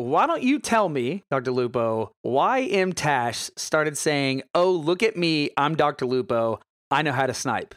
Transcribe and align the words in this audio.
why 0.00 0.26
don't 0.26 0.42
you 0.42 0.58
tell 0.58 0.88
me, 0.88 1.24
Dr. 1.30 1.52
Lupo, 1.52 2.12
why 2.22 2.62
M 2.62 2.92
Tash 2.92 3.50
started 3.56 3.96
saying, 3.96 4.42
"Oh, 4.54 4.72
look 4.72 5.02
at 5.02 5.16
me, 5.16 5.50
I'm 5.56 5.74
Dr. 5.76 6.06
Lupo, 6.06 6.60
I 6.90 7.02
know 7.02 7.12
how 7.12 7.26
to 7.26 7.34
snipe." 7.34 7.74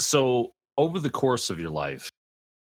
So, 0.00 0.52
over 0.76 0.98
the 0.98 1.10
course 1.10 1.50
of 1.50 1.58
your 1.58 1.70
life, 1.70 2.10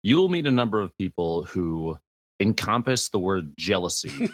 you'll 0.03 0.29
meet 0.29 0.47
a 0.47 0.51
number 0.51 0.81
of 0.81 0.95
people 0.97 1.43
who 1.45 1.97
encompass 2.39 3.09
the 3.09 3.19
word 3.19 3.53
jealousy 3.57 4.29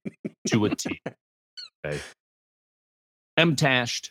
to 0.48 0.64
a 0.64 0.74
T. 0.74 1.00
Okay. 1.84 2.00
Mtashed 3.38 4.10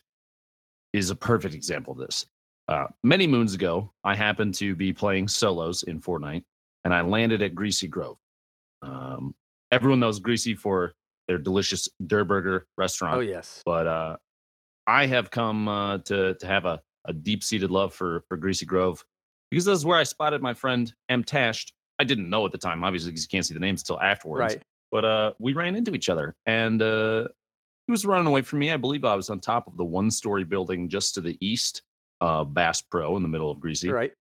is 0.94 1.10
a 1.10 1.16
perfect 1.16 1.56
example 1.56 1.94
of 1.94 2.00
this. 2.00 2.26
Uh, 2.68 2.88
many 3.04 3.28
moons 3.28 3.54
ago, 3.54 3.92
I 4.04 4.16
happened 4.16 4.54
to 4.56 4.76
be 4.76 4.94
playing 4.94 5.28
solos 5.28 5.84
in 5.84 6.00
Fortnite, 6.00 6.44
and 6.84 6.94
I 6.94 7.02
landed 7.02 7.42
at 7.42 7.56
Greasy 7.56 7.88
Grove. 7.88 8.18
Um, 8.82 9.34
everyone 9.72 10.00
knows 10.00 10.20
Greasy 10.20 10.56
for 10.56 10.94
their 11.28 11.38
delicious 11.38 11.88
Durr 12.06 12.26
Burger 12.26 12.68
restaurant. 12.78 13.18
Oh 13.18 13.22
yes. 13.22 13.62
But 13.66 13.88
uh, 13.88 14.18
I 14.88 15.06
have 15.06 15.32
come 15.32 15.68
uh, 15.68 16.00
to 16.00 16.36
to 16.36 16.48
have 16.48 16.66
a, 16.66 16.82
a 17.06 17.14
deep 17.14 17.44
seated 17.44 17.72
love 17.72 17.94
for 17.94 18.24
for 18.28 18.38
Greasy 18.38 18.66
Grove 18.66 19.04
because 19.50 19.66
this 19.66 19.78
is 19.78 19.86
where 19.86 19.98
I 19.98 20.04
spotted 20.04 20.42
my 20.42 20.54
friend 20.54 20.94
Mtashed. 21.10 21.72
I 22.00 22.04
didn't 22.04 22.30
know 22.30 22.46
at 22.46 22.52
the 22.52 22.58
time, 22.58 22.84
obviously, 22.84 23.12
because 23.12 23.24
you 23.24 23.30
can't 23.30 23.46
see 23.46 23.54
the 23.54 23.60
names 23.60 23.82
until 23.82 24.02
afterwards. 24.02 24.56
Right. 24.56 24.64
But 24.92 25.06
uh, 25.06 25.34
we 25.40 25.54
ran 25.54 25.76
into 25.76 25.94
each 25.94 26.10
other, 26.10 26.36
and 26.46 26.82
uh, 26.82 27.28
he 27.88 27.92
was 27.92 28.06
running 28.06 28.28
away 28.28 28.42
from 28.42 28.60
me. 28.60 28.72
I 28.72 28.78
believe 28.78 29.06
I 29.06 29.16
was 29.16 29.30
on 29.30 29.40
top 29.40 29.68
of 29.68 29.78
the 29.78 29.86
one 29.86 30.12
story 30.12 30.44
building 30.44 30.90
just 30.90 31.14
to 31.14 31.22
the 31.22 31.38
east, 31.40 31.84
uh, 32.20 32.44
Bass 32.44 32.82
Pro 32.82 33.16
in 33.16 33.24
the 33.24 33.30
middle 33.30 33.52
of 33.52 33.60
Greasy. 33.60 33.90
Right. 33.90 34.12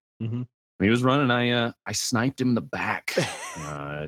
When 0.80 0.86
he 0.86 0.90
was 0.90 1.02
running, 1.02 1.30
I 1.30 1.50
uh, 1.50 1.72
I 1.86 1.92
sniped 1.92 2.40
him 2.40 2.50
in 2.50 2.54
the 2.54 2.60
back, 2.60 3.14
uh, 3.58 4.06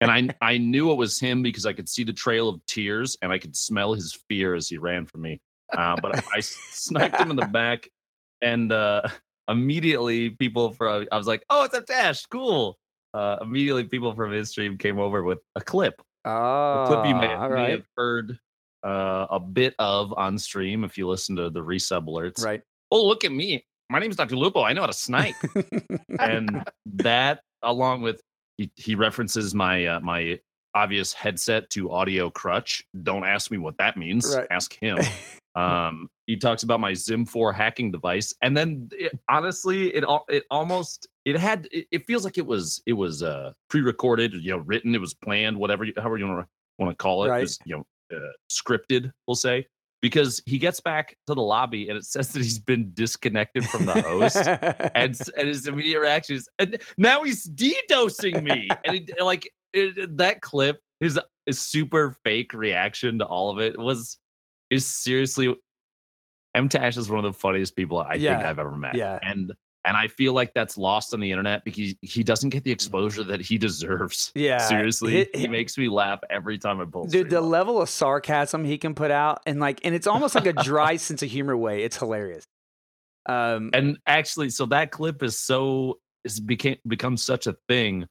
and 0.00 0.10
I 0.10 0.28
I 0.40 0.58
knew 0.58 0.90
it 0.92 0.96
was 0.96 1.18
him 1.18 1.42
because 1.42 1.66
I 1.66 1.72
could 1.72 1.88
see 1.88 2.04
the 2.04 2.12
trail 2.12 2.48
of 2.48 2.64
tears 2.66 3.16
and 3.22 3.32
I 3.32 3.38
could 3.38 3.56
smell 3.56 3.94
his 3.94 4.18
fear 4.28 4.54
as 4.54 4.68
he 4.68 4.78
ran 4.78 5.06
from 5.06 5.22
me. 5.22 5.40
Uh, 5.76 5.96
but 6.00 6.16
I, 6.16 6.22
I 6.36 6.40
sniped 6.40 7.20
him 7.20 7.30
in 7.30 7.36
the 7.36 7.46
back, 7.46 7.88
and 8.40 8.72
uh, 8.72 9.02
immediately 9.48 10.30
people 10.30 10.72
from 10.72 11.06
I 11.12 11.16
was 11.16 11.26
like, 11.26 11.44
"Oh, 11.50 11.64
it's 11.64 11.74
a 11.74 11.82
dash, 11.82 12.24
cool." 12.26 12.78
Uh, 13.14 13.36
immediately, 13.40 13.84
people 13.84 14.14
from 14.14 14.32
his 14.32 14.50
stream 14.50 14.78
came 14.78 14.98
over 14.98 15.22
with 15.22 15.38
a 15.56 15.60
clip, 15.60 16.00
a 16.24 16.30
Oh, 16.30 16.84
clip 16.86 17.06
you 17.06 17.14
may, 17.14 17.34
all 17.34 17.50
may 17.50 17.70
have 17.70 17.84
heard 17.96 18.38
uh, 18.84 19.26
a 19.30 19.40
bit 19.40 19.74
of 19.78 20.12
on 20.16 20.38
stream 20.38 20.84
if 20.84 20.96
you 20.96 21.08
listen 21.08 21.36
to 21.36 21.50
the 21.50 21.60
resub 21.60 22.06
alerts. 22.06 22.44
Right. 22.44 22.62
Oh, 22.90 23.04
look 23.06 23.24
at 23.24 23.32
me! 23.32 23.64
My 23.90 23.98
name 23.98 24.10
is 24.10 24.16
Dr. 24.16 24.36
Lupo. 24.36 24.62
I 24.62 24.72
know 24.72 24.82
how 24.82 24.86
to 24.86 24.92
snipe 24.92 25.36
and 26.20 26.62
that 26.86 27.40
along 27.62 28.02
with 28.02 28.22
he, 28.58 28.70
he 28.76 28.94
references 28.94 29.54
my 29.54 29.86
uh, 29.86 30.00
my 30.00 30.38
obvious 30.74 31.12
headset 31.14 31.70
to 31.70 31.90
audio 31.90 32.28
crutch. 32.28 32.84
Don't 33.02 33.24
ask 33.24 33.50
me 33.50 33.56
what 33.58 33.78
that 33.78 33.96
means. 33.96 34.36
Right. 34.36 34.46
ask 34.50 34.74
him. 34.78 34.98
Um 35.54 36.08
he 36.26 36.36
talks 36.36 36.62
about 36.62 36.78
my 36.78 36.92
XIM 36.92 37.26
4 37.28 37.52
hacking 37.52 37.90
device. 37.90 38.32
And 38.42 38.56
then 38.56 38.88
it, 38.92 39.18
honestly 39.28 39.88
it 39.88 40.04
it 40.28 40.44
almost 40.52 41.08
it 41.24 41.36
had 41.36 41.66
it, 41.72 41.86
it 41.90 42.06
feels 42.06 42.22
like 42.22 42.38
it 42.38 42.46
was 42.46 42.80
it 42.86 42.92
was 42.92 43.24
uh 43.24 43.52
pre-recorded 43.68 44.34
you 44.34 44.52
know 44.52 44.58
written 44.58 44.94
it 44.94 45.00
was 45.00 45.14
planned 45.14 45.56
whatever 45.56 45.82
you 45.84 45.94
however 45.96 46.18
you 46.18 46.28
want 46.28 46.40
to 46.46 46.48
want 46.78 46.96
to 46.96 47.02
call 47.02 47.24
it, 47.24 47.30
Right. 47.30 47.38
it 47.38 47.42
was, 47.42 47.58
you 47.64 47.76
know 47.76 47.86
uh, 48.16 48.20
scripted 48.52 49.10
we'll 49.26 49.34
say 49.34 49.66
because 50.00 50.40
he 50.46 50.58
gets 50.58 50.80
back 50.80 51.16
to 51.26 51.34
the 51.34 51.42
lobby 51.42 51.88
and 51.88 51.98
it 51.98 52.04
says 52.04 52.32
that 52.32 52.42
he's 52.42 52.58
been 52.58 52.90
disconnected 52.94 53.64
from 53.68 53.86
the 53.86 54.00
host 54.02 54.36
and, 54.94 55.18
and 55.36 55.48
his 55.48 55.66
immediate 55.66 56.00
reaction 56.00 56.36
is, 56.36 56.48
and 56.58 56.80
now 56.96 57.22
he's 57.24 57.48
DDoSing 57.48 58.42
me. 58.42 58.68
And 58.84 58.96
it, 58.96 59.20
like 59.20 59.50
it, 59.72 60.16
that 60.18 60.40
clip, 60.40 60.80
his, 61.00 61.18
his 61.46 61.60
super 61.60 62.16
fake 62.24 62.52
reaction 62.54 63.18
to 63.18 63.24
all 63.24 63.50
of 63.50 63.58
it 63.58 63.78
was 63.78 64.18
is 64.70 64.86
seriously. 64.86 65.54
M 66.54 66.68
Tash 66.68 66.96
is 66.96 67.10
one 67.10 67.24
of 67.24 67.32
the 67.32 67.38
funniest 67.38 67.76
people 67.76 67.98
I 67.98 68.18
think 68.18 68.30
I've 68.30 68.58
ever 68.58 68.76
met. 68.76 68.94
yeah. 68.94 69.18
and 69.22 69.52
and 69.84 69.96
I 69.96 70.08
feel 70.08 70.32
like 70.32 70.52
that's 70.54 70.76
lost 70.76 71.14
on 71.14 71.20
the 71.20 71.30
internet 71.30 71.64
because 71.64 71.94
he 72.02 72.22
doesn't 72.24 72.50
get 72.50 72.64
the 72.64 72.70
exposure 72.72 73.24
that 73.24 73.40
he 73.40 73.58
deserves. 73.58 74.32
yeah. 74.34 74.58
Seriously, 74.58 75.18
It- 75.18 75.36
he 75.36 75.48
makes 75.48 75.78
me 75.78 75.88
laugh 75.88 76.20
every 76.30 76.58
time 76.58 76.80
I 76.80 76.84
pull. 76.84 77.06
Dude, 77.06 77.30
the 77.30 77.38
up. 77.38 77.44
level 77.44 77.80
of 77.80 77.88
sarcasm 77.88 78.64
he 78.64 78.76
can 78.78 78.94
put 78.94 79.10
out, 79.10 79.40
and 79.46 79.60
like, 79.60 79.80
and 79.84 79.94
it's 79.94 80.06
almost 80.06 80.34
like 80.34 80.46
a 80.46 80.52
dry 80.52 80.96
sense 81.06 81.22
of 81.22 81.30
humor 81.30 81.56
way. 81.56 81.84
It's 81.84 81.96
hilarious. 81.96 82.44
Um, 83.26 83.70
and 83.74 83.98
actually 84.06 84.48
so 84.50 84.64
that 84.66 84.90
clip 84.90 85.22
is 85.22 85.38
so 85.38 85.98
is 86.24 86.40
became 86.40 86.76
become 86.86 87.16
such 87.18 87.46
a 87.46 87.54
thing 87.68 88.06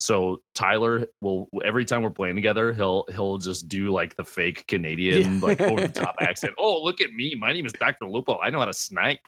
so 0.00 0.40
tyler 0.54 1.06
will 1.20 1.48
every 1.64 1.84
time 1.84 2.02
we're 2.02 2.08
playing 2.10 2.34
together 2.34 2.72
he'll 2.72 3.04
he'll 3.12 3.36
just 3.38 3.68
do 3.68 3.90
like 3.92 4.16
the 4.16 4.24
fake 4.24 4.66
canadian 4.66 5.34
Yeah. 5.34 5.40
like 5.46 5.60
over 5.60 5.82
the 5.82 5.88
top 5.88 6.16
accent 6.20 6.54
oh 6.58 6.82
look 6.82 7.00
at 7.02 7.12
me 7.12 7.36
my 7.38 7.52
name 7.52 7.64
is 7.66 7.72
dr 7.74 8.04
lupo 8.08 8.38
i 8.40 8.48
know 8.50 8.58
how 8.58 8.64
to 8.64 8.72
snipe 8.72 9.20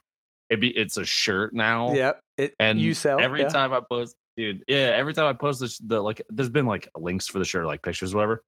it 0.50 0.60
be 0.60 0.68
it's 0.68 0.96
a 0.96 1.04
shirt 1.04 1.54
now 1.54 1.92
yep. 1.94 2.20
It, 2.36 2.54
and 2.60 2.80
you 2.80 2.94
sell 2.94 3.20
every 3.20 3.40
yeah. 3.40 3.48
time 3.48 3.72
i 3.72 3.80
post 3.80 4.16
dude 4.36 4.62
yeah 4.68 4.92
every 4.94 5.14
time 5.14 5.26
i 5.26 5.32
post 5.32 5.60
this 5.60 5.78
the 5.78 6.00
like 6.00 6.22
there's 6.28 6.48
been 6.48 6.66
like 6.66 6.88
links 6.96 7.26
for 7.26 7.38
the 7.38 7.44
shirt 7.44 7.66
like 7.66 7.82
pictures 7.82 8.14
whatever 8.14 8.42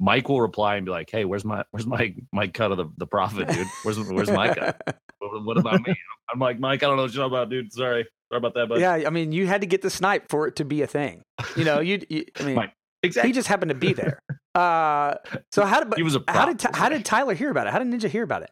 mike 0.00 0.28
will 0.28 0.40
reply 0.40 0.76
and 0.76 0.86
be 0.86 0.92
like 0.92 1.10
hey 1.10 1.24
where's 1.24 1.44
my 1.44 1.64
where's 1.70 1.86
my 1.86 2.14
my 2.32 2.46
cut 2.46 2.72
of 2.72 2.78
the, 2.78 2.86
the 2.96 3.06
profit 3.06 3.48
dude 3.48 3.66
where's 3.82 3.98
where's 3.98 4.30
my 4.30 4.54
cut 4.54 4.98
what, 5.18 5.44
what 5.44 5.58
about 5.58 5.86
me? 5.86 5.94
I'm 6.32 6.38
like, 6.38 6.58
Mike, 6.58 6.82
I 6.82 6.86
don't 6.86 6.96
know 6.96 7.02
what 7.02 7.14
you're 7.14 7.24
talking 7.24 7.36
about, 7.36 7.50
dude. 7.50 7.72
Sorry. 7.72 8.06
Sorry 8.30 8.38
about 8.38 8.54
that, 8.54 8.68
but 8.68 8.78
yeah, 8.78 8.92
I 9.06 9.10
mean, 9.10 9.32
you 9.32 9.46
had 9.46 9.62
to 9.62 9.66
get 9.66 9.80
the 9.80 9.88
snipe 9.88 10.28
for 10.28 10.46
it 10.46 10.56
to 10.56 10.64
be 10.64 10.82
a 10.82 10.86
thing. 10.86 11.22
You 11.56 11.64
know, 11.64 11.80
you. 11.80 12.04
you 12.10 12.26
I 12.38 12.42
mean, 12.42 12.56
Mike, 12.56 12.74
he 13.02 13.32
just 13.32 13.48
happened 13.48 13.70
to 13.70 13.74
be 13.74 13.92
there. 13.92 14.20
Uh, 14.54 15.14
so 15.52 15.64
how 15.64 15.84
did? 15.84 15.94
he 15.94 16.02
was 16.02 16.16
a 16.16 16.24
How 16.26 16.44
did 16.46 16.60
how 16.74 16.88
did 16.88 17.04
Tyler 17.04 17.34
hear 17.34 17.48
about 17.48 17.68
it? 17.68 17.72
How 17.72 17.78
did 17.78 17.86
Ninja 17.86 18.08
hear 18.08 18.24
about 18.24 18.42
it? 18.42 18.50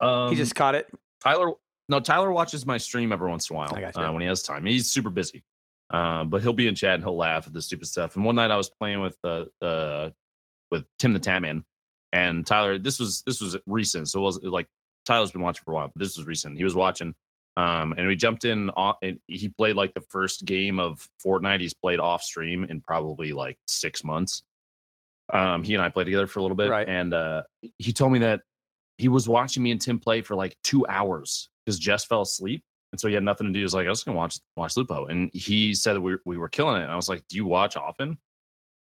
um, 0.00 0.30
he 0.30 0.36
just 0.36 0.54
caught 0.54 0.76
it. 0.76 0.86
Tyler? 1.22 1.52
No, 1.88 2.00
Tyler 2.00 2.32
watches 2.32 2.66
my 2.66 2.78
stream 2.78 3.12
every 3.12 3.28
once 3.28 3.48
in 3.48 3.54
a 3.54 3.58
while 3.58 3.72
uh, 3.94 4.12
when 4.12 4.20
he 4.22 4.26
has 4.28 4.42
time. 4.42 4.66
He's 4.66 4.90
super 4.90 5.10
busy, 5.10 5.44
uh, 5.90 6.24
but 6.24 6.42
he'll 6.42 6.52
be 6.52 6.66
in 6.66 6.74
chat 6.74 6.94
and 6.94 7.04
he'll 7.04 7.16
laugh 7.16 7.46
at 7.46 7.52
the 7.52 7.62
stupid 7.62 7.86
stuff. 7.86 8.16
And 8.16 8.24
one 8.24 8.34
night 8.34 8.50
I 8.50 8.56
was 8.56 8.68
playing 8.70 9.00
with 9.00 9.16
uh, 9.22 9.44
uh, 9.62 10.10
with 10.70 10.84
Tim 10.98 11.12
the 11.12 11.20
Tatman, 11.20 11.62
and 12.12 12.44
Tyler. 12.46 12.78
This 12.78 12.98
was 12.98 13.22
this 13.26 13.40
was 13.40 13.56
recent, 13.66 14.08
so 14.08 14.18
it 14.20 14.22
was 14.22 14.42
like 14.42 14.66
Tyler's 15.04 15.30
been 15.30 15.42
watching 15.42 15.62
for 15.64 15.72
a 15.72 15.74
while, 15.74 15.90
but 15.94 16.00
this 16.00 16.16
was 16.16 16.26
recent. 16.26 16.56
He 16.58 16.64
was 16.64 16.74
watching. 16.74 17.14
Um, 17.58 17.94
and 17.96 18.06
we 18.06 18.16
jumped 18.16 18.44
in 18.44 18.68
on, 18.70 18.96
and 19.00 19.18
he 19.28 19.48
played 19.48 19.76
like 19.76 19.94
the 19.94 20.02
first 20.02 20.44
game 20.44 20.78
of 20.78 21.08
Fortnite 21.24 21.60
he's 21.60 21.72
played 21.72 22.00
off 22.00 22.22
stream 22.22 22.64
in 22.64 22.82
probably 22.82 23.32
like 23.32 23.56
six 23.66 24.04
months. 24.04 24.42
Um, 25.32 25.62
he 25.62 25.72
and 25.74 25.82
I 25.82 25.88
played 25.88 26.04
together 26.04 26.26
for 26.26 26.40
a 26.40 26.42
little 26.42 26.56
bit, 26.56 26.68
Right. 26.68 26.86
and 26.86 27.14
uh, 27.14 27.44
he 27.78 27.92
told 27.94 28.12
me 28.12 28.18
that 28.18 28.42
he 28.98 29.08
was 29.08 29.28
watching 29.28 29.62
me 29.62 29.70
and 29.70 29.80
Tim 29.80 29.98
play 29.98 30.22
for 30.22 30.34
like 30.34 30.56
two 30.64 30.86
hours 30.88 31.48
because 31.64 31.78
Jess 31.78 32.04
fell 32.04 32.22
asleep, 32.22 32.62
and 32.92 33.00
so 33.00 33.08
he 33.08 33.14
had 33.14 33.22
nothing 33.22 33.46
to 33.46 33.52
do. 33.52 33.58
He 33.58 33.62
was 33.62 33.74
like, 33.74 33.86
I 33.86 33.90
was 33.90 34.02
gonna 34.04 34.16
watch 34.16 34.38
watch 34.56 34.76
Lupo, 34.76 35.06
and 35.06 35.30
he 35.34 35.74
said 35.74 35.94
that 35.94 36.00
we 36.00 36.16
we 36.24 36.38
were 36.38 36.48
killing 36.48 36.80
it. 36.80 36.84
And 36.84 36.92
I 36.92 36.96
was 36.96 37.08
like, 37.08 37.22
Do 37.28 37.36
you 37.36 37.46
watch 37.46 37.76
often? 37.76 38.18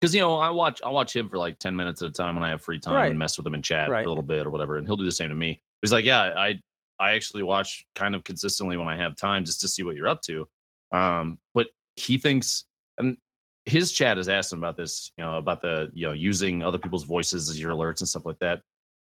Because 0.00 0.14
you 0.14 0.20
know, 0.20 0.36
I 0.36 0.50
watch 0.50 0.82
I 0.84 0.90
watch 0.90 1.16
him 1.16 1.28
for 1.28 1.38
like 1.38 1.58
ten 1.58 1.74
minutes 1.74 2.02
at 2.02 2.08
a 2.08 2.12
time 2.12 2.34
when 2.34 2.44
I 2.44 2.50
have 2.50 2.62
free 2.62 2.78
time 2.78 2.94
Right. 2.94 3.10
and 3.10 3.18
mess 3.18 3.38
with 3.38 3.46
him 3.46 3.54
in 3.54 3.62
chat 3.62 3.88
Right. 3.88 4.02
for 4.02 4.08
a 4.08 4.10
little 4.10 4.22
bit 4.22 4.46
or 4.46 4.50
whatever, 4.50 4.76
and 4.76 4.86
he'll 4.86 4.96
do 4.96 5.04
the 5.04 5.12
same 5.12 5.30
to 5.30 5.34
me. 5.34 5.60
He's 5.82 5.92
like, 5.92 6.04
Yeah, 6.04 6.20
I 6.36 6.60
I 6.98 7.12
actually 7.12 7.42
watch 7.42 7.86
kind 7.94 8.14
of 8.14 8.24
consistently 8.24 8.76
when 8.76 8.88
I 8.88 8.96
have 8.96 9.16
time 9.16 9.44
just 9.44 9.60
to 9.62 9.68
see 9.68 9.82
what 9.82 9.96
you're 9.96 10.08
up 10.08 10.22
to. 10.22 10.48
Um, 10.92 11.38
but 11.54 11.68
he 11.96 12.18
thinks 12.18 12.64
and 12.98 13.16
his 13.64 13.92
chat 13.92 14.16
has 14.18 14.28
asked 14.28 14.52
him 14.52 14.58
about 14.60 14.76
this, 14.76 15.10
you 15.18 15.24
know, 15.24 15.36
about 15.38 15.60
the 15.62 15.90
you 15.94 16.06
know 16.06 16.12
using 16.12 16.62
other 16.62 16.78
people's 16.78 17.04
voices 17.04 17.48
as 17.50 17.58
your 17.60 17.72
alerts 17.72 18.00
and 18.00 18.08
stuff 18.08 18.26
like 18.26 18.38
that. 18.40 18.60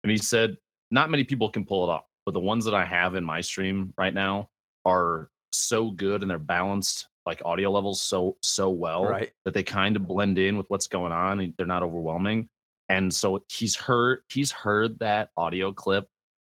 And 0.03 0.11
he 0.11 0.19
said 0.19 0.57
not 0.91 1.11
many 1.11 1.25
people 1.25 1.49
can 1.51 1.65
pull 1.65 1.85
it 1.89 1.93
off, 1.93 2.05
but 2.27 2.33
the 2.33 2.41
ones 2.41 2.65
that 2.67 2.75
I 2.75 2.85
have 2.85 3.15
in 3.15 3.25
my 3.25 3.41
stream 3.41 3.93
right 3.99 4.15
now 4.15 4.49
are 4.85 5.31
so 5.53 5.91
good 5.91 6.23
and 6.23 6.31
they're 6.31 6.39
balanced 6.39 7.09
like 7.27 7.41
audio 7.45 7.71
levels 7.71 8.03
so 8.03 8.37
so 8.43 8.69
well 8.69 9.05
Right. 9.07 9.31
that 9.45 9.55
they 9.55 9.63
kind 9.63 9.97
of 9.97 10.07
blend 10.07 10.39
in 10.39 10.57
with 10.59 10.67
what's 10.69 10.89
going 10.89 11.13
on 11.13 11.41
and 11.41 11.55
they're 11.57 11.67
not 11.67 11.83
overwhelming. 11.83 12.49
And 12.91 13.13
so 13.15 13.43
he's 13.49 13.75
heard 13.77 14.21
he's 14.29 14.53
heard 14.53 14.99
that 14.99 15.31
audio 15.37 15.73
clip 15.73 16.07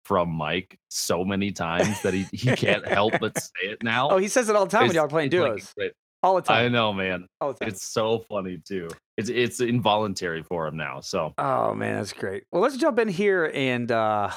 from 0.05 0.29
Mike 0.29 0.77
so 0.89 1.23
many 1.25 1.51
times 1.51 2.01
that 2.01 2.13
he, 2.13 2.23
he 2.31 2.51
can't 2.55 2.85
help 2.87 3.13
but 3.19 3.35
say 3.39 3.49
it 3.69 3.81
now. 3.83 4.09
Oh, 4.11 4.17
he 4.17 4.27
says 4.27 4.47
it 4.49 4.55
all 4.55 4.65
the 4.65 4.71
time 4.71 4.87
when 4.87 4.95
y'all 4.95 5.05
are 5.05 5.07
playing 5.07 5.27
it's 5.27 5.35
like 5.35 5.53
duos. 5.55 5.73
great. 5.75 5.93
All 6.21 6.35
the 6.35 6.41
time. 6.41 6.65
I 6.65 6.67
know, 6.67 6.91
man. 6.91 7.27
all 7.39 7.53
the 7.53 7.59
time. 7.59 7.69
It's 7.69 7.83
so 7.83 8.25
funny 8.29 8.59
too. 8.65 8.89
It's 9.17 9.29
it's 9.29 9.59
involuntary 9.61 10.43
for 10.43 10.67
him 10.67 10.75
now. 10.77 10.99
So 11.01 11.33
Oh 11.37 11.73
man, 11.73 11.95
that's 11.95 12.13
great. 12.13 12.43
Well, 12.51 12.61
let's 12.61 12.77
jump 12.77 12.99
in 12.99 13.07
here 13.07 13.51
and 13.53 13.91
uh 13.91 14.29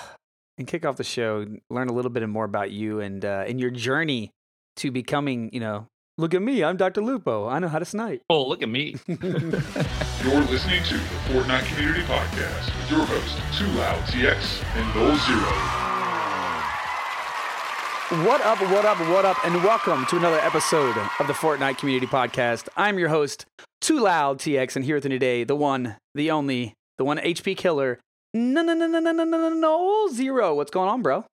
and 0.59 0.67
kick 0.67 0.85
off 0.87 0.97
the 0.97 1.05
show. 1.05 1.47
Learn 1.71 1.89
a 1.89 1.93
little 1.93 2.11
bit 2.11 2.29
more 2.29 2.45
about 2.45 2.71
you 2.71 3.01
and 3.01 3.25
uh 3.25 3.45
and 3.47 3.61
your 3.61 3.71
journey 3.71 4.31
to 4.77 4.91
becoming, 4.91 5.51
you 5.53 5.61
know, 5.61 5.87
look 6.19 6.35
at 6.35 6.43
me, 6.43 6.63
I'm 6.65 6.77
Dr. 6.77 7.03
Lupo. 7.03 7.49
I 7.49 7.59
know 7.59 7.69
how 7.69 7.79
to 7.79 7.85
snipe. 7.85 8.23
oh 8.31 8.47
look 8.49 8.63
at 8.63 8.69
me. 8.69 8.97
You're 9.09 10.41
listening 10.43 10.83
to 10.85 10.95
the 10.95 11.19
Fortnite 11.31 11.65
Community 11.75 12.03
Podcast 12.03 12.67
with 12.67 12.91
your 12.91 13.05
hosts, 13.05 13.59
Too 13.59 13.67
Loud 13.79 13.99
TX 14.05 14.63
and 14.77 14.93
Nolxero. 14.95 15.92
What 18.13 18.43
up, 18.43 18.61
what 18.61 18.85
up, 18.85 19.01
what 19.09 19.25
up, 19.25 19.43
and 19.43 19.55
welcome 19.65 20.05
to 20.05 20.19
another 20.19 20.39
episode 20.41 20.95
of 21.19 21.27
the 21.27 21.33
Fortnite 21.33 21.79
Community 21.79 22.07
Podcast. 22.07 22.69
I'm 22.77 22.99
your 22.99 23.09
host, 23.09 23.47
TwoLoudTX, 23.81 24.77
and 24.77 24.85
here 24.85 24.97
with 24.97 25.05
me 25.05 25.11
today, 25.13 25.45
the 25.45 25.57
one, 25.57 25.97
the 26.15 26.31
only, 26.31 26.75
the 26.99 27.05
one 27.05 27.17
HP 27.17 27.57
killer. 27.57 28.01
No, 28.35 28.61
no, 28.61 28.75
no, 28.75 28.87
no, 28.87 29.01
no, 29.01 29.13
no, 29.13 29.25
no, 29.25 29.39
no, 29.39 29.49
no, 29.49 30.09
zero. 30.13 30.55
What's 30.55 30.71
going 30.71 30.91
on, 30.91 31.01
bro? 31.01 31.25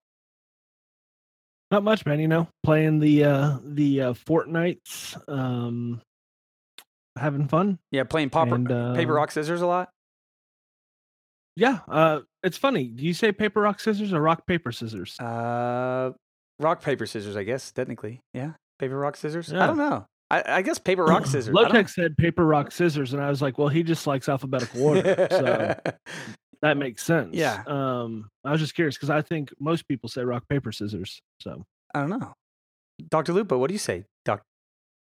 Not 1.70 1.84
much, 1.84 2.06
man. 2.06 2.18
You 2.18 2.28
know, 2.28 2.48
playing 2.62 3.00
the 3.00 3.24
uh 3.24 3.58
the 3.62 4.00
uh 4.00 4.12
Fortnites, 4.14 5.18
um, 5.28 6.00
having 7.18 7.46
fun. 7.46 7.78
Yeah, 7.92 8.04
playing 8.04 8.30
popper, 8.30 8.54
And, 8.54 8.66
paper, 8.96 9.12
uh, 9.12 9.16
rock, 9.16 9.32
scissors 9.32 9.60
a 9.60 9.66
lot. 9.66 9.90
Yeah, 11.56 11.80
uh, 11.88 12.20
it's 12.42 12.56
funny. 12.56 12.84
Do 12.84 13.04
you 13.04 13.12
say 13.12 13.32
paper, 13.32 13.60
rock, 13.60 13.80
scissors, 13.80 14.14
or 14.14 14.22
rock, 14.22 14.46
paper, 14.46 14.72
scissors? 14.72 15.20
Uh, 15.20 16.12
rock, 16.60 16.82
paper, 16.82 17.06
scissors. 17.06 17.36
I 17.36 17.42
guess 17.42 17.72
technically, 17.72 18.20
yeah. 18.32 18.52
Paper, 18.78 18.98
rock, 18.98 19.16
scissors. 19.16 19.52
I 19.52 19.66
don't 19.66 19.76
know. 19.76 20.06
I, 20.30 20.42
I 20.46 20.62
guess 20.62 20.78
paper, 20.78 21.04
rock, 21.04 21.26
scissors. 21.26 21.54
Don't 21.54 21.88
said 21.88 22.16
paper, 22.16 22.46
rock, 22.46 22.70
scissors, 22.72 23.12
and 23.12 23.22
I 23.22 23.28
was 23.28 23.42
like, 23.42 23.58
well, 23.58 23.68
he 23.68 23.82
just 23.82 24.06
likes 24.06 24.28
alphabetical 24.28 24.84
order, 24.84 25.26
so 25.30 25.76
that 26.62 26.76
makes 26.76 27.02
sense. 27.02 27.34
Yeah. 27.34 27.62
Um, 27.66 28.28
I 28.44 28.52
was 28.52 28.60
just 28.60 28.74
curious 28.74 28.96
because 28.96 29.10
I 29.10 29.22
think 29.22 29.52
most 29.58 29.88
people 29.88 30.08
say 30.08 30.22
rock, 30.22 30.44
paper, 30.48 30.72
scissors. 30.72 31.20
So 31.40 31.64
I 31.94 32.00
don't 32.00 32.10
know. 32.10 32.32
Doctor 33.08 33.32
Lupo, 33.32 33.58
what 33.58 33.68
do 33.68 33.74
you 33.74 33.78
say? 33.78 34.04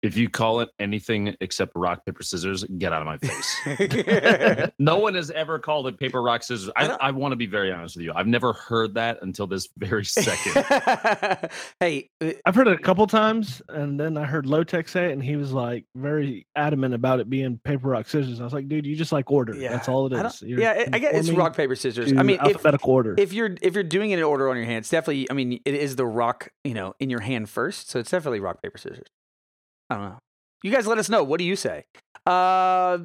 If 0.02 0.16
you 0.16 0.30
call 0.30 0.60
it 0.60 0.70
anything 0.78 1.36
except 1.42 1.72
rock, 1.74 2.06
paper, 2.06 2.22
scissors, 2.22 2.64
get 2.64 2.92
out 2.92 3.02
of 3.02 3.06
my 3.06 3.18
face. 3.18 4.70
no 4.78 4.98
one 4.98 5.14
has 5.14 5.30
ever 5.30 5.58
called 5.58 5.86
it 5.88 5.98
paper, 5.98 6.22
rock, 6.22 6.42
scissors. 6.42 6.70
I 6.74 6.86
I, 6.88 6.96
I 7.00 7.10
want 7.10 7.32
to 7.32 7.36
be 7.36 7.46
very 7.46 7.70
honest 7.70 7.96
with 7.96 8.04
you. 8.06 8.12
I've 8.14 8.26
never 8.26 8.54
heard 8.54 8.94
that 8.94 9.18
until 9.22 9.46
this 9.46 9.68
very 9.76 10.04
second. 10.06 10.64
hey, 11.80 12.08
uh, 12.20 12.30
I've 12.46 12.54
heard 12.54 12.68
it 12.68 12.74
a 12.80 12.82
couple 12.82 13.06
times, 13.06 13.60
and 13.68 14.00
then 14.00 14.16
I 14.16 14.24
heard 14.24 14.46
Lotec 14.46 14.88
say 14.88 15.10
it, 15.10 15.12
and 15.12 15.22
he 15.22 15.36
was 15.36 15.52
like 15.52 15.84
very 15.94 16.46
adamant 16.56 16.94
about 16.94 17.20
it 17.20 17.28
being 17.28 17.58
paper, 17.58 17.88
rock, 17.88 18.08
scissors. 18.08 18.40
I 18.40 18.44
was 18.44 18.52
like, 18.54 18.68
dude, 18.68 18.86
you 18.86 18.96
just 18.96 19.12
like 19.12 19.30
order. 19.30 19.54
yeah, 19.54 19.70
That's 19.72 19.88
all 19.88 20.06
it 20.06 20.14
I 20.14 20.22
don't- 20.22 20.26
is. 20.34 20.42
You're 20.42 20.60
yeah, 20.60 20.72
I- 20.72 20.88
I 20.94 20.98
guess 20.98 21.14
it's 21.14 21.30
rock, 21.30 21.54
paper, 21.56 21.76
scissors. 21.76 22.12
I 22.16 22.22
mean, 22.22 22.38
if, 22.44 22.64
order. 22.84 23.14
if 23.18 23.32
you're 23.32 23.54
if 23.60 23.74
you're 23.74 23.84
doing 23.84 24.12
it 24.12 24.18
in 24.18 24.24
order 24.24 24.48
on 24.48 24.56
your 24.56 24.64
hand, 24.66 24.78
it's 24.78 24.88
definitely. 24.90 25.30
I 25.30 25.34
mean, 25.34 25.60
it 25.64 25.74
is 25.74 25.96
the 25.96 26.06
rock, 26.06 26.48
you 26.64 26.72
know, 26.74 26.94
in 27.00 27.10
your 27.10 27.20
hand 27.20 27.50
first, 27.50 27.90
so 27.90 27.98
it's 27.98 28.10
definitely 28.10 28.40
rock 28.40 28.62
paper 28.62 28.78
scissors. 28.78 29.06
I 29.90 29.94
don't 29.96 30.04
know. 30.04 30.18
You 30.62 30.70
guys, 30.70 30.86
let 30.86 30.98
us 30.98 31.08
know. 31.08 31.24
What 31.24 31.38
do 31.38 31.44
you 31.44 31.56
say? 31.56 31.84
Uh, 32.26 32.98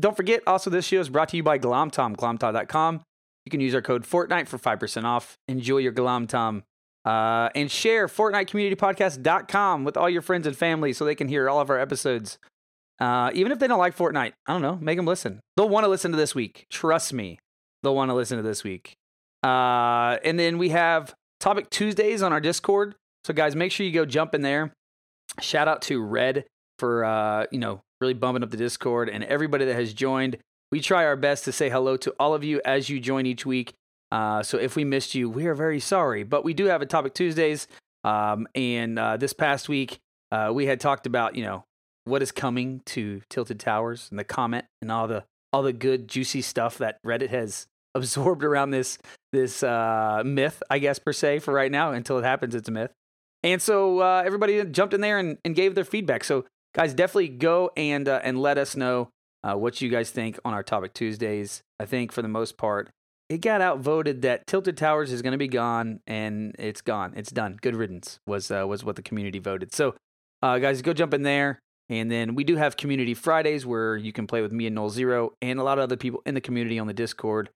don't 0.00 0.16
forget. 0.16 0.42
Also, 0.46 0.70
this 0.70 0.86
show 0.86 1.00
is 1.00 1.08
brought 1.08 1.28
to 1.30 1.36
you 1.36 1.42
by 1.42 1.58
Glomtom. 1.58 2.16
Glomtom.com. 2.16 3.02
You 3.44 3.50
can 3.50 3.60
use 3.60 3.74
our 3.74 3.82
code 3.82 4.04
Fortnite 4.04 4.48
for 4.48 4.58
five 4.58 4.80
percent 4.80 5.06
off. 5.06 5.36
Enjoy 5.48 5.78
your 5.78 5.92
Glomtom. 5.92 6.62
Uh, 7.04 7.48
and 7.56 7.68
share 7.70 8.06
FortniteCommunityPodcast.com 8.06 9.84
with 9.84 9.96
all 9.96 10.08
your 10.08 10.22
friends 10.22 10.46
and 10.46 10.56
family 10.56 10.92
so 10.92 11.04
they 11.04 11.16
can 11.16 11.26
hear 11.26 11.50
all 11.50 11.60
of 11.60 11.68
our 11.68 11.78
episodes. 11.78 12.38
Uh, 13.00 13.30
even 13.34 13.50
if 13.50 13.58
they 13.58 13.66
don't 13.66 13.80
like 13.80 13.96
Fortnite, 13.96 14.34
I 14.46 14.52
don't 14.52 14.62
know, 14.62 14.76
make 14.76 14.96
them 14.96 15.06
listen. 15.06 15.40
They'll 15.56 15.68
want 15.68 15.82
to 15.82 15.88
listen 15.88 16.12
to 16.12 16.16
this 16.16 16.34
week. 16.34 16.66
Trust 16.70 17.12
me, 17.12 17.40
they'll 17.82 17.96
want 17.96 18.10
to 18.10 18.14
listen 18.14 18.36
to 18.36 18.42
this 18.44 18.62
week. 18.62 18.94
Uh, 19.42 20.18
and 20.22 20.38
then 20.38 20.58
we 20.58 20.68
have 20.68 21.12
Topic 21.40 21.68
Tuesdays 21.70 22.22
on 22.22 22.32
our 22.32 22.40
Discord. 22.40 22.94
So 23.24 23.34
guys, 23.34 23.56
make 23.56 23.72
sure 23.72 23.84
you 23.84 23.92
go 23.92 24.04
jump 24.04 24.32
in 24.32 24.42
there. 24.42 24.72
Shout 25.40 25.68
out 25.68 25.82
to 25.82 26.02
Red 26.02 26.44
for 26.78 27.04
uh, 27.04 27.46
you 27.50 27.58
know 27.58 27.80
really 28.00 28.14
bumping 28.14 28.42
up 28.42 28.50
the 28.50 28.56
Discord 28.56 29.08
and 29.08 29.24
everybody 29.24 29.64
that 29.64 29.74
has 29.74 29.94
joined. 29.94 30.38
We 30.70 30.80
try 30.80 31.04
our 31.04 31.16
best 31.16 31.44
to 31.44 31.52
say 31.52 31.70
hello 31.70 31.96
to 31.98 32.14
all 32.18 32.34
of 32.34 32.42
you 32.42 32.60
as 32.64 32.88
you 32.88 32.98
join 32.98 33.26
each 33.26 33.46
week. 33.46 33.74
Uh, 34.10 34.42
so 34.42 34.58
if 34.58 34.74
we 34.76 34.84
missed 34.84 35.14
you, 35.14 35.30
we 35.30 35.46
are 35.46 35.54
very 35.54 35.80
sorry. 35.80 36.22
But 36.22 36.44
we 36.44 36.54
do 36.54 36.66
have 36.66 36.82
a 36.82 36.86
Topic 36.86 37.14
Tuesdays. 37.14 37.68
Um, 38.04 38.48
and 38.54 38.98
uh, 38.98 39.16
this 39.16 39.32
past 39.32 39.68
week, 39.68 40.00
uh, 40.32 40.50
we 40.52 40.66
had 40.66 40.80
talked 40.80 41.06
about 41.06 41.36
you 41.36 41.44
know 41.44 41.64
what 42.04 42.22
is 42.22 42.32
coming 42.32 42.82
to 42.86 43.22
Tilted 43.30 43.60
Towers 43.60 44.08
and 44.10 44.18
the 44.18 44.24
comment 44.24 44.64
and 44.80 44.90
all 44.90 45.06
the 45.06 45.24
all 45.52 45.62
the 45.62 45.72
good 45.72 46.08
juicy 46.08 46.42
stuff 46.42 46.78
that 46.78 46.98
Reddit 47.06 47.30
has 47.30 47.66
absorbed 47.94 48.42
around 48.42 48.70
this 48.70 48.98
this 49.32 49.62
uh, 49.62 50.22
myth, 50.24 50.62
I 50.68 50.78
guess 50.78 50.98
per 50.98 51.12
se, 51.12 51.40
for 51.40 51.54
right 51.54 51.70
now. 51.70 51.92
Until 51.92 52.18
it 52.18 52.24
happens, 52.24 52.54
it's 52.54 52.68
a 52.68 52.72
myth. 52.72 52.92
And 53.42 53.60
so 53.60 54.00
uh, 54.00 54.22
everybody 54.24 54.64
jumped 54.64 54.94
in 54.94 55.00
there 55.00 55.18
and, 55.18 55.38
and 55.44 55.54
gave 55.54 55.74
their 55.74 55.84
feedback. 55.84 56.24
So 56.24 56.44
guys, 56.74 56.94
definitely 56.94 57.28
go 57.28 57.70
and 57.76 58.08
uh, 58.08 58.20
and 58.22 58.40
let 58.40 58.58
us 58.58 58.76
know 58.76 59.10
uh, 59.42 59.54
what 59.54 59.80
you 59.80 59.88
guys 59.88 60.10
think 60.10 60.38
on 60.44 60.54
our 60.54 60.62
Topic 60.62 60.94
Tuesdays. 60.94 61.62
I 61.80 61.86
think 61.86 62.12
for 62.12 62.22
the 62.22 62.28
most 62.28 62.56
part, 62.56 62.90
it 63.28 63.40
got 63.40 63.60
outvoted 63.60 64.22
that 64.22 64.46
Tilted 64.46 64.76
Towers 64.76 65.10
is 65.10 65.22
going 65.22 65.32
to 65.32 65.38
be 65.38 65.48
gone, 65.48 66.00
and 66.06 66.54
it's 66.58 66.80
gone. 66.80 67.14
It's 67.16 67.32
done. 67.32 67.58
Good 67.60 67.74
riddance 67.74 68.20
was 68.26 68.50
uh, 68.50 68.64
was 68.66 68.84
what 68.84 68.96
the 68.96 69.02
community 69.02 69.38
voted. 69.38 69.74
So 69.74 69.94
uh, 70.42 70.58
guys, 70.58 70.82
go 70.82 70.92
jump 70.92 71.14
in 71.14 71.22
there. 71.22 71.60
And 71.88 72.10
then 72.10 72.34
we 72.34 72.44
do 72.44 72.56
have 72.56 72.76
Community 72.76 73.12
Fridays 73.12 73.66
where 73.66 73.96
you 73.96 74.12
can 74.12 74.26
play 74.26 74.40
with 74.40 74.52
me 74.52 74.66
and 74.66 74.76
Nolxero 74.76 75.30
and 75.42 75.58
a 75.58 75.62
lot 75.62 75.78
of 75.78 75.82
other 75.82 75.96
people 75.96 76.22
in 76.24 76.34
the 76.34 76.40
community 76.40 76.78
on 76.78 76.86
the 76.86 76.94
Discord. 76.94 77.50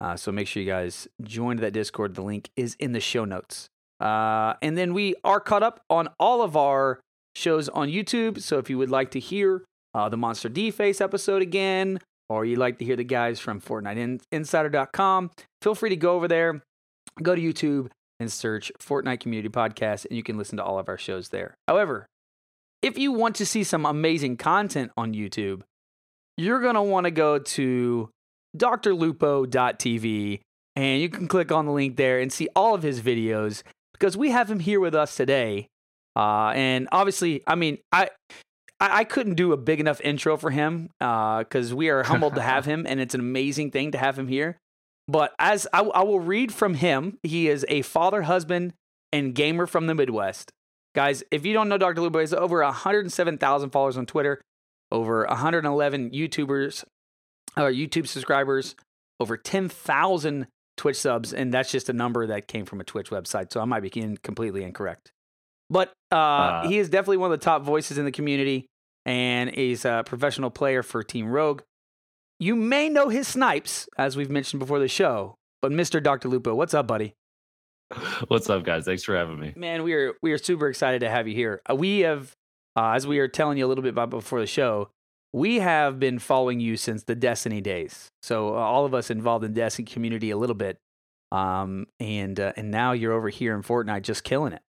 Uh, 0.00 0.16
so 0.16 0.32
make 0.32 0.48
sure 0.48 0.62
you 0.62 0.68
guys 0.68 1.06
join 1.22 1.58
that 1.58 1.72
Discord. 1.72 2.14
The 2.14 2.22
link 2.22 2.50
is 2.56 2.74
in 2.80 2.92
the 2.92 3.00
show 3.00 3.24
notes. 3.24 3.68
Uh, 4.00 4.54
and 4.62 4.76
then 4.76 4.94
we 4.94 5.14
are 5.24 5.40
caught 5.40 5.62
up 5.62 5.80
on 5.88 6.08
all 6.20 6.42
of 6.42 6.56
our 6.56 7.00
shows 7.34 7.68
on 7.68 7.88
YouTube. 7.88 8.40
So 8.40 8.58
if 8.58 8.68
you 8.68 8.78
would 8.78 8.90
like 8.90 9.10
to 9.12 9.20
hear 9.20 9.64
uh, 9.94 10.08
the 10.08 10.16
MonsterDface 10.16 11.00
episode 11.00 11.42
again, 11.42 12.00
or 12.28 12.44
you'd 12.44 12.58
like 12.58 12.78
to 12.78 12.84
hear 12.84 12.96
the 12.96 13.04
guys 13.04 13.38
from 13.38 13.60
FortniteInsider.com, 13.60 15.30
feel 15.62 15.74
free 15.74 15.90
to 15.90 15.96
go 15.96 16.14
over 16.14 16.28
there, 16.28 16.62
go 17.22 17.34
to 17.34 17.40
YouTube, 17.40 17.90
and 18.18 18.32
search 18.32 18.72
Fortnite 18.80 19.20
Community 19.20 19.48
Podcast, 19.48 20.06
and 20.06 20.16
you 20.16 20.22
can 20.22 20.38
listen 20.38 20.56
to 20.56 20.64
all 20.64 20.78
of 20.78 20.88
our 20.88 20.98
shows 20.98 21.28
there. 21.28 21.54
However, 21.68 22.06
if 22.82 22.98
you 22.98 23.12
want 23.12 23.36
to 23.36 23.46
see 23.46 23.64
some 23.64 23.84
amazing 23.84 24.36
content 24.36 24.90
on 24.96 25.12
YouTube, 25.12 25.62
you're 26.36 26.60
going 26.60 26.74
to 26.74 26.82
want 26.82 27.04
to 27.04 27.10
go 27.10 27.38
to 27.38 28.10
drlupo.tv 28.56 30.40
and 30.76 31.00
you 31.00 31.08
can 31.08 31.26
click 31.26 31.50
on 31.50 31.66
the 31.66 31.72
link 31.72 31.96
there 31.96 32.20
and 32.20 32.32
see 32.32 32.48
all 32.54 32.74
of 32.74 32.82
his 32.82 33.00
videos 33.00 33.62
because 33.98 34.16
we 34.16 34.30
have 34.30 34.50
him 34.50 34.60
here 34.60 34.80
with 34.80 34.94
us 34.94 35.16
today. 35.16 35.68
Uh, 36.14 36.52
and 36.54 36.88
obviously, 36.92 37.42
I 37.46 37.54
mean, 37.54 37.78
I, 37.92 38.10
I 38.80 39.00
I 39.00 39.04
couldn't 39.04 39.34
do 39.34 39.52
a 39.52 39.56
big 39.56 39.80
enough 39.80 40.00
intro 40.00 40.36
for 40.36 40.50
him 40.50 40.90
because 40.98 41.74
we 41.74 41.88
are 41.88 42.02
humbled 42.02 42.34
to 42.36 42.42
have 42.42 42.64
him, 42.72 42.86
and 42.88 43.00
it's 43.00 43.14
an 43.14 43.20
amazing 43.20 43.70
thing 43.70 43.92
to 43.92 43.98
have 43.98 44.18
him 44.18 44.28
here. 44.28 44.58
But 45.08 45.34
as 45.38 45.66
I, 45.72 45.82
I 45.82 46.02
will 46.02 46.20
read 46.20 46.52
from 46.52 46.74
him, 46.74 47.18
he 47.22 47.48
is 47.48 47.64
a 47.68 47.82
father, 47.82 48.22
husband, 48.22 48.74
and 49.12 49.34
gamer 49.34 49.66
from 49.66 49.86
the 49.86 49.94
Midwest. 49.94 50.50
Guys, 50.94 51.22
if 51.30 51.46
you 51.46 51.52
don't 51.52 51.68
know 51.68 51.78
Dr. 51.78 52.00
Lupo, 52.00 52.18
he 52.18 52.22
has 52.22 52.32
over 52.32 52.62
107,000 52.62 53.70
followers 53.70 53.96
on 53.96 54.06
Twitter, 54.06 54.40
over 54.90 55.26
111 55.26 56.10
YouTubers, 56.10 56.84
or 57.56 57.70
YouTube 57.70 58.08
subscribers, 58.08 58.74
over 59.20 59.36
10,000 59.36 60.46
Twitch 60.76 60.96
subs, 60.96 61.32
and 61.32 61.52
that's 61.52 61.70
just 61.70 61.88
a 61.88 61.92
number 61.92 62.26
that 62.26 62.48
came 62.48 62.64
from 62.66 62.80
a 62.80 62.84
Twitch 62.84 63.10
website, 63.10 63.52
so 63.52 63.60
I 63.60 63.64
might 63.64 63.80
be 63.80 63.88
in- 63.88 64.16
completely 64.18 64.62
incorrect. 64.62 65.10
But 65.70 65.92
uh, 66.12 66.16
Uh, 66.16 66.68
he 66.68 66.78
is 66.78 66.88
definitely 66.88 67.16
one 67.18 67.32
of 67.32 67.38
the 67.40 67.44
top 67.44 67.62
voices 67.62 67.98
in 67.98 68.04
the 68.04 68.12
community, 68.12 68.66
and 69.04 69.50
he's 69.50 69.84
a 69.84 70.02
professional 70.06 70.50
player 70.50 70.82
for 70.82 71.02
Team 71.02 71.28
Rogue. 71.28 71.62
You 72.38 72.54
may 72.54 72.88
know 72.88 73.08
his 73.08 73.26
snipes, 73.26 73.88
as 73.96 74.16
we've 74.16 74.30
mentioned 74.30 74.60
before 74.60 74.78
the 74.78 74.88
show, 74.88 75.34
but 75.62 75.72
Mr. 75.72 76.02
Dr. 76.02 76.28
Lupo, 76.28 76.54
what's 76.54 76.74
up, 76.74 76.86
buddy? 76.86 77.14
What's 78.28 78.50
up, 78.50 78.64
guys? 78.64 78.84
Thanks 78.84 79.04
for 79.04 79.14
having 79.14 79.38
me. 79.38 79.52
Man, 79.54 79.84
we 79.84 79.94
are 79.94 80.14
we 80.20 80.32
are 80.32 80.38
super 80.38 80.68
excited 80.68 81.02
to 81.02 81.08
have 81.08 81.28
you 81.28 81.34
here. 81.34 81.60
Uh, 81.70 81.76
we 81.76 82.00
have, 82.00 82.32
uh, 82.74 82.90
as 82.96 83.06
we 83.06 83.18
were 83.20 83.28
telling 83.28 83.58
you 83.58 83.64
a 83.64 83.68
little 83.68 83.82
bit 83.82 83.90
about 83.90 84.10
before 84.10 84.40
the 84.40 84.46
show, 84.48 84.90
we 85.36 85.56
have 85.58 86.00
been 86.00 86.18
following 86.18 86.60
you 86.60 86.78
since 86.78 87.04
the 87.04 87.14
Destiny 87.14 87.60
days. 87.60 88.10
So 88.22 88.56
uh, 88.56 88.58
all 88.58 88.86
of 88.86 88.94
us 88.94 89.10
involved 89.10 89.44
in 89.44 89.52
Destiny 89.52 89.84
community 89.84 90.30
a 90.30 90.36
little 90.38 90.54
bit, 90.54 90.78
um, 91.30 91.86
and 92.00 92.40
uh, 92.40 92.54
and 92.56 92.70
now 92.70 92.92
you're 92.92 93.12
over 93.12 93.28
here 93.28 93.54
in 93.54 93.62
Fortnite 93.62 94.00
just 94.00 94.24
killing 94.24 94.54
it. 94.54 94.62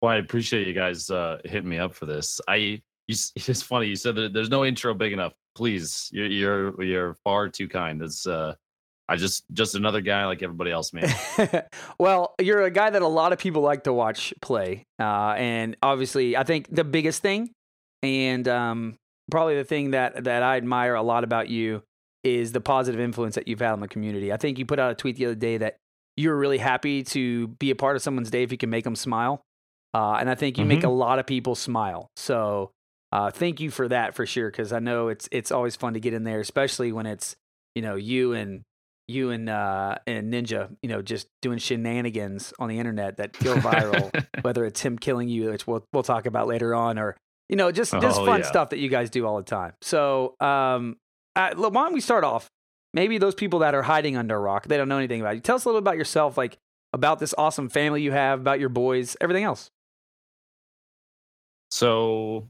Well, 0.00 0.10
I 0.10 0.16
appreciate 0.16 0.66
you 0.66 0.74
guys 0.74 1.08
uh, 1.08 1.38
hitting 1.44 1.68
me 1.68 1.78
up 1.78 1.94
for 1.94 2.06
this. 2.06 2.40
I 2.48 2.56
you, 2.56 2.80
it's 3.36 3.62
funny 3.62 3.86
you 3.86 3.94
said 3.94 4.16
that 4.16 4.32
there's 4.32 4.50
no 4.50 4.64
intro 4.64 4.92
big 4.92 5.12
enough. 5.12 5.34
Please, 5.54 6.10
you're 6.12 6.26
you're 6.26 6.82
you're 6.82 7.14
far 7.22 7.48
too 7.48 7.68
kind. 7.68 8.02
It's 8.02 8.26
uh, 8.26 8.56
I 9.08 9.14
just 9.14 9.44
just 9.52 9.76
another 9.76 10.00
guy 10.00 10.26
like 10.26 10.42
everybody 10.42 10.72
else, 10.72 10.92
man. 10.92 11.14
well, 12.00 12.34
you're 12.40 12.62
a 12.62 12.72
guy 12.72 12.90
that 12.90 13.02
a 13.02 13.06
lot 13.06 13.32
of 13.32 13.38
people 13.38 13.62
like 13.62 13.84
to 13.84 13.92
watch 13.92 14.34
play, 14.42 14.82
uh, 14.98 15.34
and 15.36 15.76
obviously, 15.80 16.36
I 16.36 16.42
think 16.42 16.74
the 16.74 16.82
biggest 16.82 17.22
thing, 17.22 17.52
and 18.02 18.48
um, 18.48 18.96
probably 19.32 19.56
the 19.56 19.64
thing 19.64 19.90
that 19.90 20.24
that 20.24 20.42
I 20.42 20.56
admire 20.56 20.94
a 20.94 21.02
lot 21.02 21.24
about 21.24 21.48
you 21.48 21.82
is 22.22 22.52
the 22.52 22.60
positive 22.60 23.00
influence 23.00 23.34
that 23.34 23.48
you've 23.48 23.60
had 23.60 23.72
on 23.72 23.80
the 23.80 23.88
community. 23.88 24.32
I 24.32 24.36
think 24.36 24.58
you 24.58 24.66
put 24.66 24.78
out 24.78 24.92
a 24.92 24.94
tweet 24.94 25.16
the 25.16 25.26
other 25.26 25.34
day 25.34 25.56
that 25.58 25.78
you're 26.16 26.36
really 26.36 26.58
happy 26.58 27.02
to 27.02 27.48
be 27.48 27.70
a 27.70 27.74
part 27.74 27.96
of 27.96 28.02
someone's 28.02 28.30
day 28.30 28.44
if 28.44 28.52
you 28.52 28.58
can 28.58 28.70
make 28.70 28.84
them 28.84 28.94
smile, 28.94 29.42
uh, 29.94 30.18
and 30.20 30.30
I 30.30 30.36
think 30.36 30.58
you 30.58 30.64
make 30.64 30.84
a 30.84 30.88
lot 30.88 31.18
of 31.18 31.26
people 31.26 31.54
smile. 31.54 32.10
So. 32.16 32.70
Uh, 33.14 33.30
thank 33.30 33.60
you 33.60 33.70
for 33.70 33.88
that 33.88 34.14
for 34.14 34.24
sure, 34.24 34.50
because 34.50 34.72
I 34.72 34.78
know 34.78 35.08
it's 35.08 35.28
it's 35.30 35.52
always 35.52 35.76
fun 35.76 35.92
to 35.92 36.00
get 36.00 36.14
in 36.14 36.24
there, 36.24 36.40
especially 36.40 36.92
when 36.92 37.04
it's 37.04 37.36
you 37.74 37.82
know 37.82 37.94
you 37.94 38.32
and 38.32 38.62
you 39.06 39.30
and 39.30 39.48
uh, 39.48 39.96
and 40.06 40.32
Ninja, 40.32 40.74
you 40.82 40.88
know, 40.88 41.02
just 41.02 41.28
doing 41.42 41.58
shenanigans 41.58 42.52
on 42.58 42.70
the 42.70 42.78
internet 42.78 43.18
that 43.18 43.38
go 43.38 43.54
viral. 43.56 44.24
whether 44.42 44.64
it's 44.64 44.80
him 44.80 44.98
killing 44.98 45.28
you, 45.28 45.50
which 45.50 45.66
we'll 45.66 45.84
we'll 45.92 46.02
talk 46.02 46.26
about 46.26 46.46
later 46.46 46.74
on, 46.74 46.98
or 46.98 47.16
You 47.52 47.56
know, 47.56 47.70
just 47.70 47.92
just 48.00 48.18
Oh, 48.18 48.24
fun 48.24 48.40
yeah. 48.40 48.46
stuff 48.46 48.70
that 48.70 48.78
you 48.78 48.88
guys 48.88 49.10
do 49.10 49.26
all 49.26 49.36
the 49.36 49.42
time. 49.42 49.74
So, 49.82 50.36
um, 50.40 50.96
uh, 51.36 51.54
why 51.54 51.68
don't 51.84 51.92
we 51.92 52.00
start 52.00 52.24
off? 52.24 52.48
Maybe 52.94 53.18
those 53.18 53.34
people 53.34 53.58
that 53.58 53.74
are 53.74 53.82
hiding 53.82 54.16
under 54.16 54.34
a 54.34 54.40
rock, 54.40 54.68
they 54.68 54.78
don't 54.78 54.88
know 54.88 54.96
anything 54.96 55.20
about 55.20 55.34
you. 55.34 55.42
Tell 55.42 55.56
us 55.56 55.66
a 55.66 55.68
little 55.68 55.78
about 55.78 55.98
yourself, 55.98 56.38
like 56.38 56.56
about 56.94 57.18
this 57.18 57.34
awesome 57.36 57.68
family 57.68 58.00
you 58.00 58.10
have, 58.12 58.40
about 58.40 58.58
your 58.58 58.70
boys, 58.70 59.18
everything 59.20 59.44
else. 59.44 59.68
So 61.70 62.48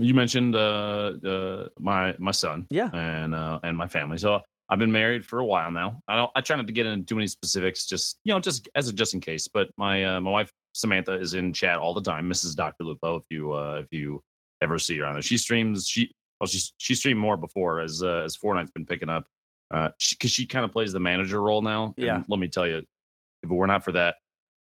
you 0.00 0.14
mentioned 0.14 0.56
uh, 0.56 1.12
uh, 1.24 1.68
my 1.78 2.16
my 2.18 2.32
son 2.32 2.66
Yeah. 2.70 2.90
and 2.92 3.36
uh, 3.36 3.60
and 3.62 3.76
my 3.76 3.86
family. 3.86 4.18
So 4.18 4.40
I've 4.72 4.78
been 4.78 4.90
married 4.90 5.26
for 5.26 5.38
a 5.38 5.44
while 5.44 5.70
now. 5.70 6.00
I 6.08 6.16
don't 6.16 6.30
I 6.34 6.40
try 6.40 6.56
not 6.56 6.66
to 6.66 6.72
get 6.72 6.86
into 6.86 7.04
too 7.04 7.14
many 7.14 7.26
specifics, 7.26 7.84
just 7.84 8.18
you 8.24 8.32
know, 8.32 8.40
just 8.40 8.70
as 8.74 8.88
a 8.88 8.92
just 8.94 9.12
in 9.12 9.20
case. 9.20 9.46
But 9.46 9.68
my 9.76 10.02
uh, 10.02 10.20
my 10.22 10.30
wife 10.30 10.50
Samantha 10.72 11.12
is 11.12 11.34
in 11.34 11.52
chat 11.52 11.78
all 11.78 11.92
the 11.92 12.00
time, 12.00 12.26
Mrs. 12.26 12.56
Dr. 12.56 12.84
Lupo. 12.84 13.16
If 13.16 13.24
you 13.28 13.52
uh, 13.52 13.82
if 13.84 13.92
you 13.92 14.22
ever 14.62 14.78
see 14.78 14.96
her 14.96 15.04
on 15.04 15.12
there, 15.12 15.20
she 15.20 15.36
streams. 15.36 15.86
She 15.86 16.10
well, 16.40 16.48
she 16.48 16.60
she 16.78 16.94
streamed 16.94 17.20
more 17.20 17.36
before 17.36 17.80
as 17.80 18.02
uh, 18.02 18.22
as 18.24 18.34
Fortnite's 18.34 18.70
been 18.70 18.86
picking 18.86 19.10
up. 19.10 19.26
Uh, 19.70 19.88
because 20.10 20.30
she, 20.30 20.46
kind 20.46 20.64
of 20.66 20.72
plays 20.72 20.92
the 20.92 21.00
manager 21.00 21.40
role 21.40 21.62
now. 21.62 21.94
and 21.96 22.04
Yeah. 22.06 22.22
let 22.28 22.38
me 22.38 22.46
tell 22.48 22.66
you, 22.66 22.76
if 22.78 22.84
it 23.42 23.48
were 23.50 23.66
not 23.66 23.82
for 23.84 23.92
that, 23.92 24.16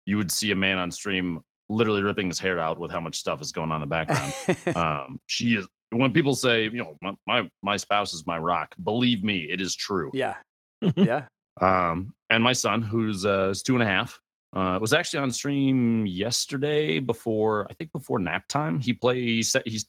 you 0.06 0.16
would 0.18 0.30
see 0.30 0.50
a 0.50 0.54
man 0.56 0.78
on 0.78 0.90
stream 0.90 1.40
literally 1.68 2.02
ripping 2.02 2.28
his 2.28 2.38
hair 2.38 2.58
out 2.58 2.78
with 2.78 2.90
how 2.90 3.00
much 3.00 3.16
stuff 3.16 3.40
is 3.40 3.52
going 3.52 3.70
on 3.70 3.82
in 3.82 3.88
the 3.88 4.04
background. 4.04 4.32
um, 4.76 5.18
she 5.26 5.56
is 5.56 5.66
when 5.90 6.12
people 6.12 6.34
say, 6.34 6.64
you 6.64 6.78
know, 6.78 6.96
my, 7.02 7.14
my 7.26 7.50
my 7.62 7.76
spouse 7.76 8.12
is 8.12 8.26
my 8.26 8.38
rock. 8.38 8.74
Believe 8.82 9.22
me, 9.22 9.48
it 9.50 9.60
is 9.60 9.74
true. 9.74 10.10
yeah. 10.14 10.36
Yeah. 10.96 11.26
Um, 11.60 12.12
and 12.30 12.42
my 12.42 12.52
son, 12.52 12.82
who's 12.82 13.24
uh, 13.24 13.48
is 13.50 13.62
two 13.62 13.74
and 13.74 13.82
a 13.82 13.86
half, 13.86 14.20
uh, 14.54 14.78
was 14.80 14.92
actually 14.92 15.20
on 15.20 15.30
stream 15.30 16.04
yesterday 16.06 16.98
before 16.98 17.66
I 17.70 17.74
think 17.74 17.92
before 17.92 18.18
nap 18.18 18.48
time. 18.48 18.80
He 18.80 18.92
plays. 18.92 19.56
He's 19.64 19.86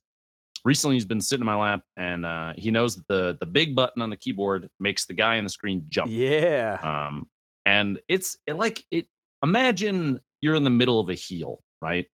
recently 0.63 0.95
he's 0.95 1.05
been 1.05 1.21
sitting 1.21 1.41
in 1.41 1.45
my 1.45 1.55
lap, 1.55 1.81
and 1.97 2.25
uh, 2.25 2.53
he 2.55 2.71
knows 2.71 2.95
that 2.95 3.07
the 3.07 3.37
the 3.39 3.45
big 3.45 3.75
button 3.75 4.01
on 4.01 4.09
the 4.09 4.15
keyboard 4.17 4.69
makes 4.79 5.05
the 5.05 5.13
guy 5.13 5.37
on 5.37 5.43
the 5.43 5.49
screen 5.49 5.85
jump. 5.89 6.11
Yeah. 6.11 6.77
Um, 6.81 7.27
and 7.65 7.99
it's 8.07 8.37
it 8.47 8.53
like 8.53 8.83
it. 8.91 9.07
Imagine 9.43 10.19
you're 10.41 10.55
in 10.55 10.63
the 10.63 10.69
middle 10.69 10.99
of 10.99 11.09
a 11.09 11.13
heal, 11.13 11.61
right? 11.81 12.07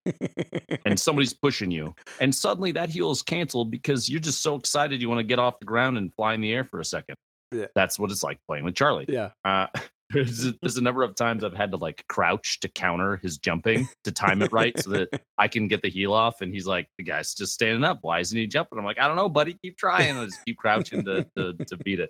and 0.85 0.99
somebody's 0.99 1.33
pushing 1.33 1.71
you, 1.71 1.95
and 2.19 2.33
suddenly 2.33 2.71
that 2.73 2.89
heal 2.89 3.11
is 3.11 3.21
canceled 3.21 3.71
because 3.71 4.09
you're 4.09 4.19
just 4.19 4.41
so 4.41 4.55
excited 4.55 5.01
you 5.01 5.09
want 5.09 5.19
to 5.19 5.23
get 5.23 5.39
off 5.39 5.59
the 5.59 5.65
ground 5.65 5.97
and 5.97 6.13
fly 6.15 6.33
in 6.33 6.41
the 6.41 6.51
air 6.53 6.63
for 6.63 6.79
a 6.79 6.85
second. 6.85 7.15
Yeah. 7.51 7.65
That's 7.75 7.99
what 7.99 8.11
it's 8.11 8.23
like 8.23 8.39
playing 8.47 8.63
with 8.63 8.75
Charlie. 8.75 9.05
yeah. 9.09 9.31
Uh, 9.43 9.67
there's, 10.11 10.45
a, 10.45 10.53
there's 10.61 10.77
a 10.77 10.81
number 10.81 11.03
of 11.03 11.15
times 11.15 11.43
I've 11.43 11.53
had 11.53 11.71
to 11.71 11.77
like 11.77 12.05
crouch 12.07 12.59
to 12.61 12.69
counter 12.69 13.17
his 13.17 13.37
jumping 13.37 13.87
to 14.03 14.11
time 14.11 14.41
it 14.41 14.51
right 14.51 14.77
so 14.77 14.89
that 14.91 15.21
I 15.37 15.47
can 15.47 15.67
get 15.67 15.81
the 15.81 15.89
heal 15.89 16.13
off. 16.13 16.41
And 16.41 16.53
he's 16.53 16.67
like, 16.67 16.87
the 16.97 17.03
guy's 17.03 17.33
just 17.33 17.53
standing 17.53 17.83
up. 17.83 17.99
Why 18.01 18.19
isn't 18.19 18.37
he 18.37 18.47
jumping? 18.47 18.79
I'm 18.79 18.85
like, 18.85 18.99
I 18.99 19.07
don't 19.07 19.15
know, 19.15 19.29
buddy. 19.29 19.57
Keep 19.61 19.77
trying. 19.77 20.17
I 20.17 20.25
just 20.25 20.43
keep 20.45 20.57
crouching 20.57 21.05
to, 21.05 21.25
to, 21.37 21.53
to 21.53 21.77
beat 21.77 21.99
it. 21.99 22.09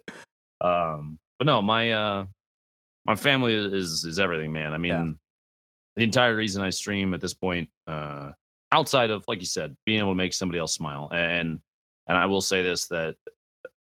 Um, 0.61 1.19
but 1.39 1.45
no, 1.45 1.61
my, 1.61 1.91
uh, 1.91 2.25
my 3.05 3.15
family 3.15 3.53
is, 3.53 4.03
is 4.03 4.19
everything, 4.19 4.51
man. 4.51 4.73
I 4.73 4.77
mean, 4.77 4.91
Yeah. 4.91 5.11
The 6.01 6.05
entire 6.05 6.35
reason 6.35 6.63
I 6.63 6.71
stream 6.71 7.13
at 7.13 7.21
this 7.21 7.35
point, 7.35 7.69
uh, 7.85 8.31
outside 8.71 9.11
of, 9.11 9.23
like 9.27 9.39
you 9.39 9.45
said, 9.45 9.77
being 9.85 9.99
able 9.99 10.09
to 10.09 10.15
make 10.15 10.33
somebody 10.33 10.57
else 10.57 10.73
smile. 10.73 11.07
And, 11.13 11.59
and 12.07 12.17
I 12.17 12.25
will 12.25 12.41
say 12.41 12.63
this, 12.63 12.87
that 12.87 13.17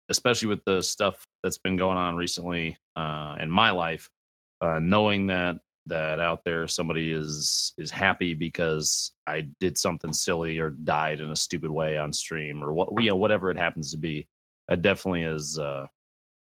especially 0.08 0.46
with 0.46 0.64
the 0.64 0.82
stuff 0.82 1.26
that's 1.42 1.58
been 1.58 1.76
going 1.76 1.98
on 1.98 2.14
recently 2.14 2.78
uh, 2.94 3.34
in 3.40 3.50
my 3.50 3.72
life, 3.72 4.08
uh, 4.60 4.78
knowing 4.78 5.26
that 5.26 5.56
that 5.88 6.20
out 6.20 6.44
there 6.44 6.68
somebody 6.68 7.10
is 7.10 7.72
is 7.76 7.90
happy 7.90 8.34
because 8.34 9.12
I 9.26 9.48
did 9.58 9.76
something 9.76 10.12
silly 10.12 10.60
or 10.60 10.70
died 10.70 11.20
in 11.20 11.30
a 11.30 11.36
stupid 11.36 11.72
way 11.72 11.98
on 11.98 12.12
stream 12.12 12.62
or 12.62 12.72
what 12.72 12.88
you 13.02 13.10
know 13.10 13.16
whatever 13.16 13.50
it 13.50 13.58
happens 13.58 13.90
to 13.90 13.96
be, 13.96 14.28
that 14.68 14.80
definitely 14.80 15.22
is 15.22 15.58
uh, 15.58 15.86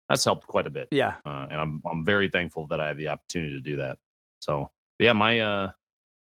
that's 0.09 0.25
helped 0.25 0.45
quite 0.45 0.67
a 0.67 0.69
bit. 0.69 0.89
Yeah. 0.91 1.15
Uh, 1.25 1.47
and 1.49 1.61
I'm 1.61 1.81
I'm 1.89 2.03
very 2.03 2.27
thankful 2.27 2.67
that 2.67 2.81
I 2.81 2.87
have 2.89 2.97
the 2.97 3.07
opportunity 3.07 3.53
to 3.53 3.61
do 3.61 3.77
that. 3.77 3.97
So 4.39 4.69
yeah, 5.03 5.11
my 5.11 5.39
uh, 5.41 5.71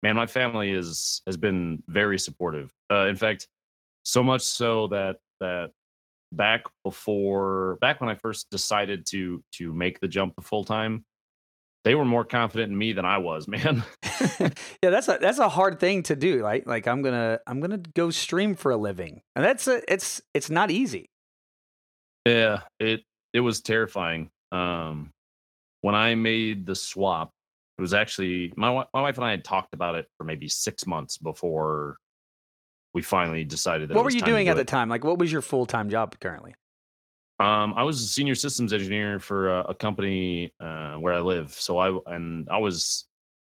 man, 0.02 0.16
my 0.16 0.28
family 0.28 0.72
is 0.72 1.22
has 1.26 1.36
been 1.36 1.84
very 1.88 2.18
supportive. 2.18 2.72
Uh, 2.90 3.08
in 3.08 3.18
fact, 3.18 3.50
so 4.04 4.24
much 4.24 4.44
so 4.44 4.88
that 4.88 5.18
that 5.42 5.72
back 6.32 6.64
before 6.86 7.78
back 7.82 8.00
when 8.00 8.10
I 8.10 8.16
first 8.16 8.50
decided 8.50 9.06
to 9.08 9.44
to 9.56 9.74
make 9.74 10.00
the 10.00 10.08
jump 10.08 10.36
to 10.38 10.42
full 10.42 10.64
time, 10.64 11.04
they 11.84 11.96
were 11.96 12.06
more 12.06 12.24
confident 12.24 12.72
in 12.72 12.78
me 12.78 12.94
than 12.94 13.04
I 13.04 13.18
was, 13.18 13.46
man. 13.50 13.84
yeah, 14.40 14.90
that's 14.90 15.10
a 15.10 15.18
that's 15.20 15.40
a 15.40 15.50
hard 15.50 15.82
thing 15.82 16.04
to 16.04 16.16
do. 16.16 16.42
Like 16.42 16.66
like 16.66 16.88
I'm 16.88 17.02
gonna 17.02 17.40
I'm 17.46 17.60
gonna 17.60 17.82
go 17.94 18.10
stream 18.10 18.56
for 18.56 18.72
a 18.72 18.78
living, 18.78 19.22
and 19.36 19.44
that's 19.44 19.68
a, 19.68 19.82
it's 19.92 20.22
it's 20.34 20.50
not 20.50 20.72
easy. 20.72 21.10
yeah, 22.26 22.62
it 22.80 23.02
it 23.34 23.42
was 23.42 23.60
terrifying. 23.60 24.30
Um, 24.54 25.12
when 25.82 25.96
I 25.96 26.16
made 26.16 26.66
the 26.66 26.76
swap, 26.76 27.32
it 27.78 27.82
was 27.82 27.94
actually 27.94 28.54
my 28.56 28.86
my 28.94 29.02
wife 29.02 29.18
and 29.18 29.26
I 29.26 29.32
had 29.32 29.44
talked 29.44 29.74
about 29.74 29.96
it 29.96 30.08
for 30.18 30.24
maybe 30.24 30.48
six 30.48 30.86
months 30.86 31.18
before 31.18 31.98
we 32.94 33.02
finally 33.02 33.44
decided 33.44 33.90
that. 33.90 33.94
it 33.94 33.96
What 33.96 34.04
were 34.04 34.12
you 34.12 34.22
doing 34.22 34.46
do 34.46 34.52
at 34.52 34.58
the 34.58 34.66
time? 34.66 34.90
Like, 34.90 35.04
what 35.04 35.18
was 35.18 35.32
your 35.32 35.42
full 35.42 35.66
time 35.66 35.90
job 35.90 36.16
currently? 36.20 36.54
Um, 37.40 37.74
I 37.76 37.84
was 37.84 38.04
a 38.04 38.08
senior 38.08 38.36
systems 38.36 38.72
engineer 38.72 39.20
for 39.20 39.50
a, 39.50 39.62
a 39.70 39.74
company 39.74 40.54
uh, 40.60 40.96
where 40.96 41.14
I 41.14 41.22
live. 41.22 41.54
So 41.54 41.80
I 41.80 42.14
and 42.14 42.48
I 42.50 42.58
was 42.60 43.06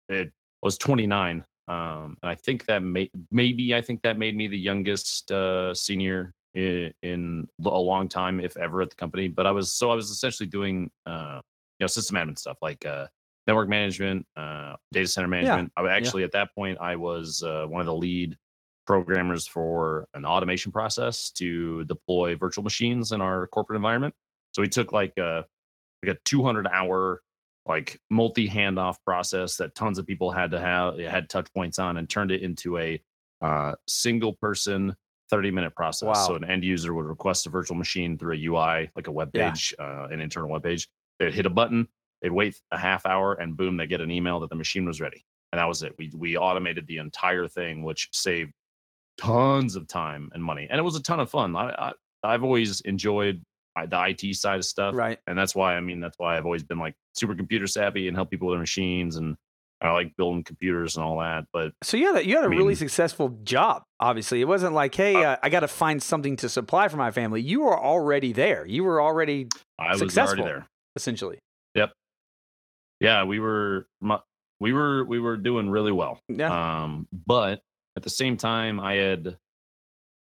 it 0.08 0.28
I 0.28 0.66
was 0.66 0.76
29. 0.78 1.44
Um, 1.68 2.16
and 2.22 2.30
I 2.30 2.34
think 2.34 2.64
that 2.66 2.82
may, 2.82 3.10
maybe 3.30 3.74
I 3.74 3.82
think 3.82 4.02
that 4.02 4.18
made 4.18 4.36
me 4.36 4.48
the 4.48 4.58
youngest 4.58 5.30
uh, 5.30 5.74
senior 5.74 6.32
in, 6.54 6.92
in 7.02 7.46
a 7.64 7.68
long 7.68 8.08
time, 8.08 8.40
if 8.40 8.56
ever, 8.56 8.80
at 8.80 8.90
the 8.90 8.96
company. 8.96 9.28
But 9.28 9.46
I 9.46 9.50
was 9.52 9.72
so 9.72 9.90
I 9.90 9.94
was 9.94 10.10
essentially 10.10 10.48
doing 10.48 10.90
uh, 11.06 11.40
you 11.78 11.84
know 11.84 11.86
system 11.86 12.16
admin 12.16 12.38
stuff 12.38 12.58
like 12.60 12.84
uh, 12.84 13.06
network 13.48 13.68
management, 13.68 14.26
uh, 14.36 14.76
data 14.92 15.08
center 15.08 15.26
management. 15.26 15.72
I 15.76 15.88
actually 15.88 16.22
at 16.22 16.32
that 16.32 16.54
point 16.54 16.78
I 16.80 16.94
was 16.96 17.42
uh, 17.42 17.64
one 17.66 17.80
of 17.80 17.86
the 17.86 17.94
lead 17.94 18.36
programmers 18.86 19.46
for 19.46 20.06
an 20.14 20.24
automation 20.24 20.70
process 20.70 21.30
to 21.32 21.84
deploy 21.84 22.36
virtual 22.36 22.62
machines 22.62 23.10
in 23.12 23.20
our 23.20 23.46
corporate 23.48 23.76
environment. 23.76 24.14
So 24.52 24.62
we 24.62 24.68
took 24.68 24.92
like 24.92 25.16
a 25.18 25.46
like 26.04 26.14
a 26.14 26.18
200 26.26 26.68
hour 26.68 27.22
like 27.66 27.98
multi 28.10 28.48
handoff 28.48 28.96
process 29.04 29.56
that 29.56 29.74
tons 29.74 29.98
of 29.98 30.06
people 30.06 30.30
had 30.30 30.50
to 30.50 30.60
have 30.60 30.98
had 30.98 31.28
touch 31.28 31.52
points 31.54 31.78
on 31.78 31.96
and 31.96 32.08
turned 32.08 32.30
it 32.30 32.42
into 32.42 32.78
a 32.78 33.02
uh, 33.40 33.72
single 33.86 34.34
person 34.34 34.94
30 35.30 35.50
minute 35.50 35.74
process. 35.74 36.06
Wow. 36.06 36.26
So 36.26 36.34
an 36.34 36.44
end 36.44 36.64
user 36.64 36.94
would 36.94 37.04
request 37.06 37.46
a 37.46 37.50
virtual 37.50 37.76
machine 37.76 38.18
through 38.18 38.34
a 38.34 38.44
UI, 38.44 38.90
like 38.94 39.06
a 39.06 39.12
web 39.12 39.30
Yeah. 39.34 39.50
page, 39.50 39.74
uh, 39.78 40.08
an 40.10 40.20
internal 40.20 40.50
web 40.50 40.62
page. 40.62 40.88
They'd 41.18 41.34
hit 41.34 41.46
a 41.46 41.50
button, 41.50 41.88
they'd 42.22 42.30
wait 42.30 42.60
a 42.70 42.78
half 42.78 43.06
hour, 43.06 43.34
and 43.34 43.56
boom, 43.56 43.76
they 43.76 43.86
get 43.86 44.00
an 44.00 44.10
email 44.10 44.40
that 44.40 44.50
the 44.50 44.56
machine 44.56 44.84
was 44.86 45.00
ready. 45.00 45.24
And 45.52 45.58
that 45.58 45.66
was 45.68 45.82
it. 45.82 45.94
We 45.98 46.10
we 46.14 46.36
automated 46.36 46.86
the 46.86 46.98
entire 46.98 47.48
thing, 47.48 47.82
which 47.82 48.08
saved 48.12 48.52
tons 49.16 49.76
of 49.76 49.86
time 49.88 50.30
and 50.34 50.42
money, 50.42 50.66
and 50.70 50.78
it 50.78 50.82
was 50.82 50.96
a 50.96 51.02
ton 51.02 51.20
of 51.20 51.30
fun. 51.30 51.56
I, 51.56 51.70
I 51.70 51.92
I've 52.22 52.44
always 52.44 52.80
enjoyed 52.82 53.42
uh, 53.76 53.86
the 53.86 54.08
IT 54.18 54.34
side 54.36 54.56
of 54.58 54.64
stuff, 54.64 54.94
Right. 54.94 55.18
and 55.26 55.38
that's 55.38 55.54
why 55.54 55.74
I 55.76 55.80
mean 55.80 56.00
that's 56.00 56.18
why 56.18 56.36
I've 56.36 56.44
always 56.44 56.62
been 56.62 56.78
like 56.78 56.94
super 57.14 57.34
computer 57.34 57.66
savvy 57.66 58.08
and 58.08 58.16
help 58.16 58.30
people 58.30 58.48
with 58.48 58.54
their 58.54 58.60
machines, 58.60 59.16
and 59.16 59.36
I 59.80 59.92
like 59.92 60.16
building 60.16 60.42
computers 60.44 60.96
and 60.96 61.04
all 61.04 61.18
that. 61.20 61.46
But 61.52 61.72
So 61.82 61.96
you 61.96 62.06
had 62.12 62.16
a, 62.16 62.26
you 62.26 62.34
had 62.36 62.44
a 62.44 62.48
I 62.48 62.50
really 62.50 62.74
successful 62.74 63.38
job. 63.44 63.82
Obviously, 64.00 64.40
it 64.40 64.48
wasn't 64.48 64.74
like, 64.74 64.94
hey, 64.94 65.14
uh, 65.24 65.36
I 65.42 65.48
got 65.50 65.60
to 65.60 65.68
find 65.68 66.02
something 66.02 66.34
to 66.36 66.48
supply 66.48 66.88
for 66.88 66.96
my 66.96 67.10
family. 67.12 67.40
You 67.40 67.60
were 67.62 67.78
already 67.78 68.32
there. 68.32 68.66
You 68.66 68.82
were 68.84 69.00
already 69.00 69.46
I 69.78 69.90
was 69.92 70.00
Successful. 70.00 70.40
already 70.40 70.52
there. 70.60 70.66
essentially. 70.96 71.38
Yeah, 73.00 73.24
we 73.24 73.38
were 73.40 73.86
we 74.60 74.72
were 74.72 75.04
we 75.04 75.20
were 75.20 75.36
doing 75.36 75.70
really 75.70 75.92
well. 75.92 76.20
Yeah. 76.28 76.82
Um, 76.82 77.06
but 77.26 77.62
at 77.96 78.02
the 78.02 78.10
same 78.10 78.36
time, 78.36 78.80
I 78.80 78.94
had 78.94 79.36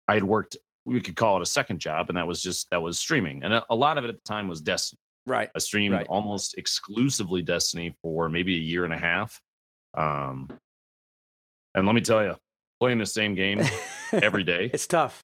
I 0.07 0.13
had 0.15 0.23
worked. 0.23 0.57
We 0.85 1.01
could 1.01 1.15
call 1.15 1.37
it 1.37 1.41
a 1.41 1.45
second 1.45 1.79
job, 1.79 2.09
and 2.09 2.17
that 2.17 2.27
was 2.27 2.41
just 2.41 2.69
that 2.69 2.81
was 2.81 2.97
streaming, 2.99 3.43
and 3.43 3.53
a, 3.53 3.65
a 3.69 3.75
lot 3.75 3.97
of 3.97 4.05
it 4.05 4.09
at 4.09 4.15
the 4.15 4.21
time 4.23 4.47
was 4.47 4.61
Destiny. 4.61 4.99
right. 5.25 5.49
I 5.55 5.59
streamed 5.59 5.93
Right. 5.93 6.07
almost 6.07 6.57
exclusively 6.57 7.41
Destiny 7.41 7.95
for 8.01 8.29
maybe 8.29 8.55
a 8.55 8.59
year 8.59 8.85
and 8.85 8.93
a 8.93 8.97
half. 8.97 9.41
Um, 9.95 10.49
and 11.75 11.85
let 11.85 11.93
me 11.93 12.01
tell 12.01 12.23
you, 12.23 12.35
playing 12.79 12.99
the 12.99 13.05
same 13.05 13.35
game 13.35 13.61
every 14.13 14.43
day, 14.43 14.69
it's 14.73 14.87
tough. 14.87 15.23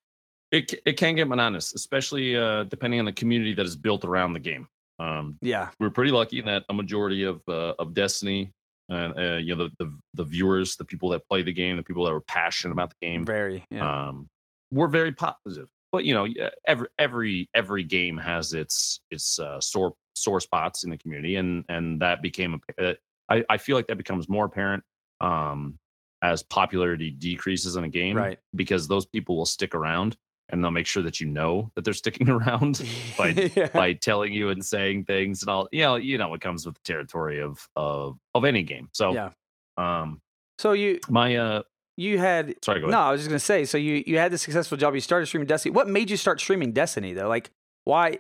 it 0.52 0.74
it 0.86 0.94
can 0.98 1.16
get 1.16 1.28
monotonous, 1.30 1.74
especially 1.74 2.36
uh, 2.36 2.64
depending 2.66 3.00
on 3.00 3.06
the 3.06 3.14
community 3.14 3.54
that 3.54 3.66
is 3.66 3.76
built 3.78 4.04
around 4.04 4.34
the 4.34 4.40
game. 4.40 4.68
Um, 5.00 5.38
Yeah. 5.42 5.70
we're 5.80 5.90
pretty 5.90 6.12
lucky 6.12 6.40
in 6.40 6.46
that 6.46 6.64
a 6.70 6.74
majority 6.74 7.24
of 7.24 7.42
uh, 7.48 7.74
of 7.80 7.94
Destiny 7.94 8.52
and 8.90 9.18
uh, 9.18 9.38
you 9.38 9.56
know 9.56 9.68
the, 9.68 9.86
the 9.86 9.98
the 10.14 10.24
viewers, 10.24 10.76
the 10.76 10.86
people 10.86 11.10
that 11.10 11.28
play 11.28 11.42
the 11.42 11.54
game, 11.54 11.78
the 11.78 11.84
people 11.84 12.04
that 12.06 12.12
are 12.14 12.22
passionate 12.22 12.74
about 12.74 12.90
the 12.92 13.06
game, 13.08 13.26
Very. 13.26 13.66
Yeah. 13.72 14.08
um, 14.10 14.28
we're 14.72 14.88
very 14.88 15.12
positive. 15.12 15.68
But 15.92 16.06
you 16.06 16.14
know, 16.14 16.28
every 16.68 16.88
every 16.98 17.50
every 17.54 17.84
game 17.84 18.18
has 18.18 18.54
its 18.54 19.00
its 19.12 19.40
uh, 19.40 19.62
sore 19.62 19.94
sore 20.16 20.40
spots 20.40 20.84
in 20.84 20.90
the 20.90 20.98
community, 20.98 21.36
and 21.38 21.64
and 21.70 22.02
that 22.02 22.22
became 22.22 22.60
a. 22.80 22.90
Uh, 22.90 22.94
I 23.30 23.46
I 23.50 23.58
feel 23.58 23.76
like 23.76 23.88
that 23.88 23.98
becomes 23.98 24.28
more 24.28 24.46
apparent 24.46 24.84
um, 25.22 25.78
as 26.24 26.42
popularity 26.44 27.12
decreases 27.12 27.76
in 27.76 27.84
a 27.84 27.90
game, 27.90 28.18
Right. 28.18 28.40
because 28.56 28.88
those 28.88 29.06
people 29.06 29.38
will 29.38 29.46
stick 29.46 29.76
around 29.76 30.18
and 30.50 30.64
they'll 30.64 30.72
make 30.72 30.86
sure 30.88 31.04
that 31.04 31.20
you 31.20 31.28
know 31.28 31.72
that 31.76 31.84
they're 31.86 31.94
sticking 31.94 32.30
around 32.38 32.86
by 33.18 33.30
Yeah. 33.56 33.68
by 33.74 33.94
telling 33.94 34.34
you 34.34 34.50
and 34.50 34.64
saying 34.66 35.06
things 35.06 35.42
and 35.42 35.50
all. 35.50 35.68
You 35.72 35.82
know, 35.82 35.96
you 35.96 36.18
know 36.18 36.30
what 36.30 36.42
comes 36.42 36.66
with 36.66 36.76
the 36.76 36.82
territory 36.84 37.42
of 37.42 37.68
of 37.76 38.18
of 38.36 38.46
any 38.46 38.64
game. 38.64 38.90
So, 38.94 39.14
yeah. 39.14 39.30
um, 39.78 40.22
So 40.60 40.74
you 40.74 41.00
my 41.10 41.36
uh, 41.36 41.62
you 41.98 42.18
had 42.20 42.56
sorry, 42.64 42.82
go 42.82 42.88
no. 42.88 43.00
I 43.00 43.12
was 43.12 43.22
just 43.22 43.30
gonna 43.30 43.40
say. 43.40 43.66
So 43.66 43.78
you 43.78 44.04
you 44.06 44.18
had 44.18 44.32
the 44.32 44.38
successful 44.38 44.78
job. 44.78 44.94
You 44.96 45.02
started 45.02 45.26
streaming 45.28 45.48
Destiny. 45.48 45.74
What 45.74 45.88
made 45.88 46.10
you 46.10 46.18
start 46.18 46.40
streaming 46.40 46.72
Destiny 46.74 47.14
though? 47.14 47.28
Like 47.30 47.50
why? 47.86 48.20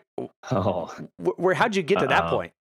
Oh, 0.51 0.93
Where? 1.17 1.53
How'd 1.55 1.75
you 1.75 1.83
get 1.83 1.99
to 1.99 2.07
that 2.07 2.25
Uh, 2.25 2.29
point? 2.29 2.51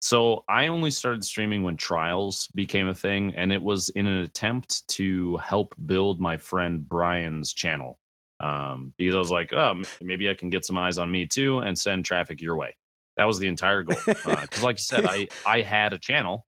So 0.00 0.44
I 0.48 0.66
only 0.66 0.90
started 0.90 1.24
streaming 1.24 1.62
when 1.62 1.78
trials 1.78 2.48
became 2.54 2.88
a 2.88 2.94
thing, 2.94 3.34
and 3.36 3.50
it 3.50 3.62
was 3.62 3.88
in 3.90 4.06
an 4.06 4.18
attempt 4.18 4.86
to 4.88 5.38
help 5.38 5.74
build 5.86 6.20
my 6.20 6.36
friend 6.36 6.86
Brian's 6.86 7.54
channel. 7.54 7.98
Um, 8.40 8.92
because 8.98 9.14
I 9.14 9.18
was 9.18 9.30
like, 9.30 9.52
oh, 9.52 9.82
maybe 10.02 10.28
I 10.28 10.34
can 10.34 10.50
get 10.50 10.64
some 10.64 10.76
eyes 10.76 10.98
on 10.98 11.10
me 11.10 11.26
too, 11.26 11.58
and 11.60 11.78
send 11.78 12.04
traffic 12.04 12.40
your 12.40 12.56
way. 12.56 12.76
That 13.16 13.24
was 13.26 13.38
the 13.38 13.46
entire 13.46 13.82
goal. 13.84 13.96
Because, 14.06 14.62
like 14.62 14.76
you 14.76 14.82
said, 14.82 15.06
I 15.06 15.28
I 15.46 15.60
had 15.60 15.92
a 15.92 15.98
channel, 15.98 16.44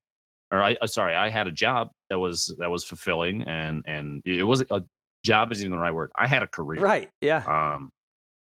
or 0.51 0.63
I 0.63 0.77
uh, 0.81 0.87
sorry, 0.89 1.15
I 1.15 1.29
had 1.31 1.47
a 1.47 1.53
job 1.53 1.91
that 2.11 2.19
was 2.19 2.55
that 2.59 2.71
was 2.71 2.85
fulfilling, 2.85 3.43
and 3.43 3.85
and 3.87 4.21
it 4.25 4.43
was 4.43 4.63
a 4.71 4.83
job 5.25 5.53
isn't 5.53 5.65
even 5.65 5.77
the 5.77 5.83
right 5.83 5.95
word. 5.95 6.11
I 6.17 6.27
had 6.27 6.43
a 6.43 6.47
career, 6.49 6.81
Right. 6.81 7.09
Yeah. 7.21 7.43
um, 7.47 7.91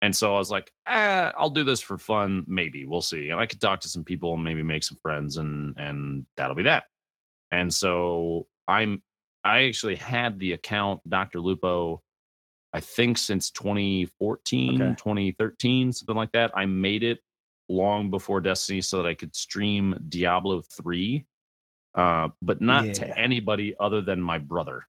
and 0.02 0.14
so 0.16 0.34
I 0.34 0.38
was 0.38 0.50
like, 0.50 0.70
eh, 0.88 1.30
I'll 1.38 1.50
do 1.50 1.62
this 1.64 1.80
for 1.80 1.96
fun. 1.96 2.44
Maybe 2.48 2.84
we'll 2.86 3.02
see. 3.02 3.30
And 3.30 3.38
I 3.38 3.46
could 3.46 3.60
talk 3.60 3.80
to 3.80 3.88
some 3.88 4.02
people 4.04 4.34
and 4.34 4.42
maybe 4.42 4.62
make 4.62 4.82
some 4.84 4.98
friends, 5.02 5.38
and 5.38 5.74
and 5.78 6.26
that'll 6.36 6.56
be 6.56 6.64
that. 6.64 6.84
And 7.50 7.72
so 7.72 8.46
I'm 8.68 9.02
I 9.44 9.64
actually 9.64 9.96
had 9.96 10.38
the 10.38 10.52
account 10.52 11.00
Dr. 11.08 11.40
Lupo, 11.40 12.02
I 12.72 12.80
think 12.80 13.18
since 13.18 13.50
2014, 13.50 14.80
Okay. 14.82 14.94
2013, 14.96 15.92
something 15.92 16.16
like 16.16 16.32
that. 16.32 16.50
I 16.54 16.66
made 16.66 17.02
it 17.02 17.18
long 17.68 18.10
before 18.10 18.40
Destiny 18.40 18.80
so 18.80 19.02
that 19.02 19.08
I 19.08 19.14
could 19.14 19.34
stream 19.36 19.94
Diablo 20.08 20.62
3, 20.62 21.24
uh, 21.94 22.28
but 22.40 22.60
not 22.60 22.84
to 22.94 23.18
anybody 23.18 23.74
other 23.78 24.00
than 24.00 24.20
my 24.20 24.38
brother. 24.38 24.86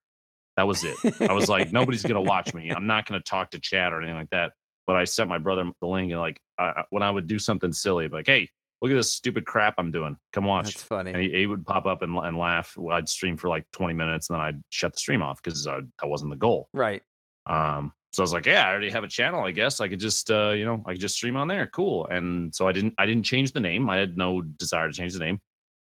That 0.56 0.66
was 0.66 0.84
it. 0.84 0.96
I 1.20 1.32
was 1.32 1.48
like, 1.48 1.72
nobody's 1.78 2.02
gonna 2.04 2.22
watch 2.22 2.54
me. 2.54 2.70
I'm 2.70 2.86
not 2.86 3.06
gonna 3.06 3.20
talk 3.20 3.50
to 3.50 3.58
chat 3.58 3.92
or 3.92 4.00
anything 4.00 4.16
like 4.16 4.30
that. 4.30 4.52
But 4.86 4.96
I 4.96 5.04
sent 5.04 5.28
my 5.28 5.38
brother 5.38 5.70
the 5.80 5.86
link 5.86 6.12
and 6.12 6.20
like 6.20 6.38
uh, 6.58 6.82
when 6.90 7.02
I 7.02 7.10
would 7.10 7.26
do 7.26 7.38
something 7.38 7.72
silly, 7.72 8.08
like, 8.08 8.26
hey, 8.26 8.48
look 8.80 8.90
at 8.90 8.94
this 8.94 9.12
stupid 9.12 9.46
crap 9.46 9.74
I'm 9.78 9.90
doing. 9.90 10.16
Come 10.32 10.44
watch. 10.44 10.66
That's 10.66 10.82
funny. 10.82 11.12
And 11.12 11.20
he, 11.22 11.30
he 11.30 11.46
would 11.46 11.66
pop 11.66 11.86
up 11.86 12.02
and, 12.02 12.16
and 12.16 12.36
laugh. 12.38 12.76
I'd 12.92 13.08
stream 13.08 13.36
for 13.36 13.48
like 13.48 13.64
20 13.72 13.94
minutes 13.94 14.28
and 14.30 14.36
then 14.38 14.44
I'd 14.44 14.62
shut 14.68 14.92
the 14.92 14.98
stream 14.98 15.22
off 15.22 15.42
because 15.42 15.64
that 15.64 15.82
wasn't 16.04 16.30
the 16.30 16.36
goal. 16.36 16.68
right. 16.72 17.02
Um, 17.46 17.92
so 18.12 18.22
I 18.22 18.24
was 18.24 18.32
like, 18.32 18.46
yeah, 18.46 18.66
I 18.66 18.70
already 18.70 18.90
have 18.90 19.02
a 19.02 19.08
channel. 19.08 19.44
I 19.44 19.50
guess 19.50 19.80
I 19.80 19.88
could 19.88 19.98
just, 19.98 20.30
uh, 20.30 20.50
you 20.50 20.64
know, 20.64 20.82
I 20.86 20.92
could 20.92 21.00
just 21.00 21.16
stream 21.16 21.36
on 21.36 21.48
there. 21.48 21.66
Cool. 21.66 22.06
And 22.06 22.54
so 22.54 22.68
I 22.68 22.72
didn't, 22.72 22.94
I 22.96 23.06
didn't 23.06 23.24
change 23.24 23.52
the 23.52 23.60
name. 23.60 23.90
I 23.90 23.96
had 23.96 24.16
no 24.16 24.40
desire 24.40 24.86
to 24.86 24.94
change 24.94 25.14
the 25.14 25.18
name. 25.18 25.40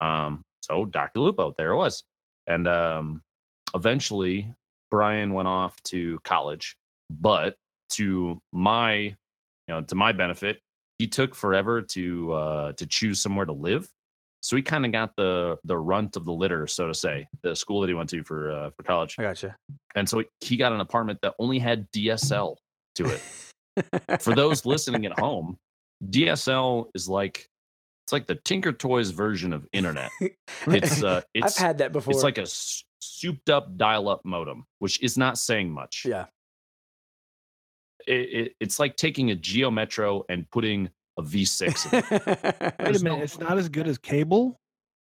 Um, 0.00 0.42
so 0.62 0.86
Dr. 0.86 1.20
Lupo, 1.20 1.54
there 1.58 1.72
it 1.72 1.76
was. 1.76 2.02
And 2.46 2.66
um, 2.66 3.22
eventually 3.74 4.54
Brian 4.90 5.34
went 5.34 5.48
off 5.48 5.80
to 5.84 6.18
college, 6.24 6.76
but 7.10 7.56
to 7.90 8.40
my, 8.52 8.92
you 8.94 9.14
know, 9.68 9.82
to 9.82 9.94
my 9.94 10.12
benefit, 10.12 10.60
he 10.98 11.06
took 11.06 11.34
forever 11.34 11.82
to 11.82 12.32
uh, 12.32 12.72
to 12.74 12.86
choose 12.86 13.20
somewhere 13.20 13.46
to 13.46 13.52
live. 13.52 13.88
So 14.44 14.56
he 14.56 14.62
kind 14.62 14.84
of 14.84 14.92
got 14.92 15.16
the 15.16 15.56
the 15.64 15.78
runt 15.78 16.16
of 16.16 16.26
the 16.26 16.32
litter, 16.32 16.66
so 16.66 16.86
to 16.86 16.92
say, 16.92 17.26
the 17.42 17.56
school 17.56 17.80
that 17.80 17.88
he 17.88 17.94
went 17.94 18.10
to 18.10 18.22
for 18.22 18.50
uh, 18.50 18.70
for 18.76 18.82
college 18.82 19.16
I 19.18 19.22
gotcha. 19.22 19.56
and 19.94 20.06
so 20.06 20.22
he 20.42 20.58
got 20.58 20.70
an 20.70 20.80
apartment 20.80 21.18
that 21.22 21.32
only 21.38 21.58
had 21.58 21.90
DSL 21.92 22.56
to 22.96 23.06
it. 23.06 23.22
For 24.20 24.34
those 24.34 24.64
listening 24.66 25.04
at 25.06 25.18
home, 25.18 25.56
DSL 26.10 26.90
is 26.94 27.08
like 27.08 27.48
it's 28.04 28.12
like 28.12 28.26
the 28.26 28.34
Tinker 28.34 28.72
Toys 28.72 29.10
version 29.10 29.54
of 29.54 29.66
internet. 29.72 30.10
It's 30.66 31.02
uh, 31.02 31.22
I've 31.42 31.56
had 31.56 31.78
that 31.78 31.92
before. 31.92 32.12
it's 32.12 32.22
like 32.22 32.36
a 32.36 32.46
souped 33.00 33.48
up 33.48 33.78
dial 33.78 34.10
up 34.10 34.26
modem, 34.26 34.66
which 34.78 35.02
is 35.02 35.16
not 35.16 35.38
saying 35.38 35.70
much. 35.70 36.04
yeah. 36.06 36.26
It, 38.06 38.12
it, 38.12 38.52
it's 38.60 38.78
like 38.78 38.96
taking 38.96 39.30
a 39.30 39.34
Geo 39.34 39.70
Metro 39.70 40.24
and 40.28 40.48
putting 40.50 40.90
a 41.18 41.22
V6. 41.22 41.92
Wait 41.92 42.96
a 42.96 43.02
minute, 43.02 43.02
no- 43.02 43.22
it's 43.22 43.38
not 43.38 43.58
as 43.58 43.68
good 43.68 43.86
as 43.88 43.98
cable. 43.98 44.58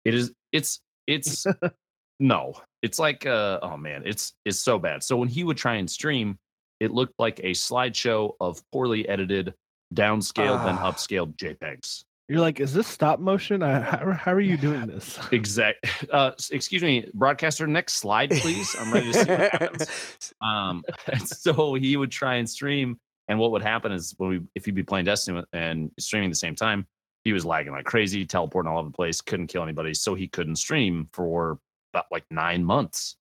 it 0.06 0.14
is. 0.14 0.32
It's 0.52 0.80
it's 1.08 1.46
no. 2.20 2.54
It's 2.82 3.00
like 3.00 3.26
uh 3.26 3.60
oh 3.62 3.78
man, 3.78 4.04
it's 4.06 4.34
it's 4.46 4.60
so 4.60 4.78
bad. 4.80 5.04
So 5.04 5.16
when 5.18 5.30
he 5.30 5.44
would 5.44 5.58
try 5.58 5.76
and 5.76 5.90
stream, 5.90 6.38
it 6.80 6.92
looked 6.92 7.14
like 7.20 7.40
a 7.40 7.52
slideshow 7.52 8.34
of 8.42 8.62
poorly 8.72 9.08
edited, 9.08 9.54
downscaled 9.94 10.68
and 10.68 10.78
Ah. 10.80 10.92
upscaled 10.92 11.36
JPEGs. 11.38 12.04
You're 12.30 12.40
like, 12.40 12.60
is 12.62 12.74
this 12.74 12.88
stop 12.88 13.20
motion? 13.20 13.62
I, 13.62 13.82
how, 13.82 14.12
how 14.14 14.32
are 14.32 14.40
you 14.40 14.56
doing 14.58 14.88
this? 14.88 15.20
Exact. 15.34 15.86
Uh, 16.12 16.32
excuse 16.52 16.82
me, 16.82 17.10
broadcaster. 17.14 17.68
Next 17.68 17.94
slide, 17.96 18.32
please. 18.32 18.74
I'm 18.80 18.94
ready 18.94 19.12
to 19.12 19.14
see 19.26 19.30
what 19.30 19.52
happens. 19.52 20.34
Um, 20.42 20.84
and 21.12 21.28
so 21.28 21.74
he 21.74 21.98
would 21.98 22.12
try 22.12 22.36
and 22.36 22.50
stream, 22.50 22.98
and 23.28 23.40
what 23.40 23.52
would 23.52 23.62
happen 23.62 23.92
is 23.92 24.14
when 24.18 24.30
we, 24.30 24.42
if 24.56 24.66
he'd 24.66 24.76
be 24.76 24.84
playing 24.84 25.06
Destiny 25.06 25.44
and 25.54 25.92
streaming 26.00 26.30
at 26.30 26.32
the 26.32 26.38
same 26.38 26.56
time, 26.56 26.86
he 27.24 27.32
was 27.32 27.46
lagging 27.46 27.72
like 27.72 27.86
crazy, 27.86 28.26
teleporting 28.26 28.70
all 28.72 28.80
over 28.80 28.90
the 28.90 28.96
place, 28.96 29.22
couldn't 29.22 29.48
kill 29.48 29.64
anybody, 29.64 29.94
so 29.94 30.14
he 30.14 30.28
couldn't 30.28 30.58
stream 30.58 31.08
for 31.14 31.58
about 31.94 32.06
like 32.12 32.26
nine 32.30 32.64
months. 32.64 33.16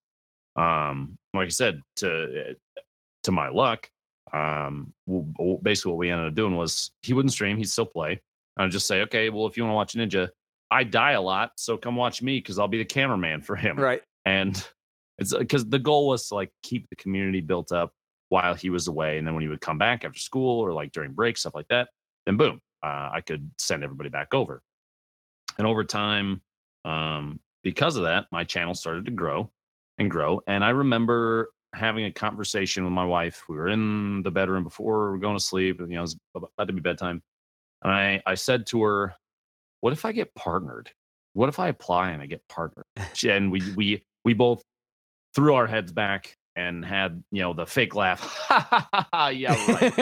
Um, 0.56 1.16
like 1.34 1.46
I 1.46 1.50
said, 1.50 1.82
to 1.96 2.56
to 3.22 3.32
my 3.32 3.48
luck, 3.48 3.88
um, 4.32 4.92
basically 5.62 5.92
what 5.92 5.98
we 5.98 6.10
ended 6.10 6.28
up 6.28 6.34
doing 6.34 6.56
was 6.56 6.90
he 7.02 7.12
wouldn't 7.12 7.32
stream, 7.32 7.56
he'd 7.56 7.70
still 7.70 7.86
play. 7.86 8.20
And 8.56 8.66
I'd 8.66 8.72
just 8.72 8.88
say, 8.88 9.02
okay, 9.02 9.30
well, 9.30 9.46
if 9.46 9.56
you 9.56 9.62
want 9.64 9.72
to 9.72 9.76
watch 9.76 9.94
Ninja, 9.94 10.30
I 10.70 10.84
die 10.84 11.12
a 11.12 11.22
lot, 11.22 11.52
so 11.56 11.76
come 11.76 11.96
watch 11.96 12.22
me 12.22 12.38
because 12.38 12.58
I'll 12.58 12.68
be 12.68 12.78
the 12.78 12.84
cameraman 12.84 13.42
for 13.42 13.56
him 13.56 13.76
right. 13.76 14.02
and 14.24 14.62
it's 15.18 15.34
because 15.34 15.68
the 15.68 15.78
goal 15.78 16.08
was 16.08 16.28
to 16.28 16.34
like 16.34 16.50
keep 16.62 16.88
the 16.88 16.96
community 16.96 17.40
built 17.40 17.72
up 17.72 17.92
while 18.32 18.54
he 18.54 18.70
was 18.70 18.88
away 18.88 19.18
and 19.18 19.26
then 19.26 19.34
when 19.34 19.42
he 19.42 19.48
would 19.48 19.60
come 19.60 19.76
back 19.76 20.04
after 20.04 20.18
school 20.18 20.58
or 20.58 20.72
like 20.72 20.90
during 20.92 21.12
breaks 21.12 21.40
stuff 21.40 21.54
like 21.54 21.68
that 21.68 21.88
then 22.24 22.38
boom 22.38 22.58
uh, 22.82 23.10
i 23.12 23.20
could 23.20 23.50
send 23.58 23.84
everybody 23.84 24.08
back 24.08 24.32
over. 24.32 24.62
And 25.58 25.66
over 25.66 25.84
time 25.84 26.40
um, 26.86 27.38
because 27.62 27.96
of 27.96 28.04
that 28.04 28.24
my 28.32 28.42
channel 28.42 28.74
started 28.74 29.04
to 29.04 29.10
grow 29.10 29.50
and 29.98 30.10
grow 30.10 30.40
and 30.46 30.64
i 30.64 30.70
remember 30.70 31.50
having 31.74 32.04
a 32.04 32.12
conversation 32.12 32.84
with 32.84 32.92
my 32.92 33.04
wife. 33.04 33.44
We 33.48 33.56
were 33.56 33.68
in 33.68 34.22
the 34.22 34.30
bedroom 34.30 34.62
before 34.62 35.06
we 35.06 35.12
were 35.12 35.18
going 35.18 35.36
to 35.36 35.44
sleep 35.44 35.78
you 35.80 35.86
know 35.86 35.98
it 35.98 36.00
was 36.00 36.16
about 36.34 36.66
to 36.66 36.72
be 36.72 36.80
bedtime 36.80 37.22
and 37.82 37.92
i 37.92 38.22
i 38.24 38.34
said 38.34 38.66
to 38.68 38.82
her 38.82 39.14
what 39.82 39.92
if 39.92 40.06
i 40.06 40.12
get 40.12 40.34
partnered? 40.34 40.90
What 41.34 41.50
if 41.50 41.58
i 41.58 41.68
apply 41.68 42.12
and 42.12 42.22
i 42.22 42.26
get 42.26 42.46
partnered? 42.48 42.86
And 43.26 43.52
we 43.52 43.60
we 43.76 44.04
we 44.24 44.32
both 44.32 44.62
threw 45.34 45.54
our 45.54 45.66
heads 45.66 45.92
back 45.92 46.36
and 46.56 46.84
had 46.84 47.22
you 47.30 47.42
know 47.42 47.52
the 47.52 47.66
fake 47.66 47.94
laugh 47.94 48.46
yeah 49.30 49.54
right 49.72 49.98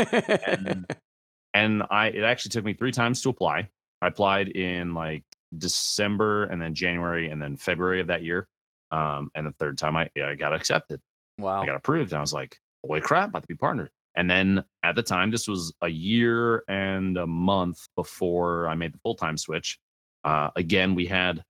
and 0.47 0.87
and 1.55 1.83
i 1.91 2.09
it 2.09 2.23
actually 2.23 2.51
took 2.51 2.65
me 2.65 2.75
three 2.75 2.93
times 2.93 3.23
to 3.23 3.29
apply 3.29 3.69
i 4.03 4.07
applied 4.09 4.49
in 4.49 4.95
like 4.95 5.23
december 5.59 6.45
and 6.45 6.61
then 6.61 6.75
january 6.75 7.31
and 7.31 7.41
then 7.41 7.57
february 7.57 8.01
of 8.01 8.09
that 8.09 8.23
year 8.23 8.49
um 8.91 9.31
and 9.35 9.47
the 9.47 9.53
third 9.53 9.79
time 9.79 9.97
i 9.97 10.09
i 10.25 10.35
got 10.35 10.53
accepted 10.53 11.01
wow. 11.41 11.63
I 11.63 11.67
got 11.67 11.77
approved. 11.77 12.13
And 12.13 12.19
I 12.19 12.21
was 12.21 12.33
like, 12.33 12.57
holy 12.85 13.01
crap, 13.01 13.31
about 13.31 13.43
to 13.43 13.49
be 13.49 13.55
partnered. 13.55 13.91
And 14.17 14.29
then 14.29 14.65
at 14.83 14.97
the 14.97 15.03
time, 15.03 15.31
this 15.31 15.49
was 15.49 15.73
a 15.83 15.89
year 15.89 16.65
and 16.69 17.17
a 17.17 17.27
month 17.27 17.89
before 17.97 18.69
I 18.69 18.75
made 18.75 18.93
the 18.93 18.99
full 18.99 19.15
time 19.15 19.37
switch. 19.37 19.79
Uh, 20.25 20.51
again, 20.57 20.95
we 20.95 21.07
had, 21.07 21.43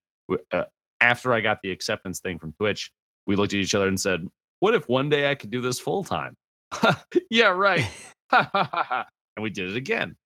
uh, 0.52 0.64
after 1.00 1.32
I 1.32 1.40
got 1.40 1.62
the 1.62 1.70
acceptance 1.70 2.20
thing 2.20 2.38
from 2.38 2.52
Twitch, 2.52 2.92
we 3.26 3.36
looked 3.36 3.54
at 3.54 3.60
each 3.60 3.74
other 3.74 3.88
and 3.88 3.98
said, 3.98 4.26
what 4.60 4.74
if 4.74 4.88
one 4.88 5.08
day 5.08 5.30
I 5.30 5.34
could 5.34 5.50
do 5.50 5.60
this 5.60 5.80
full 5.80 6.04
time? 6.04 6.36
yeah, 7.30 7.48
right. 7.48 7.86
and 8.32 9.42
we 9.42 9.50
did 9.50 9.70
it 9.70 9.76
again. 9.76 10.16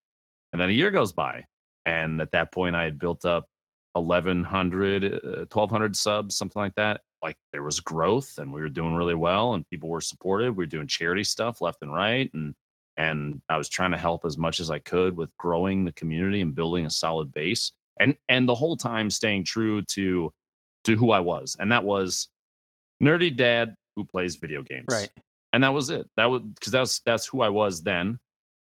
And 0.53 0.61
then 0.61 0.69
a 0.69 0.73
year 0.73 0.91
goes 0.91 1.13
by. 1.13 1.45
And 1.87 2.21
at 2.21 2.33
that 2.33 2.53
point, 2.53 2.77
I 2.77 2.85
had 2.85 2.99
built 2.99 3.25
up 3.25 3.47
1,100, 3.95 5.05
uh, 5.05 5.19
1,200 5.51 5.97
subs, 5.97 6.37
something 6.37 6.61
like 6.61 6.75
that. 6.75 7.01
Like 7.23 7.37
there 7.53 7.63
was 7.63 7.81
growth 7.81 8.39
and 8.39 8.53
we 8.53 8.61
were 8.61 8.69
doing 8.69 8.95
really 8.95 9.15
well 9.15 9.55
and 9.55 9.69
people 9.71 9.89
were 9.89 10.01
supportive. 10.01 10.57
We 10.57 10.63
were 10.63 10.71
doing 10.71 10.87
charity 10.87 11.25
stuff 11.25 11.61
left 11.61 11.83
and 11.83 11.93
right. 11.93 12.31
And, 12.35 12.55
and 12.97 13.41
I 13.49 13.57
was 13.57 13.69
trying 13.69 13.93
to 13.93 13.99
help 13.99 14.25
as 14.25 14.37
much 14.37 14.61
as 14.61 14.71
I 14.71 14.79
could 14.79 15.17
with 15.17 15.35
growing 15.39 15.85
the 15.85 15.93
community 15.93 16.41
and 16.41 16.55
building 16.55 16.87
a 16.87 16.91
solid 16.91 17.33
base. 17.33 17.73
And, 17.99 18.17
and 18.29 18.49
the 18.49 18.55
whole 18.55 18.77
time 18.77 19.09
staying 19.09 19.45
true 19.45 19.83
to, 19.83 20.33
to 20.85 20.97
who 20.97 21.11
I 21.13 21.21
was. 21.21 21.57
And 21.59 21.73
that 21.73 21.85
was 21.85 22.29
nerdy 23.03 23.35
dad 23.35 23.75
who 23.97 24.05
plays 24.05 24.37
video 24.37 24.63
games 24.63 24.87
right. 24.91 25.11
and 25.53 25.63
that 25.63 25.73
was 25.73 25.91
it 25.91 26.07
that 26.17 26.27
was 26.27 26.43
because 26.43 26.73
that's 26.73 27.01
that's 27.07 27.27
who 27.27 27.41
i 27.41 27.49
was 27.49 27.83
then 27.83 28.19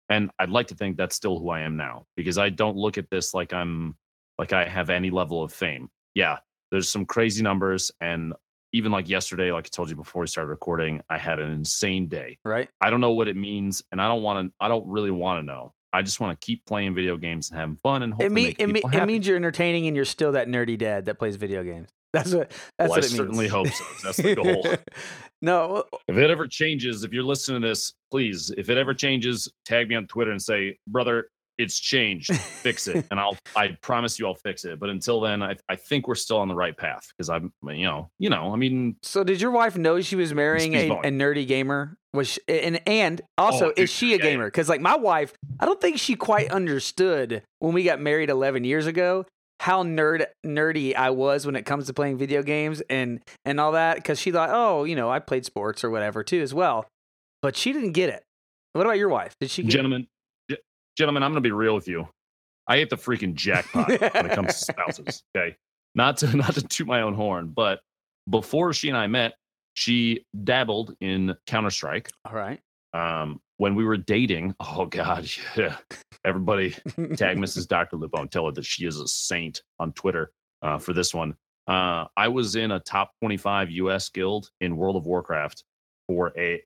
and 0.09 0.29
i'd 0.39 0.49
like 0.49 0.67
to 0.67 0.75
think 0.75 0.97
that's 0.97 1.15
still 1.15 1.39
who 1.39 1.49
i 1.49 1.61
am 1.61 1.77
now 1.77 2.05
because 2.15 2.37
i 2.37 2.49
don't 2.49 2.77
look 2.77 2.97
at 2.97 3.09
this 3.09 3.33
like 3.33 3.53
i'm 3.53 3.95
like 4.37 4.53
i 4.53 4.65
have 4.65 4.89
any 4.89 5.09
level 5.09 5.43
of 5.43 5.53
fame 5.53 5.89
yeah 6.15 6.37
there's 6.71 6.89
some 6.89 7.05
crazy 7.05 7.43
numbers 7.43 7.91
and 8.01 8.33
even 8.73 8.91
like 8.91 9.09
yesterday, 9.09 9.51
like 9.51 9.65
I 9.65 9.69
told 9.69 9.89
you 9.89 9.95
before 9.95 10.21
we 10.21 10.27
started 10.27 10.49
recording, 10.49 11.01
I 11.09 11.17
had 11.17 11.39
an 11.39 11.51
insane 11.51 12.07
day. 12.07 12.37
Right. 12.45 12.69
I 12.79 12.89
don't 12.89 13.01
know 13.01 13.11
what 13.11 13.27
it 13.27 13.35
means, 13.35 13.83
and 13.91 14.01
I 14.01 14.07
don't 14.07 14.23
want 14.23 14.47
to. 14.47 14.53
I 14.59 14.67
don't 14.67 14.87
really 14.87 15.11
want 15.11 15.41
to 15.41 15.45
know. 15.45 15.73
I 15.93 16.01
just 16.01 16.21
want 16.21 16.39
to 16.39 16.45
keep 16.45 16.65
playing 16.65 16.95
video 16.95 17.17
games 17.17 17.49
and 17.49 17.59
having 17.59 17.75
fun, 17.75 18.03
and 18.03 18.13
hopefully 18.13 18.27
It, 18.27 18.31
mean, 18.31 18.45
make 18.45 18.83
it, 18.85 18.91
mean, 18.91 19.01
it 19.01 19.05
means 19.05 19.27
you're 19.27 19.35
entertaining 19.35 19.87
and 19.87 19.95
you're 19.95 20.05
still 20.05 20.31
that 20.33 20.47
nerdy 20.47 20.77
dad 20.77 21.05
that 21.05 21.19
plays 21.19 21.35
video 21.35 21.63
games. 21.63 21.89
That's 22.13 22.33
what. 22.33 22.51
That's 22.77 22.89
Well, 22.89 22.93
I 22.93 22.97
what 22.97 23.05
it 23.05 23.09
certainly 23.09 23.39
means. 23.45 23.51
hope 23.51 23.67
so. 23.69 23.83
That's 24.03 24.17
the 24.17 24.35
goal. 24.35 24.65
no, 25.41 25.83
If 26.07 26.17
it 26.17 26.29
ever 26.29 26.47
changes, 26.47 27.03
if 27.03 27.13
you're 27.13 27.23
listening 27.23 27.61
to 27.61 27.67
this, 27.69 27.93
please, 28.09 28.51
if 28.57 28.69
it 28.69 28.77
ever 28.77 28.93
changes, 28.93 29.51
tag 29.65 29.89
me 29.89 29.95
on 29.95 30.07
Twitter 30.07 30.31
and 30.31 30.41
say, 30.41 30.77
brother, 30.87 31.29
it's 31.57 31.79
changed. 31.79 32.33
Fix 32.35 32.87
it. 32.87 33.05
and 33.11 33.19
I'll 33.19 33.37
I 33.55 33.77
promise 33.81 34.17
you 34.17 34.25
I'll 34.25 34.33
fix 34.35 34.65
it. 34.65 34.79
But 34.79 34.89
until 34.89 35.21
then, 35.21 35.43
I, 35.43 35.55
I 35.69 35.75
think 35.75 36.07
we're 36.07 36.15
still 36.15 36.37
on 36.37 36.47
the 36.47 36.55
right 36.55 36.75
path 36.75 37.07
because 37.15 37.29
I'm 37.29 37.53
you 37.67 37.85
know, 37.85 38.09
you 38.19 38.29
know, 38.29 38.51
I 38.51 38.55
mean 38.55 38.95
So 39.03 39.23
did 39.23 39.39
your 39.41 39.51
wife 39.51 39.77
know 39.77 40.01
she 40.01 40.15
was 40.15 40.33
marrying 40.33 40.73
a, 40.73 40.89
a 40.89 41.11
nerdy 41.11 41.45
gamer? 41.45 41.97
Was 42.13 42.29
she, 42.29 42.41
and 42.47 42.81
and 42.87 43.21
also 43.37 43.67
Oh, 43.69 43.73
is 43.77 43.91
she 43.91 44.13
a 44.15 44.17
gamer? 44.17 44.45
Because 44.47 44.69
like 44.69 44.81
my 44.81 44.95
wife, 44.95 45.33
I 45.59 45.65
don't 45.65 45.79
think 45.79 45.99
she 45.99 46.15
quite 46.15 46.49
understood 46.51 47.43
when 47.59 47.73
we 47.73 47.83
got 47.83 47.99
married 48.01 48.29
eleven 48.31 48.63
years 48.63 48.87
ago 48.87 49.25
how 49.61 49.83
nerd 49.83 50.25
nerdy 50.43 50.95
I 50.95 51.11
was 51.11 51.45
when 51.45 51.55
it 51.55 51.67
comes 51.67 51.85
to 51.85 51.93
playing 51.93 52.17
video 52.17 52.41
games 52.41 52.81
and 52.89 53.21
and 53.45 53.59
all 53.59 53.73
that. 53.73 53.97
Because 53.97 54.19
she 54.19 54.31
thought, 54.31 54.49
oh, 54.51 54.85
you 54.85 54.95
know, 54.95 55.11
I 55.11 55.19
played 55.19 55.45
sports 55.45 55.83
or 55.83 55.91
whatever 55.91 56.23
too 56.23 56.41
as 56.41 56.51
well, 56.51 56.87
but 57.43 57.55
she 57.55 57.71
didn't 57.71 57.91
get 57.91 58.09
it. 58.09 58.23
What 58.73 58.87
about 58.87 58.97
your 58.97 59.09
wife? 59.09 59.35
Did 59.39 59.51
she 59.51 59.61
get 59.61 59.71
gentlemen, 59.71 60.07
ge- 60.49 60.57
gentlemen, 60.97 61.21
I'm 61.21 61.29
gonna 61.29 61.41
be 61.41 61.51
real 61.51 61.75
with 61.75 61.87
you. 61.87 62.07
I 62.67 62.77
hit 62.77 62.89
the 62.89 62.95
freaking 62.95 63.35
jackpot 63.35 63.87
when 63.87 64.25
it 64.25 64.31
comes 64.31 64.47
to 64.47 64.53
spouses. 64.73 65.23
Okay. 65.37 65.55
Not 65.93 66.17
to 66.17 66.27
not 66.35 66.55
to 66.55 66.63
toot 66.63 66.87
my 66.87 67.01
own 67.01 67.13
horn, 67.13 67.51
but 67.55 67.81
before 68.27 68.73
she 68.73 68.89
and 68.89 68.97
I 68.97 69.05
met, 69.05 69.33
she 69.75 70.25
dabbled 70.43 70.95
in 71.01 71.35
Counter-Strike. 71.45 72.09
All 72.25 72.33
right. 72.33 72.59
Um, 72.93 73.39
when 73.61 73.75
we 73.75 73.85
were 73.85 73.95
dating, 73.95 74.55
oh 74.59 74.87
god, 74.87 75.29
yeah. 75.55 75.77
Everybody 76.25 76.71
tag 77.15 77.37
Mrs. 77.37 77.67
Dr. 77.67 77.95
Lupo 77.95 78.19
and 78.19 78.31
tell 78.31 78.47
her 78.47 78.51
that 78.53 78.65
she 78.65 78.87
is 78.87 78.99
a 78.99 79.07
saint 79.07 79.61
on 79.77 79.93
Twitter 79.93 80.31
uh, 80.63 80.79
for 80.79 80.93
this 80.93 81.13
one. 81.13 81.35
Uh, 81.67 82.05
I 82.17 82.27
was 82.27 82.55
in 82.55 82.71
a 82.71 82.79
top 82.79 83.11
25 83.21 83.69
US 83.69 84.09
guild 84.09 84.49
in 84.61 84.77
World 84.77 84.95
of 84.95 85.05
Warcraft 85.05 85.63
for 86.07 86.33
a 86.35 86.59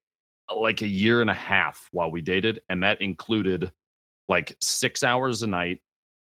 like 0.55 0.83
a 0.83 0.87
year 0.87 1.19
and 1.19 1.29
a 1.29 1.33
half 1.33 1.85
while 1.91 2.09
we 2.09 2.21
dated, 2.21 2.61
and 2.69 2.81
that 2.83 3.01
included 3.01 3.73
like 4.29 4.55
six 4.61 5.03
hours 5.03 5.43
a 5.43 5.47
night, 5.47 5.81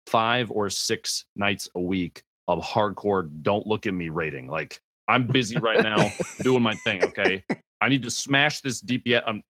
five 0.08 0.50
or 0.50 0.70
six 0.70 1.26
nights 1.36 1.68
a 1.76 1.82
week 1.82 2.24
of 2.48 2.64
hardcore 2.64 3.30
don't 3.42 3.68
look 3.68 3.86
at 3.86 3.94
me 3.94 4.08
rating. 4.08 4.48
Like 4.48 4.80
I'm 5.10 5.28
busy 5.28 5.58
right 5.58 5.84
now 5.84 6.10
doing 6.42 6.64
my 6.64 6.76
thing. 6.76 7.04
Okay. 7.04 7.44
I 7.84 7.90
need 7.90 8.04
to 8.04 8.12
smash 8.12 8.62
this 8.62 8.82
DPS. 8.82 9.22
Um, 9.28 9.42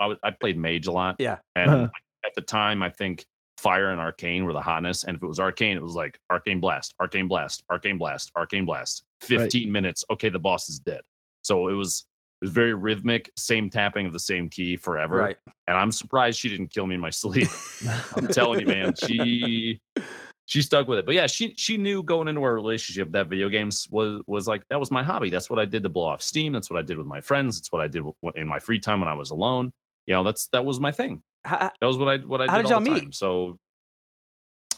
I, 0.00 0.14
I 0.22 0.30
played 0.30 0.56
mage 0.58 0.86
a 0.86 0.92
lot. 0.92 1.16
Yeah. 1.18 1.38
And 1.56 1.70
Uh-huh. 1.70 1.88
at 2.26 2.34
the 2.34 2.42
time, 2.42 2.82
I 2.82 2.90
think 2.90 3.24
fire 3.56 3.90
and 3.90 4.00
arcane 4.00 4.44
were 4.44 4.52
the 4.52 4.60
hotness. 4.60 5.04
And 5.04 5.16
if 5.16 5.22
it 5.22 5.26
was 5.26 5.40
arcane, 5.40 5.76
it 5.76 5.82
was 5.82 5.94
like 5.94 6.18
arcane 6.30 6.60
blast, 6.60 6.94
arcane 7.00 7.26
blast, 7.28 7.64
arcane 7.70 7.98
blast, 7.98 8.30
arcane 8.36 8.64
blast. 8.64 9.04
15 9.22 9.70
minutes. 9.72 10.04
Okay. 10.10 10.28
The 10.28 10.38
boss 10.38 10.68
is 10.68 10.78
dead. 10.78 11.00
So 11.42 11.68
it 11.68 11.72
was, 11.72 12.04
it 12.40 12.44
was 12.44 12.52
very 12.52 12.74
rhythmic, 12.74 13.30
same 13.36 13.68
tapping 13.70 14.06
of 14.06 14.12
the 14.12 14.20
same 14.20 14.48
key 14.48 14.76
forever. 14.76 15.16
right. 15.16 15.36
And 15.66 15.76
I'm 15.76 15.90
surprised 15.90 16.38
she 16.38 16.48
didn't 16.48 16.68
kill 16.68 16.86
me 16.86 16.94
in 16.94 17.00
my 17.00 17.10
sleep. 17.22 17.48
I'm 18.16 18.28
telling 18.28 18.60
you, 18.60 18.66
man, 18.66 18.94
she 18.94 19.80
she 20.48 20.62
stuck 20.62 20.88
with 20.88 20.98
it. 20.98 21.04
But 21.04 21.14
yeah, 21.14 21.26
she 21.26 21.52
she 21.58 21.76
knew 21.76 22.02
going 22.02 22.26
into 22.26 22.42
our 22.42 22.54
relationship 22.54 23.12
that 23.12 23.28
video 23.28 23.50
games 23.50 23.86
was 23.90 24.22
was 24.26 24.48
like 24.48 24.62
that 24.70 24.80
was 24.80 24.90
my 24.90 25.02
hobby. 25.02 25.28
That's 25.28 25.50
what 25.50 25.58
I 25.58 25.66
did 25.66 25.82
to 25.82 25.90
blow 25.90 26.06
off 26.06 26.22
steam. 26.22 26.54
That's 26.54 26.70
what 26.70 26.78
I 26.78 26.82
did 26.82 26.96
with 26.96 27.06
my 27.06 27.20
friends. 27.20 27.60
That's 27.60 27.70
what 27.70 27.82
I 27.82 27.86
did 27.86 28.02
in 28.34 28.48
my 28.48 28.58
free 28.58 28.80
time 28.80 29.00
when 29.00 29.10
I 29.10 29.14
was 29.14 29.28
alone. 29.30 29.72
You 30.06 30.14
know, 30.14 30.24
that's 30.24 30.48
that 30.48 30.64
was 30.64 30.80
my 30.80 30.90
thing. 30.90 31.22
How, 31.44 31.70
That 31.80 31.86
was 31.86 31.98
what 31.98 32.08
I 32.08 32.16
what 32.24 32.40
I 32.40 32.46
How 32.46 32.56
did 32.56 32.66
did 32.66 32.72
all 32.72 32.80
the 32.80 32.86
y'all 32.86 32.96
time. 32.96 33.04
meet? 33.04 33.14
So, 33.14 33.58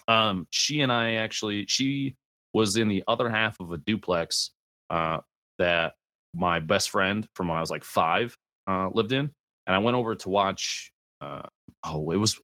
um, 0.08 0.48
she 0.50 0.80
and 0.80 0.90
I 0.90 1.14
actually 1.14 1.66
she 1.68 2.16
was 2.52 2.76
in 2.76 2.88
the 2.88 3.04
other 3.06 3.30
half 3.30 3.60
of 3.60 3.70
a 3.70 3.78
duplex 3.78 4.50
uh, 4.90 5.18
that 5.60 5.92
my 6.34 6.58
best 6.58 6.90
friend 6.90 7.28
from 7.36 7.46
when 7.46 7.56
I 7.56 7.60
was 7.60 7.70
like 7.70 7.84
five 7.84 8.36
uh, 8.66 8.88
lived 8.92 9.12
in, 9.12 9.30
and 9.68 9.76
I 9.76 9.78
went 9.78 9.96
over 9.96 10.16
to 10.16 10.28
watch. 10.28 10.90
Uh, 11.20 11.42
oh, 11.84 12.10
it 12.10 12.16
was 12.16 12.40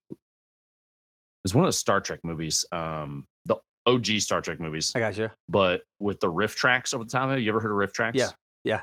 it 1.46 1.50
was 1.50 1.54
one 1.54 1.64
of 1.64 1.68
the 1.68 1.72
Star 1.74 2.00
Trek 2.00 2.18
movies, 2.24 2.64
um, 2.72 3.24
the 3.44 3.54
OG 3.86 4.06
Star 4.18 4.40
Trek 4.40 4.58
movies, 4.58 4.90
I 4.96 4.98
got 4.98 5.16
you. 5.16 5.30
but 5.48 5.82
with 6.00 6.18
the 6.18 6.26
RiffTrax 6.26 6.92
over 6.92 7.04
the 7.04 7.10
top 7.10 7.30
of 7.30 7.38
it. 7.38 7.42
You 7.42 7.50
ever 7.50 7.60
heard 7.60 7.70
of 7.70 7.76
RiffTrax? 7.88 8.12
Yeah, 8.14 8.30
yeah. 8.64 8.80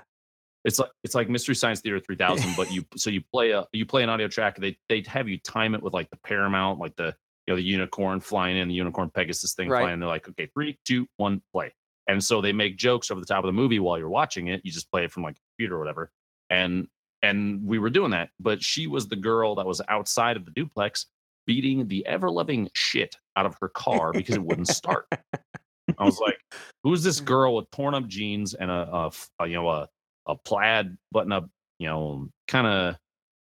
It's 0.64 0.80
like 0.80 0.92
it's 1.04 1.14
like 1.14 1.28
Mystery 1.30 1.56
Science 1.56 1.82
Theater 1.82 2.00
3000, 2.00 2.56
but 2.56 2.72
you 2.72 2.86
so 2.96 3.10
you 3.10 3.22
play 3.34 3.52
a 3.52 3.66
you 3.74 3.86
play 3.86 4.02
an 4.02 4.08
audio 4.10 4.30
track. 4.30 4.56
They 4.56 4.78
they 4.88 5.04
have 5.08 5.28
you 5.28 5.38
time 5.40 5.76
it 5.76 5.84
with 5.84 5.94
like 5.94 6.10
the 6.10 6.16
Paramount, 6.26 6.80
like 6.80 6.96
the 6.96 7.14
you 7.46 7.52
know 7.52 7.56
the 7.58 7.64
unicorn 7.64 8.22
flying 8.22 8.56
in, 8.56 8.70
the 8.70 8.74
unicorn 8.74 9.10
Pegasus 9.10 9.56
thing 9.56 9.68
Right. 9.68 9.82
flying. 9.82 10.00
They're 10.00 10.08
like, 10.08 10.30
okay, 10.30 10.48
three, 10.54 10.80
two, 10.86 11.06
one, 11.18 11.42
play. 11.52 11.74
And 12.08 12.24
so 12.24 12.40
they 12.40 12.54
make 12.54 12.78
jokes 12.78 13.12
over 13.12 13.20
the 13.20 13.26
top 13.28 13.44
of 13.44 13.48
the 13.48 13.52
movie 13.54 13.80
while 13.80 13.98
you're 14.00 14.08
watching 14.08 14.48
it. 14.48 14.62
You 14.64 14.72
just 14.72 14.90
play 14.90 15.04
it 15.04 15.12
from 15.12 15.24
like 15.24 15.36
a 15.36 15.42
computer 15.52 15.76
or 15.76 15.80
whatever. 15.80 16.12
And 16.50 16.88
and 17.22 17.66
we 17.68 17.78
were 17.78 17.90
doing 17.90 18.12
that, 18.12 18.30
but 18.40 18.64
she 18.64 18.88
was 18.88 19.10
the 19.10 19.16
girl 19.18 19.56
that 19.56 19.66
was 19.66 19.82
outside 19.90 20.38
of 20.38 20.46
the 20.46 20.52
duplex 20.52 21.08
beating 21.46 21.88
the 21.88 22.06
ever 22.06 22.30
loving 22.30 22.70
shit 22.74 23.16
out 23.36 23.46
of 23.46 23.56
her 23.62 23.70
car 23.70 24.14
because 24.14 24.36
it 24.36 24.44
wouldn't 24.44 24.68
start. 24.70 25.08
I 25.98 26.04
was 26.06 26.20
like, 26.20 26.38
"Who's 26.84 27.04
this 27.04 27.20
girl 27.20 27.56
with 27.56 27.70
torn 27.72 27.94
up 27.94 28.08
jeans 28.08 28.54
and 28.54 28.72
a, 28.72 29.10
a 29.40 29.48
you 29.48 29.56
know 29.56 29.70
a 29.70 29.88
a 30.28 30.36
plaid 30.36 30.98
button 31.12 31.32
up 31.34 31.50
you 31.80 31.88
know 31.88 32.30
kind 32.48 32.66
of 32.66 32.96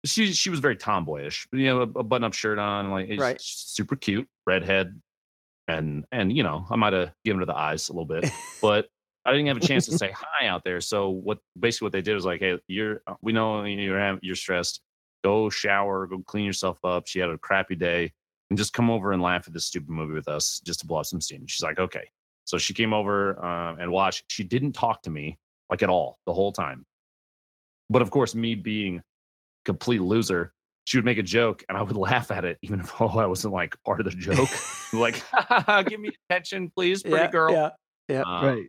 she 0.06 0.32
she 0.34 0.50
was 0.52 0.60
very 0.60 0.76
tomboyish 0.76 1.48
you 1.52 1.66
know 1.66 1.80
a, 1.80 2.00
a 2.00 2.04
button 2.04 2.24
up 2.24 2.34
shirt 2.34 2.60
on 2.60 2.92
like 2.92 3.10
it's 3.10 3.20
Right. 3.20 3.42
super 3.42 3.96
cute 3.96 4.28
redhead 4.46 5.02
and 5.68 6.06
and 6.12 6.36
you 6.36 6.44
know 6.44 6.66
I 6.70 6.76
might 6.76 6.94
have 6.94 7.12
given 7.26 7.40
her 7.40 7.46
the 7.46 7.56
eyes 7.56 7.90
a 7.90 7.94
little 7.94 8.06
bit 8.06 8.32
but 8.62 8.88
I 9.26 9.32
didn't 9.32 9.48
have 9.48 9.58
a 9.58 9.62
chance 9.62 9.86
to 9.88 9.92
say 9.98 10.12
hi 10.16 10.46
out 10.48 10.64
there 10.64 10.80
so 10.80 11.10
what 11.10 11.40
basically 11.60 11.88
what 11.88 11.92
they 11.94 12.02
did 12.02 12.14
was 12.14 12.26
like 12.26 12.40
hey 12.40 12.60
you're 12.68 13.02
uh, 13.08 13.16
we 13.22 13.34
know 13.34 13.64
you're 13.64 14.20
you're 14.22 14.36
stressed 14.36 14.82
go 15.24 15.50
shower 15.50 16.08
go 16.08 16.22
clean 16.26 16.46
yourself 16.46 16.84
up 16.84 17.08
she 17.08 17.20
had 17.20 17.30
a 17.30 17.38
crappy 17.38 17.76
day 17.76 18.12
and 18.50 18.58
just 18.58 18.74
come 18.74 18.90
over 18.90 19.12
and 19.12 19.22
laugh 19.22 19.48
at 19.48 19.54
this 19.54 19.66
stupid 19.66 19.90
movie 19.90 20.14
with 20.14 20.28
us 20.28 20.62
just 20.66 20.80
to 20.80 20.88
blow 20.88 20.98
off 20.98 21.06
some 21.06 21.22
steam 21.22 21.46
she's 21.48 21.64
like 21.64 21.80
okay 21.80 22.10
so 22.50 22.58
she 22.58 22.74
came 22.74 22.94
over 22.96 23.44
uh, 23.46 23.76
and 23.76 23.92
watched 23.92 24.24
she 24.28 24.44
didn't 24.44 24.72
talk 24.72 25.04
to 25.04 25.12
me 25.12 25.38
like 25.70 25.84
at 25.84 25.90
all 25.90 26.18
the 26.26 26.34
whole 26.34 26.52
time. 26.52 26.84
But 27.92 28.02
of 28.02 28.10
course, 28.10 28.34
me 28.34 28.56
being 28.56 28.98
a 28.98 29.04
complete 29.66 30.02
loser, 30.02 30.54
she 30.86 30.98
would 30.98 31.06
make 31.06 31.20
a 31.20 31.24
joke 31.24 31.64
and 31.70 31.78
I 31.78 31.84
would 31.84 31.96
laugh 32.10 32.32
at 32.32 32.46
it, 32.46 32.58
even 32.64 32.80
if 32.80 32.92
oh, 33.02 33.20
I 33.20 33.28
wasn't 33.28 33.54
like 33.54 33.76
part 33.86 34.00
of 34.00 34.06
the 34.06 34.18
joke. 34.18 34.50
like, 34.94 35.24
give 35.88 36.00
me 36.00 36.10
attention, 36.28 36.72
please, 36.76 37.04
pretty 37.04 37.18
yeah, 37.18 37.32
girl. 37.32 37.72
Yeah. 38.08 38.22
Um, 38.22 38.46
right. 38.46 38.66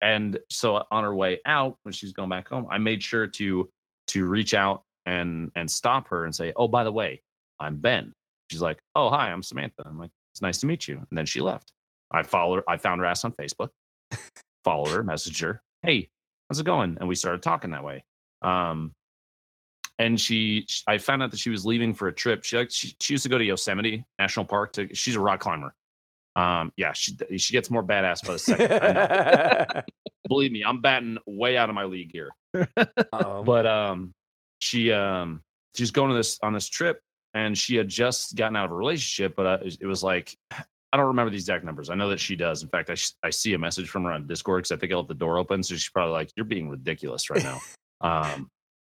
And 0.00 0.38
so 0.48 0.84
on 0.92 1.02
her 1.02 1.14
way 1.14 1.40
out, 1.44 1.78
when 1.82 1.92
she's 1.92 2.12
going 2.12 2.28
back 2.28 2.48
home, 2.48 2.66
I 2.70 2.78
made 2.78 3.02
sure 3.02 3.26
to 3.26 3.68
to 4.08 4.26
reach 4.26 4.54
out 4.54 4.82
and 5.06 5.50
and 5.54 5.70
stop 5.70 6.08
her 6.08 6.24
and 6.24 6.34
say, 6.34 6.52
"Oh, 6.56 6.68
by 6.68 6.84
the 6.84 6.92
way, 6.92 7.22
I'm 7.60 7.76
Ben." 7.76 8.12
She's 8.50 8.62
like, 8.62 8.78
"Oh, 8.94 9.10
hi, 9.10 9.30
I'm 9.30 9.42
Samantha." 9.42 9.82
I'm 9.86 9.98
like, 9.98 10.10
"It's 10.32 10.42
nice 10.42 10.58
to 10.58 10.66
meet 10.66 10.88
you." 10.88 10.96
And 10.96 11.18
then 11.18 11.26
she 11.26 11.40
left. 11.40 11.72
I 12.10 12.22
followed 12.22 12.56
her. 12.56 12.64
I 12.68 12.76
found 12.76 13.00
her 13.00 13.06
ass 13.06 13.24
on 13.24 13.32
Facebook, 13.32 13.70
followed 14.64 14.90
her, 14.90 15.04
messaged 15.04 15.40
her, 15.42 15.62
"Hey, 15.82 16.08
how's 16.48 16.60
it 16.60 16.66
going?" 16.66 16.96
And 17.00 17.08
we 17.08 17.14
started 17.14 17.42
talking 17.42 17.70
that 17.70 17.84
way. 17.84 18.04
Um, 18.42 18.92
and 19.98 20.20
she, 20.20 20.64
sh- 20.68 20.82
I 20.86 20.98
found 20.98 21.22
out 21.22 21.30
that 21.30 21.38
she 21.38 21.50
was 21.50 21.64
leaving 21.64 21.94
for 21.94 22.08
a 22.08 22.12
trip. 22.12 22.44
She 22.44 22.56
like 22.56 22.70
she, 22.70 22.94
she 23.00 23.14
used 23.14 23.22
to 23.22 23.28
go 23.28 23.38
to 23.38 23.44
Yosemite 23.44 24.04
National 24.18 24.44
Park. 24.44 24.72
To 24.74 24.92
she's 24.94 25.16
a 25.16 25.20
rock 25.20 25.40
climber. 25.40 25.74
Um, 26.36 26.72
yeah, 26.76 26.92
she 26.92 27.16
she 27.36 27.52
gets 27.52 27.70
more 27.70 27.84
badass 27.84 28.26
by 28.26 28.32
the 28.32 28.38
second. 28.38 29.84
Believe 30.28 30.52
me, 30.52 30.64
I'm 30.64 30.80
batting 30.80 31.18
way 31.26 31.56
out 31.56 31.68
of 31.68 31.74
my 31.74 31.84
league 31.84 32.10
here. 32.12 32.30
Uh-oh. 32.54 33.44
But 33.44 33.66
um, 33.66 34.12
she 34.64 34.90
um, 34.92 35.42
she's 35.76 35.90
going 35.90 36.10
to 36.10 36.16
this 36.16 36.38
on 36.42 36.52
this 36.52 36.68
trip, 36.68 37.00
and 37.34 37.56
she 37.56 37.76
had 37.76 37.88
just 37.88 38.34
gotten 38.36 38.56
out 38.56 38.66
of 38.66 38.72
a 38.72 38.74
relationship, 38.74 39.36
but 39.36 39.46
uh, 39.46 39.58
it 39.62 39.86
was 39.86 40.02
like 40.02 40.36
I 40.50 40.96
don't 40.96 41.06
remember 41.06 41.30
the 41.30 41.36
exact 41.36 41.64
numbers. 41.64 41.90
I 41.90 41.96
know 41.96 42.08
that 42.10 42.20
she 42.20 42.36
does. 42.36 42.62
In 42.62 42.68
fact, 42.68 42.88
I, 42.88 42.94
sh- 42.94 43.14
I 43.24 43.30
see 43.30 43.54
a 43.54 43.58
message 43.58 43.88
from 43.88 44.04
her 44.04 44.12
on 44.12 44.28
Discord 44.28 44.62
because 44.62 44.70
I 44.70 44.76
think 44.76 44.92
I 44.92 44.96
left 44.96 45.08
the 45.08 45.14
door 45.14 45.38
open, 45.38 45.60
so 45.64 45.74
she's 45.74 45.90
probably 45.90 46.12
like, 46.12 46.30
"You're 46.36 46.46
being 46.46 46.68
ridiculous 46.68 47.30
right 47.30 47.42
now." 47.42 47.60
um, 48.00 48.48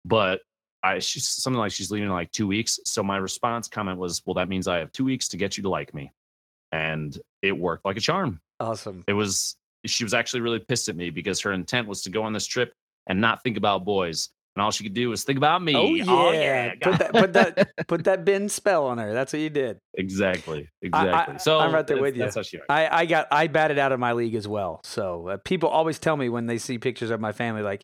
but 0.05 0.41
I 0.81 0.99
she's 0.99 1.27
something 1.27 1.59
like 1.59 1.73
she's 1.73 1.91
leaving 1.91 2.07
in 2.07 2.13
like 2.13 2.31
two 2.31 2.47
weeks. 2.47 2.79
So 2.85 3.03
my 3.03 3.17
response 3.17 3.67
comment 3.67 3.99
was, 3.99 4.21
"Well, 4.25 4.35
that 4.35 4.47
means 4.47 4.67
I 4.67 4.77
have 4.77 4.91
two 4.93 5.03
weeks 5.03 5.27
to 5.29 5.37
get 5.37 5.57
you 5.57 5.63
to 5.63 5.69
like 5.69 5.93
me," 5.93 6.13
and 6.71 7.17
it 7.41 7.51
worked 7.51 7.83
like 7.85 7.97
a 7.97 8.01
charm 8.01 8.39
awesome. 8.59 9.03
it 9.07 9.13
was 9.13 9.55
she 9.85 10.03
was 10.03 10.13
actually 10.13 10.41
really 10.41 10.59
pissed 10.59 10.89
at 10.89 10.95
me 10.95 11.09
because 11.09 11.39
her 11.41 11.53
intent 11.53 11.87
was 11.87 12.01
to 12.03 12.09
go 12.09 12.23
on 12.23 12.33
this 12.33 12.45
trip 12.45 12.73
and 13.07 13.19
not 13.19 13.41
think 13.43 13.57
about 13.57 13.85
boys 13.85 14.29
and 14.59 14.63
all 14.65 14.71
she 14.71 14.83
could 14.83 14.93
do 14.93 15.09
was 15.09 15.23
think 15.23 15.37
about 15.37 15.63
me 15.63 15.73
Oh 15.75 16.31
yeah. 16.31 16.75
God. 16.75 16.91
Put 16.91 16.99
that 16.99 17.11
put 17.13 17.33
that 17.33 17.69
put 17.87 18.03
that 18.03 18.25
Ben 18.25 18.49
spell 18.49 18.87
on 18.87 18.97
her. 18.97 19.13
That's 19.13 19.31
what 19.31 19.39
you 19.39 19.49
did. 19.49 19.79
exactly 19.93 20.67
I- 20.83 20.85
exactly 21.05 21.39
so 21.39 21.59
I'm 21.59 21.73
right 21.73 21.87
there 21.87 22.01
with 22.01 22.15
you. 22.17 22.23
that's 22.23 22.35
how 22.35 22.41
she 22.41 22.59
I, 22.69 22.99
I 23.01 23.05
got 23.05 23.27
I 23.31 23.47
batted 23.47 23.79
out 23.79 23.91
of 23.93 23.99
my 23.99 24.13
league 24.13 24.35
as 24.35 24.47
well. 24.47 24.81
So 24.83 25.29
uh, 25.29 25.37
people 25.37 25.69
always 25.69 25.97
tell 25.99 26.17
me 26.17 26.27
when 26.29 26.45
they 26.47 26.57
see 26.57 26.77
pictures 26.77 27.09
of 27.09 27.21
my 27.21 27.31
family, 27.31 27.61
like 27.61 27.81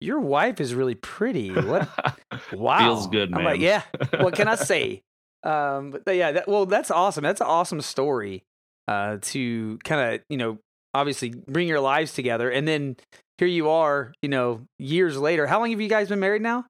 your 0.00 0.20
wife 0.20 0.60
is 0.60 0.74
really 0.74 0.94
pretty. 0.94 1.50
What? 1.52 1.88
Wow. 2.52 2.78
Feels 2.78 3.06
good, 3.08 3.30
I'm 3.32 3.38
man. 3.42 3.44
like, 3.44 3.60
yeah. 3.60 3.82
What 4.20 4.34
can 4.34 4.46
I 4.48 4.54
say? 4.72 5.02
Um, 5.42 5.90
but 6.04 6.14
yeah, 6.14 6.32
that, 6.32 6.48
well, 6.48 6.66
that's 6.66 6.90
awesome. 6.90 7.24
That's 7.24 7.40
an 7.40 7.46
awesome 7.48 7.80
story. 7.80 8.44
Uh, 8.86 9.18
to 9.20 9.78
kind 9.84 10.14
of 10.14 10.20
you 10.30 10.36
know 10.38 10.58
obviously 10.94 11.30
bring 11.30 11.68
your 11.68 11.80
lives 11.80 12.14
together, 12.14 12.48
and 12.50 12.66
then 12.66 12.96
here 13.38 13.48
you 13.48 13.70
are, 13.70 14.12
you 14.22 14.28
know, 14.28 14.66
years 14.78 15.16
later. 15.16 15.46
How 15.46 15.60
long 15.60 15.70
have 15.70 15.80
you 15.80 15.88
guys 15.88 16.08
been 16.08 16.20
married 16.20 16.42
now? 16.42 16.66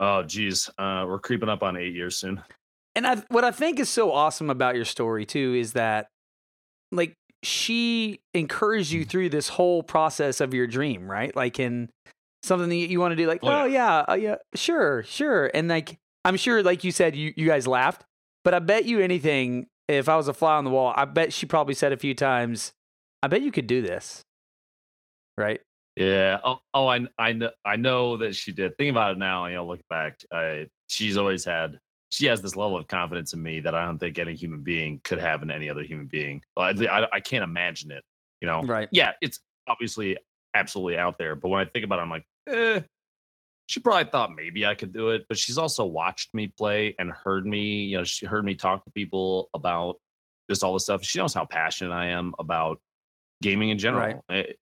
Oh, 0.00 0.22
geez, 0.22 0.70
uh, 0.78 1.04
we're 1.06 1.18
creeping 1.18 1.48
up 1.48 1.62
on 1.62 1.76
eight 1.76 1.94
years 1.94 2.16
soon. 2.16 2.42
And 2.94 3.06
I, 3.06 3.16
what 3.28 3.44
I 3.44 3.50
think 3.50 3.78
is 3.78 3.88
so 3.88 4.12
awesome 4.12 4.50
about 4.50 4.74
your 4.74 4.84
story 4.84 5.26
too 5.26 5.54
is 5.54 5.74
that, 5.74 6.08
like, 6.90 7.14
she 7.42 8.20
encouraged 8.34 8.92
you 8.92 9.04
through 9.04 9.28
this 9.28 9.48
whole 9.48 9.82
process 9.82 10.40
of 10.40 10.54
your 10.54 10.66
dream, 10.66 11.10
right? 11.10 11.34
Like, 11.34 11.58
in 11.58 11.90
something 12.42 12.68
that 12.68 12.74
you 12.74 13.00
want 13.00 13.12
to 13.12 13.16
do, 13.16 13.26
like, 13.26 13.40
Oh, 13.42 13.62
oh, 13.62 13.64
yeah, 13.64 14.04
uh, 14.08 14.14
yeah, 14.14 14.36
sure, 14.54 15.02
sure. 15.02 15.50
And 15.52 15.68
like, 15.68 15.98
I'm 16.24 16.36
sure, 16.36 16.62
like 16.62 16.84
you 16.84 16.92
said, 16.92 17.16
you, 17.16 17.32
you 17.36 17.46
guys 17.46 17.66
laughed, 17.66 18.04
but 18.44 18.54
I 18.54 18.58
bet 18.60 18.84
you 18.84 19.00
anything, 19.00 19.66
if 19.88 20.08
I 20.08 20.16
was 20.16 20.28
a 20.28 20.34
fly 20.34 20.56
on 20.56 20.64
the 20.64 20.70
wall, 20.70 20.92
I 20.96 21.04
bet 21.04 21.32
she 21.32 21.46
probably 21.46 21.74
said 21.74 21.92
a 21.92 21.96
few 21.96 22.14
times, 22.14 22.72
I 23.22 23.28
bet 23.28 23.42
you 23.42 23.52
could 23.52 23.66
do 23.66 23.82
this, 23.82 24.22
right? 25.42 25.60
Yeah. 25.96 26.38
Oh, 26.44 26.60
oh, 26.72 26.86
I, 26.86 27.06
I 27.18 27.32
know, 27.32 27.50
I 27.64 27.76
know 27.76 28.16
that 28.16 28.34
she 28.34 28.52
did. 28.52 28.76
Think 28.78 28.90
about 28.90 29.12
it 29.12 29.18
now. 29.18 29.46
You 29.46 29.56
know, 29.56 29.66
look 29.66 29.80
back. 29.90 30.20
I, 30.32 30.68
she's 30.86 31.16
always 31.16 31.44
had. 31.44 31.78
She 32.10 32.26
has 32.26 32.40
this 32.40 32.56
level 32.56 32.76
of 32.76 32.88
confidence 32.88 33.32
in 33.32 33.42
me 33.42 33.60
that 33.60 33.74
I 33.74 33.84
don't 33.84 33.98
think 33.98 34.18
any 34.18 34.34
human 34.34 34.62
being 34.62 35.00
could 35.04 35.18
have 35.18 35.42
in 35.42 35.50
any 35.50 35.68
other 35.68 35.82
human 35.82 36.06
being. 36.06 36.42
I, 36.56 36.70
I, 36.70 37.06
I 37.12 37.20
can't 37.20 37.44
imagine 37.44 37.90
it. 37.90 38.04
You 38.40 38.48
know. 38.48 38.62
Right. 38.62 38.88
Yeah, 38.92 39.12
it's 39.20 39.40
obviously 39.66 40.16
absolutely 40.54 40.98
out 40.98 41.18
there. 41.18 41.34
But 41.34 41.48
when 41.48 41.60
I 41.60 41.64
think 41.64 41.84
about 41.84 41.98
it, 41.98 42.02
I'm 42.02 42.10
like, 42.10 42.26
eh. 42.48 42.80
She 43.66 43.80
probably 43.80 44.10
thought 44.10 44.34
maybe 44.34 44.66
I 44.66 44.74
could 44.74 44.92
do 44.92 45.10
it, 45.10 45.24
but 45.28 45.38
she's 45.38 45.56
also 45.56 45.86
watched 45.86 46.34
me 46.34 46.48
play 46.48 46.94
and 46.98 47.10
heard 47.10 47.46
me. 47.46 47.84
You 47.84 47.98
know, 47.98 48.04
she 48.04 48.26
heard 48.26 48.44
me 48.44 48.54
talk 48.54 48.84
to 48.84 48.90
people 48.90 49.48
about 49.54 49.96
just 50.50 50.62
all 50.62 50.74
this 50.74 50.82
stuff. 50.82 51.04
She 51.04 51.18
knows 51.18 51.32
how 51.32 51.46
passionate 51.46 51.94
I 51.94 52.06
am 52.06 52.34
about 52.38 52.80
gaming 53.40 53.70
in 53.70 53.78
general. 53.78 54.24
It, 54.28 54.58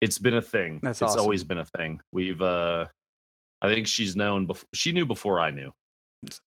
it's 0.00 0.18
been 0.18 0.34
a 0.34 0.42
thing. 0.42 0.80
That's 0.82 1.02
it's 1.02 1.12
awesome. 1.12 1.20
always 1.20 1.44
been 1.44 1.58
a 1.58 1.64
thing. 1.64 2.00
We've 2.12 2.40
uh 2.40 2.86
I 3.62 3.68
think 3.68 3.86
she's 3.86 4.16
known 4.16 4.46
before 4.46 4.68
she 4.74 4.92
knew 4.92 5.06
before 5.06 5.40
I 5.40 5.50
knew 5.50 5.72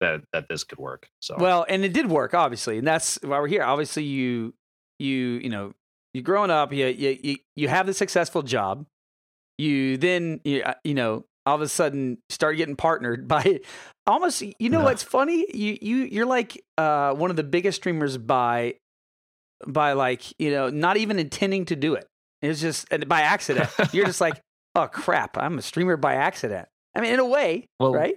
that 0.01 0.23
that 0.33 0.49
this 0.49 0.65
could 0.65 0.79
work. 0.79 1.09
So 1.21 1.37
Well, 1.39 1.67
and 1.69 1.85
it 1.85 1.93
did 1.93 2.11
work, 2.11 2.35
obviously, 2.35 2.79
and 2.79 2.87
that's 2.87 3.19
why 3.23 3.39
we're 3.41 3.49
here. 3.49 3.63
Obviously, 3.63 4.05
you 4.05 4.55
you 4.99 5.41
you 5.43 5.49
know 5.49 5.73
you're 6.15 6.23
growing 6.23 6.51
up, 6.51 6.73
you 6.73 6.87
you 6.87 7.37
you, 7.55 7.69
have 7.69 7.87
the 7.87 7.93
successful 7.95 8.43
job. 8.43 8.87
You 9.59 9.97
then 9.97 10.41
you, 10.45 10.63
uh, 10.63 10.75
you 10.85 10.95
know 10.95 11.25
all 11.45 11.55
of 11.55 11.61
a 11.61 11.69
sudden 11.69 12.19
start 12.29 12.57
getting 12.57 12.77
partnered 12.77 13.29
by 13.35 13.61
almost 14.07 14.43
you 14.59 14.71
know 14.71 14.79
Yeah. 14.81 14.85
what's 14.85 15.03
funny 15.03 15.47
you 15.55 15.79
you 15.81 15.97
you're 15.99 16.27
like 16.27 16.63
uh 16.77 17.15
one 17.15 17.31
of 17.31 17.37
the 17.37 17.45
biggest 17.45 17.77
streamers 17.77 18.19
by 18.19 18.75
by 19.67 19.93
like 19.93 20.23
you 20.41 20.51
know 20.51 20.69
not 20.71 20.97
even 20.97 21.19
intending 21.19 21.65
to 21.67 21.77
do 21.77 21.95
it 21.95 22.07
it's 22.51 22.61
just 22.61 22.87
and 22.91 23.09
by 23.09 23.21
accident 23.21 23.69
you're 23.93 24.07
just 24.07 24.21
like 24.21 24.41
oh 24.75 24.87
crap 24.87 25.37
i'm 25.39 25.59
a 25.59 25.63
streamer 25.63 25.97
by 25.97 26.15
accident 26.15 26.69
i 26.95 27.01
mean 27.01 27.15
in 27.15 27.21
a 27.21 27.27
way 27.27 27.67
Well, 27.79 27.93
right 27.93 28.17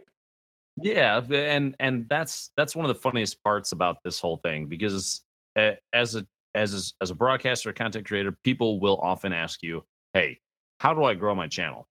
Yeah, 0.81 1.21
and 1.31 1.75
and 1.79 2.07
that's 2.09 2.51
that's 2.55 2.75
one 2.75 2.85
of 2.85 2.89
the 2.89 3.01
funniest 3.01 3.43
parts 3.43 3.71
about 3.71 3.97
this 4.03 4.19
whole 4.19 4.37
thing 4.37 4.67
because 4.67 5.21
uh, 5.57 5.71
as 5.93 6.15
a 6.15 6.25
as 6.55 6.73
a, 6.73 7.03
as 7.03 7.11
a 7.11 7.15
broadcaster, 7.15 7.71
content 7.73 8.07
creator, 8.07 8.35
people 8.43 8.79
will 8.79 8.97
often 9.01 9.33
ask 9.33 9.61
you, 9.61 9.83
"Hey, 10.13 10.39
how 10.79 10.93
do 10.93 11.03
I 11.03 11.15
grow 11.15 11.35
my 11.35 11.47
channel?" 11.47 11.87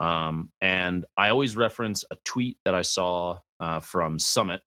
Um, 0.00 0.50
and 0.60 1.04
I 1.16 1.30
always 1.30 1.56
reference 1.56 2.04
a 2.10 2.16
tweet 2.24 2.58
that 2.64 2.74
I 2.74 2.82
saw 2.82 3.38
uh, 3.60 3.80
from 3.80 4.18
Summit 4.18 4.62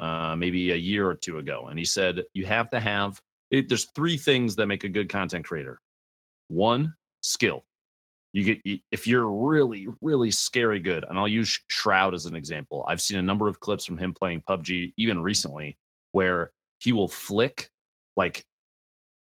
uh, 0.00 0.34
maybe 0.36 0.72
a 0.72 0.76
year 0.76 1.08
or 1.08 1.14
two 1.14 1.38
ago, 1.38 1.66
and 1.68 1.78
he 1.78 1.84
said 1.84 2.24
you 2.34 2.46
have 2.46 2.70
to 2.70 2.80
have. 2.80 3.20
It, 3.50 3.68
there's 3.68 3.84
three 3.94 4.16
things 4.16 4.56
that 4.56 4.66
make 4.66 4.82
a 4.84 4.88
good 4.88 5.08
content 5.08 5.44
creator. 5.44 5.80
One, 6.48 6.94
skill. 7.20 7.64
You 8.32 8.44
get 8.44 8.80
if 8.90 9.06
you're 9.06 9.30
really 9.30 9.86
really 10.02 10.30
scary 10.30 10.78
good 10.78 11.06
and 11.08 11.18
i'll 11.18 11.26
use 11.26 11.58
shroud 11.68 12.12
as 12.12 12.26
an 12.26 12.34
example. 12.36 12.84
I've 12.86 13.00
seen 13.00 13.18
a 13.18 13.22
number 13.22 13.48
of 13.48 13.60
clips 13.60 13.86
from 13.86 13.96
him 13.96 14.12
playing 14.12 14.42
pubg 14.46 14.92
even 14.98 15.22
recently 15.22 15.78
where 16.12 16.52
he 16.78 16.92
will 16.92 17.08
flick 17.08 17.70
like 18.14 18.44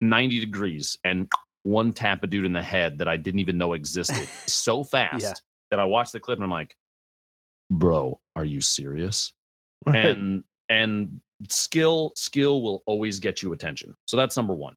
90 0.02 0.40
degrees 0.40 0.98
and 1.04 1.28
one 1.64 1.92
tap 1.92 2.24
a 2.24 2.28
dude 2.28 2.46
in 2.46 2.54
the 2.54 2.62
head 2.62 3.00
that 3.00 3.08
i 3.08 3.18
didn't 3.18 3.40
even 3.40 3.58
know 3.58 3.74
existed 3.74 4.28
so 4.46 4.84
fast 4.84 5.42
that 5.72 5.80
i 5.80 5.84
watched 5.84 6.14
the 6.14 6.20
clip 6.20 6.38
and 6.38 6.44
i'm 6.44 6.52
like 6.52 6.76
bro 7.70 8.20
are 8.40 8.46
you 8.46 8.62
serious? 8.62 9.34
And 9.86 10.46
and 10.70 11.20
skill 11.50 12.14
skill 12.16 12.62
will 12.62 12.84
always 12.86 13.20
get 13.20 13.44
you 13.44 13.52
attention. 13.52 13.94
So 14.06 14.16
that's 14.16 14.38
number 14.38 14.54
one. 14.54 14.76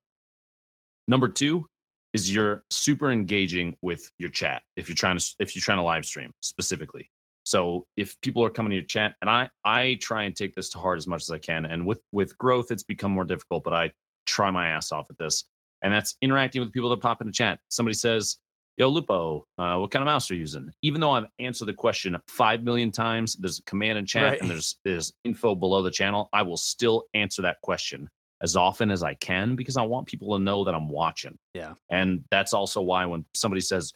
Number 1.07 1.29
two 1.29 1.67
is 2.13 2.33
you're 2.35 2.65
super 2.71 3.11
engaging 3.11 3.77
with 3.83 4.11
your 4.19 4.31
chat 4.31 4.63
if 4.77 4.89
you're 4.89 4.97
trying 4.97 5.19
to 5.19 5.35
if 5.39 5.55
you're 5.55 5.63
trying 5.63 5.79
to 5.79 5.83
live 5.83 6.05
stream 6.05 6.33
specifically. 6.41 7.11
So 7.45 7.87
if 7.97 8.21
people 8.21 8.45
are 8.45 8.51
coming 8.51 8.71
to 8.71 8.77
your 8.77 8.85
chat 8.85 9.15
and 9.21 9.29
i 9.29 9.49
i 9.65 9.99
try 10.01 10.23
and 10.25 10.37
take 10.37 10.55
this 10.55 10.69
to 10.71 10.79
heart 10.79 10.99
as 10.99 11.07
much 11.09 11.23
as 11.23 11.31
i 11.31 11.39
can 11.39 11.65
and 11.67 11.85
with 11.85 12.01
with 12.13 12.37
growth 12.39 12.71
it's 12.71 12.85
become 12.85 13.11
more 13.11 13.25
difficult 13.25 13.65
but 13.65 13.73
i 13.73 13.91
try 14.27 14.51
my 14.51 14.69
ass 14.69 14.93
off 14.93 15.07
at 15.11 15.19
this 15.19 15.45
and 15.83 15.93
that's 15.93 16.17
interacting 16.23 16.61
with 16.63 16.73
people 16.73 16.89
that 16.91 17.01
pop 17.01 17.21
in 17.21 17.27
the 17.27 17.33
chat. 17.33 17.59
Somebody 17.69 17.95
says 17.95 18.37
yo 18.77 18.89
lupo 18.89 19.45
uh, 19.59 19.77
what 19.79 19.91
kind 19.91 20.03
of 20.03 20.07
mouse 20.07 20.31
are 20.31 20.35
you 20.35 20.41
using? 20.41 20.71
Even 20.83 21.01
though 21.01 21.11
i've 21.11 21.27
answered 21.41 21.67
the 21.67 21.75
question 21.75 22.17
five 22.29 22.63
million 22.63 22.93
times 22.93 23.35
there's 23.37 23.59
a 23.59 23.63
command 23.65 23.99
in 23.99 24.07
chat 24.07 24.23
Right. 24.23 24.41
and 24.41 24.49
there's 24.49 24.77
there's 24.85 25.13
info 25.25 25.55
below 25.57 25.83
the 25.83 25.91
channel 25.91 26.29
i 26.33 26.43
will 26.43 26.57
still 26.57 27.05
answer 27.15 27.43
that 27.43 27.57
question 27.63 28.09
as 28.43 28.57
often 28.57 28.91
as 28.91 29.03
i 29.03 29.15
can 29.15 29.55
because 29.57 29.77
i 29.77 29.83
want 29.83 30.07
people 30.07 30.37
to 30.37 30.43
know 30.43 30.65
that 30.65 30.75
i'm 30.75 30.89
watching. 30.89 31.37
Yeah. 31.55 31.75
and 31.91 32.25
that's 32.31 32.53
also 32.53 32.81
why 32.81 33.07
when 33.07 33.25
somebody 33.35 33.61
says 33.61 33.93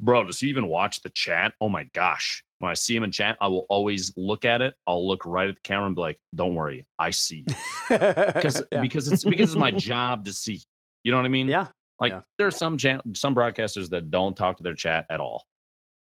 bro 0.00 0.24
does 0.24 0.40
he 0.40 0.48
even 0.48 0.66
watch 0.66 1.02
the 1.02 1.10
chat? 1.10 1.52
Oh 1.60 1.68
my 1.68 1.84
gosh. 1.94 2.42
When 2.58 2.70
i 2.70 2.74
see 2.74 2.96
him 2.96 3.02
in 3.04 3.10
chat 3.12 3.36
i 3.40 3.48
will 3.48 3.66
always 3.68 4.12
look 4.16 4.44
at 4.44 4.62
it. 4.62 4.74
I'll 4.86 5.06
look 5.06 5.24
right 5.26 5.48
at 5.48 5.54
the 5.56 5.60
camera 5.62 5.86
and 5.86 5.94
be 5.94 6.00
like 6.02 6.18
don't 6.34 6.54
worry 6.54 6.86
i 6.98 7.10
see 7.10 7.44
you. 7.46 7.54
Because 7.98 8.62
yeah. 8.72 8.80
because 8.80 9.10
it's 9.12 9.24
because 9.24 9.50
it's 9.50 9.56
my 9.58 9.70
job 9.90 10.24
to 10.26 10.32
see. 10.32 10.60
You 11.04 11.12
know 11.12 11.18
what 11.18 11.26
i 11.26 11.28
mean? 11.30 11.48
Yeah. 11.48 11.66
Like 11.98 12.12
Yeah. 12.12 12.20
there 12.38 12.46
are 12.46 12.50
some 12.50 12.78
chan- 12.78 13.02
some 13.14 13.34
broadcasters 13.34 13.90
that 13.90 14.10
don't 14.10 14.36
talk 14.36 14.56
to 14.58 14.62
their 14.62 14.74
chat 14.74 15.04
at 15.10 15.20
all, 15.20 15.44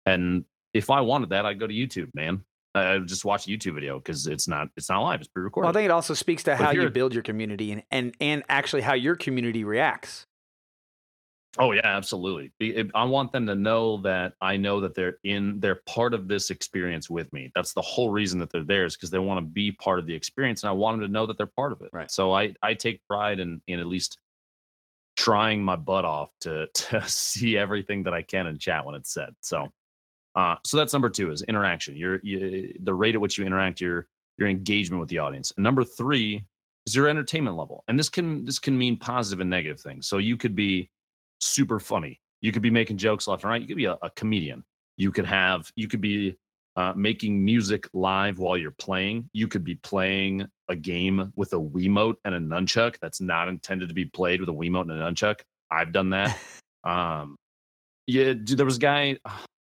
and 0.05 0.45
if 0.73 0.91
I 0.91 1.01
wanted 1.01 1.29
that, 1.29 1.45
I'd 1.45 1.59
go 1.59 1.65
to 1.65 1.73
YouTube, 1.73 2.09
man. 2.13 2.43
Uh, 2.77 2.95
I 2.95 2.99
just 2.99 3.25
watch 3.25 3.47
a 3.47 3.49
YouTube 3.49 3.75
video 3.75 3.97
because 3.99 4.27
it's 4.27 4.47
not 4.47 4.69
it's 4.77 4.89
not 4.89 5.01
live; 5.01 5.19
it's 5.19 5.29
pre-recorded. 5.29 5.65
Well, 5.65 5.71
I 5.71 5.73
think 5.73 5.85
it 5.85 5.91
also 5.91 6.13
speaks 6.13 6.43
to 6.43 6.51
But 6.51 6.59
how 6.59 6.71
you 6.71 6.89
build 6.89 7.13
your 7.13 7.23
community 7.23 7.71
and, 7.71 7.83
and 7.91 8.15
and 8.19 8.43
actually 8.49 8.81
how 8.81 8.93
your 8.93 9.15
community 9.15 9.63
reacts. 9.63 10.25
oh 11.59 11.71
yeah, 11.71 11.81
absolutely. 11.83 12.51
I 12.93 13.03
want 13.05 13.31
them 13.31 13.47
to 13.47 13.55
know 13.55 13.97
that 14.01 14.33
I 14.41 14.57
know 14.57 14.81
that 14.81 14.93
they're 14.95 15.17
in 15.23 15.59
they're 15.59 15.81
part 15.87 16.13
of 16.13 16.27
this 16.27 16.49
experience 16.51 17.09
with 17.09 17.31
me. 17.33 17.51
That's 17.55 17.73
the 17.73 17.81
whole 17.81 18.11
reason 18.11 18.39
that 18.39 18.51
they're 18.51 18.63
there 18.63 18.85
is 18.85 18.95
because 18.95 19.09
they 19.09 19.19
want 19.19 19.39
to 19.39 19.45
be 19.45 19.71
part 19.71 19.99
of 19.99 20.05
the 20.05 20.13
experience, 20.13 20.63
and 20.63 20.69
I 20.69 20.73
want 20.73 20.99
them 20.99 21.07
to 21.07 21.11
know 21.11 21.25
that 21.25 21.37
they're 21.37 21.47
part 21.47 21.71
of 21.71 21.81
it. 21.81 21.89
Right. 21.91 22.11
So 22.11 22.33
I 22.33 22.53
I 22.61 22.73
take 22.75 23.01
pride 23.07 23.39
in 23.39 23.61
in 23.67 23.79
at 23.79 23.87
least 23.87 24.19
trying 25.17 25.63
my 25.63 25.75
butt 25.75 26.05
off 26.05 26.29
to 26.41 26.67
to 26.73 27.01
see 27.09 27.57
everything 27.57 28.03
that 28.03 28.13
I 28.13 28.21
can 28.21 28.47
in 28.47 28.57
chat 28.59 28.85
when 28.85 28.95
it's 28.95 29.11
said. 29.11 29.35
So, 29.41 29.67
uh, 30.37 30.55
so 30.63 30.77
that's 30.77 30.93
number 30.93 31.09
two 31.09 31.31
is 31.31 31.41
interaction. 31.41 31.97
Your 31.97 32.19
you, 32.21 32.73
the 32.81 32.93
rate 32.93 33.15
at 33.15 33.21
which 33.21 33.39
you 33.39 33.45
interact, 33.45 33.81
your 33.81 34.07
your 34.37 34.47
engagement 34.47 34.99
with 34.99 35.09
the 35.09 35.17
audience. 35.17 35.51
And 35.57 35.63
number 35.63 35.83
three 35.83 36.45
is 36.85 36.95
your 36.95 37.07
entertainment 37.07 37.57
level. 37.57 37.83
And 37.87 37.97
this 37.97 38.07
can 38.07 38.45
this 38.45 38.59
can 38.59 38.77
mean 38.77 38.97
positive 38.97 39.39
and 39.39 39.49
negative 39.49 39.81
things. 39.81 40.07
So 40.07 40.19
you 40.19 40.37
could 40.37 40.55
be 40.55 40.91
super 41.41 41.79
funny. 41.79 42.21
You 42.41 42.51
could 42.51 42.61
be 42.61 42.69
making 42.69 42.97
jokes 42.97 43.27
left 43.27 43.43
and 43.43 43.49
right. 43.49 43.61
You 43.61 43.67
could 43.67 43.77
be 43.77 43.85
a, 43.85 43.97
a 44.03 44.11
comedian. 44.11 44.63
You 44.95 45.11
could 45.11 45.25
have 45.25 45.71
you 45.75 45.87
could 45.87 46.01
be 46.01 46.37
uh, 46.75 46.93
making 46.95 47.43
music 47.43 47.89
live 47.93 48.37
while 48.37 48.59
you're 48.59 48.69
playing. 48.69 49.27
You 49.33 49.47
could 49.47 49.63
be 49.63 49.73
playing 49.73 50.45
a 50.69 50.75
game 50.75 51.33
with 51.35 51.53
a 51.53 51.59
Wiimote 51.59 52.17
and 52.25 52.35
a 52.35 52.39
nunchuck 52.39 52.99
that's 53.01 53.19
not 53.19 53.47
intended 53.47 53.87
to 53.87 53.95
be 53.95 54.05
played 54.05 54.39
with 54.39 54.49
a 54.49 54.53
Wiimote 54.53 54.83
and 54.83 54.91
a 54.91 55.11
nunchuck. 55.11 55.39
I've 55.71 55.91
done 55.91 56.11
that. 56.11 56.37
um, 56.83 57.37
yeah, 58.05 58.33
dude, 58.33 58.59
there 58.59 58.65
was 58.67 58.77
a 58.77 58.81
guy. 58.81 59.17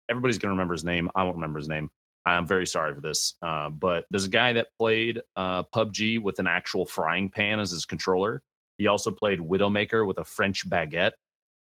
Everybody's 0.09 0.37
gonna 0.37 0.53
remember 0.53 0.73
his 0.73 0.83
name. 0.83 1.09
I 1.15 1.23
won't 1.23 1.35
remember 1.35 1.59
his 1.59 1.69
name. 1.69 1.89
I'm 2.27 2.47
very 2.47 2.65
sorry 2.65 2.93
for 2.95 3.01
this. 3.01 3.35
Uh, 3.41 3.69
but 3.69 4.05
there's 4.09 4.25
a 4.25 4.29
guy 4.29 4.53
that 4.53 4.67
played 4.79 5.21
uh, 5.35 5.63
PUBG 5.63 6.19
with 6.21 6.39
an 6.39 6.47
actual 6.47 6.85
frying 6.85 7.29
pan 7.29 7.59
as 7.59 7.69
his 7.71 7.85
controller. 7.85 8.41
He 8.77 8.87
also 8.87 9.11
played 9.11 9.39
Widowmaker 9.39 10.05
with 10.07 10.17
a 10.17 10.23
French 10.23 10.67
baguette 10.67 11.11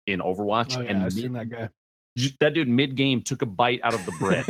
in 0.05 0.19
Overwatch. 0.19 0.77
Oh, 0.77 0.81
yeah, 0.81 0.89
and 0.89 0.97
I've 0.99 1.15
mid- 1.15 1.23
seen 1.23 1.33
that 1.33 1.49
guy. 1.49 1.69
that 2.41 2.53
dude 2.53 2.67
mid 2.67 2.95
game 2.95 3.21
took 3.21 3.41
a 3.41 3.45
bite 3.45 3.79
out 3.83 3.93
of 3.93 4.05
the 4.05 4.11
bread. 4.19 4.43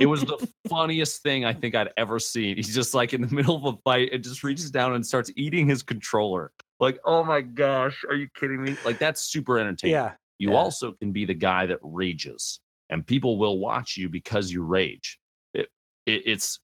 it 0.00 0.06
was 0.06 0.22
the 0.22 0.48
funniest 0.68 1.22
thing 1.22 1.44
I 1.44 1.52
think 1.52 1.74
I'd 1.74 1.90
ever 1.98 2.18
seen. 2.18 2.56
He's 2.56 2.74
just 2.74 2.94
like 2.94 3.12
in 3.12 3.20
the 3.20 3.28
middle 3.34 3.56
of 3.56 3.74
a 3.74 3.78
fight 3.84 4.12
and 4.12 4.24
just 4.24 4.42
reaches 4.42 4.70
down 4.70 4.94
and 4.94 5.06
starts 5.06 5.30
eating 5.36 5.68
his 5.68 5.82
controller. 5.82 6.52
Like, 6.78 6.98
oh 7.04 7.22
my 7.22 7.42
gosh, 7.42 8.02
are 8.08 8.14
you 8.14 8.28
kidding 8.34 8.62
me? 8.62 8.76
Like 8.84 8.98
that's 8.98 9.20
super 9.22 9.58
entertaining. 9.58 9.92
yeah, 9.94 10.12
you 10.40 10.50
Yeah. 10.52 10.56
also 10.56 10.92
can 10.92 11.12
be 11.12 11.24
the 11.26 11.34
guy 11.34 11.66
that 11.66 11.78
rages, 11.82 12.60
and 12.88 13.06
people 13.06 13.38
will 13.38 13.58
watch 13.58 13.96
you 13.96 14.08
because 14.08 14.50
you 14.50 14.62
rage. 14.64 15.18
It, 15.54 15.68
it 16.06 16.22
it's 16.26 16.58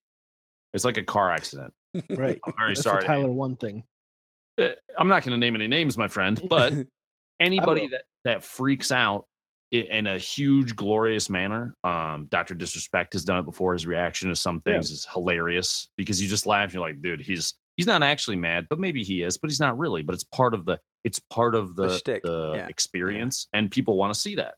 it's 0.72 0.84
like 0.84 0.96
a 0.96 1.04
car 1.04 1.30
accident. 1.30 1.72
Right. 2.10 2.38
I'm 2.46 2.52
very 2.58 2.70
That's 2.74 2.82
sorry. 2.82 3.04
Tyler1 3.04 3.60
thing. 3.60 3.84
uh, 4.58 4.68
I'm 4.98 5.08
not 5.08 5.22
going 5.22 5.32
to 5.32 5.38
name 5.38 5.54
any 5.54 5.68
names, 5.68 5.96
my 5.96 6.08
friend, 6.08 6.40
but 6.48 6.72
anybody 7.40 7.86
that 7.88 8.02
that 8.24 8.42
freaks 8.42 8.90
out 8.90 9.26
in 9.72 10.06
a 10.06 10.16
huge, 10.18 10.74
glorious 10.76 11.28
manner, 11.28 11.74
um, 11.84 12.26
Doctor 12.30 12.54
Disrespect 12.54 13.12
has 13.12 13.24
done 13.24 13.38
it 13.40 13.44
before. 13.44 13.72
His 13.74 13.86
reaction 13.86 14.28
to 14.30 14.36
some 14.36 14.62
Yeah. 14.64 14.72
things 14.74 14.90
is 14.90 15.06
hilarious 15.12 15.88
because 15.96 16.22
you 16.22 16.28
just 16.28 16.46
laugh. 16.46 16.72
You're 16.72 16.82
like, 16.82 17.02
dude, 17.02 17.20
he's 17.20 17.54
he's 17.76 17.86
not 17.86 18.02
actually 18.02 18.36
mad, 18.36 18.66
but 18.68 18.78
maybe 18.78 19.02
he 19.02 19.22
is, 19.22 19.38
but 19.38 19.50
he's 19.50 19.60
not 19.60 19.78
really. 19.78 20.02
But 20.02 20.14
it's 20.14 20.24
part 20.24 20.54
of 20.54 20.64
the 20.64 20.80
it's 21.04 21.20
part 21.30 21.54
of 21.54 21.76
The 21.76 21.88
the 22.04 22.20
the 22.22 22.52
yeah. 22.56 22.66
experience, 22.68 23.48
and 23.52 23.70
people 23.70 23.96
want 23.96 24.12
to 24.12 24.18
see 24.18 24.36
that. 24.36 24.54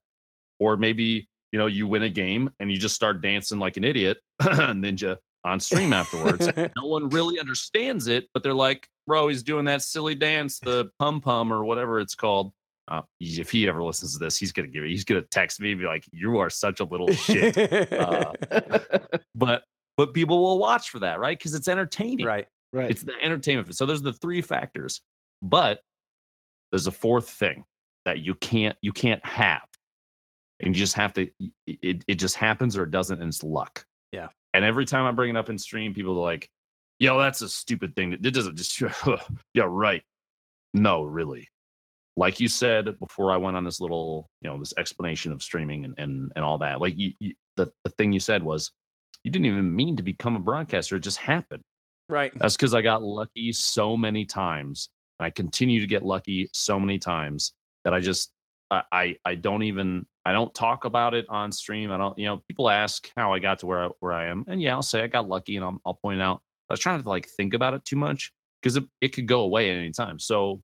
Or 0.58 0.76
maybe 0.76 1.28
you 1.52 1.58
know 1.58 1.66
you 1.66 1.86
win 1.86 2.02
a 2.02 2.08
game 2.08 2.50
and 2.60 2.70
you 2.70 2.78
just 2.78 2.94
start 2.94 3.20
dancing 3.20 3.58
like 3.58 3.76
an 3.76 3.84
idiot, 3.84 4.18
ninja 4.42 5.18
on 5.44 5.60
stream 5.60 5.92
afterwards 5.92 6.48
no 6.56 6.86
one 6.86 7.08
really 7.10 7.38
understands 7.38 8.08
it, 8.08 8.28
but 8.34 8.42
they're 8.42 8.54
like, 8.54 8.88
bro, 9.06 9.28
he's 9.28 9.42
doing 9.42 9.64
that 9.66 9.82
silly 9.82 10.14
dance, 10.14 10.58
the 10.58 10.90
pum 10.98 11.20
pum 11.20 11.52
or 11.52 11.64
whatever 11.64 12.00
it's 12.00 12.14
called. 12.14 12.52
Uh, 12.88 13.02
if 13.20 13.50
he 13.50 13.68
ever 13.68 13.82
listens 13.82 14.14
to 14.14 14.18
this, 14.18 14.38
he's 14.38 14.50
gonna 14.50 14.68
give 14.68 14.82
it. 14.82 14.88
He's 14.88 15.04
gonna 15.04 15.22
text 15.22 15.60
me, 15.60 15.72
and 15.72 15.80
be 15.80 15.86
like, 15.86 16.04
"You 16.10 16.38
are 16.38 16.48
such 16.48 16.80
a 16.80 16.84
little 16.84 17.12
shit." 17.12 17.56
Uh, 17.92 18.32
but 19.34 19.64
but 19.98 20.14
people 20.14 20.40
will 20.40 20.58
watch 20.58 20.88
for 20.88 21.00
that, 21.00 21.18
right? 21.18 21.36
Because 21.36 21.54
it's 21.54 21.68
entertaining. 21.68 22.24
right. 22.24 22.46
Right. 22.72 22.90
It's 22.90 23.02
the 23.02 23.14
entertainment. 23.20 23.74
So 23.76 23.86
there's 23.86 24.02
the 24.02 24.12
three 24.12 24.42
factors, 24.42 25.00
but 25.42 25.80
there's 26.70 26.86
a 26.86 26.92
fourth 26.92 27.28
thing 27.28 27.64
that 28.04 28.20
you 28.20 28.34
can't 28.34 28.76
you 28.82 28.92
can't 28.92 29.24
have, 29.24 29.66
and 30.60 30.74
you 30.74 30.78
just 30.80 30.94
have 30.94 31.12
to. 31.14 31.28
It 31.66 32.04
it 32.06 32.14
just 32.14 32.36
happens 32.36 32.76
or 32.76 32.84
it 32.84 32.90
doesn't, 32.90 33.20
and 33.20 33.28
it's 33.28 33.42
luck. 33.42 33.84
Yeah. 34.12 34.28
And 34.54 34.64
every 34.64 34.86
time 34.86 35.04
I 35.04 35.12
bring 35.12 35.30
it 35.30 35.36
up 35.36 35.50
in 35.50 35.58
stream, 35.58 35.94
people 35.94 36.12
are 36.18 36.24
like, 36.24 36.48
"Yo, 36.98 37.18
that's 37.18 37.42
a 37.42 37.48
stupid 37.48 37.94
thing. 37.94 38.12
It 38.12 38.22
doesn't 38.22 38.56
just." 38.56 38.80
yeah, 39.54 39.66
right. 39.66 40.02
No, 40.74 41.02
really. 41.02 41.48
Like 42.16 42.40
you 42.40 42.48
said 42.48 42.98
before, 42.98 43.30
I 43.30 43.36
went 43.36 43.56
on 43.56 43.64
this 43.64 43.80
little, 43.80 44.28
you 44.42 44.50
know, 44.50 44.58
this 44.58 44.74
explanation 44.76 45.32
of 45.32 45.42
streaming 45.42 45.84
and 45.84 45.94
and, 45.98 46.32
and 46.34 46.44
all 46.44 46.58
that. 46.58 46.80
Like 46.80 46.98
you, 46.98 47.12
you, 47.20 47.34
the 47.56 47.70
the 47.84 47.90
thing 47.90 48.12
you 48.12 48.20
said 48.20 48.42
was, 48.42 48.72
you 49.22 49.30
didn't 49.30 49.46
even 49.46 49.74
mean 49.74 49.96
to 49.96 50.02
become 50.02 50.36
a 50.36 50.40
broadcaster. 50.40 50.96
It 50.96 51.00
just 51.00 51.18
happened. 51.18 51.62
Right. 52.08 52.32
That's 52.36 52.56
because 52.56 52.74
I 52.74 52.82
got 52.82 53.02
lucky 53.02 53.52
so 53.52 53.96
many 53.96 54.24
times. 54.24 54.88
And 55.18 55.26
I 55.26 55.30
continue 55.30 55.80
to 55.80 55.86
get 55.86 56.04
lucky 56.04 56.48
so 56.52 56.80
many 56.80 56.98
times 56.98 57.52
that 57.84 57.92
I 57.92 58.00
just 58.00 58.32
I, 58.70 58.82
I 58.92 59.16
I 59.24 59.34
don't 59.34 59.62
even 59.62 60.06
I 60.24 60.32
don't 60.32 60.54
talk 60.54 60.84
about 60.84 61.14
it 61.14 61.26
on 61.28 61.52
stream. 61.52 61.90
I 61.90 61.96
don't 61.96 62.18
you 62.18 62.26
know 62.26 62.42
people 62.48 62.70
ask 62.70 63.10
how 63.16 63.32
I 63.32 63.38
got 63.38 63.58
to 63.60 63.66
where 63.66 63.84
I, 63.84 63.88
where 64.00 64.12
I 64.12 64.26
am, 64.26 64.44
and 64.48 64.60
yeah, 64.60 64.74
I'll 64.74 64.82
say 64.82 65.02
I 65.02 65.06
got 65.06 65.28
lucky, 65.28 65.56
and 65.56 65.64
I'll, 65.64 65.80
I'll 65.84 65.94
point 65.94 66.22
out. 66.22 66.42
I 66.70 66.72
was 66.74 66.80
trying 66.80 67.02
to 67.02 67.08
like 67.08 67.28
think 67.28 67.54
about 67.54 67.74
it 67.74 67.84
too 67.84 67.96
much 67.96 68.32
because 68.62 68.76
it, 68.76 68.84
it 69.00 69.08
could 69.08 69.26
go 69.26 69.40
away 69.40 69.70
at 69.70 69.76
any 69.76 69.90
time. 69.90 70.18
So 70.18 70.62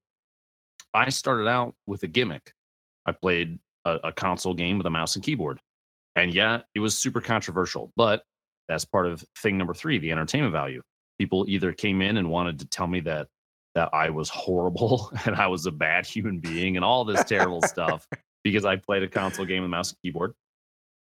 I 0.92 1.08
started 1.08 1.48
out 1.48 1.74
with 1.86 2.02
a 2.02 2.06
gimmick. 2.06 2.52
I 3.06 3.12
played 3.12 3.58
a, 3.84 3.98
a 4.04 4.12
console 4.12 4.54
game 4.54 4.76
with 4.78 4.86
a 4.86 4.90
mouse 4.90 5.16
and 5.16 5.24
keyboard, 5.24 5.60
and 6.14 6.32
yeah, 6.32 6.60
it 6.74 6.80
was 6.80 6.98
super 6.98 7.20
controversial, 7.20 7.92
but 7.96 8.22
that's 8.68 8.84
part 8.84 9.06
of 9.06 9.24
thing 9.42 9.58
number 9.58 9.74
three, 9.74 9.98
the 9.98 10.12
entertainment 10.12 10.52
value 10.52 10.82
people 11.18 11.44
either 11.48 11.72
came 11.72 12.02
in 12.02 12.16
and 12.16 12.28
wanted 12.30 12.58
to 12.60 12.66
tell 12.66 12.86
me 12.86 13.00
that 13.00 13.28
that 13.74 13.90
I 13.92 14.10
was 14.10 14.28
horrible 14.28 15.10
and 15.26 15.34
I 15.34 15.46
was 15.48 15.66
a 15.66 15.72
bad 15.72 16.06
human 16.06 16.38
being 16.38 16.76
and 16.76 16.84
all 16.84 17.04
this 17.04 17.24
terrible 17.24 17.60
stuff 17.62 18.06
because 18.44 18.64
I 18.64 18.76
played 18.76 19.02
a 19.02 19.08
console 19.08 19.44
game 19.44 19.62
with 19.62 19.70
mouse 19.70 19.90
and 19.90 19.98
keyboard 20.02 20.34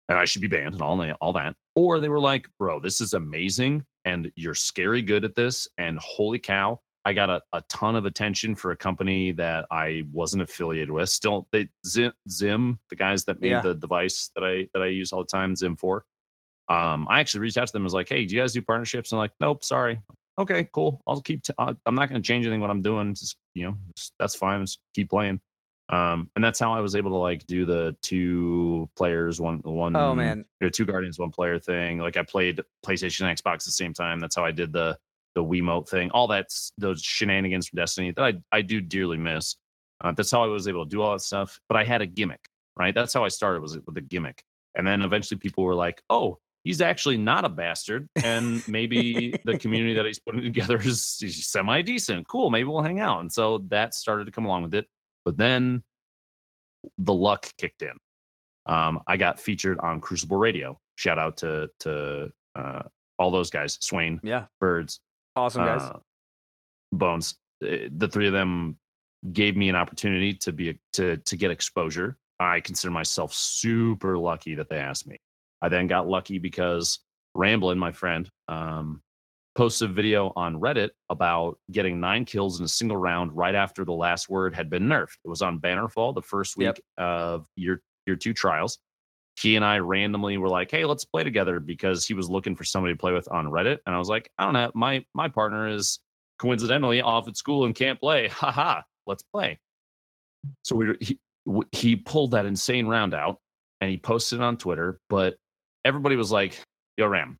and 0.09 0.19
I 0.19 0.25
should 0.25 0.41
be 0.43 0.49
banned 0.49 0.73
and 0.75 0.83
all 0.83 0.97
that, 0.99 1.17
all 1.21 1.33
that. 1.35 1.55
Or 1.75 2.01
they 2.01 2.09
were 2.09 2.21
like, 2.21 2.49
"Bro, 2.59 2.81
this 2.81 3.01
is 3.01 3.13
amazing 3.15 3.85
and 4.07 4.31
you're 4.37 4.55
scary 4.55 5.03
good 5.03 5.25
at 5.25 5.35
this 5.35 5.69
and 5.79 5.99
holy 5.99 6.39
cow, 6.39 6.81
I 7.07 7.13
got 7.13 7.29
a, 7.29 7.43
a 7.53 7.63
ton 7.69 7.97
of 7.97 8.07
attention 8.07 8.55
for 8.55 8.71
a 8.71 8.77
company 8.77 9.33
that 9.33 9.67
I 9.71 10.05
wasn't 10.11 10.43
affiliated 10.43 10.91
with. 10.91 11.11
Still, 11.11 11.47
they 11.53 11.69
XIM, 11.87 12.13
XIM 12.31 12.79
the 12.89 12.97
guys 12.97 13.25
that 13.25 13.41
made 13.43 13.51
Yeah. 13.51 13.61
the 13.61 13.75
device 13.75 14.31
that 14.35 14.43
I 14.45 14.69
that 14.73 14.83
I 14.83 14.87
use 14.87 15.13
all 15.13 15.21
the 15.21 15.27
time, 15.27 15.55
XIM 15.55 15.79
Four. 15.79 16.05
Um, 16.69 17.07
I 17.11 17.21
actually 17.21 17.41
reached 17.41 17.59
out 17.59 17.67
to 17.67 17.73
them 17.73 17.81
and 17.81 17.85
was 17.85 17.95
like, 17.95 18.09
"Hey, 18.09 18.25
do 18.25 18.35
you 18.35 18.41
guys 18.41 18.53
do 18.53 18.63
partnerships?" 18.63 19.13
And 19.13 19.19
like, 19.19 19.33
"Nope, 19.41 19.65
sorry." 19.65 20.01
Okay, 20.39 20.69
cool. 20.73 21.01
I'll 21.07 21.21
keep. 21.21 21.43
T- 21.43 21.53
uh, 21.59 21.75
I'm 21.87 21.95
not 21.95 22.09
going 22.09 22.21
to 22.21 22.27
change 22.27 22.45
anything 22.47 22.61
what 22.61 22.71
I'm 22.71 22.83
doing. 22.83 23.15
Just 23.15 23.37
you 23.55 23.67
know, 23.67 23.77
just, 23.97 24.13
that's 24.19 24.35
fine. 24.35 24.61
Just 24.63 24.81
keep 24.95 25.11
playing. 25.11 25.41
Um, 25.91 26.31
and 26.35 26.43
that's 26.43 26.59
how 26.59 26.73
I 26.73 26.81
was 26.81 26.97
able 26.97 27.11
to 27.11 27.17
like 27.19 27.47
do 27.47 27.67
the 27.67 27.95
two 28.03 28.89
players, 28.97 29.41
one 29.41 29.59
one 29.65 29.95
Oh 29.95 30.15
man. 30.15 30.45
or 30.63 30.71
two 30.71 30.87
guardians, 30.87 31.19
one 31.19 31.31
player 31.31 31.59
thing. 31.59 31.99
Like 31.99 32.17
I 32.17 32.23
played 32.23 32.63
PlayStation 32.85 33.29
and 33.29 33.39
Xbox 33.39 33.55
at 33.57 33.65
the 33.65 33.71
same 33.73 33.93
time. 33.93 34.19
That's 34.21 34.35
how 34.35 34.45
I 34.45 34.51
did 34.51 34.73
the 34.73 34.97
the 35.35 35.45
Wiimote 35.45 35.89
thing. 35.89 36.11
All 36.13 36.27
that's 36.27 36.73
those 36.79 37.03
shenanigans 37.03 37.69
from 37.69 37.77
Destiny 37.77 38.13
that 38.13 38.23
I 38.25 38.33
I 38.51 38.63
do 38.63 38.81
dearly 38.81 39.19
miss. 39.19 39.57
Uh, 40.03 40.13
that's 40.13 40.31
how 40.31 40.43
I 40.43 40.47
was 40.47 40.67
able 40.67 40.85
to 40.85 40.91
do 40.91 41.03
all 41.03 41.13
that 41.13 41.21
stuff. 41.21 41.61
But 41.69 41.77
I 41.77 41.85
had 41.85 42.01
a 42.01 42.07
gimmick, 42.07 42.49
right? 42.79 42.95
That's 42.95 43.13
how 43.13 43.25
I 43.25 43.29
started 43.29 43.61
was 43.61 43.79
with 43.87 43.97
a 43.97 44.01
gimmick. 44.01 44.43
And 44.75 44.87
then 44.87 45.03
eventually 45.03 45.39
people 45.39 45.65
were 45.65 45.75
like, 45.75 46.03
"Oh, 46.11 46.39
he's 46.65 46.81
actually 46.81 47.17
not 47.17 47.45
a 47.45 47.49
bastard, 47.49 48.09
and 48.17 48.67
maybe 48.67 49.35
the 49.45 49.59
community 49.59 49.95
that 49.95 50.05
he's 50.07 50.19
putting 50.19 50.43
together 50.43 50.79
is, 50.83 51.05
semi 51.47 51.83
decent. 51.83 52.27
Cool, 52.27 52.51
maybe 52.51 52.69
we'll 52.69 52.83
hang 52.83 53.01
out." 53.01 53.21
And 53.21 53.33
so 53.33 53.59
that 53.69 53.95
started 53.95 54.25
to 54.25 54.33
come 54.33 54.45
along 54.47 54.63
with 54.65 54.75
it. 54.75 54.87
But 55.25 55.37
then 55.37 55.83
the 56.99 57.15
luck 57.15 57.49
kicked 57.59 57.83
in. 57.83 57.97
Um, 58.67 59.01
I 59.07 59.17
got 59.17 59.39
featured 59.41 59.79
on 59.81 60.01
Crucible 60.01 60.37
Radio. 60.39 60.79
Shout 60.97 61.19
out 61.19 61.37
to 61.39 61.69
to 61.81 62.31
uh, 62.57 62.83
all 63.19 63.31
those 63.31 63.51
guys, 63.51 63.79
Swain, 63.81 64.21
Yeah. 64.23 64.47
Birds, 64.61 65.01
Awesome 65.37 65.65
guys. 65.65 65.83
uh, 65.83 65.99
Bones. 66.93 67.35
Uh, 67.63 67.89
The 67.91 68.09
three 68.09 68.27
of 68.27 68.33
them 68.33 68.79
gave 69.33 69.57
me 69.57 69.69
an 69.69 69.77
opportunity 69.77 70.35
to 70.35 70.53
be 70.53 70.79
to 70.95 71.17
to 71.19 71.37
get 71.37 71.51
exposure. 71.51 72.17
I 72.41 72.61
consider 72.61 72.91
myself 72.91 73.33
super 73.33 74.19
lucky 74.19 74.55
that 74.57 74.69
they 74.69 74.77
asked 74.79 75.07
me. 75.07 75.19
I 75.65 75.71
then 75.71 75.87
got 75.87 76.07
lucky 76.07 76.39
because 76.39 76.99
Ramblin, 77.35 77.79
my 77.79 77.91
friend, 77.91 78.29
um, 78.49 79.01
posted 79.55 79.89
a 79.89 79.93
video 79.95 80.31
on 80.37 80.61
Reddit 80.61 80.91
about 81.09 81.59
getting 81.73 81.99
nine 82.01 82.27
kills 82.27 82.59
in 82.59 82.67
a 82.67 82.69
single 82.69 82.99
round 82.99 83.35
right 83.35 83.55
after 83.55 83.83
the 83.87 83.93
last 83.93 84.29
word 84.29 84.55
had 84.55 84.69
been 84.69 84.83
nerfed. 84.83 85.17
It 85.25 85.29
was 85.29 85.41
on 85.41 85.61
Bannerfall, 85.61 86.15
the 86.15 86.21
first 86.21 86.59
week 86.59 86.67
Yep. 86.67 86.79
of 86.99 87.47
year 87.57 87.83
year 88.07 88.17
two 88.17 88.35
trials. 88.35 88.79
He 89.41 89.57
and 89.57 89.65
I 89.65 89.79
randomly 89.79 90.37
were 90.37 90.51
like, 90.51 90.71
"Hey, 90.71 90.85
let's 90.85 91.07
play 91.07 91.25
together," 91.25 91.61
because 91.61 92.07
he 92.07 92.13
was 92.13 92.29
looking 92.29 92.55
for 92.55 92.65
somebody 92.65 92.93
to 92.93 92.99
play 92.99 93.13
with 93.15 93.27
on 93.33 93.47
Reddit, 93.47 93.79
and 93.87 93.95
I 93.95 93.99
was 93.99 94.11
like, 94.11 94.31
"I 94.39 94.45
don't 94.45 94.53
know, 94.53 94.71
my 94.75 95.03
my 95.15 95.29
partner 95.29 95.67
is 95.67 95.99
coincidentally 96.39 97.01
off 97.01 97.27
at 97.27 97.39
school 97.39 97.65
and 97.65 97.75
can't 97.75 97.99
play. 97.99 98.29
Haha, 98.29 98.83
let's 99.07 99.23
play." 99.23 99.59
So 100.63 100.77
we 100.77 100.95
he 101.01 101.19
he 101.73 101.97
pulled 101.97 102.33
that 102.33 102.45
insane 102.45 102.87
round 102.87 103.15
out 103.15 103.41
and 103.81 103.91
he 103.91 103.97
posted 103.97 104.41
it 104.41 104.43
on 104.43 104.59
Twitter, 104.59 105.01
but 105.09 105.37
everybody 105.85 106.17
was 106.17 106.31
like, 106.33 106.61
"Yo, 106.97 107.07
Ram, 107.07 107.39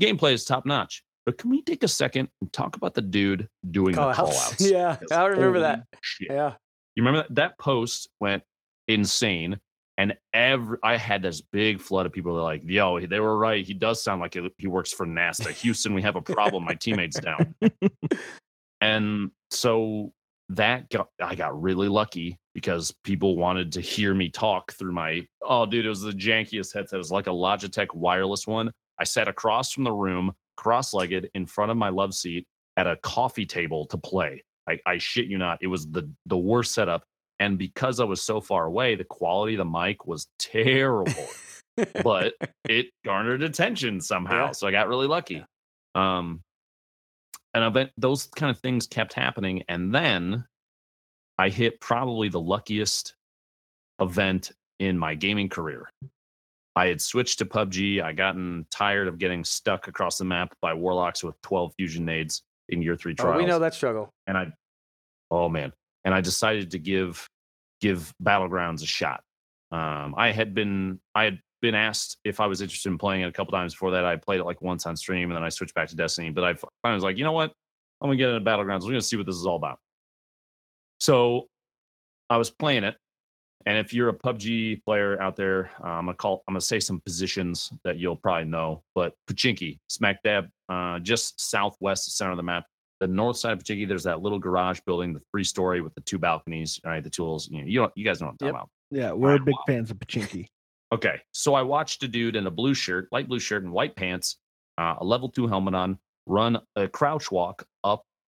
gameplay 0.00 0.32
is 0.32 0.44
top 0.44 0.66
notch." 0.66 1.02
But 1.24 1.38
can 1.38 1.50
we 1.50 1.60
take 1.62 1.82
a 1.82 1.88
second 1.88 2.28
and 2.40 2.52
talk 2.52 2.76
about 2.76 2.94
the 2.94 3.02
dude 3.02 3.48
doing 3.70 3.94
Call 3.96 4.08
the 4.08 4.14
call 4.14 4.28
outs? 4.28 4.60
Yeah, 4.70 4.96
I 5.10 5.24
remember 5.26 5.60
that. 5.60 5.82
Shit. 6.00 6.28
Yeah. 6.30 6.54
You 6.94 7.02
remember 7.02 7.26
that? 7.28 7.34
That 7.34 7.58
post 7.58 8.08
went 8.20 8.44
insane. 8.86 9.58
And 9.98 10.14
every 10.34 10.78
I 10.84 10.96
had 10.98 11.22
this 11.22 11.40
big 11.40 11.80
flood 11.80 12.06
of 12.06 12.12
people 12.12 12.36
that 12.36 12.42
like, 12.42 12.62
yo, 12.64 13.00
they 13.00 13.18
were 13.18 13.36
right. 13.36 13.66
He 13.66 13.74
does 13.74 14.04
sound 14.04 14.20
like 14.20 14.34
he- 14.34 14.50
he 14.58 14.66
works 14.66 14.92
for 14.92 15.06
NASA. 15.06 15.50
Houston, 15.50 15.94
we 15.94 16.02
have 16.02 16.16
a 16.16 16.22
problem. 16.22 16.64
My 16.64 16.74
teammate's 16.74 17.18
down. 17.18 17.54
and 18.80 19.30
so 19.50 20.12
that 20.50 20.88
got 20.90 21.08
I 21.20 21.34
got 21.34 21.60
really 21.60 21.88
lucky 21.88 22.38
because 22.56 22.90
people 23.04 23.36
wanted 23.36 23.70
to 23.70 23.82
hear 23.82 24.14
me 24.14 24.30
talk 24.30 24.72
through 24.72 24.90
my 24.90 25.20
oh 25.42 25.66
dude, 25.66 25.84
it 25.84 25.90
was 25.90 26.00
the 26.00 26.10
jankiest 26.10 26.72
headset. 26.72 26.94
It 26.94 26.96
was 26.96 27.10
like 27.10 27.26
a 27.26 27.30
Logitech 27.30 27.94
wireless 27.94 28.46
one. 28.46 28.72
I 28.98 29.04
sat 29.04 29.28
across 29.28 29.74
from 29.74 29.84
the 29.84 29.92
room, 29.92 30.32
cross-legged 30.56 31.28
in 31.34 31.44
front 31.44 31.70
of 31.70 31.76
my 31.76 31.90
love 31.90 32.14
seat 32.14 32.46
at 32.78 32.86
a 32.86 32.96
coffee 33.02 33.44
table 33.44 33.84
to 33.88 33.98
play. 33.98 34.42
I, 34.66 34.78
I 34.86 34.96
shit 34.96 35.26
you 35.26 35.36
not, 35.36 35.58
it 35.60 35.66
was 35.66 35.86
the 35.86 36.10
the 36.24 36.38
worst 36.38 36.72
setup. 36.72 37.04
And 37.40 37.58
because 37.58 38.00
I 38.00 38.04
was 38.04 38.22
so 38.22 38.40
far 38.40 38.64
away, 38.64 38.94
the 38.94 39.04
quality 39.04 39.52
of 39.52 39.58
the 39.58 39.66
mic 39.66 40.06
was 40.06 40.26
terrible. 40.38 41.12
but 42.02 42.32
it 42.64 42.86
garnered 43.04 43.42
attention 43.42 44.00
somehow. 44.00 44.46
Yeah. 44.46 44.52
So 44.52 44.66
I 44.66 44.70
got 44.70 44.88
really 44.88 45.06
lucky. 45.06 45.44
Um 45.94 46.40
and 47.52 47.74
bet 47.74 47.90
those 47.98 48.28
kind 48.34 48.50
of 48.50 48.58
things 48.60 48.86
kept 48.86 49.12
happening. 49.12 49.62
And 49.68 49.94
then 49.94 50.46
I 51.38 51.48
hit 51.48 51.80
probably 51.80 52.28
the 52.28 52.40
luckiest 52.40 53.14
event 54.00 54.52
in 54.78 54.98
my 54.98 55.14
gaming 55.14 55.48
career. 55.48 55.90
I 56.74 56.86
had 56.86 57.00
switched 57.00 57.38
to 57.38 57.46
PUBG. 57.46 58.02
I 58.02 58.12
gotten 58.12 58.66
tired 58.70 59.08
of 59.08 59.18
getting 59.18 59.44
stuck 59.44 59.88
across 59.88 60.18
the 60.18 60.24
map 60.24 60.54
by 60.60 60.74
warlocks 60.74 61.24
with 61.24 61.40
12 61.42 61.72
fusion 61.78 62.04
nades 62.04 62.42
in 62.68 62.82
year 62.82 62.96
three 62.96 63.14
trials 63.14 63.38
we 63.38 63.46
know 63.46 63.60
that 63.60 63.74
struggle. 63.74 64.10
and 64.26 64.36
I, 64.36 64.52
oh 65.30 65.48
man, 65.48 65.72
and 66.04 66.14
I 66.14 66.20
decided 66.20 66.72
to 66.72 66.78
give 66.78 67.26
give 67.80 68.12
Battlegrounds 68.22 68.82
a 68.82 68.86
shot. 68.86 69.22
Um, 69.70 70.14
I 70.16 70.32
had 70.32 70.54
been 70.54 71.00
I 71.14 71.24
had 71.24 71.40
been 71.62 71.74
asked 71.74 72.18
if 72.24 72.40
I 72.40 72.46
was 72.46 72.60
interested 72.60 72.88
in 72.90 72.98
playing 72.98 73.22
it 73.22 73.28
a 73.28 73.32
couple 73.32 73.52
times 73.52 73.74
before 73.74 73.92
that. 73.92 74.04
I 74.04 74.16
played 74.16 74.40
it 74.40 74.44
like 74.44 74.60
once 74.62 74.84
on 74.86 74.96
stream, 74.96 75.30
and 75.30 75.36
then 75.36 75.44
I 75.44 75.48
switched 75.48 75.74
back 75.74 75.88
to 75.88 75.96
Destiny. 75.96 76.30
But 76.30 76.44
I 76.44 76.54
finally 76.82 76.96
was 76.96 77.04
like, 77.04 77.16
you 77.16 77.24
know 77.24 77.32
what? 77.32 77.52
I'm 78.00 78.08
gonna 78.08 78.16
get 78.16 78.28
into 78.28 78.48
Battlegrounds. 78.48 78.82
We're 78.82 78.90
gonna 78.90 79.00
see 79.00 79.16
what 79.16 79.26
this 79.26 79.36
is 79.36 79.46
all 79.46 79.56
about. 79.56 79.78
So 81.00 81.48
I 82.30 82.36
was 82.36 82.50
playing 82.50 82.84
it, 82.84 82.96
and 83.66 83.78
if 83.78 83.92
you're 83.92 84.08
a 84.08 84.14
PUBG 84.14 84.82
player 84.84 85.20
out 85.20 85.36
there, 85.36 85.70
uh, 85.82 85.88
I'm 85.88 86.06
gonna 86.06 86.16
call. 86.16 86.42
I'm 86.48 86.54
gonna 86.54 86.60
say 86.60 86.80
some 86.80 87.00
positions 87.00 87.70
that 87.84 87.98
you'll 87.98 88.16
probably 88.16 88.44
know. 88.48 88.82
But 88.94 89.14
Pochinki, 89.28 89.78
smack 89.88 90.22
dab, 90.22 90.48
uh, 90.68 90.98
just 91.00 91.40
southwest 91.40 92.16
center 92.16 92.30
of 92.32 92.36
the 92.36 92.42
map. 92.42 92.64
The 93.00 93.06
north 93.06 93.36
side 93.36 93.52
of 93.52 93.58
Pochinki, 93.62 93.86
there's 93.86 94.04
that 94.04 94.22
little 94.22 94.38
garage 94.38 94.80
building, 94.86 95.12
the 95.12 95.20
three 95.30 95.44
story 95.44 95.80
with 95.82 95.94
the 95.94 96.00
two 96.02 96.18
balconies. 96.18 96.80
All 96.84 96.90
right, 96.92 97.04
the 97.04 97.10
tools. 97.10 97.48
You 97.50 97.60
know, 97.62 97.66
you, 97.66 97.88
you 97.94 98.04
guys 98.04 98.20
know 98.20 98.28
what 98.28 98.32
I'm 98.32 98.38
talking 98.38 98.54
Yep. 98.54 98.54
about. 98.54 98.70
Yeah, 98.90 99.12
we're 99.12 99.38
big 99.38 99.54
fans 99.66 99.90
of 99.90 99.98
Pochinki. 99.98 100.46
Okay, 100.92 101.20
so 101.32 101.54
I 101.54 101.62
watched 101.62 102.04
a 102.04 102.08
dude 102.08 102.36
in 102.36 102.46
a 102.46 102.50
blue 102.50 102.72
shirt, 102.72 103.08
light 103.10 103.26
blue 103.26 103.40
shirt, 103.40 103.64
and 103.64 103.72
white 103.72 103.96
pants, 103.96 104.36
uh, 104.78 104.94
a 104.98 105.04
level 105.04 105.28
two 105.28 105.48
helmet 105.48 105.74
on, 105.74 105.98
run 106.26 106.60
a 106.76 106.86
crouch 106.86 107.28
walk 107.32 107.66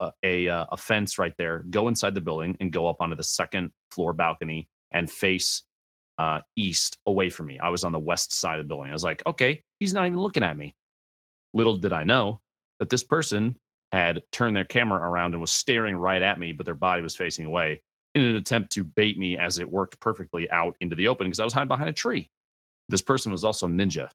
a 0.01 0.11
a, 0.23 0.49
uh, 0.49 0.67
a 0.73 0.77
fence 0.77 1.19
right 1.19 1.35
there, 1.39 1.65
go 1.71 1.89
inside 1.89 2.15
the 2.15 2.21
building, 2.21 2.57
and 2.61 2.73
go 2.73 2.87
up 2.87 2.97
onto 3.01 3.17
the 3.17 3.23
second 3.23 3.71
floor 3.91 4.13
balcony 4.13 4.69
and 4.93 5.11
face 5.11 5.63
uh, 6.19 6.41
east 6.57 6.99
away 7.07 7.31
from 7.31 7.47
me. 7.47 7.59
I 7.59 7.69
was 7.69 7.85
on 7.85 7.93
the 7.93 7.99
west 7.99 8.33
side 8.33 8.59
of 8.59 8.65
the 8.65 8.69
building. 8.69 8.91
I 8.91 8.95
was 8.95 9.05
like, 9.05 9.23
okay, 9.27 9.63
he's 9.81 9.95
not 9.95 10.07
even 10.07 10.19
looking 10.19 10.43
at 10.43 10.57
me. 10.57 10.75
Little 11.55 11.77
did 11.77 11.93
I 11.93 12.05
know 12.05 12.41
that 12.81 12.89
this 12.91 13.05
person 13.05 13.57
had 13.93 14.23
turned 14.33 14.57
their 14.57 14.65
camera 14.65 15.01
around 15.01 15.33
and 15.35 15.41
was 15.41 15.51
staring 15.51 15.97
right 15.97 16.21
at 16.21 16.39
me, 16.39 16.53
but 16.53 16.67
their 16.67 16.75
body 16.75 17.03
was 17.03 17.17
facing 17.17 17.47
away 17.47 17.81
in 18.15 18.23
an 18.23 18.37
attempt 18.37 18.73
to 18.73 18.85
bait 18.85 19.19
me 19.19 19.39
as 19.39 19.59
it 19.59 19.71
worked 19.71 19.99
perfectly 20.01 20.51
out 20.51 20.77
into 20.81 20.97
the 20.97 21.09
open 21.09 21.27
because 21.27 21.41
I 21.41 21.45
was 21.45 21.53
hiding 21.53 21.69
behind 21.69 21.89
a 21.89 21.93
tree. 21.93 22.29
This 22.89 23.03
person 23.03 23.33
was 23.33 23.45
also 23.45 23.67
Ninja, 23.69 24.09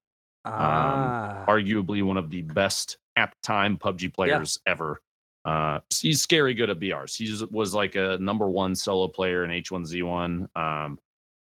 Ah. 0.45 1.45
arguably 1.47 2.03
one 2.03 2.17
of 2.17 2.29
the 2.29 2.41
best 2.41 2.97
at 3.15 3.31
the 3.31 3.37
time 3.47 3.77
PUBG 3.77 4.13
players 4.13 4.59
ever. 4.65 4.99
Uh, 5.45 5.79
he's 5.89 6.21
scary 6.21 6.53
good 6.53 6.69
at 6.69 6.79
BRs. 6.79 7.15
He 7.15 7.45
was 7.51 7.73
like 7.73 7.95
a 7.95 8.17
number 8.19 8.49
one 8.49 8.75
solo 8.75 9.07
player 9.07 9.43
in 9.43 9.51
H1Z1. 9.51 10.47
Um, 10.55 10.99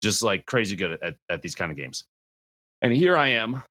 just 0.02 0.24
like 0.24 0.46
crazy 0.46 0.76
good 0.76 0.98
at, 1.02 1.16
at 1.30 1.42
these 1.42 1.56
kind 1.56 1.72
of 1.72 1.78
games. 1.78 2.06
And 2.82 2.92
here 2.92 3.16
I 3.16 3.30
am, 3.30 3.64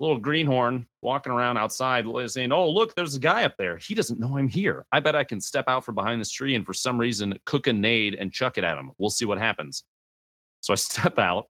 little 0.00 0.18
greenhorn, 0.18 0.86
walking 1.00 1.32
around 1.32 1.56
outside 1.56 2.04
saying, 2.26 2.52
Oh, 2.52 2.70
look, 2.70 2.94
there's 2.94 3.14
a 3.14 3.20
guy 3.20 3.44
up 3.44 3.54
there. 3.58 3.78
He 3.78 3.94
doesn't 3.94 4.20
know 4.20 4.36
I'm 4.36 4.48
here. 4.48 4.84
I 4.92 5.00
bet 5.00 5.16
I 5.16 5.24
can 5.24 5.40
step 5.40 5.64
out 5.68 5.84
from 5.84 5.94
behind 5.94 6.20
this 6.20 6.30
tree 6.30 6.54
and 6.54 6.66
for 6.66 6.74
some 6.74 6.98
reason 6.98 7.38
cook 7.46 7.66
a 7.66 7.72
nade 7.72 8.14
and 8.14 8.32
chuck 8.32 8.58
it 8.58 8.64
at 8.64 8.76
him. 8.76 8.92
We'll 8.98 9.10
see 9.10 9.24
what 9.24 9.38
happens. 9.38 9.84
So 10.60 10.72
I 10.72 10.76
step 10.76 11.18
out 11.18 11.46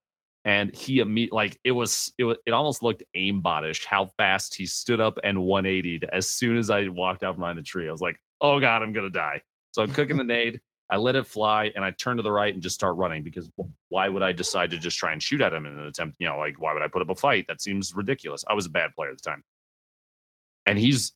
and 0.49 0.74
he 0.74 1.01
immediately 1.01 1.36
like 1.36 1.61
it 1.62 1.72
was 1.72 2.11
it 2.16 2.24
was 2.24 2.38
it 2.46 2.53
almost 2.53 2.82
looked 2.82 3.03
aimbotish 3.14 3.84
how 3.84 4.07
fast 4.16 4.55
he 4.55 4.64
stood 4.64 4.99
up 4.99 5.18
and 5.22 5.36
180'd 5.36 6.05
as 6.11 6.30
soon 6.30 6.57
as 6.57 6.70
I 6.70 6.88
walked 6.88 7.22
out 7.22 7.36
behind 7.36 7.59
the 7.59 7.62
tree. 7.62 7.86
I 7.86 7.92
was 7.92 8.01
like, 8.01 8.18
oh 8.40 8.59
god, 8.59 8.82
I'm 8.82 8.94
gonna 8.94 9.11
die. 9.11 9.42
So 9.72 9.82
I'm 9.82 9.92
cooking 9.92 10.16
the 10.16 10.24
nade. 10.24 10.59
I 10.88 10.96
let 10.96 11.16
it 11.16 11.26
fly 11.26 11.70
and 11.76 11.84
I 11.84 11.90
turn 11.90 12.16
to 12.16 12.22
the 12.22 12.32
right 12.32 12.55
and 12.55 12.62
just 12.62 12.74
start 12.74 12.96
running 12.96 13.22
because 13.22 13.51
why 13.90 14.09
would 14.09 14.22
I 14.22 14.32
decide 14.32 14.70
to 14.70 14.78
just 14.78 14.96
try 14.96 15.12
and 15.12 15.22
shoot 15.22 15.42
at 15.42 15.53
him 15.53 15.66
in 15.66 15.78
an 15.78 15.86
attempt? 15.86 16.16
You 16.18 16.28
know, 16.28 16.38
like 16.38 16.59
why 16.59 16.72
would 16.72 16.80
I 16.80 16.88
put 16.88 17.03
up 17.03 17.11
a 17.11 17.14
fight? 17.14 17.44
That 17.49 17.61
seems 17.61 17.94
ridiculous. 17.94 18.42
I 18.49 18.55
was 18.55 18.64
a 18.64 18.70
bad 18.70 18.94
player 18.94 19.11
at 19.11 19.18
the 19.18 19.30
time. 19.30 19.44
And 20.64 20.78
he's 20.78 21.12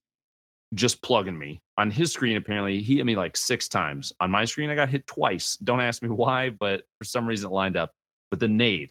just 0.75 1.01
plugging 1.01 1.39
me. 1.39 1.63
On 1.79 1.91
his 1.91 2.13
screen, 2.13 2.37
apparently, 2.37 2.83
he 2.83 2.97
hit 2.99 3.07
me 3.07 3.17
like 3.17 3.39
six 3.39 3.67
times. 3.67 4.13
On 4.21 4.31
my 4.31 4.45
screen, 4.45 4.69
I 4.69 4.75
got 4.75 4.91
hit 4.91 5.07
twice. 5.07 5.57
Don't 5.57 5.81
ask 5.81 6.03
me 6.03 6.09
why, 6.11 6.51
but 6.51 6.83
for 6.99 7.05
some 7.05 7.27
reason 7.27 7.51
it 7.51 7.55
lined 7.55 7.79
up. 7.79 7.93
But 8.31 8.39
the 8.39 8.49
nade 8.49 8.91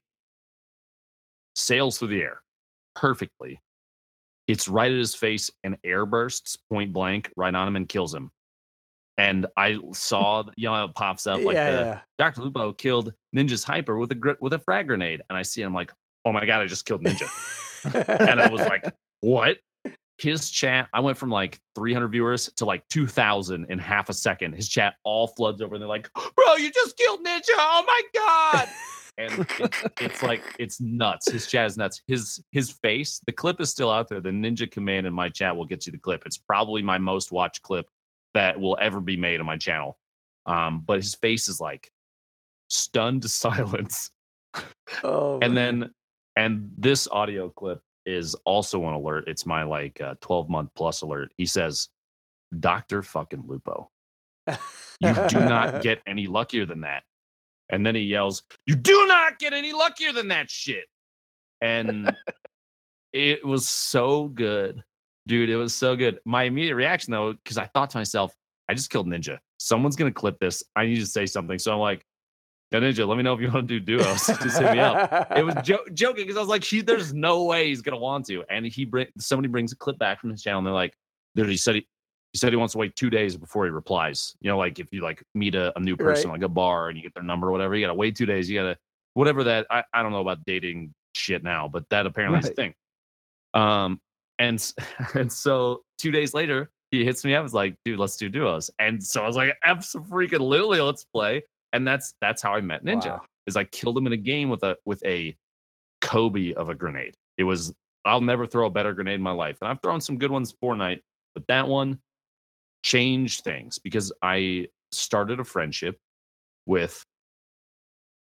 sails 1.55 1.97
through 1.97 2.09
the 2.09 2.21
air 2.21 2.41
perfectly. 2.95 3.61
It's 4.47 4.67
right 4.67 4.91
at 4.91 4.97
his 4.97 5.15
face 5.15 5.49
and 5.63 5.77
air 5.83 6.05
bursts 6.05 6.57
point 6.69 6.93
blank 6.93 7.31
right 7.35 7.53
on 7.53 7.67
him 7.67 7.75
and 7.75 7.87
kills 7.87 8.13
him. 8.13 8.31
And 9.17 9.45
I 9.55 9.77
saw, 9.93 10.43
you 10.57 10.67
know, 10.67 10.85
it 10.85 10.95
pops 10.95 11.27
up 11.27 11.41
like 11.41 11.55
yeah, 11.55 11.71
the 11.71 11.77
yeah. 11.77 11.99
Dr. 12.17 12.41
Lupo 12.41 12.73
killed 12.73 13.13
Ninja's 13.35 13.63
hyper 13.63 13.97
with 13.97 14.11
a 14.11 14.15
gr- 14.15 14.31
with 14.39 14.53
a 14.53 14.59
frag 14.59 14.87
grenade, 14.87 15.21
and 15.29 15.37
I 15.37 15.43
see 15.43 15.61
him 15.61 15.73
like, 15.73 15.91
oh 16.25 16.31
my 16.31 16.45
god, 16.45 16.61
I 16.61 16.65
just 16.65 16.85
killed 16.85 17.03
Ninja, 17.03 17.29
and 18.29 18.41
I 18.41 18.49
was 18.49 18.61
like, 18.61 18.85
what? 19.21 19.57
His 20.17 20.51
chat, 20.51 20.87
I 20.93 20.99
went 20.99 21.17
from 21.17 21.31
like 21.31 21.59
300 21.73 22.09
viewers 22.09 22.47
to 22.57 22.65
like 22.65 22.87
2,000 22.89 23.65
in 23.69 23.79
half 23.79 24.07
a 24.07 24.13
second. 24.13 24.53
His 24.53 24.69
chat 24.69 24.93
all 25.03 25.27
floods 25.27 25.61
over, 25.61 25.73
and 25.75 25.81
they're 25.81 25.89
like, 25.89 26.11
bro, 26.13 26.55
you 26.57 26.71
just 26.71 26.95
killed 26.95 27.25
Ninja! 27.25 27.49
Oh 27.57 27.83
my 27.87 28.01
god! 28.13 28.69
and 29.17 29.45
it's, 29.59 29.83
it's 29.99 30.23
like 30.23 30.43
it's 30.59 30.79
nuts. 30.81 31.31
His 31.31 31.47
chat 31.47 31.67
is 31.67 31.77
nuts. 31.77 32.01
His 32.07 32.43
his 32.51 32.71
face, 32.71 33.21
the 33.25 33.31
clip 33.31 33.59
is 33.61 33.69
still 33.69 33.91
out 33.91 34.09
there. 34.09 34.21
The 34.21 34.29
Ninja 34.29 34.69
command 34.69 35.07
in 35.07 35.13
my 35.13 35.29
chat 35.29 35.55
will 35.55 35.65
get 35.65 35.85
you 35.85 35.91
the 35.91 35.97
clip. 35.97 36.23
It's 36.25 36.37
probably 36.37 36.81
my 36.81 36.97
most 36.97 37.31
watched 37.31 37.61
clip 37.61 37.87
that 38.33 38.59
will 38.59 38.77
ever 38.81 38.99
be 39.01 39.17
made 39.17 39.39
on 39.39 39.45
my 39.45 39.57
channel. 39.57 39.97
Um, 40.45 40.83
but 40.85 40.97
his 40.97 41.15
face 41.15 41.47
is 41.47 41.59
like 41.59 41.91
stunned 42.69 43.23
to 43.23 43.29
silence. 43.29 44.11
oh, 45.03 45.39
And 45.41 45.53
man. 45.53 45.79
then 45.81 45.91
and 46.35 46.71
this 46.77 47.07
audio 47.11 47.49
clip 47.49 47.81
is 48.05 48.35
also 48.45 48.87
an 48.87 48.93
alert. 48.93 49.25
It's 49.27 49.45
my 49.45 49.63
like 49.63 49.99
uh, 50.01 50.15
12 50.21 50.49
month 50.49 50.69
plus 50.75 51.01
alert. 51.01 51.31
He 51.37 51.45
says, 51.45 51.89
Dr. 52.59 53.03
fucking 53.03 53.43
Lupo. 53.47 53.89
You 54.99 55.13
do 55.27 55.39
not 55.39 55.81
get 55.83 56.01
any 56.07 56.27
luckier 56.27 56.65
than 56.65 56.81
that. 56.81 57.03
And 57.71 57.85
then 57.85 57.95
he 57.95 58.01
yells, 58.01 58.43
You 58.65 58.75
do 58.75 59.05
not 59.07 59.39
get 59.39 59.53
any 59.53 59.73
luckier 59.73 60.11
than 60.11 60.27
that 60.27 60.51
shit. 60.51 60.85
And 61.61 62.15
it 63.13 63.45
was 63.45 63.67
so 63.67 64.27
good. 64.27 64.83
Dude, 65.27 65.49
it 65.49 65.55
was 65.55 65.73
so 65.73 65.95
good. 65.95 66.19
My 66.25 66.43
immediate 66.43 66.75
reaction 66.75 67.11
though, 67.11 67.33
because 67.33 67.57
I 67.57 67.65
thought 67.65 67.89
to 67.91 67.97
myself, 67.97 68.33
I 68.69 68.73
just 68.73 68.89
killed 68.89 69.07
Ninja. 69.07 69.39
Someone's 69.57 69.95
gonna 69.95 70.11
clip 70.11 70.37
this. 70.39 70.63
I 70.75 70.85
need 70.85 70.99
to 70.99 71.05
say 71.05 71.25
something. 71.25 71.57
So 71.59 71.71
I'm 71.71 71.79
like, 71.79 72.05
Yo, 72.71 72.79
Ninja, 72.79 73.05
let 73.05 73.17
me 73.17 73.23
know 73.23 73.33
if 73.33 73.41
you 73.41 73.51
want 73.51 73.67
to 73.67 73.79
do 73.79 73.97
duos. 73.97 74.27
just 74.27 74.57
hit 74.57 74.71
me 74.71 74.79
up. 74.79 75.29
It 75.35 75.43
was 75.43 75.55
jo- 75.61 75.83
joking 75.93 76.23
because 76.23 76.37
I 76.37 76.39
was 76.39 76.47
like, 76.47 76.63
he, 76.63 76.79
there's 76.79 77.13
no 77.13 77.43
way 77.43 77.67
he's 77.67 77.81
gonna 77.81 77.97
want 77.97 78.25
to. 78.27 78.43
And 78.49 78.65
he 78.65 78.85
bring 78.85 79.07
somebody 79.17 79.49
brings 79.49 79.73
a 79.73 79.75
clip 79.75 79.99
back 79.99 80.21
from 80.21 80.29
his 80.29 80.41
channel, 80.41 80.59
and 80.59 80.67
they're 80.67 80.73
like, 80.73 80.93
dude, 81.35 81.49
he 81.49 81.57
said 81.57 81.75
he 81.75 81.87
he 82.33 82.37
said 82.37 82.53
he 82.53 82.57
wants 82.57 82.71
to 82.73 82.77
wait 82.77 82.95
two 82.95 83.09
days 83.09 83.35
before 83.35 83.65
he 83.65 83.71
replies. 83.71 84.35
You 84.41 84.49
know, 84.49 84.57
like 84.57 84.79
if 84.79 84.87
you 84.93 85.01
like 85.01 85.23
meet 85.35 85.55
a, 85.55 85.77
a 85.77 85.81
new 85.81 85.97
person 85.97 86.29
Right. 86.29 86.39
like 86.39 86.45
a 86.45 86.49
bar 86.49 86.87
and 86.89 86.97
you 86.97 87.03
get 87.03 87.13
their 87.13 87.23
number 87.23 87.49
or 87.49 87.51
whatever, 87.51 87.75
you 87.75 87.85
gotta 87.85 87.93
wait 87.93 88.15
two 88.15 88.25
days. 88.25 88.49
You 88.49 88.59
gotta 88.59 88.77
whatever 89.13 89.43
that 89.43 89.67
I, 89.69 89.83
I 89.93 90.01
don't 90.01 90.11
know 90.11 90.21
about 90.21 90.45
dating 90.45 90.93
shit 91.15 91.43
now, 91.43 91.67
but 91.67 91.87
that 91.89 92.05
apparently 92.05 92.39
is 92.39 92.49
a 92.49 92.53
thing. 92.53 92.73
Um 93.53 93.99
and 94.39 94.73
and 95.15 95.31
so 95.31 95.81
two 95.97 96.11
days 96.11 96.33
later 96.33 96.71
he 96.91 97.05
hits 97.05 97.23
me 97.23 97.33
up, 97.35 97.45
is 97.45 97.53
like, 97.53 97.75
dude, 97.85 97.99
let's 97.99 98.17
do 98.17 98.27
duos. 98.27 98.69
And 98.79 99.01
so 99.01 99.23
I 99.23 99.27
was 99.27 99.37
like, 99.37 99.55
absolutely, 99.63 100.27
freaking 100.27 100.41
literally, 100.41 100.81
let's 100.81 101.05
play. 101.05 101.43
And 101.73 101.87
that's 101.87 102.13
that's 102.21 102.41
how 102.41 102.53
I 102.53 102.61
met 102.61 102.83
Ninja 102.83 103.11
Wow. 103.11 103.21
is 103.47 103.55
I 103.55 103.63
killed 103.65 103.97
him 103.97 104.07
in 104.07 104.13
a 104.13 104.17
game 104.17 104.49
with 104.49 104.63
a 104.63 104.77
with 104.85 105.03
a 105.05 105.35
Kobe 106.01 106.53
of 106.53 106.69
a 106.69 106.75
grenade. 106.75 107.15
It 107.37 107.43
was 107.43 107.73
I'll 108.03 108.21
never 108.21 108.47
throw 108.47 108.65
a 108.65 108.69
better 108.69 108.93
grenade 108.93 109.15
in 109.15 109.21
my 109.21 109.31
life. 109.31 109.57
And 109.61 109.69
I've 109.69 109.81
thrown 109.81 110.01
some 110.01 110.17
good 110.17 110.31
ones 110.31 110.53
Fortnite, 110.63 111.01
but 111.35 111.45
that 111.47 111.67
one 111.67 111.99
changed 112.83 113.43
things 113.43 113.79
because 113.79 114.11
I 114.21 114.67
started 114.91 115.39
a 115.39 115.43
friendship 115.43 115.97
with 116.65 117.03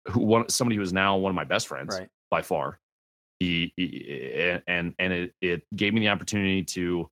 who 0.10 0.20
one 0.22 0.50
somebody 0.50 0.76
who 0.76 0.82
is 0.82 0.94
now 0.94 1.18
one 1.18 1.30
of 1.32 1.36
my 1.36 1.44
best 1.44 1.68
friends 1.68 1.96
Right. 1.98 2.08
by 2.30 2.42
far. 2.42 2.80
He, 3.40 3.74
he 3.76 4.60
and 4.68 4.94
and 5.00 5.12
it 5.14 5.34
it 5.42 5.64
gave 5.76 5.94
me 5.94 6.00
the 6.00 6.10
opportunity 6.10 6.64
to 6.64 7.10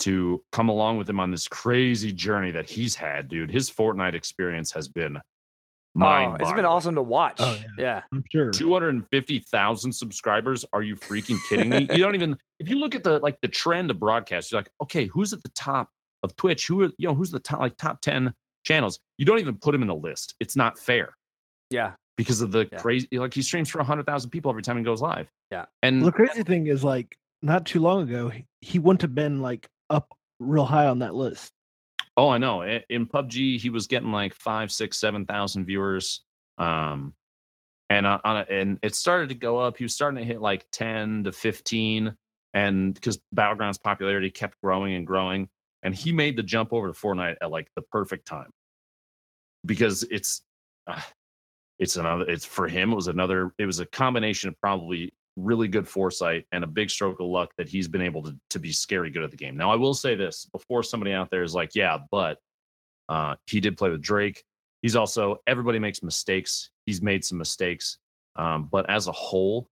to 0.00 0.42
come 0.50 0.70
along 0.70 0.96
with 0.96 1.08
him 1.08 1.20
on 1.20 1.30
this 1.30 1.46
crazy 1.46 2.10
journey 2.12 2.50
that 2.52 2.68
he's 2.68 2.94
had, 2.94 3.28
dude. 3.28 3.50
His 3.50 3.70
Fortnite 3.70 4.14
experience 4.14 4.72
has 4.72 4.88
been 4.88 5.18
mind 5.94 6.32
Oh, 6.40 6.44
it's 6.44 6.52
been 6.54 6.64
awesome 6.64 6.94
to 6.94 7.02
watch. 7.02 7.36
Oh, 7.38 7.58
yeah. 7.76 8.02
I'm 8.12 8.24
sure. 8.32 8.50
250,000 8.50 9.92
subscribers. 9.92 10.64
Are 10.72 10.82
you 10.82 10.96
freaking 10.96 11.36
kidding 11.48 11.68
me? 11.68 11.80
you 11.92 11.98
don't 11.98 12.14
even 12.14 12.36
if 12.58 12.68
you 12.68 12.78
look 12.78 12.94
at 12.94 13.04
the 13.04 13.18
like 13.18 13.38
the 13.42 13.48
trend 13.48 13.90
of 13.90 14.00
broadcast, 14.00 14.50
you're 14.50 14.60
like, 14.60 14.70
okay, 14.82 15.04
who's 15.06 15.32
at 15.32 15.42
the 15.42 15.50
top 15.50 15.90
of 16.22 16.34
Twitch? 16.36 16.66
Who 16.66 16.82
are 16.82 16.90
you 16.98 17.08
know, 17.08 17.14
who's 17.14 17.30
the 17.30 17.40
top 17.40 17.60
like 17.60 17.76
top 17.76 18.00
10 18.00 18.32
channels? 18.64 19.00
You 19.18 19.24
don't 19.24 19.38
even 19.38 19.56
put 19.56 19.74
him 19.74 19.82
in 19.82 19.88
a 19.88 19.94
list. 19.94 20.34
It's 20.40 20.56
not 20.56 20.78
fair 20.78 21.14
Yeah. 21.70 21.92
because 22.16 22.40
of 22.40 22.52
the 22.52 22.68
Yeah. 22.70 22.78
crazy 22.78 23.08
like 23.12 23.34
he 23.34 23.42
streams 23.42 23.68
for 23.68 23.78
100,000 23.78 24.30
people 24.30 24.50
every 24.50 24.62
time 24.62 24.76
he 24.78 24.82
goes 24.84 25.00
live. 25.00 25.28
Yeah. 25.50 25.66
And 25.82 26.04
the 26.04 26.12
crazy 26.12 26.42
thing 26.42 26.66
is, 26.68 26.84
like, 26.84 27.16
not 27.42 27.64
too 27.66 27.80
long 27.80 28.02
ago, 28.02 28.28
he, 28.28 28.44
he 28.60 28.78
wouldn't 28.78 29.02
have 29.02 29.14
been 29.14 29.40
like 29.40 29.66
up 29.88 30.12
real 30.38 30.64
high 30.66 30.86
on 30.86 30.98
that 31.00 31.14
list. 31.14 31.52
Oh, 32.16 32.28
I 32.28 32.38
know. 32.38 32.62
In 32.62 33.06
PUBG, 33.06 33.58
he 33.58 33.70
was 33.70 33.86
getting 33.86 34.12
like 34.12 34.34
five, 34.34 34.70
six, 34.70 34.98
seven 34.98 35.24
thousand 35.24 35.64
viewers. 35.64 36.22
Um, 36.58 37.14
and 37.88 38.06
on, 38.06 38.20
on 38.24 38.36
a, 38.36 38.46
and 38.50 38.78
it 38.82 38.94
started 38.94 39.30
to 39.30 39.34
go 39.34 39.58
up. 39.58 39.76
He 39.78 39.84
was 39.84 39.94
starting 39.94 40.18
to 40.18 40.24
hit 40.24 40.40
like 40.40 40.66
ten 40.70 41.24
to 41.24 41.32
fifteen, 41.32 42.14
and 42.52 42.92
because 42.94 43.18
Battlegrounds 43.34 43.82
popularity 43.82 44.30
kept 44.30 44.60
growing 44.62 44.94
and 44.94 45.06
growing, 45.06 45.48
and 45.82 45.94
he 45.94 46.12
made 46.12 46.36
the 46.36 46.42
jump 46.42 46.72
over 46.72 46.88
to 46.88 46.92
Fortnite 46.92 47.36
at 47.40 47.50
like 47.50 47.68
the 47.74 47.82
perfect 47.82 48.26
time 48.26 48.50
because 49.64 50.02
it's 50.04 50.42
uh, 50.86 51.00
it's 51.78 51.96
another. 51.96 52.28
It's 52.28 52.44
for 52.44 52.68
him. 52.68 52.92
It 52.92 52.96
was 52.96 53.08
another. 53.08 53.52
It 53.58 53.66
was 53.66 53.80
a 53.80 53.86
combination 53.86 54.48
of 54.48 54.60
probably 54.60 55.12
really 55.36 55.68
good 55.68 55.88
foresight 55.88 56.44
and 56.52 56.62
a 56.62 56.66
big 56.66 56.90
stroke 56.90 57.20
of 57.20 57.26
luck 57.26 57.50
that 57.56 57.68
he's 57.68 57.88
been 57.88 58.02
able 58.02 58.22
to 58.22 58.36
to 58.50 58.58
be 58.58 58.72
scary 58.72 59.10
good 59.10 59.24
at 59.24 59.30
the 59.30 59.36
game. 59.36 59.56
Now 59.56 59.70
I 59.70 59.76
will 59.76 59.94
say 59.94 60.14
this 60.14 60.46
before 60.52 60.82
somebody 60.82 61.12
out 61.12 61.30
there 61.30 61.42
is 61.42 61.54
like, 61.54 61.74
yeah, 61.74 61.98
but 62.10 62.38
uh, 63.08 63.36
he 63.46 63.60
did 63.60 63.76
play 63.76 63.90
with 63.90 64.02
Drake. 64.02 64.44
He's 64.82 64.96
also 64.96 65.38
everybody 65.46 65.78
makes 65.78 66.02
mistakes. 66.02 66.70
He's 66.84 67.00
made 67.00 67.24
some 67.24 67.38
mistakes, 67.38 67.98
um, 68.36 68.68
but 68.70 68.88
as 68.90 69.08
a 69.08 69.12
whole, 69.12 69.68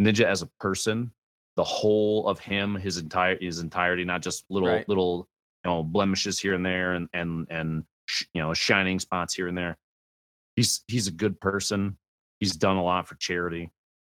Ninja 0.00 0.24
as 0.24 0.42
a 0.42 0.48
person, 0.60 1.12
the 1.58 1.64
whole 1.64 2.28
of 2.28 2.38
him, 2.38 2.76
his 2.76 2.98
entire 2.98 3.36
his 3.40 3.58
entirety, 3.58 4.04
not 4.04 4.22
just 4.22 4.44
little 4.48 4.68
Right. 4.68 4.88
little 4.88 5.28
you 5.64 5.70
know 5.70 5.82
blemishes 5.82 6.38
here 6.38 6.54
and 6.54 6.64
there, 6.64 6.92
and 6.94 7.08
and 7.12 7.48
and 7.50 7.82
sh- 8.06 8.26
you 8.32 8.40
know 8.40 8.54
shining 8.54 9.00
spots 9.00 9.34
here 9.34 9.48
and 9.48 9.58
there. 9.58 9.76
He's 10.54 10.84
he's 10.86 11.08
a 11.08 11.10
good 11.12 11.40
person. 11.40 11.98
He's 12.38 12.52
done 12.56 12.76
a 12.76 12.82
lot 12.84 13.08
for 13.08 13.16
charity. 13.16 13.70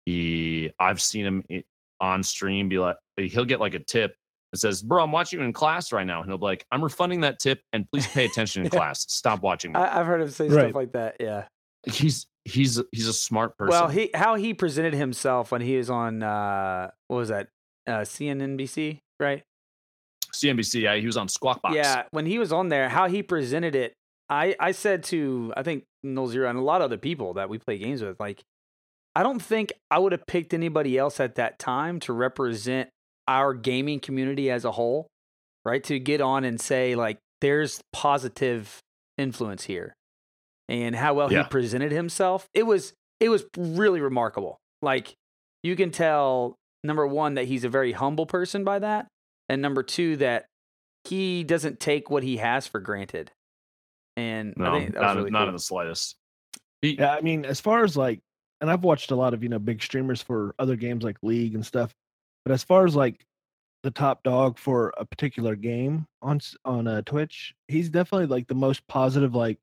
He 0.06 0.72
I've 0.78 1.02
seen 1.02 1.26
him 1.26 1.62
on 2.00 2.22
stream 2.22 2.70
be 2.70 2.78
like 2.78 2.96
he'll 3.18 3.44
get 3.44 3.60
like 3.60 3.74
a 3.74 3.78
tip 3.78 4.16
that 4.52 4.58
says, 4.58 4.80
"Bro, 4.82 5.04
I'm 5.04 5.12
watching 5.12 5.38
you 5.40 5.44
in 5.44 5.52
class 5.52 5.92
right 5.92 6.06
now," 6.06 6.20
and 6.22 6.30
he'll 6.30 6.38
be 6.38 6.44
like, 6.46 6.64
"I'm 6.72 6.82
refunding 6.82 7.20
that 7.20 7.38
tip, 7.40 7.60
and 7.74 7.86
please 7.92 8.06
pay 8.06 8.24
attention 8.24 8.62
in 8.64 8.66
Yeah. 8.72 8.78
class. 8.78 9.04
Stop 9.12 9.42
watching 9.42 9.72
me." 9.72 9.80
I, 9.80 10.00
I've 10.00 10.06
heard 10.06 10.22
him 10.22 10.30
say 10.30 10.48
Right. 10.48 10.62
stuff 10.64 10.74
like 10.74 10.92
that. 10.92 11.16
Yeah. 11.20 11.44
he's 11.86 12.26
he's 12.44 12.80
he's 12.92 13.08
a 13.08 13.12
smart 13.12 13.56
person. 13.56 13.70
Well, 13.70 13.88
he 13.88 14.10
how 14.14 14.34
he 14.34 14.54
presented 14.54 14.94
himself 14.94 15.52
when 15.52 15.60
he 15.60 15.76
was 15.76 15.90
on 15.90 16.22
uh 16.22 16.90
what 17.08 17.16
was 17.16 17.28
that 17.28 17.48
uh 17.86 18.00
CNNBC 18.00 19.00
right? 19.20 19.42
CNBC, 20.32 20.82
yeah, 20.82 20.96
he 20.96 21.06
was 21.06 21.16
on 21.16 21.28
Squawk 21.28 21.62
Box. 21.62 21.74
Yeah, 21.76 22.04
when 22.10 22.26
he 22.26 22.38
was 22.38 22.52
on 22.52 22.68
there, 22.68 22.88
how 22.88 23.08
he 23.08 23.22
presented 23.22 23.74
it, 23.74 23.94
I 24.28 24.56
I 24.58 24.72
said 24.72 25.04
to 25.04 25.52
I 25.56 25.62
think 25.62 25.84
Nolxero 26.04 26.48
and 26.50 26.58
a 26.58 26.62
lot 26.62 26.80
of 26.80 26.86
other 26.86 26.98
people 26.98 27.34
that 27.34 27.48
we 27.48 27.58
play 27.58 27.78
games 27.78 28.02
with, 28.02 28.18
like, 28.18 28.42
I 29.14 29.22
don't 29.22 29.40
think 29.40 29.72
I 29.90 29.98
would 29.98 30.12
have 30.12 30.26
picked 30.26 30.52
anybody 30.52 30.98
else 30.98 31.20
at 31.20 31.36
that 31.36 31.58
time 31.58 32.00
to 32.00 32.12
represent 32.12 32.90
our 33.28 33.54
gaming 33.54 34.00
community 34.00 34.50
as 34.50 34.64
a 34.64 34.72
whole, 34.72 35.06
right? 35.64 35.82
To 35.84 35.98
get 35.98 36.20
on 36.20 36.44
and 36.44 36.60
say 36.60 36.94
like, 36.94 37.18
there's 37.40 37.80
positive 37.92 38.80
influence 39.16 39.64
here, 39.64 39.94
and 40.68 40.94
how 40.96 41.14
well 41.14 41.32
Yeah. 41.32 41.42
he 41.44 41.48
presented 41.48 41.92
himself. 41.92 42.48
It 42.54 42.64
was 42.64 42.92
it 43.20 43.28
was 43.28 43.44
really 43.56 44.00
remarkable. 44.00 44.60
Like 44.82 45.14
you 45.62 45.76
can 45.76 45.90
tell 45.90 46.56
number 46.82 47.06
one 47.06 47.34
that 47.34 47.46
he's 47.46 47.64
a 47.64 47.68
very 47.68 47.92
humble 47.92 48.26
person 48.26 48.64
by 48.64 48.78
that, 48.80 49.06
and 49.48 49.62
number 49.62 49.82
two 49.82 50.16
that 50.16 50.46
he 51.04 51.44
doesn't 51.44 51.80
take 51.80 52.10
what 52.10 52.22
he 52.22 52.38
has 52.38 52.66
for 52.66 52.80
granted. 52.80 53.30
And 54.16 54.54
no, 54.56 54.74
I 54.74 54.78
think 54.80 54.94
that 54.94 55.00
was 55.00 55.06
not, 55.06 55.16
really 55.16 55.30
not 55.30 55.38
cool. 55.40 55.48
in 55.48 55.54
the 55.54 55.58
slightest. 55.60 56.16
He, 56.82 56.96
Yeah, 56.98 57.14
I 57.14 57.20
mean, 57.20 57.44
as 57.44 57.60
far 57.60 57.82
as 57.84 57.96
like, 57.96 58.20
and 58.60 58.70
I've 58.70 58.84
watched 58.84 59.10
a 59.10 59.16
lot 59.16 59.34
of 59.34 59.42
you 59.42 59.48
know 59.48 59.58
big 59.58 59.82
streamers 59.82 60.22
for 60.22 60.54
other 60.58 60.76
games 60.76 61.02
like 61.04 61.16
League 61.22 61.54
and 61.54 61.64
stuff, 61.64 61.92
but 62.44 62.52
as 62.52 62.62
far 62.62 62.84
as 62.86 62.94
like 62.94 63.24
the 63.82 63.90
top 63.90 64.22
dog 64.22 64.56
for 64.58 64.94
a 64.96 65.04
particular 65.04 65.56
game 65.56 66.06
on 66.22 66.40
on 66.64 66.86
uh, 66.86 67.02
Twitch, 67.02 67.54
he's 67.68 67.88
definitely 67.90 68.26
like 68.26 68.46
the 68.46 68.54
most 68.54 68.86
positive. 68.86 69.34
Like, 69.34 69.58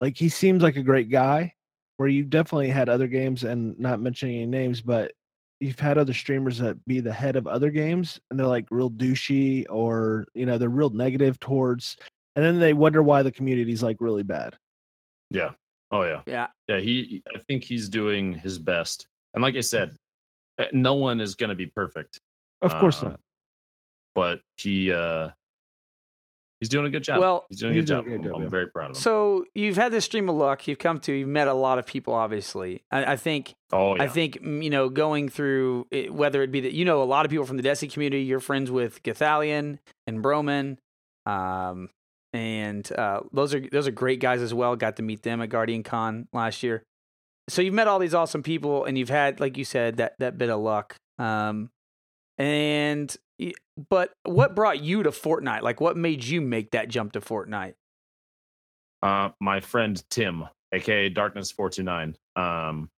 like 0.00 0.16
he 0.16 0.28
seems 0.28 0.62
like 0.62 0.76
a 0.76 0.82
great 0.82 1.10
guy. 1.10 1.54
Where 1.96 2.08
you've 2.08 2.30
definitely 2.30 2.70
had 2.70 2.88
other 2.88 3.06
games, 3.06 3.44
and 3.44 3.78
not 3.78 4.00
mentioning 4.00 4.36
any 4.36 4.46
names, 4.46 4.80
but 4.80 5.12
you've 5.60 5.78
had 5.78 5.98
other 5.98 6.14
streamers 6.14 6.56
that 6.56 6.82
be 6.86 7.00
the 7.00 7.12
head 7.12 7.36
of 7.36 7.46
other 7.46 7.70
games, 7.70 8.18
and 8.30 8.40
they're 8.40 8.46
like 8.46 8.66
real 8.70 8.90
douchey, 8.90 9.66
or 9.68 10.24
you 10.34 10.46
know 10.46 10.56
they're 10.56 10.70
real 10.70 10.88
negative 10.88 11.38
towards, 11.40 11.98
and 12.36 12.44
then 12.44 12.58
they 12.58 12.72
wonder 12.72 13.02
why 13.02 13.22
the 13.22 13.30
community's 13.30 13.82
like 13.82 13.98
really 14.00 14.22
bad. 14.22 14.56
yeah. 15.30 15.50
Oh 15.92 16.02
yeah. 16.04 16.22
Yeah, 16.26 16.46
Yeah, 16.68 16.78
he 16.78 17.22
I 17.34 17.38
think 17.40 17.64
he's 17.64 17.88
doing 17.88 18.32
his 18.32 18.58
best. 18.58 19.08
And 19.34 19.42
like 19.42 19.56
I 19.56 19.60
said, 19.60 19.96
uh, 20.58 20.66
no 20.72 20.94
one 20.94 21.20
is 21.20 21.34
going 21.34 21.50
to 21.50 21.56
be 21.56 21.66
perfect. 21.66 22.20
Of 22.62 22.72
course 22.78 23.02
Uh, 23.02 23.08
not. 23.08 23.20
But 24.14 24.40
he 24.56 24.92
uh 24.92 25.30
he's 26.60 26.68
doing 26.68 26.86
a 26.86 26.90
good 26.90 27.02
job. 27.02 27.18
Well, 27.18 27.46
he's 27.48 27.60
doing 27.60 27.72
a 27.72 27.76
good 27.76 27.86
job. 27.86 28.06
a 28.06 28.10
good 28.10 28.18
I'm, 28.20 28.24
job, 28.24 28.34
I'm 28.36 28.42
yeah. 28.42 28.48
very 28.48 28.68
proud 28.68 28.90
of 28.90 28.96
him. 28.96 29.02
So 29.02 29.44
you've 29.54 29.76
had 29.76 29.92
this 29.92 30.04
stream 30.04 30.28
of 30.28 30.36
luck. 30.36 30.68
You've 30.68 30.78
come 30.78 31.00
to. 31.00 31.12
You've 31.12 31.28
met 31.28 31.48
a 31.48 31.54
lot 31.54 31.78
of 31.78 31.86
people. 31.86 32.14
Obviously, 32.14 32.82
I, 32.90 33.12
I 33.12 33.16
think. 33.16 33.54
oh 33.72 33.96
yeah. 33.96 34.04
I 34.04 34.08
think 34.08 34.42
mm, 34.42 34.62
you 34.62 34.70
know 34.70 34.88
going 34.88 35.28
through 35.28 35.86
it, 35.90 36.14
whether 36.14 36.42
it 36.42 36.52
be 36.52 36.60
that 36.60 36.72
you 36.72 36.84
know 36.84 37.02
a 37.02 37.04
lot 37.04 37.24
of 37.24 37.30
people 37.30 37.46
from 37.46 37.56
the 37.56 37.62
Desi 37.62 37.90
community. 37.90 38.22
You're 38.22 38.40
friends 38.40 38.70
with 38.70 39.02
Gothalion 39.02 39.78
and 40.06 40.22
Broman, 40.22 40.76
um, 41.26 41.88
and 42.32 42.90
uh, 42.92 43.20
those 43.32 43.54
are 43.54 43.60
those 43.72 43.88
are 43.88 43.92
great 43.92 44.20
guys 44.20 44.40
as 44.40 44.54
well. 44.54 44.76
Got 44.76 44.96
to 44.96 45.02
meet 45.02 45.22
them 45.22 45.40
at 45.40 45.48
Guardian 45.48 45.82
Con 45.82 46.28
last 46.32 46.62
year. 46.62 46.84
So 47.48 47.62
you've 47.62 47.74
met 47.74 47.88
all 47.88 47.98
these 47.98 48.14
awesome 48.14 48.44
people, 48.44 48.84
and 48.84 48.96
you've 48.96 49.08
had, 49.08 49.40
like 49.40 49.56
you 49.56 49.64
said, 49.64 49.96
that 49.96 50.14
that 50.18 50.38
bit 50.38 50.50
of 50.50 50.60
luck. 50.60 50.94
Um, 51.18 51.70
and 52.40 53.16
but 53.88 54.10
what 54.24 54.56
brought 54.56 54.82
you 54.82 55.02
to 55.02 55.10
Fortnite? 55.10 55.62
Like, 55.62 55.80
what 55.80 55.96
made 55.96 56.24
you 56.24 56.40
make 56.40 56.72
that 56.72 56.88
jump 56.88 57.12
to 57.12 57.20
Fortnite? 57.20 57.74
uh, 59.02 59.30
my 59.40 59.60
friend 59.60 60.02
Tim, 60.10 60.44
aka 60.72 61.08
Darkness 61.08 61.50
four 61.50 61.70
two 61.70 61.82
nine. 61.82 62.16
Um, 62.36 62.90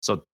so 0.00 0.24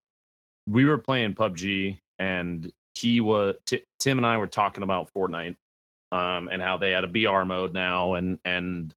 we 0.66 0.84
were 0.84 0.98
playing 0.98 1.34
PUBG, 1.34 1.98
and 2.18 2.72
he 2.94 3.20
was 3.20 3.56
Ti 3.66 3.82
Tim 3.98 4.18
and 4.18 4.26
I 4.26 4.36
were 4.38 4.46
talking 4.46 4.82
about 4.82 5.10
Fortnite, 5.14 5.56
um, 6.12 6.48
and 6.48 6.62
how 6.62 6.76
they 6.76 6.92
had 6.92 7.04
a 7.04 7.08
BR 7.08 7.44
mode 7.44 7.72
now, 7.74 8.14
and 8.14 8.38
and 8.44 8.94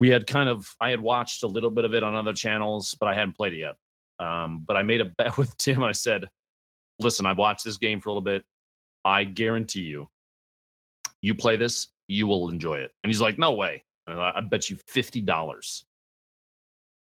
we 0.00 0.08
had 0.08 0.26
kind 0.26 0.48
of 0.48 0.74
I 0.80 0.90
had 0.90 1.00
watched 1.00 1.42
a 1.42 1.48
little 1.48 1.70
bit 1.70 1.84
of 1.84 1.94
it 1.94 2.02
on 2.02 2.14
other 2.14 2.32
channels, 2.32 2.96
but 2.98 3.06
I 3.06 3.14
hadn't 3.14 3.36
played 3.36 3.52
it 3.52 3.58
yet. 3.58 3.76
Um, 4.18 4.64
but 4.66 4.76
I 4.76 4.82
made 4.82 5.00
a 5.00 5.04
bet 5.18 5.36
with 5.36 5.56
Tim. 5.58 5.82
I 5.82 5.92
said, 5.92 6.28
"Listen, 6.98 7.26
I've 7.26 7.38
watched 7.38 7.64
this 7.64 7.76
game 7.76 8.00
for 8.00 8.08
a 8.08 8.12
little 8.12 8.22
bit. 8.22 8.44
I 9.04 9.24
guarantee 9.24 9.82
you, 9.82 10.08
you 11.20 11.34
play 11.34 11.56
this, 11.56 11.88
you 12.08 12.26
will 12.26 12.48
enjoy 12.48 12.78
it." 12.78 12.92
And 13.02 13.10
he's 13.10 13.20
like, 13.20 13.38
"No 13.38 13.52
way." 13.52 13.84
I 14.06 14.32
I 14.36 14.40
bet 14.40 14.70
you 14.70 14.76
fifty 14.86 15.20
dollars. 15.20 15.84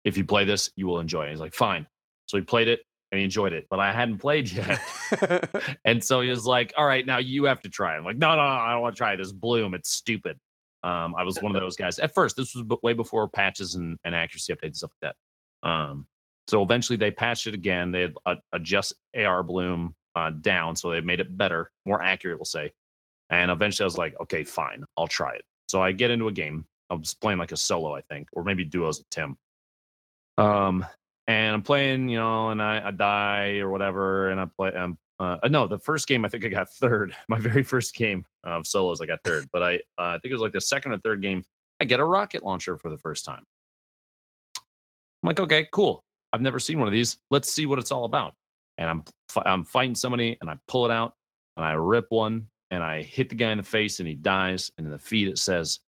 If 0.06 0.18
you 0.18 0.24
play 0.24 0.46
this, 0.46 0.70
you 0.76 0.86
will 0.88 1.00
enjoy 1.00 1.26
it. 1.26 1.32
He's 1.32 1.40
like, 1.40 1.56
fine. 1.56 1.88
So 2.28 2.38
he 2.38 2.44
played 2.44 2.68
it 2.68 2.82
and 3.12 3.18
he 3.18 3.26
enjoyed 3.26 3.54
it, 3.54 3.66
but 3.70 3.80
I 3.80 3.92
hadn't 3.92 4.20
played 4.20 4.52
yet. 4.52 4.80
and 5.86 6.04
so 6.04 6.22
he 6.22 6.30
was 6.30 6.46
like, 6.46 6.74
all 6.78 6.86
right, 6.86 7.06
now 7.06 7.18
you 7.18 7.46
have 7.46 7.62
to 7.62 7.70
try. 7.70 7.96
it." 7.96 7.98
I'm 7.98 8.06
like, 8.06 8.18
no, 8.18 8.30
no, 8.30 8.38
no, 8.38 8.44
I 8.44 8.74
don't 8.74 8.82
want 8.82 8.96
to 8.96 8.98
try 8.98 9.14
it. 9.14 9.18
This 9.18 9.32
bloom, 9.32 9.74
it's 9.74 9.90
stupid. 9.90 10.40
Um, 10.84 11.16
I 11.18 11.24
was 11.24 11.42
one 11.42 11.56
of 11.56 11.62
those 11.62 11.76
guys 11.76 11.98
at 11.98 12.14
first. 12.14 12.38
This 12.38 12.54
was 12.54 12.64
way 12.84 12.94
before 12.94 13.28
patches 13.28 13.74
and, 13.74 13.98
and 14.04 14.14
accuracy 14.14 14.54
updates 14.54 14.64
and 14.64 14.76
stuff 14.78 14.92
like 15.02 15.14
that. 15.64 15.68
Um, 15.68 16.06
so 16.48 16.62
eventually 16.62 16.98
they 16.98 17.10
patched 17.10 17.48
it 17.48 17.56
again. 17.56 17.92
They 17.92 18.02
had 18.02 18.14
uh, 18.28 18.36
adjust 18.54 18.94
AR 19.18 19.42
bloom 19.42 19.96
uh, 20.16 20.32
down, 20.42 20.76
so 20.76 20.90
they 20.90 21.02
made 21.02 21.20
it 21.20 21.38
better, 21.38 21.72
more 21.86 22.02
accurate, 22.02 22.38
we'll 22.38 22.46
say. 22.46 22.72
And 23.30 23.52
eventually 23.52 23.86
I 23.86 23.88
was 23.88 23.98
like, 23.98 24.16
okay, 24.22 24.44
fine, 24.44 24.84
I'll 24.98 25.08
try 25.08 25.34
it. 25.36 25.44
So 25.68 25.82
I 25.82 25.92
get 25.92 26.12
into 26.12 26.28
a 26.28 26.32
game. 26.32 26.66
I 26.90 26.94
was 26.94 27.14
playing 27.14 27.40
like 27.40 27.52
a 27.52 27.58
solo, 27.58 27.96
I 27.96 28.02
think, 28.02 28.30
or 28.34 28.44
maybe 28.44 28.64
duos 28.64 29.00
with 29.00 29.10
Tim. 29.10 29.38
Um, 30.38 30.86
and 31.28 31.54
I'm 31.56 31.64
playing, 31.64 32.10
you 32.10 32.18
know, 32.20 32.50
and 32.50 32.62
I, 32.62 32.88
I 32.88 32.92
die 32.92 33.58
or 33.58 33.70
whatever, 33.70 34.30
and 34.30 34.40
I 34.40 34.46
play. 34.46 34.74
Um, 34.74 34.98
uh, 35.18 35.38
no, 35.50 35.66
the 35.66 35.80
first 35.80 36.08
game 36.08 36.26
I 36.26 36.30
think 36.30 36.46
I 36.46 36.50
got 36.50 36.70
third. 36.74 37.16
My 37.28 37.40
very 37.40 37.64
first 37.64 37.96
game 37.96 38.26
of 38.44 38.68
solos, 38.68 39.02
I 39.02 39.06
got 39.06 39.20
third. 39.24 39.48
But 39.52 39.64
I, 39.64 39.76
uh, 39.98 40.14
I 40.16 40.20
think 40.22 40.32
it 40.32 40.34
was 40.34 40.42
like 40.42 40.54
the 40.54 40.62
second 40.62 40.92
or 40.92 41.00
third 41.00 41.22
game. 41.22 41.44
I 41.80 41.86
get 41.86 42.00
a 42.00 42.06
rocket 42.06 42.44
launcher 42.44 42.78
for 42.78 42.90
the 42.90 42.98
first 42.98 43.26
time. 43.26 43.44
I'm 44.58 45.28
like, 45.28 45.40
okay, 45.40 45.68
cool. 45.72 46.04
I've 46.32 46.42
never 46.42 46.60
seen 46.60 46.80
one 46.80 46.88
of 46.88 46.92
these. 46.92 47.18
Let's 47.32 47.52
see 47.52 47.66
what 47.66 47.80
it's 47.80 47.92
all 47.92 48.06
about. 48.06 48.34
And 48.78 48.90
I'm 48.90 49.04
I'm 49.46 49.64
fighting 49.64 49.96
somebody, 49.96 50.38
and 50.42 50.50
I 50.50 50.58
pull 50.68 50.86
it 50.86 50.92
out, 50.92 51.14
and 51.58 51.66
I 51.66 51.74
rip 51.74 52.08
one, 52.10 52.48
and 52.72 52.84
I 52.84 53.02
hit 53.02 53.30
the 53.30 53.36
guy 53.36 53.52
in 53.52 53.58
the 53.58 53.64
face, 53.64 54.00
and 54.00 54.08
he 54.08 54.16
dies. 54.16 54.72
And 54.78 54.86
in 54.86 54.92
the 54.92 55.00
feed 55.00 55.28
it 55.28 55.38
says, 55.38 55.80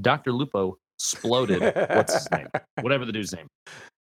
"Dr. 0.00 0.32
Lupo 0.32 0.78
exploded." 0.98 1.60
What's 1.60 2.14
his 2.14 2.30
name? 2.30 2.48
Whatever 2.80 3.04
the 3.04 3.12
dude's 3.12 3.34
name. 3.34 3.48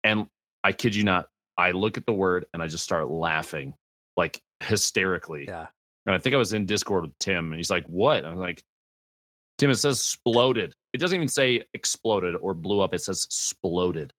And 0.03 0.27
I 0.63 0.71
kid 0.71 0.95
you 0.95 1.03
not, 1.03 1.27
I 1.57 1.71
look 1.71 1.97
at 1.97 2.05
the 2.05 2.13
word 2.13 2.45
and 2.53 2.63
I 2.63 2.67
just 2.67 2.83
start 2.83 3.09
laughing, 3.09 3.73
like 4.17 4.41
hysterically. 4.61 5.45
Yeah. 5.47 5.67
And 6.05 6.15
I 6.15 6.17
think 6.17 6.35
I 6.35 6.37
was 6.37 6.53
in 6.53 6.65
Discord 6.65 7.03
with 7.03 7.17
Tim, 7.19 7.51
and 7.51 7.55
he's 7.59 7.69
like, 7.69 7.85
"What?" 7.87 8.25
I'm 8.25 8.37
like, 8.37 8.61
"Tim, 9.57 9.69
it 9.69 9.75
says 9.75 9.99
exploded. 9.99 10.73
It 10.93 10.97
doesn't 10.99 11.15
even 11.15 11.27
say 11.27 11.63
exploded 11.73 12.35
or 12.35 12.53
blew 12.53 12.81
up. 12.81 12.93
It 12.93 13.01
says 13.01 13.25
exploded." 13.25 14.13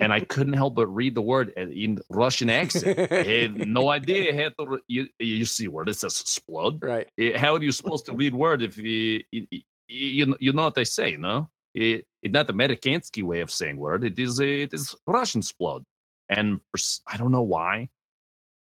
And 0.00 0.12
I 0.12 0.20
couldn't 0.20 0.54
help 0.54 0.74
but 0.76 0.86
read 0.88 1.14
the 1.14 1.22
word 1.22 1.50
in- 1.56 1.98
Russian 2.08 2.48
accent. 2.50 2.98
I 3.12 3.22
had 3.22 3.68
no 3.68 3.90
idea 3.90 4.34
how 4.34 4.64
to. 4.64 4.80
You, 4.88 5.08
you 5.18 5.44
see 5.44 5.68
word 5.68 5.88
it 5.88 5.94
says 5.94 6.20
explode. 6.20 6.82
right. 6.82 7.06
Eh, 7.18 7.36
How 7.38 7.54
are 7.54 7.62
you 7.62 7.72
supposed 7.72 8.06
to 8.06 8.14
read 8.14 8.34
word 8.34 8.62
if 8.62 8.78
eh, 8.78 8.82
you 8.82 9.46
you, 9.50 9.60
you, 9.88 10.36
you 10.40 10.52
know 10.52 10.64
what 10.64 10.74
they 10.74 10.84
say? 10.84 11.16
No, 11.16 11.50
it, 11.74 12.00
eh, 12.00 12.02
it's 12.22 12.32
not 12.32 12.46
the 12.46 12.54
Amerikansky 12.54 13.22
way 13.22 13.40
of 13.40 13.50
saying 13.50 13.76
word. 13.76 14.04
It 14.04 14.18
is 14.18 14.40
eh, 14.40 14.64
it 14.64 14.72
is 14.74 14.94
Russian 15.06 15.40
explode. 15.40 15.84
And 16.28 16.60
I 17.06 17.16
don't 17.16 17.32
know 17.32 17.42
why. 17.42 17.88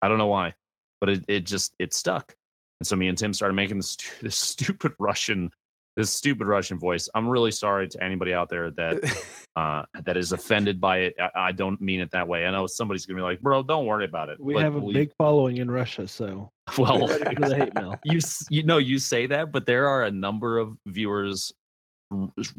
I 0.02 0.08
don't 0.08 0.18
know 0.18 0.26
why, 0.26 0.54
but 1.00 1.08
it, 1.10 1.24
it 1.28 1.40
just 1.46 1.74
it 1.78 1.94
stuck. 1.94 2.34
And 2.80 2.86
so 2.86 2.96
me 2.96 3.06
and 3.08 3.16
Tim 3.16 3.32
started 3.32 3.54
making 3.54 3.76
this, 3.78 3.96
this 4.20 4.36
stupid 4.36 4.92
Russian 4.98 5.50
this 5.96 6.10
stupid 6.10 6.46
Russian 6.46 6.78
voice. 6.78 7.08
I'm 7.14 7.28
really 7.28 7.50
sorry 7.50 7.88
to 7.88 8.02
anybody 8.02 8.32
out 8.32 8.48
there 8.48 8.70
that 8.72 9.24
uh, 9.56 9.82
that 10.04 10.16
is 10.16 10.32
offended 10.32 10.80
by 10.80 10.98
it. 10.98 11.14
I, 11.20 11.48
I, 11.48 11.52
don't 11.52 11.80
mean 11.80 12.00
it 12.00 12.10
that 12.12 12.26
way. 12.26 12.46
I 12.46 12.50
know 12.50 12.66
somebody's 12.66 13.04
gonna 13.04 13.18
be 13.18 13.22
like, 13.22 13.40
"Bro, 13.40 13.64
don't 13.64 13.86
worry 13.86 14.04
about 14.04 14.28
it." 14.28 14.40
We 14.40 14.56
have 14.56 14.74
a 14.74 14.80
big 14.80 15.12
following 15.18 15.58
in 15.58 15.70
Russia, 15.70 16.08
so 16.08 16.50
well, 16.78 17.08
you 18.04 18.20
you 18.50 18.62
know 18.62 18.78
you 18.78 18.98
say 18.98 19.26
that, 19.26 19.52
but 19.52 19.66
there 19.66 19.88
are 19.88 20.04
a 20.04 20.10
number 20.10 20.58
of 20.58 20.76
viewers 20.86 21.52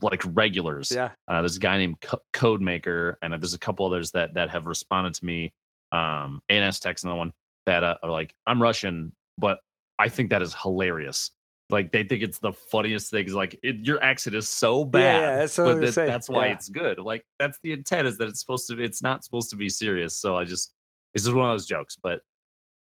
like 0.01 0.21
regulars. 0.25 0.91
Yeah. 0.91 1.11
Uh, 1.27 1.41
there's 1.41 1.57
a 1.57 1.59
guy 1.59 1.77
named 1.77 2.01
Co- 2.01 2.21
Codemaker, 2.33 3.15
and 3.21 3.33
there's 3.33 3.53
a 3.53 3.59
couple 3.59 3.85
others 3.85 4.11
that 4.11 4.33
that 4.35 4.49
have 4.49 4.65
responded 4.65 5.13
to 5.15 5.25
me. 5.25 5.53
Um, 5.91 6.41
ANS 6.49 6.79
text 6.79 7.03
another 7.03 7.17
one 7.17 7.33
that 7.65 7.83
uh, 7.83 7.97
are 8.03 8.09
like, 8.09 8.33
"I'm 8.45 8.61
Russian, 8.61 9.13
but 9.37 9.59
I 9.97 10.09
think 10.09 10.29
that 10.29 10.41
is 10.41 10.55
hilarious." 10.55 11.31
Like 11.69 11.91
they 11.91 12.03
think 12.03 12.23
it's 12.23 12.39
the 12.39 12.53
funniest 12.53 13.09
things. 13.09 13.33
Like 13.33 13.57
it, 13.63 13.77
your 13.77 14.03
accent 14.03 14.35
is 14.35 14.47
so 14.47 14.85
bad, 14.85 15.01
yeah, 15.01 15.19
yeah 15.19 15.35
that's 15.37 15.55
but 15.57 15.81
that, 15.81 15.95
that's 15.95 16.29
why 16.29 16.47
yeah. 16.47 16.53
it's 16.53 16.69
good. 16.69 16.99
Like 16.99 17.25
that's 17.39 17.57
the 17.63 17.71
intent 17.71 18.07
is 18.07 18.17
that 18.17 18.27
it's 18.27 18.41
supposed 18.41 18.67
to. 18.69 18.81
It's 18.81 19.01
not 19.01 19.23
supposed 19.23 19.49
to 19.51 19.55
be 19.55 19.69
serious. 19.69 20.17
So 20.17 20.37
I 20.37 20.43
just 20.43 20.73
it's 21.13 21.23
just 21.23 21.35
one 21.35 21.49
of 21.49 21.53
those 21.53 21.65
jokes. 21.65 21.97
But 22.01 22.21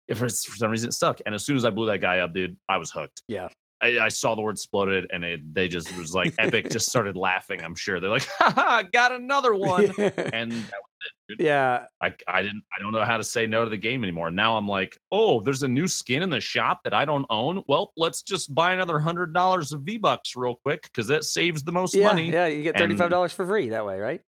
if 0.07 0.21
it's 0.21 0.45
for 0.45 0.55
some 0.57 0.69
reason 0.69 0.89
it 0.89 0.93
stuck, 0.93 1.21
and 1.25 1.33
as 1.33 1.45
soon 1.45 1.55
as 1.55 1.65
I 1.65 1.69
blew 1.69 1.87
that 1.87 1.99
guy 1.99 2.19
up, 2.19 2.33
dude, 2.33 2.57
I 2.69 2.77
was 2.77 2.91
hooked. 2.91 3.23
Yeah. 3.27 3.47
I, 3.81 3.99
I 3.99 4.07
saw 4.07 4.33
the 4.33 4.41
word 4.41 4.51
exploded 4.51 5.07
and 5.11 5.25
it, 5.25 5.53
they 5.53 5.67
just 5.67 5.95
was 5.97 6.15
like 6.15 6.33
epic 6.39 6.69
just 6.69 6.87
started 6.87 7.17
laughing 7.17 7.61
i'm 7.61 7.75
sure 7.75 7.99
they're 7.99 8.09
like 8.09 8.25
ha 8.39 8.83
got 8.93 9.11
another 9.11 9.53
one 9.53 9.85
and 9.97 10.51
that 10.53 10.79
was 10.79 10.92
it, 11.29 11.41
yeah. 11.41 11.85
I, 12.01 12.13
I 12.27 12.41
didn't 12.41 12.63
i 12.77 12.81
don't 12.81 12.91
know 12.91 13.03
how 13.03 13.17
to 13.17 13.23
say 13.23 13.47
no 13.47 13.63
to 13.63 13.69
the 13.69 13.77
game 13.77 14.03
anymore. 14.03 14.31
Now 14.31 14.57
i'm 14.57 14.67
like 14.67 14.97
oh 15.11 15.41
there's 15.41 15.63
a 15.63 15.67
new 15.67 15.87
skin 15.87 16.23
in 16.23 16.29
the 16.29 16.39
shop 16.39 16.81
that 16.83 16.93
i 16.93 17.05
don't 17.05 17.25
own? 17.29 17.63
Well 17.67 17.91
let's 17.97 18.21
just 18.21 18.53
buy 18.53 18.73
another 18.73 18.99
hundred 18.99 19.33
dollars 19.33 19.71
of 19.71 19.81
v 19.81 19.97
bucks 19.97 20.35
real 20.35 20.55
quick 20.55 20.83
because 20.83 21.07
that 21.07 21.23
saves 21.23 21.63
the 21.63 21.71
most 21.71 21.93
yeah, 21.95 22.07
money. 22.07 22.31
yeah 22.31 22.47
you 22.47 22.63
get 22.63 22.75
$35 22.75 23.31
for 23.31 23.45
free 23.45 23.69
that 23.69 23.85
way 23.85 23.99
right 23.99 24.21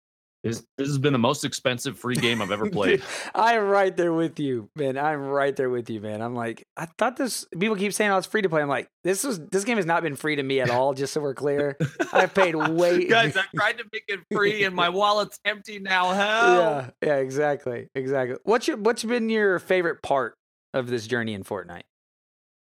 this, 0.43 0.65
this 0.77 0.89
has 0.89 0.99
been 0.99 1.13
the 1.13 1.21
most 1.21 1.45
expensive 1.45 1.97
free 1.97 2.17
game 2.17 2.43
I've 2.43 2.51
ever 2.51 2.69
played. 2.69 3.01
I'm 3.35 3.63
right 3.63 3.97
there 3.97 4.13
with 4.13 4.41
you, 4.41 4.69
man. 4.75 4.99
I'm 4.99 5.21
right 5.21 5.55
there 5.55 5.71
with 5.71 5.89
you, 5.89 6.01
man. 6.01 6.21
I'm 6.21 6.35
like, 6.35 6.67
I 6.77 6.87
thought 6.99 7.17
this. 7.17 7.47
People 7.59 7.77
keep 7.77 7.93
saying, 7.93 8.11
"Oh, 8.11 8.19
it's 8.19 8.27
free 8.27 8.43
to 8.43 8.49
play." 8.49 8.61
I'm 8.61 8.69
like, 8.69 8.89
this 9.05 9.25
is 9.25 9.39
this 9.53 9.63
game 9.63 9.77
has 9.77 9.87
not 9.87 10.03
been 10.03 10.17
free 10.17 10.35
to 10.35 10.43
me 10.43 10.61
at 10.61 10.69
all. 10.69 10.95
Just 10.95 11.13
so 11.13 11.21
we're 11.21 11.35
clear, 11.35 11.77
I've 12.13 12.35
paid 12.35 12.55
way. 12.71 13.05
Guys, 13.05 13.37
I 13.37 13.45
tried 13.55 13.79
to 13.79 13.85
make 13.93 14.05
it 14.09 14.21
free, 14.33 14.65
and 14.65 14.75
my 14.75 14.89
wallet's 14.89 15.39
empty 15.45 15.79
now. 15.79 16.13
Hell. 16.13 16.57
Yeah, 16.57 16.91
yeah, 17.05 17.17
exactly, 17.17 17.89
exactly. 17.95 18.37
What's 18.43 18.67
your 18.67 18.79
What's 18.79 19.05
been 19.05 19.29
your 19.29 19.61
favorite 19.61 20.03
part 20.03 20.35
of 20.75 20.89
this 20.89 21.07
journey 21.07 21.35
in 21.35 21.45
Fortnite? 21.45 21.83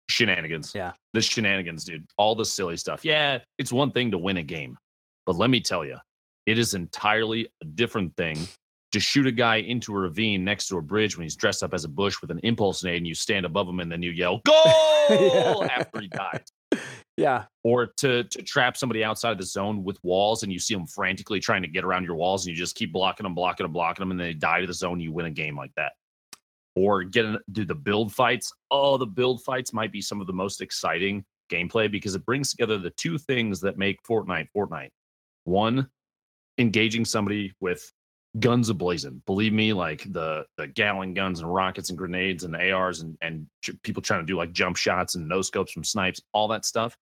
Shenanigans. 0.09 0.73
Yeah, 0.75 0.93
the 1.14 1.21
shenanigans, 1.21 1.85
dude. 1.85 2.05
All 2.18 2.35
the 2.35 2.45
silly 2.45 2.77
stuff. 2.77 3.05
Yeah, 3.05 3.39
it's 3.59 3.73
one 3.73 3.93
thing 3.93 4.11
to 4.11 4.18
win 4.18 4.39
a 4.39 4.43
game, 4.43 4.77
but 5.25 5.37
let 5.37 5.51
me 5.51 5.61
tell 5.61 5.85
you 5.85 5.99
it 6.47 6.59
is 6.59 6.74
entirely 6.74 7.49
a 7.62 7.64
different 7.64 8.16
thing 8.16 8.38
to 8.93 9.01
shoot 9.01 9.26
a 9.26 9.32
guy 9.32 9.57
into 9.57 9.95
a 9.95 9.99
ravine 9.99 10.45
next 10.45 10.66
to 10.68 10.78
a 10.78 10.82
bridge 10.82 11.16
when 11.16 11.22
he's 11.22 11.36
dressed 11.36 11.62
up 11.62 11.74
as 11.74 11.84
a 11.84 11.88
bush 11.88 12.20
with 12.20 12.30
an 12.30 12.41
impulse 12.43 12.82
grenade 12.82 12.99
and 12.99 13.07
you 13.07 13.14
stand 13.14 13.47
above 13.47 13.68
him 13.68 13.80
and 13.80 13.91
then 13.91 14.03
you 14.03 14.11
yell 14.11 14.41
goal 14.45 15.64
after 15.70 16.01
he 16.01 16.09
dies. 16.09 16.45
Yeah. 17.16 17.45
Or 17.64 17.86
to 17.99 18.24
to 18.24 18.43
trap 18.43 18.76
somebody 18.76 19.05
outside 19.05 19.32
of 19.32 19.38
the 19.38 19.45
zone 19.45 19.84
with 19.84 19.99
walls 20.03 20.43
and 20.43 20.53
you 20.53 20.59
see 20.59 20.74
them 20.74 20.86
frantically 20.86 21.38
trying 21.38 21.62
to 21.62 21.68
get 21.68 21.84
around 21.84 22.05
your 22.05 22.16
walls 22.16 22.47
and 22.47 22.55
you 22.55 22.59
just 22.59 22.76
keep 22.76 22.93
blocking 22.93 23.24
them, 23.24 23.34
blocking 23.34 23.64
them, 23.64 23.72
blocking 23.72 24.03
them, 24.03 24.11
and 24.11 24.18
then 24.18 24.28
they 24.28 24.34
die 24.34 24.61
to 24.61 24.66
the 24.66 24.74
zone. 24.74 25.01
You 25.01 25.12
win 25.12 25.26
a 25.26 25.30
game 25.30 25.57
like 25.57 25.72
that. 25.76 25.93
Or 26.76 27.03
get 27.05 27.26
in, 27.26 27.38
do 27.53 27.64
the 27.64 27.74
build 27.74 28.12
fights. 28.12 28.53
Oh, 28.70 28.97
the 28.97 29.07
build 29.07 29.43
fights 29.43 29.72
might 29.72 29.93
be 29.93 30.01
some 30.01 30.20
of 30.20 30.26
the 30.26 30.32
most 30.32 30.61
exciting 30.61 31.24
gameplay 31.51 31.91
because 31.91 32.14
it 32.14 32.24
brings 32.24 32.51
together 32.51 32.78
the 32.78 32.91
two 32.91 33.18
things 33.18 33.61
that 33.61 33.76
make 33.76 34.03
Fortnite 34.03 34.49
Fortnite. 34.57 34.91
One, 35.45 35.91
engaging 36.61 37.04
somebody 37.04 37.52
with 37.61 37.90
guns 38.38 38.70
ablazing. 38.70 39.24
Believe 39.26 39.52
me, 39.52 39.72
like 39.72 40.04
the 40.12 40.46
the 40.56 40.68
Gatling 40.68 41.14
guns 41.14 41.40
and 41.40 41.52
rockets 41.52 41.88
and 41.90 41.98
grenades 41.98 42.44
and 42.44 42.54
ARs 42.54 43.00
and 43.00 43.16
and 43.20 43.46
people 43.82 44.02
trying 44.02 44.20
to 44.20 44.26
do 44.26 44.36
like 44.36 44.52
jump 44.52 44.76
shots 44.76 45.14
and 45.16 45.28
no 45.28 45.42
scopes 45.42 45.72
from 45.72 45.84
snipes, 45.84 46.20
all 46.32 46.48
that 46.48 46.64
stuff. 46.64 46.96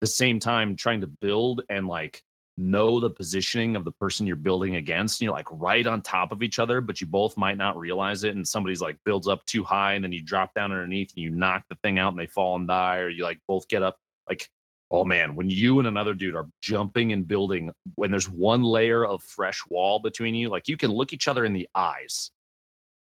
the 0.00 0.06
same 0.06 0.38
time, 0.38 0.76
trying 0.76 1.00
to 1.00 1.06
build 1.06 1.62
and 1.70 1.86
like 1.88 2.22
know 2.58 3.00
the 3.00 3.10
positioning 3.10 3.76
of 3.76 3.84
the 3.84 3.92
person 3.92 4.26
you're 4.26 4.36
building 4.36 4.76
against. 4.76 5.20
You 5.20 5.28
know, 5.28 5.32
like 5.32 5.48
right 5.50 5.86
on 5.86 6.02
top 6.02 6.32
of 6.32 6.42
each 6.42 6.58
other, 6.58 6.80
but 6.80 7.00
you 7.00 7.06
both 7.06 7.36
might 7.36 7.56
not 7.56 7.78
realize 7.78 8.24
it. 8.24 8.34
And 8.34 8.46
somebody's 8.46 8.80
like 8.80 8.98
builds 9.04 9.28
up 9.28 9.44
too 9.46 9.64
high, 9.64 9.94
and 9.94 10.04
then 10.04 10.12
you 10.12 10.22
drop 10.22 10.54
down 10.54 10.72
underneath 10.72 11.12
and 11.14 11.22
you 11.22 11.30
knock 11.30 11.64
the 11.68 11.76
thing 11.76 11.98
out 11.98 12.12
and 12.12 12.18
they 12.18 12.26
fall 12.26 12.56
and 12.56 12.68
die, 12.68 12.98
or 12.98 13.08
you 13.08 13.24
like 13.24 13.40
both 13.48 13.68
get 13.68 13.82
up. 13.82 13.96
Like 14.28 14.48
oh 14.90 15.04
man, 15.04 15.34
when 15.34 15.50
you 15.50 15.78
and 15.78 15.88
another 15.88 16.14
dude 16.14 16.36
are 16.36 16.46
jumping 16.62 17.12
and 17.12 17.26
building, 17.26 17.72
when 17.96 18.10
there's 18.10 18.28
one 18.28 18.62
layer 18.62 19.04
of 19.04 19.22
fresh 19.22 19.60
wall 19.68 19.98
between 19.98 20.34
you, 20.34 20.48
like 20.48 20.68
you 20.68 20.76
can 20.76 20.90
look 20.90 21.12
each 21.12 21.28
other 21.28 21.44
in 21.44 21.52
the 21.52 21.68
eyes 21.74 22.30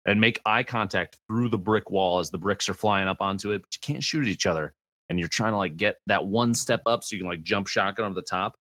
and 0.06 0.20
make 0.20 0.40
eye 0.44 0.62
contact 0.62 1.16
through 1.28 1.48
the 1.48 1.58
brick 1.58 1.90
wall 1.90 2.18
as 2.18 2.30
the 2.30 2.38
bricks 2.38 2.68
are 2.68 2.74
flying 2.74 3.08
up 3.08 3.18
onto 3.20 3.52
it, 3.52 3.62
but 3.62 3.74
you 3.74 3.80
can't 3.80 4.02
shoot 4.02 4.22
at 4.22 4.28
each 4.28 4.46
other. 4.46 4.72
And 5.10 5.18
you're 5.18 5.28
trying 5.28 5.52
to 5.52 5.58
like 5.58 5.76
get 5.76 5.96
that 6.06 6.24
one 6.24 6.54
step 6.54 6.80
up 6.86 7.04
so 7.04 7.14
you 7.14 7.22
can 7.22 7.28
like 7.28 7.42
jump 7.42 7.66
shotgun 7.66 8.06
over 8.06 8.14
the 8.14 8.22
top. 8.22 8.54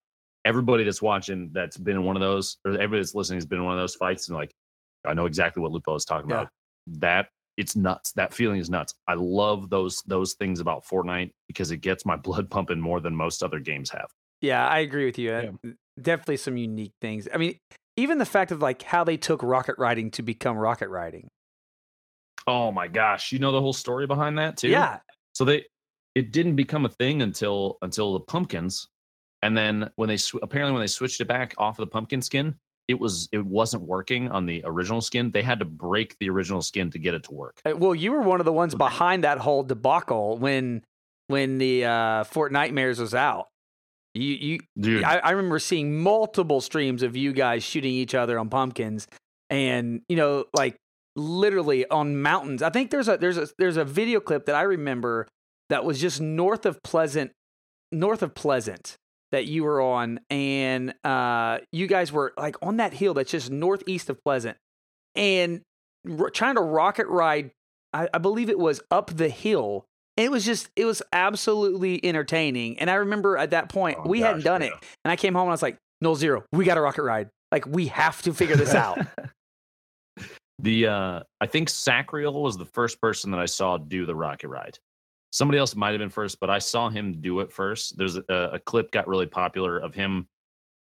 Everybody 0.44 0.84
that's 0.84 1.00
watching 1.00 1.50
that's 1.52 1.78
been 1.78 1.96
in 1.96 2.04
one 2.04 2.16
of 2.16 2.20
those, 2.20 2.58
or 2.66 2.72
everybody 2.72 3.00
that's 3.00 3.14
listening 3.14 3.38
has 3.38 3.46
been 3.46 3.58
in 3.58 3.64
one 3.64 3.72
of 3.72 3.80
those 3.80 3.94
fights, 3.94 4.28
and 4.28 4.36
like, 4.36 4.52
I 5.06 5.14
know 5.14 5.24
exactly 5.24 5.62
what 5.62 5.72
Lupo 5.72 5.94
is 5.94 6.04
talking 6.04 6.28
yeah. 6.28 6.42
about. 6.42 6.48
That 6.98 7.28
it's 7.56 7.76
nuts. 7.76 8.12
That 8.12 8.34
feeling 8.34 8.60
is 8.60 8.70
nuts. 8.70 8.94
I 9.06 9.14
love 9.14 9.70
those 9.70 10.02
those 10.02 10.34
things 10.34 10.60
about 10.60 10.84
Fortnite 10.84 11.32
because 11.46 11.70
it 11.70 11.78
gets 11.78 12.04
my 12.04 12.16
blood 12.28 12.50
pumping 12.50 12.80
more 12.80 13.00
than 13.00 13.14
most 13.14 13.42
other 13.42 13.60
games 13.60 13.90
have. 13.90 14.10
Yeah, 14.40 14.66
I 14.66 14.80
agree 14.80 15.06
with 15.06 15.18
you. 15.18 15.30
Yeah. 15.30 15.72
Definitely 16.00 16.38
some 16.38 16.56
unique 16.56 16.92
things. 17.00 17.28
I 17.32 17.36
mean, 17.36 17.56
even 17.96 18.18
the 18.18 18.26
fact 18.26 18.50
of 18.50 18.60
like 18.60 18.82
how 18.82 19.04
they 19.04 19.16
took 19.16 19.42
rocket 19.42 19.76
riding 19.78 20.10
to 20.12 20.22
become 20.22 20.56
rocket 20.56 20.88
riding. 20.88 21.28
Oh 22.46 22.72
my 22.72 22.88
gosh, 22.88 23.32
you 23.32 23.38
know 23.38 23.52
the 23.52 23.60
whole 23.60 23.72
story 23.72 24.06
behind 24.06 24.38
that 24.38 24.56
too? 24.56 24.68
Yeah. 24.68 24.98
So 25.32 25.44
they 25.44 25.64
it 26.14 26.32
didn't 26.32 26.56
become 26.56 26.84
a 26.84 26.88
thing 26.88 27.22
until 27.22 27.78
until 27.82 28.12
the 28.12 28.20
pumpkins 28.20 28.88
and 29.44 29.56
then 29.56 29.90
when 29.96 30.08
they 30.08 30.16
apparently 30.42 30.72
when 30.72 30.80
they 30.80 30.86
switched 30.86 31.20
it 31.20 31.28
back 31.28 31.54
off 31.58 31.78
of 31.78 31.84
the 31.84 31.90
pumpkin 31.90 32.22
skin, 32.22 32.54
it 32.88 33.00
was 33.00 33.28
it 33.32 33.44
wasn't 33.44 33.82
working 33.82 34.30
on 34.30 34.46
the 34.46 34.62
original 34.64 35.00
skin. 35.00 35.30
They 35.30 35.42
had 35.42 35.58
to 35.60 35.64
break 35.64 36.16
the 36.18 36.28
original 36.30 36.62
skin 36.62 36.90
to 36.90 36.98
get 36.98 37.14
it 37.14 37.24
to 37.24 37.32
work. 37.32 37.60
Uh, 37.64 37.76
well, 37.76 37.94
you 37.94 38.12
were 38.12 38.20
one 38.20 38.40
of 38.40 38.46
the 38.46 38.52
ones 38.52 38.74
behind 38.74 39.24
that 39.24 39.38
whole 39.38 39.62
debacle 39.62 40.38
when 40.38 40.84
when 41.28 41.58
the 41.58 41.84
uh, 41.84 42.24
Fort 42.24 42.52
Nightmares 42.52 42.98
was 42.98 43.14
out. 43.14 43.48
You 44.14 44.34
you 44.34 44.60
Dude. 44.78 45.04
I, 45.04 45.18
I 45.18 45.30
remember 45.30 45.58
seeing 45.58 45.98
multiple 45.98 46.60
streams 46.60 47.02
of 47.02 47.16
you 47.16 47.32
guys 47.32 47.64
shooting 47.64 47.92
each 47.92 48.14
other 48.14 48.38
on 48.38 48.48
pumpkins, 48.48 49.08
and 49.50 50.02
you 50.08 50.16
know 50.16 50.44
like 50.54 50.76
literally 51.16 51.86
on 51.88 52.20
mountains. 52.20 52.62
I 52.62 52.70
think 52.70 52.90
there's 52.90 53.08
a 53.08 53.16
there's 53.16 53.38
a 53.38 53.48
there's 53.58 53.76
a 53.76 53.84
video 53.84 54.20
clip 54.20 54.46
that 54.46 54.54
I 54.54 54.62
remember 54.62 55.26
that 55.70 55.84
was 55.84 56.00
just 56.00 56.20
north 56.20 56.66
of 56.66 56.82
Pleasant, 56.82 57.32
north 57.90 58.22
of 58.22 58.34
Pleasant, 58.34 58.98
that 59.34 59.46
you 59.46 59.64
were 59.64 59.80
on, 59.80 60.20
and 60.30 60.94
uh, 61.02 61.58
you 61.72 61.88
guys 61.88 62.12
were 62.12 62.32
like 62.36 62.54
on 62.62 62.76
that 62.76 62.94
hill 62.94 63.14
that's 63.14 63.32
just 63.32 63.50
northeast 63.50 64.08
of 64.08 64.22
Pleasant, 64.22 64.56
and 65.16 65.60
r- 66.08 66.30
trying 66.30 66.54
to 66.54 66.60
rocket 66.60 67.08
ride. 67.08 67.50
I, 67.92 68.08
I 68.14 68.18
believe 68.18 68.48
it 68.48 68.58
was 68.58 68.80
up 68.90 69.10
the 69.16 69.28
hill. 69.28 69.86
And 70.16 70.24
it 70.24 70.30
was 70.30 70.44
just, 70.44 70.70
it 70.76 70.84
was 70.84 71.02
absolutely 71.12 72.04
entertaining. 72.04 72.78
And 72.78 72.88
I 72.88 72.94
remember 72.94 73.36
at 73.36 73.50
that 73.50 73.68
point, 73.68 73.98
oh, 73.98 74.08
we 74.08 74.20
gosh, 74.20 74.26
hadn't 74.28 74.44
done 74.44 74.60
yeah. 74.62 74.68
it. 74.68 74.74
And 75.04 75.10
I 75.10 75.16
came 75.16 75.34
home 75.34 75.42
and 75.42 75.50
I 75.50 75.54
was 75.54 75.62
like, 75.62 75.76
Nolxero, 76.04 76.44
we 76.52 76.64
got 76.64 76.78
a 76.78 76.80
rocket 76.80 77.02
ride. 77.02 77.30
Like, 77.50 77.66
we 77.66 77.88
have 77.88 78.22
to 78.22 78.32
figure 78.32 78.54
this 78.54 78.74
out. 78.76 79.00
the, 80.60 80.86
uh, 80.86 81.20
I 81.40 81.46
think 81.46 81.68
Sacriel 81.68 82.40
was 82.40 82.56
the 82.56 82.64
first 82.64 83.00
person 83.00 83.32
that 83.32 83.40
I 83.40 83.46
saw 83.46 83.76
do 83.76 84.06
the 84.06 84.14
rocket 84.14 84.48
ride 84.48 84.78
somebody 85.34 85.58
else 85.58 85.74
might 85.74 85.90
have 85.90 85.98
been 85.98 86.10
first, 86.10 86.38
but 86.38 86.48
I 86.48 86.60
saw 86.60 86.88
him 86.88 87.20
do 87.20 87.40
it 87.40 87.50
first. 87.50 87.98
There's 87.98 88.14
a, 88.16 88.22
a, 88.28 88.58
clip 88.60 88.92
got 88.92 89.08
really 89.08 89.26
popular 89.26 89.78
of 89.78 89.92
him 89.92 90.28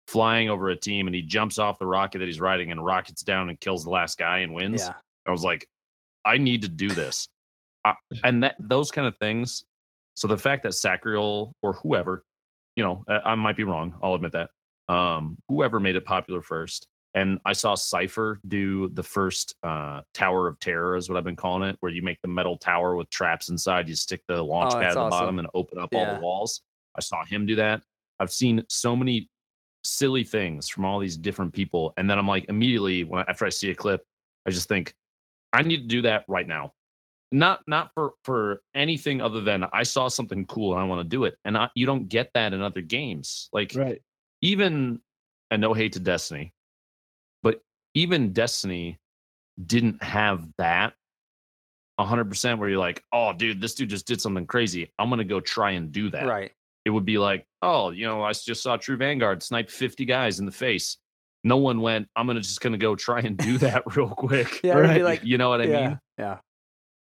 flying 0.08 0.48
over 0.48 0.70
a 0.70 0.76
team 0.76 1.08
and 1.08 1.16
he 1.16 1.24
jumps 1.24 1.58
off 1.58 1.80
the 1.80 1.88
rocket 1.88 2.20
that 2.20 2.26
he's 2.26 2.40
riding 2.40 2.72
and 2.72 2.86
rockets 2.86 3.24
down 3.24 3.50
and 3.50 3.60
kills 3.60 3.84
the 3.84 3.90
last 3.90 4.20
guy 4.20 4.40
and 4.40 4.54
wins. 4.54 4.84
Yeah. 4.84 4.94
I 5.26 5.32
was 5.32 5.44
like, 5.44 5.68
I 6.24 6.38
need 6.38 6.62
to 6.62 6.70
do 6.70 6.90
this. 6.90 7.28
uh, 7.84 7.94
and 8.24 8.44
that 8.44 8.56
those 8.60 8.92
kind 8.92 9.08
of 9.08 9.18
things. 9.18 9.66
So 10.16 10.28
the 10.28 10.38
fact 10.38 10.62
that 10.64 10.74
Sacriel 10.74 11.56
or 11.64 11.74
whoever, 11.74 12.24
you 12.76 12.84
know, 12.84 13.04
I, 13.08 13.32
I 13.32 13.36
might 13.36 13.58
be 13.58 13.64
wrong. 13.64 13.96
I'll 14.04 14.14
admit 14.14 14.34
that. 14.34 14.52
Um, 14.88 15.36
whoever 15.50 15.80
made 15.80 15.96
it 15.96 16.06
popular 16.06 16.44
first 16.44 16.88
and 17.14 17.40
I 17.46 17.54
saw 17.54 17.76
Cypher 17.76 18.40
do 18.48 18.90
the 18.90 19.04
first 19.04 19.56
uh, 19.64 20.02
Tower 20.14 20.48
of 20.48 20.60
Terror, 20.60 20.96
is 20.96 21.10
what 21.10 21.18
I've 21.18 21.24
been 21.24 21.36
calling 21.36 21.70
it, 21.70 21.78
where 21.80 21.92
you 21.92 22.02
make 22.02 22.20
the 22.22 22.28
metal 22.28 22.58
tower 22.58 22.96
with 22.96 23.10
traps 23.10 23.50
inside. 23.50 23.88
You 23.88 23.96
stick 23.96 24.22
the 24.28 24.42
launch 24.42 24.74
oh, 24.74 24.80
pad 24.80 24.90
at 24.90 24.94
the 24.96 25.00
awesome. 25.02 25.10
bottom 25.10 25.40
and 25.40 25.48
open 25.54 25.78
up 25.80 25.90
yeah. 25.92 26.00
all 26.00 26.16
the 26.16 26.22
walls. 26.22 26.62
I 26.96 27.02
saw 27.02 27.24
him 27.26 27.46
do 27.46 27.56
that. 27.56 27.84
I've 28.20 28.32
seen 28.32 28.64
so 28.70 28.96
many 28.96 29.30
silly 29.84 30.24
things 30.24 30.70
from 30.70 30.86
all 30.86 31.00
these 31.00 31.18
different 31.18 31.54
people, 31.54 31.94
and 31.98 32.10
then 32.10 32.18
I'm 32.18 32.28
like, 32.28 32.46
immediately 32.50 33.04
when 33.04 33.26
after 33.28 33.46
I 33.46 33.50
see 33.50 33.70
a 33.70 33.76
clip, 33.76 34.04
I 34.48 34.50
just 34.52 34.68
think, 34.68 34.94
I 35.52 35.62
need 35.62 35.82
to 35.82 35.88
do 35.88 36.02
that 36.04 36.26
right 36.28 36.48
now. 36.48 36.74
not 37.34 37.62
not 37.68 37.90
for 37.96 38.14
for 38.24 38.62
anything 38.76 39.20
other 39.20 39.42
than 39.42 39.66
I 39.74 39.84
saw 39.84 40.08
something 40.08 40.46
cool 40.46 40.74
and 40.74 40.82
I 40.82 40.86
want 40.86 41.02
to 41.02 41.10
do 41.18 41.26
it, 41.26 41.36
and 41.46 41.58
I, 41.58 41.70
you 41.76 41.86
don't 41.86 42.08
get 42.08 42.30
that 42.36 42.54
in 42.54 42.62
other 42.62 42.82
games. 42.82 43.50
Like 43.52 43.74
Right. 43.76 44.02
even 44.42 45.00
and 45.52 45.62
no 45.62 45.74
hate 45.74 45.94
to 45.94 46.00
Destiny, 46.00 46.54
even 47.94 48.34
Destiny 48.34 49.00
didn't 49.64 50.02
have 50.02 50.48
that 50.58 50.94
100% 52.00 52.58
where 52.58 52.70
you're 52.70 52.80
like, 52.80 53.04
oh, 53.12 53.34
dude, 53.34 53.62
this 53.62 53.76
dude 53.76 53.90
just 53.90 54.08
did 54.08 54.20
something 54.20 54.46
crazy. 54.46 54.92
I'm 54.98 55.10
going 55.10 55.20
to 55.20 55.26
go 55.26 55.40
try 55.40 55.72
and 55.72 55.92
do 55.92 56.10
that. 56.10 56.26
Right. 56.26 56.52
It 56.86 56.90
would 56.90 57.06
be 57.06 57.18
like, 57.18 57.46
oh, 57.62 57.92
you 57.92 58.06
know, 58.06 58.24
I 58.24 58.34
just 58.34 58.64
saw 58.64 58.78
True 58.78 58.98
Vanguard 58.98 59.42
snipe 59.42 59.70
50 59.70 60.06
guys 60.06 60.40
in 60.40 60.46
the 60.46 60.52
face. 60.52 60.98
No 61.46 61.58
one 61.58 61.82
went, 61.82 62.08
I'm 62.16 62.26
gonna 62.28 62.40
just 62.40 62.62
going 62.62 62.74
to 62.74 62.80
go 62.80 62.96
try 62.96 63.20
and 63.20 63.38
do 63.38 63.58
that 63.60 63.84
real 63.96 64.10
quick. 64.10 64.62
Yeah. 64.64 64.78
Right. 64.80 65.04
like, 65.04 65.24
you 65.24 65.38
know 65.38 65.50
what 65.50 65.62
I 65.62 65.66
yeah. 65.66 65.88
mean? 65.88 66.00
Yeah. 66.18 66.38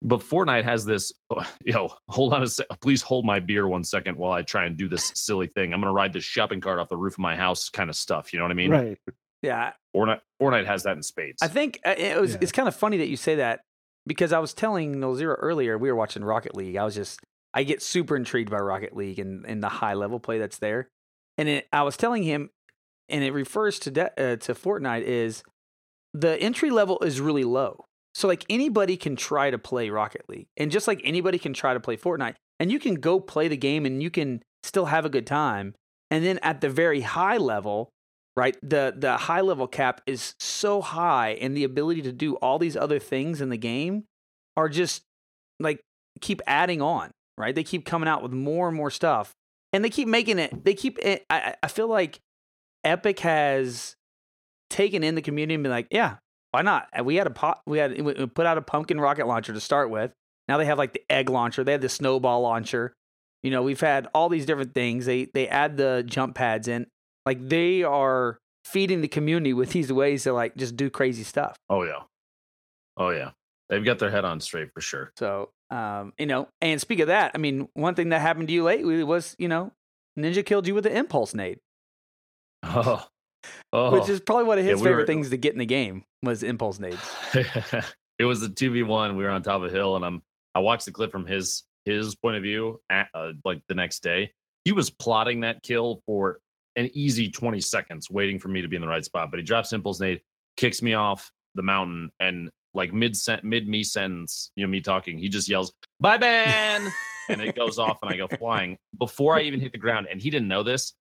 But 0.03 0.20
Fortnite 0.20 0.64
has 0.64 0.85
this, 0.85 1.12
oh, 1.31 1.47
you 1.64 1.72
know, 1.72 1.95
hold 2.09 2.35
on 2.35 2.43
a 2.43 2.47
sec. 2.47 2.66
Please 2.81 3.01
hold 3.01 3.25
my 3.25 3.41
beer 3.41 3.66
one 3.68 3.85
second 3.85 4.16
while 4.16 4.33
I 4.33 4.43
try 4.43 4.66
and 4.66 4.77
do 4.77 4.89
this 4.89 5.12
silly 5.14 5.47
thing. 5.47 5.72
I'm 5.72 5.81
going 5.81 5.91
to 5.91 5.95
ride 5.95 6.12
this 6.12 6.25
shopping 6.25 6.61
cart 6.61 6.79
off 6.79 6.89
the 6.89 6.97
roof 6.97 7.14
of 7.14 7.20
my 7.20 7.37
house 7.37 7.70
kind 7.70 7.89
of 7.89 7.97
stuff. 7.97 8.33
You 8.33 8.39
know 8.39 8.45
what 8.45 8.53
I 8.53 8.55
mean? 8.55 8.70
right. 8.70 8.99
Yeah. 9.41 9.72
Fortnite, 9.95 10.20
Fortnite 10.40 10.66
has 10.66 10.82
that 10.84 10.97
in 10.97 11.03
spades. 11.03 11.42
I 11.42 11.49
think 11.49 11.80
uh, 11.84 11.95
it 11.97 12.20
was. 12.20 12.32
Yeah. 12.32 12.38
It's 12.40 12.53
kind 12.53 12.68
of 12.68 12.74
funny 12.74 12.99
that 12.99 13.09
you 13.09 13.16
say 13.16 13.36
that 13.36 13.61
because 14.07 14.32
I 14.32 14.38
was 14.38 14.55
telling 14.55 14.97
Nolxero 14.97 15.36
earlier. 15.38 15.78
We 15.78 15.90
were 15.90 15.97
watching 15.97 16.24
Rocket 16.24 16.55
League. 16.55 16.76
I 16.76 16.84
was 16.84 16.95
just. 16.95 17.20
I 17.57 17.62
get 17.62 17.82
super 17.82 18.16
intrigued 18.16 18.51
by 18.51 18.59
Rocket 18.59 18.97
League 18.97 19.20
and, 19.20 19.47
and 19.47 19.62
the 19.62 19.68
high 19.68 19.95
level 19.95 20.18
play 20.18 20.40
that's 20.40 20.59
there. 20.59 20.88
And 21.38 21.49
it, 21.49 21.68
I 21.72 21.84
was 21.84 21.97
telling 21.97 22.24
him, 22.24 22.51
and 23.09 23.22
it 23.22 23.32
refers 23.32 23.78
to 23.80 23.92
de- 23.92 24.20
uh, 24.20 24.36
to 24.36 24.55
Fortnite 24.55 25.03
is 25.03 25.45
the 26.12 26.36
entry 26.40 26.70
level 26.70 26.99
is 27.01 27.20
really 27.20 27.45
low. 27.45 27.84
So 28.12 28.26
like 28.26 28.45
anybody 28.49 28.97
can 28.97 29.14
try 29.14 29.51
to 29.51 29.59
play 29.59 29.90
Rocket 29.90 30.24
League, 30.28 30.47
and 30.57 30.70
just 30.70 30.88
like 30.88 31.01
anybody 31.05 31.38
can 31.38 31.53
try 31.53 31.74
to 31.74 31.80
play 31.80 31.97
Fortnite, 31.97 32.34
and 32.59 32.72
you 32.72 32.78
can 32.78 32.95
go 32.97 33.20
play 33.20 33.49
the 33.49 33.57
game 33.57 33.86
and 33.86 34.03
you 34.03 34.11
can 34.11 34.42
still 34.62 34.86
have 34.86 35.05
a 35.05 35.11
good 35.11 35.26
time. 35.26 35.74
And 36.11 36.24
then 36.24 36.38
at 36.42 36.61
the 36.61 36.70
very 36.70 37.01
high 37.01 37.36
level, 37.36 37.90
right, 38.37 38.57
the 38.62 38.95
the 38.97 39.16
high 39.16 39.41
level 39.41 39.66
cap 39.66 40.01
is 40.07 40.35
so 40.39 40.80
high, 40.80 41.30
and 41.41 41.57
the 41.57 41.64
ability 41.64 42.03
to 42.03 42.12
do 42.12 42.35
all 42.37 42.59
these 42.59 42.76
other 42.76 42.99
things 42.99 43.41
in 43.41 43.49
the 43.51 43.57
game 43.57 44.05
are 44.57 44.68
just 44.68 45.03
like 45.61 45.80
keep 46.20 46.41
adding 46.47 46.82
on, 46.82 47.11
right? 47.39 47.55
They 47.55 47.64
keep 47.64 47.85
coming 47.85 48.09
out 48.09 48.22
with 48.22 48.32
more 48.32 48.68
and 48.68 48.76
more 48.76 48.91
stuff, 48.91 49.32
and 49.72 49.85
they 49.85 49.91
keep 49.91 50.09
making 50.09 50.39
it. 50.39 50.64
They 50.64 50.74
keep. 50.74 50.99
It, 51.01 51.24
I 51.30 51.55
I- 51.62 51.68
feel 51.68 51.89
like 51.89 52.18
Epic 52.85 53.20
has 53.20 53.95
taken 54.70 55.03
in 55.05 55.14
the 55.14 55.22
community 55.22 55.55
and 55.55 55.62
been 55.62 55.72
like, 55.72 55.89
yeah, 55.91 56.16
why 56.51 56.62
not? 56.62 56.89
We 57.05 57.16
had 57.16 57.26
a 57.26 57.30
pot, 57.30 57.61
we 57.66 57.78
had 57.78 58.01
we 58.01 58.26
put 58.26 58.47
out 58.47 58.59
a 58.59 58.62
pumpkin 58.62 59.01
rocket 59.01 59.26
launcher 59.26 59.53
to 59.53 59.61
start 59.61 59.91
with. 59.91 60.12
Now 60.49 60.59
they 60.59 60.66
have 60.66 60.78
like 60.78 60.93
the 60.93 61.03
egg 61.09 61.30
launcher. 61.30 61.64
They 61.64 61.72
have 61.72 61.80
the 61.80 61.89
snowball 61.89 62.43
launcher. 62.43 62.93
You 63.43 63.51
know, 63.51 63.62
we've 63.62 63.80
had 63.80 64.09
all 64.14 64.28
these 64.28 64.47
different 64.47 64.74
things. 64.74 65.07
They 65.07 65.26
they 65.32 65.49
add 65.49 65.76
the 65.76 66.03
jump 66.07 66.35
pads 66.35 66.68
in. 66.68 66.87
Like 67.27 67.49
they 67.49 67.83
are 67.83 68.39
feeding 68.64 69.01
the 69.01 69.09
community 69.09 69.53
with 69.53 69.70
these 69.70 69.93
ways 69.93 70.22
to 70.25 70.33
like 70.33 70.57
just 70.57 70.77
do 70.77 70.91
crazy 70.91 71.22
stuff. 71.25 71.57
oh, 71.70 71.83
yeah. 71.85 72.01
Oh, 72.97 73.11
yeah. 73.11 73.31
They've 73.68 73.85
got 73.85 73.99
their 73.99 74.11
head 74.11 74.25
on 74.25 74.41
straight 74.41 74.72
for 74.72 74.81
sure. 74.81 75.11
So, 75.18 75.51
um, 75.70 76.12
you 76.18 76.27
know, 76.27 76.49
and 76.61 76.81
speak 76.81 77.01
of 77.01 77.09
that, 77.09 77.33
I 77.35 77.39
mean, 77.39 77.68
one 77.75 77.95
thing 77.95 78.11
that 78.11 78.20
happened 78.20 78.49
to 78.49 78.55
you 78.55 78.62
lately 78.62 79.03
was, 79.03 79.35
you 79.39 79.49
know, 79.49 79.72
Ninja 80.18 80.45
killed 80.47 80.66
you 80.66 80.75
with 80.75 80.85
the 80.85 80.97
impulse 80.97 81.35
nade, 81.35 81.59
Oh, 82.62 83.05
oh. 83.72 83.91
which 83.99 84.09
is 84.09 84.20
probably 84.20 84.45
one 84.45 84.59
of 84.59 84.64
Yeah, 84.64 84.72
his 84.72 84.81
we 84.81 84.87
favorite 84.89 85.03
were- 85.03 85.07
things 85.07 85.31
to 85.31 85.37
get 85.37 85.53
in 85.53 85.59
the 85.59 85.66
game 85.66 86.05
was 86.22 86.43
impulse 86.43 86.79
nades. 86.81 87.01
it 88.18 88.25
was 88.25 88.43
a 88.43 88.49
2v1 88.49 89.16
we 89.16 89.25
were 89.25 89.31
on 89.31 89.43
top 89.43 89.61
of 89.62 89.64
a 89.64 89.70
hill 89.70 89.97
and 89.97 90.05
i'm 90.05 90.22
i 90.55 90.61
watched 90.61 90.87
the 90.87 90.93
clip 90.93 91.11
from 91.11 91.27
his 91.27 91.64
his 91.85 92.14
point 92.14 92.37
of 92.37 92.43
view 92.43 92.81
at, 92.89 93.09
uh, 93.12 93.33
like 93.45 93.61
the 93.68 93.75
next 93.75 94.03
day 94.03 94.33
he 94.64 94.72
was 94.72 94.89
plotting 94.89 95.41
that 95.41 95.62
kill 95.62 96.01
for 96.07 96.39
an 96.77 96.91
easy 96.93 97.31
20 97.31 97.61
seconds 97.61 98.11
waiting 98.11 98.39
for 98.39 98.49
me 98.49 98.62
to 98.62 98.68
be 98.68 98.77
in 98.77 98.83
the 98.83 98.89
right 98.89 99.05
spot 99.05 99.31
but 99.31 99.39
he 99.39 99.45
drops 99.45 99.72
impulse 99.72 100.01
nade 100.01 100.20
kicks 100.57 100.83
me 100.83 100.95
off 100.95 101.31
the 101.55 101.62
mountain 101.62 102.11
and 102.20 102.51
like 102.75 102.93
mid 102.93 103.16
sent 103.16 103.45
mid 103.45 103.68
me 103.68 103.83
sentence 103.83 104.51
you 104.57 104.64
know 104.64 104.70
me 104.70 104.81
talking 104.81 105.18
he 105.18 105.29
just 105.29 105.49
yells 105.49 105.72
bye 106.01 106.18
ban 106.18 106.93
and 107.29 107.41
it 107.41 107.55
goes 107.55 107.79
off 107.79 107.99
and 108.03 108.12
i 108.12 108.16
go 108.16 108.27
flying 108.27 108.77
before 108.99 109.37
i 109.37 109.41
even 109.41 109.61
hit 109.61 109.72
the 109.72 109.79
ground 109.79 110.07
and 110.11 110.20
he 110.20 110.31
didn't 110.31 110.49
know 110.49 110.62
this 110.62 110.95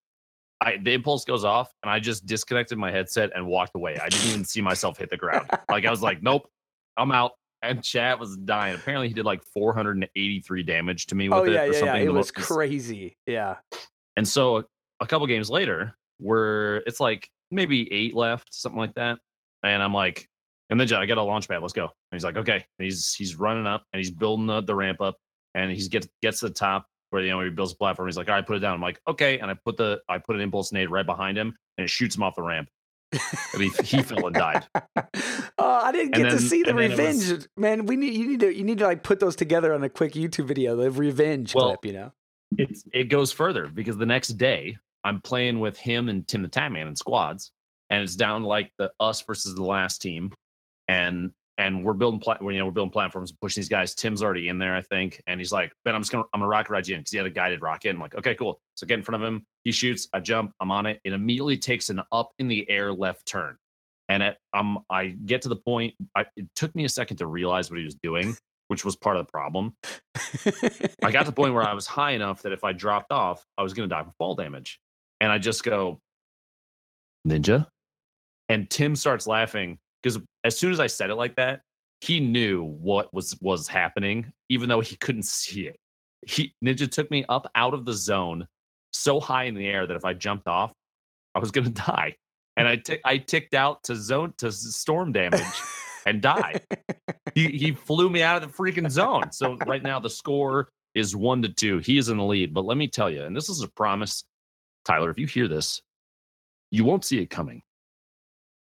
I, 0.64 0.78
the 0.82 0.94
impulse 0.94 1.26
goes 1.26 1.44
off 1.44 1.74
and 1.84 1.92
I 1.92 2.00
just 2.00 2.26
disconnected 2.26 2.78
my 2.78 2.90
headset 2.90 3.32
and 3.36 3.46
walked 3.46 3.76
away. 3.76 3.98
I 4.02 4.08
didn't 4.08 4.30
even 4.30 4.46
see 4.46 4.62
myself 4.62 4.98
hit 4.98 5.10
the 5.10 5.18
ground. 5.18 5.50
Like 5.70 5.86
I 5.86 5.92
was 5.92 6.02
like, 6.02 6.24
nope, 6.24 6.50
I'm 6.96 7.12
out. 7.12 7.32
And 7.62 7.84
chat 7.84 8.20
was 8.20 8.38
dying. 8.38 8.76
Apparently, 8.76 9.08
he 9.08 9.14
did 9.14 9.26
like 9.26 9.42
483 9.54 10.64
damage 10.64 11.08
to 11.08 11.16
me 11.16 11.30
oh, 11.30 11.42
with 11.42 11.50
Oh 11.50 11.52
it 11.52 11.56
yeah, 11.56 11.62
or 11.62 11.66
yeah, 11.66 11.72
yeah. 11.72 11.80
something. 11.80 12.02
It 12.04 12.14
was 12.14 12.32
crazy. 12.32 13.18
Yeah. 13.26 13.56
And 14.16 14.28
so 14.28 14.66
a, 15.00 15.08
couple 15.08 15.28
games 15.28 15.50
later, 15.50 15.96
where 16.18 16.78
it's 16.78 17.00
like 17.00 17.30
maybe 17.52 17.92
eight 17.92 18.16
left, 18.16 18.54
something 18.54 18.80
like 18.80 18.96
that. 18.96 19.20
And 19.64 19.82
I'm 19.82 19.94
like, 19.94 20.28
and 20.70 20.80
then 20.80 20.92
I 20.94 21.06
get 21.06 21.18
a 21.18 21.24
launch 21.24 21.48
pad. 21.48 21.62
Let's 21.62 21.74
go. 21.74 21.84
And 21.84 21.92
he's 22.12 22.24
like, 22.24 22.38
okay. 22.38 22.66
And 22.80 22.86
he's 22.86 23.14
he's 23.14 23.36
running 23.36 23.68
up 23.68 23.84
and 23.94 24.00
he's 24.00 24.12
building 24.12 24.48
the, 24.48 24.62
the 24.62 24.76
ramp 24.76 25.02
up, 25.02 25.18
and 25.56 25.72
he's 25.72 25.88
gets 25.88 26.08
gets 26.22 26.40
to 26.40 26.48
the 26.48 26.54
top 26.54 26.88
where 27.10 27.22
you 27.22 27.30
know 27.30 27.42
he 27.42 27.50
builds 27.50 27.74
a 27.74 27.76
platform. 27.76 28.08
He's 28.08 28.18
like, 28.18 28.28
all 28.28 28.36
right, 28.36 28.46
put 28.46 28.58
it 28.58 28.60
down. 28.60 28.74
I'm 28.74 28.82
like, 28.82 29.00
okay. 29.08 29.40
And 29.40 29.52
I 29.52 29.54
put 29.54 29.78
the 29.78 30.02
I 30.10 30.18
put 30.18 30.36
an 30.36 30.42
impulse 30.42 30.72
nade 30.72 30.90
right 30.90 31.06
behind 31.06 31.38
him, 31.38 31.56
and 31.78 31.86
it 31.86 31.90
shoots 31.90 32.16
him 32.16 32.24
off 32.24 32.36
the 32.36 32.42
ramp. 32.42 32.70
I 33.14 33.58
mean, 33.58 33.72
he 33.84 34.02
fell 34.02 34.26
and 34.26 34.36
died. 34.36 34.66
oh, 35.60 35.82
I 35.84 35.92
didn't 35.92 36.16
get 36.16 36.32
to 36.32 36.40
see 36.40 36.64
the 36.64 36.74
then 36.74 36.80
it 36.80 36.90
was- 36.90 37.30
revenge. 37.30 37.48
Man, 37.56 37.86
we 37.86 37.96
need 37.96 38.16
you 38.16 38.28
need 38.28 38.40
to 38.40 38.54
you 38.54 38.64
need 38.64 38.80
to 38.80 38.86
like 38.86 39.04
put 39.04 39.20
those 39.20 39.36
together 39.36 39.74
on 39.74 39.84
a 39.84 39.90
quick 39.90 40.14
YouTube 40.14 40.46
video, 40.46 40.76
the 40.76 40.90
revenge 40.90 41.54
Well, 41.54 41.68
clip, 41.68 41.86
you 41.86 41.94
know. 41.94 42.12
It's 42.58 42.84
it 42.94 43.06
goes 43.06 43.32
further 43.32 43.68
because 43.68 43.98
the 43.98 44.06
next 44.06 44.30
day 44.30 44.78
I'm 45.04 45.22
playing 45.22 45.60
with 45.60 45.78
him 45.78 46.10
and 46.10 46.28
Tim 46.28 46.42
the 46.42 46.50
Tatman 46.50 46.88
in 46.88 46.96
squads, 46.96 47.52
and 47.90 48.02
it's 48.02 48.16
down 48.16 48.44
like 48.44 48.72
the 48.78 48.92
us 49.00 49.22
versus 49.22 49.56
the 49.56 49.64
last 49.64 50.02
team, 50.02 50.32
and 50.88 51.32
and 51.58 51.84
we're 51.84 51.94
building 51.94 52.20
pla- 52.20 52.38
you 52.42 52.58
know 52.58 52.66
we're 52.66 52.72
building 52.72 52.92
platforms, 52.92 53.32
pushing 53.32 53.62
these 53.62 53.70
guys. 53.70 53.94
Tim's 53.94 54.24
already 54.24 54.50
in 54.50 54.58
there, 54.58 54.76
I 54.76 54.82
think, 54.82 55.22
and 55.28 55.40
he's 55.40 55.52
like, 55.52 55.72
Ben, 55.86 55.96
I'm 55.96 56.02
just 56.02 56.12
gonna 56.12 56.24
I'm 56.34 56.40
gonna 56.40 56.48
rocket 56.48 56.72
ride 56.72 56.88
you 56.88 56.96
in 56.96 57.02
because 57.02 57.12
he 57.12 57.18
had 57.18 57.28
a 57.28 57.32
guided 57.32 57.62
rocket. 57.62 57.90
I'm 57.90 58.00
like, 58.00 58.16
okay, 58.16 58.36
cool. 58.36 58.60
So 58.76 58.88
get 58.88 58.98
in 58.98 59.04
front 59.04 59.22
of 59.22 59.28
him. 59.28 59.46
He 59.64 59.72
shoots. 59.72 60.08
I 60.14 60.20
jump. 60.20 60.54
I'm 60.60 60.72
on 60.72 60.86
it. 60.86 61.00
It 61.04 61.14
immediately 61.14 61.58
takes 61.58 61.90
an 61.90 62.02
up 62.12 62.32
in 62.40 62.48
the 62.48 62.70
air 62.70 62.92
left 62.92 63.26
turn, 63.26 63.58
and 64.10 64.24
it, 64.24 64.38
um 64.54 64.80
I 64.90 65.08
get 65.08 65.42
to 65.44 65.50
the 65.50 65.56
point. 65.58 65.94
I, 66.16 66.26
it 66.36 66.48
took 66.56 66.74
me 66.76 66.86
a 66.86 66.90
second 66.90 67.18
to 67.18 67.28
realize 67.28 67.70
what 67.70 67.78
he 67.80 67.86
was 67.86 67.96
doing, 67.96 68.36
which 68.68 68.86
was 68.86 68.96
part 68.96 69.18
of 69.18 69.26
the 69.26 69.32
problem. 69.32 69.76
I 71.04 71.12
got 71.12 71.22
to 71.22 71.26
the 71.26 71.36
point 71.36 71.54
where 71.54 71.64
I 71.64 71.74
was 71.76 71.88
high 71.88 72.12
enough 72.12 72.42
that 72.44 72.52
if 72.52 72.64
I 72.64 72.74
dropped 72.74 73.12
off, 73.12 73.46
I 73.58 73.64
was 73.64 73.74
going 73.74 73.88
to 73.88 73.94
die 73.94 74.04
from 74.04 74.14
fall 74.18 74.36
damage. 74.36 74.80
And 75.22 75.32
I 75.32 75.38
just 75.38 75.64
go, 75.64 76.00
Ninja. 77.28 77.68
And 78.50 78.70
Tim 78.70 78.96
starts 78.96 79.26
laughing 79.26 79.80
because 80.02 80.20
as 80.44 80.58
soon 80.58 80.72
as 80.72 80.80
I 80.80 80.88
said 80.88 81.10
it 81.10 81.16
like 81.16 81.36
that, 81.38 81.62
he 82.02 82.20
knew 82.20 82.64
what 82.64 83.14
was 83.14 83.38
was 83.42 83.68
happening, 83.68 84.34
even 84.50 84.68
though 84.68 84.82
he 84.82 84.98
couldn't 84.98 85.26
see 85.26 85.68
it. 85.68 85.80
He 86.26 86.54
Ninja 86.64 86.90
took 86.90 87.10
me 87.10 87.24
up 87.30 87.50
out 87.56 87.74
of 87.74 87.86
the 87.86 87.94
zone 87.94 88.48
so 88.92 89.20
high 89.20 89.46
in 89.46 89.56
the 89.56 89.68
air 89.68 89.88
that 89.88 89.96
if 89.96 90.04
I 90.04 90.14
jumped 90.14 90.48
off, 90.48 90.74
I 91.34 91.40
was 91.40 91.52
going 91.52 91.66
to 91.72 91.72
die. 91.72 92.16
And 92.58 92.68
I 92.68 92.76
tick- 92.76 93.02
I 93.06 93.18
ticked 93.18 93.54
out 93.54 93.84
to 93.86 93.96
zone 93.96 94.34
to 94.38 94.52
storm 94.52 95.12
damage 95.12 95.42
and 96.06 96.22
die 96.22 96.60
he 97.36 97.50
he 97.50 97.72
flew 97.72 98.10
me 98.10 98.22
out 98.22 98.42
of 98.42 98.50
the 98.50 98.58
freaking 98.58 98.90
zone. 98.90 99.32
So 99.32 99.58
right 99.66 99.84
now 99.84 100.00
the 100.00 100.10
score 100.10 100.70
is 100.96 101.16
one 101.16 101.42
to 101.42 101.50
two. 101.50 101.80
He 101.80 101.98
is 101.98 102.10
in 102.10 102.18
the 102.18 102.24
lead. 102.24 102.54
But 102.54 102.66
let 102.66 102.78
me 102.78 102.88
tell 102.88 103.10
you, 103.10 103.24
and 103.24 103.36
this 103.36 103.50
is 103.50 103.62
a 103.62 103.68
promise, 103.68 104.24
Tyler. 104.86 105.10
If 105.10 105.18
you 105.18 105.28
hear 105.28 105.48
this, 105.48 105.82
you 106.72 106.84
won't 106.84 107.06
see 107.06 107.20
it 107.20 107.30
coming. 107.30 107.62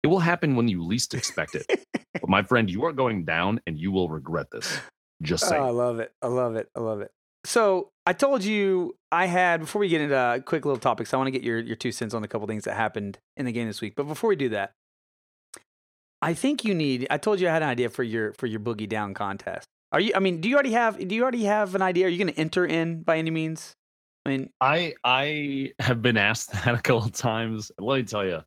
It 0.03 0.09
will 0.09 0.20
happen 0.20 0.55
when 0.55 0.68
you 0.68 0.84
least 0.84 1.14
expect 1.14 1.55
it. 1.55 1.66
but 2.12 2.28
my 2.28 2.43
friend, 2.43 2.70
you 2.70 2.84
are 2.84 2.93
going 2.93 3.24
down, 3.24 3.61
and 3.66 3.78
you 3.78 3.91
will 3.91 4.09
regret 4.09 4.47
this. 4.53 4.78
Just 5.22 5.51
Oh, 5.51 5.57
I 5.57 5.70
love 5.70 5.99
it. 5.99 6.12
I 6.22 6.28
love 6.28 6.55
it. 6.57 6.68
I 6.76 6.80
love 6.80 7.01
it. 7.01 7.11
So 7.45 7.91
I 8.07 8.12
told 8.12 8.45
you 8.45 8.97
I 9.11 9.26
had 9.26 9.61
before 9.61 9.80
we 9.80 9.89
get 9.89 10.01
into 10.01 10.43
quick 10.45 10.64
little 10.64 10.78
topics. 10.78 11.14
I 11.14 11.16
want 11.16 11.28
to 11.28 11.30
get 11.32 11.43
your 11.43 11.59
your 11.59 11.76
two 11.76 11.93
cents 11.93 12.14
on 12.14 12.22
a 12.22 12.28
couple 12.28 12.47
things 12.47 12.64
that 12.64 12.74
happened 12.74 13.18
in 13.36 13.47
the 13.47 13.53
game 13.53 13.66
this 13.66 13.80
week. 13.80 13.95
But 13.97 14.05
before 14.05 14.28
we 14.28 14.36
do 14.36 14.51
that, 14.51 14.72
I 16.20 16.34
think 16.34 16.64
you 16.64 16.74
need. 16.74 17.06
I 17.10 17.18
told 17.18 17.40
you 17.40 17.48
I 17.48 17.52
had 17.52 17.62
an 17.62 17.68
idea 17.68 17.90
for 17.90 18.02
your 18.02 18.32
for 18.34 18.46
your 18.46 18.60
boogie 18.60 18.88
down 18.88 19.14
contest. 19.14 19.68
Are 19.92 20.00
you? 20.00 20.12
I 20.14 20.18
mean, 20.18 20.40
do 20.40 20.48
you 20.48 20.54
already 20.54 20.72
have? 20.72 20.98
Do 20.98 21.14
you 21.14 21.22
already 21.22 21.44
have 21.44 21.74
an 21.74 21.82
idea? 21.82 22.06
Are 22.06 22.08
you 22.08 22.18
going 22.18 22.32
to 22.32 22.40
enter 22.40 22.66
in 22.66 23.02
by 23.02 23.18
any 23.18 23.30
means? 23.30 23.74
I 24.26 24.30
mean, 24.30 24.50
I 24.60 24.94
I 25.04 25.72
have 25.78 26.02
been 26.02 26.16
asked 26.16 26.52
that 26.64 26.74
a 26.74 26.82
couple 26.82 27.04
of 27.04 27.12
times. 27.12 27.70
Let 27.78 27.96
me 27.98 28.02
tell 28.04 28.24
you, 28.24 28.42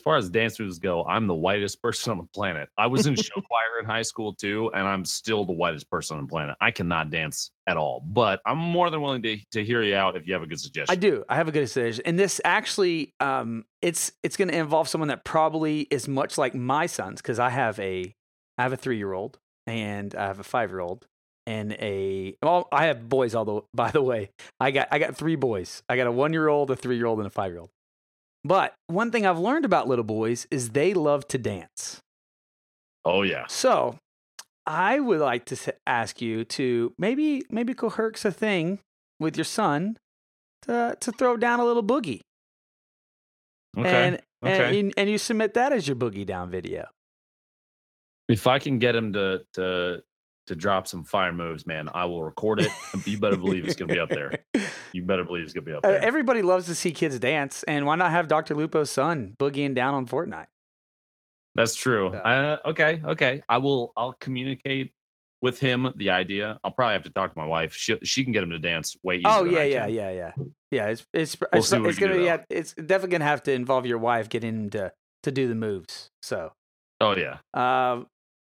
as 0.00 0.02
far 0.02 0.16
as 0.16 0.30
dancers 0.30 0.78
go, 0.78 1.04
I'm 1.04 1.26
the 1.26 1.34
whitest 1.34 1.82
person 1.82 2.12
on 2.12 2.18
the 2.18 2.24
planet. 2.32 2.70
I 2.78 2.86
was 2.86 3.06
in 3.06 3.14
show 3.16 3.34
choir 3.34 3.80
in 3.80 3.84
high 3.84 4.02
school 4.02 4.32
too, 4.32 4.70
and 4.74 4.86
I'm 4.86 5.04
still 5.04 5.44
the 5.44 5.52
whitest 5.52 5.90
person 5.90 6.16
on 6.16 6.24
the 6.24 6.28
planet. 6.28 6.56
I 6.58 6.70
cannot 6.70 7.10
dance 7.10 7.50
at 7.66 7.76
all, 7.76 8.02
but 8.06 8.40
I'm 8.46 8.56
more 8.56 8.88
than 8.88 9.02
willing 9.02 9.22
to 9.22 9.38
to 9.52 9.62
hear 9.62 9.82
you 9.82 9.94
out 9.94 10.16
if 10.16 10.26
you 10.26 10.32
have 10.32 10.42
a 10.42 10.46
good 10.46 10.58
suggestion. 10.58 10.90
I 10.90 10.96
do. 10.96 11.22
I 11.28 11.36
have 11.36 11.48
a 11.48 11.52
good 11.52 11.68
suggestion, 11.68 12.04
and 12.06 12.18
this 12.18 12.40
actually, 12.44 13.12
um, 13.20 13.66
it's 13.82 14.10
it's 14.22 14.38
going 14.38 14.48
to 14.48 14.56
involve 14.56 14.88
someone 14.88 15.08
that 15.08 15.22
probably 15.22 15.82
is 15.82 16.08
much 16.08 16.38
like 16.38 16.54
my 16.54 16.86
sons 16.86 17.20
because 17.20 17.38
I 17.38 17.50
have 17.50 17.78
a 17.78 18.14
I 18.56 18.62
have 18.62 18.72
a 18.72 18.78
three 18.78 18.96
year 18.96 19.12
old 19.12 19.38
and 19.66 20.14
I 20.14 20.28
have 20.28 20.40
a 20.40 20.44
five 20.44 20.70
year 20.70 20.80
old, 20.80 21.06
and 21.46 21.72
a 21.74 22.36
well, 22.42 22.68
I 22.72 22.86
have 22.86 23.06
boys 23.06 23.34
all 23.34 23.44
the 23.44 23.60
by 23.74 23.90
the 23.90 24.02
way. 24.02 24.30
I 24.58 24.70
got 24.70 24.88
I 24.90 24.98
got 24.98 25.14
three 25.14 25.36
boys. 25.36 25.82
I 25.90 25.96
got 25.96 26.06
a 26.06 26.12
one 26.12 26.32
year 26.32 26.48
old, 26.48 26.70
a 26.70 26.76
three 26.76 26.96
year 26.96 27.06
old, 27.06 27.18
and 27.18 27.26
a 27.26 27.30
five 27.30 27.52
year 27.52 27.60
old. 27.60 27.70
But 28.44 28.74
one 28.86 29.10
thing 29.10 29.26
I've 29.26 29.38
learned 29.38 29.64
about 29.64 29.86
little 29.88 30.04
boys 30.04 30.46
is 30.50 30.70
they 30.70 30.94
love 30.94 31.28
to 31.28 31.38
dance. 31.38 32.00
Oh 33.04 33.22
yeah. 33.22 33.44
So 33.48 33.96
I 34.66 35.00
would 35.00 35.20
like 35.20 35.44
to 35.46 35.74
ask 35.86 36.20
you 36.22 36.44
to 36.44 36.92
maybe 36.98 37.42
maybe 37.50 37.74
coerce 37.74 38.24
a 38.24 38.30
thing 38.32 38.78
with 39.18 39.36
your 39.36 39.44
son 39.44 39.98
to 40.62 40.96
to 41.00 41.12
throw 41.12 41.36
down 41.36 41.60
a 41.60 41.64
little 41.64 41.82
boogie, 41.82 42.20
Okay. 43.76 44.06
and 44.08 44.20
okay. 44.44 44.80
and 44.80 44.94
and 44.96 45.10
you 45.10 45.18
submit 45.18 45.54
that 45.54 45.72
as 45.72 45.86
your 45.86 45.96
boogie 45.96 46.26
down 46.26 46.50
video. 46.50 46.86
if 48.28 48.46
I 48.46 48.58
can 48.58 48.78
get 48.78 48.94
him 48.94 49.12
to 49.14 49.44
to 49.54 50.02
to 50.46 50.54
drop 50.56 50.86
some 50.86 51.04
fire 51.04 51.32
moves, 51.32 51.66
man, 51.66 51.88
I 51.92 52.04
will 52.06 52.22
record 52.24 52.60
it. 52.60 52.70
You 53.06 53.18
better 53.18 53.36
believe 53.36 53.64
it's 53.66 53.76
gonna 53.76 53.92
be 53.92 54.00
up 54.00 54.08
there. 54.08 54.32
You 54.92 55.02
better 55.02 55.24
believe 55.24 55.44
it's 55.44 55.52
gonna 55.52 55.64
be 55.64 55.72
up 55.72 55.84
Uh, 55.84 55.88
there. 55.90 56.02
Everybody 56.04 56.42
loves 56.42 56.66
to 56.66 56.74
see 56.74 56.92
kids 56.92 57.18
dance, 57.18 57.62
and 57.64 57.86
why 57.86 57.96
not 57.96 58.10
have 58.10 58.28
Dr. 58.28 58.54
Lupo's 58.54 58.90
son 58.90 59.34
boogieing 59.38 59.74
down 59.74 59.94
on 59.94 60.06
Fortnite? 60.06 60.46
That's 61.54 61.74
true. 61.74 62.12
Yeah. 62.12 62.20
Uh, 62.64 62.68
okay, 62.70 63.02
okay. 63.04 63.42
I 63.48 63.58
will. 63.58 63.92
I'll 63.96 64.12
communicate 64.14 64.92
with 65.42 65.58
him 65.58 65.92
the 65.96 66.10
idea. 66.10 66.58
I'll 66.62 66.70
probably 66.70 66.92
have 66.94 67.02
to 67.04 67.10
talk 67.10 67.32
to 67.32 67.38
my 67.38 67.46
wife. 67.46 67.74
She 67.74 67.98
she 68.04 68.22
can 68.24 68.32
get 68.32 68.42
him 68.42 68.50
to 68.50 68.58
dance 68.58 68.96
way 69.02 69.16
easier. 69.16 69.28
Oh 69.28 69.44
than 69.44 69.52
yeah, 69.54 69.60
I 69.60 69.64
yeah, 69.64 69.86
can. 69.86 69.94
yeah, 69.94 70.10
yeah, 70.10 70.32
yeah. 70.70 70.86
It's 70.86 71.06
it's 71.12 71.36
We'll 71.40 71.48
it's, 71.60 71.68
see 71.68 71.78
what 71.80 71.90
it's 71.90 71.98
gonna 71.98 72.12
do, 72.14 72.18
be 72.20 72.24
yeah, 72.26 72.44
it's 72.48 72.72
definitely 72.74 73.10
gonna 73.10 73.24
have 73.24 73.42
to 73.44 73.52
involve 73.52 73.84
your 73.86 73.98
wife 73.98 74.28
getting 74.28 74.54
him 74.64 74.70
to 74.70 74.92
to 75.24 75.30
do 75.32 75.48
the 75.48 75.54
moves. 75.54 76.08
So, 76.22 76.52
Oh 77.00 77.16
yeah. 77.16 77.38
um, 77.54 78.06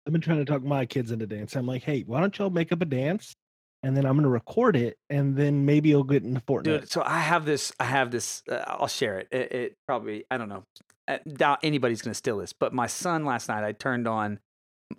I've 0.05 0.11
been 0.13 0.21
trying 0.21 0.39
to 0.39 0.45
talk 0.45 0.63
my 0.63 0.85
kids 0.85 1.11
into 1.11 1.27
dance. 1.27 1.55
I'm 1.55 1.67
like, 1.67 1.83
hey, 1.83 2.01
why 2.07 2.19
don't 2.21 2.37
y'all 2.37 2.49
make 2.49 2.71
up 2.71 2.81
a 2.81 2.85
dance, 2.85 3.35
and 3.83 3.95
then 3.95 4.05
I'm 4.05 4.15
gonna 4.15 4.29
record 4.29 4.75
it, 4.75 4.97
and 5.09 5.35
then 5.35 5.65
maybe 5.65 5.89
you'll 5.89 6.03
get 6.03 6.23
into 6.23 6.41
Fortnite. 6.41 6.63
dude. 6.63 6.91
So 6.91 7.03
I 7.03 7.19
have 7.19 7.45
this. 7.45 7.71
I 7.79 7.85
have 7.85 8.11
this. 8.11 8.43
Uh, 8.49 8.63
I'll 8.67 8.87
share 8.87 9.19
it. 9.19 9.27
it. 9.31 9.51
It 9.51 9.75
probably. 9.87 10.25
I 10.29 10.37
don't 10.37 10.49
know. 10.49 10.63
I 11.07 11.19
doubt 11.27 11.59
anybody's 11.63 12.01
gonna 12.01 12.13
steal 12.13 12.37
this. 12.37 12.53
But 12.53 12.73
my 12.73 12.87
son 12.87 13.25
last 13.25 13.49
night, 13.49 13.63
I 13.63 13.71
turned 13.71 14.07
on. 14.07 14.39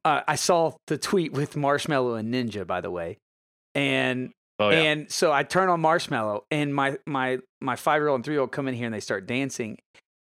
Uh, 0.04 0.20
I 0.28 0.36
saw 0.36 0.72
the 0.86 0.98
tweet 0.98 1.32
with 1.32 1.54
Marshmello 1.54 2.18
and 2.18 2.32
Ninja, 2.32 2.66
by 2.66 2.80
the 2.80 2.90
way, 2.90 3.18
and 3.74 4.32
Oh 4.58 4.70
yeah. 4.70 4.80
And 4.80 5.10
so 5.10 5.32
I 5.32 5.44
turn 5.44 5.68
on 5.68 5.80
Marshmello, 5.80 6.42
and 6.50 6.74
my 6.74 6.98
my 7.06 7.38
my 7.60 7.76
five 7.76 8.00
year 8.00 8.08
old 8.08 8.16
and 8.16 8.24
three 8.24 8.34
year 8.34 8.40
old 8.40 8.52
come 8.52 8.68
in 8.68 8.74
here 8.74 8.86
and 8.86 8.94
they 8.94 9.00
start 9.00 9.26
dancing. 9.26 9.78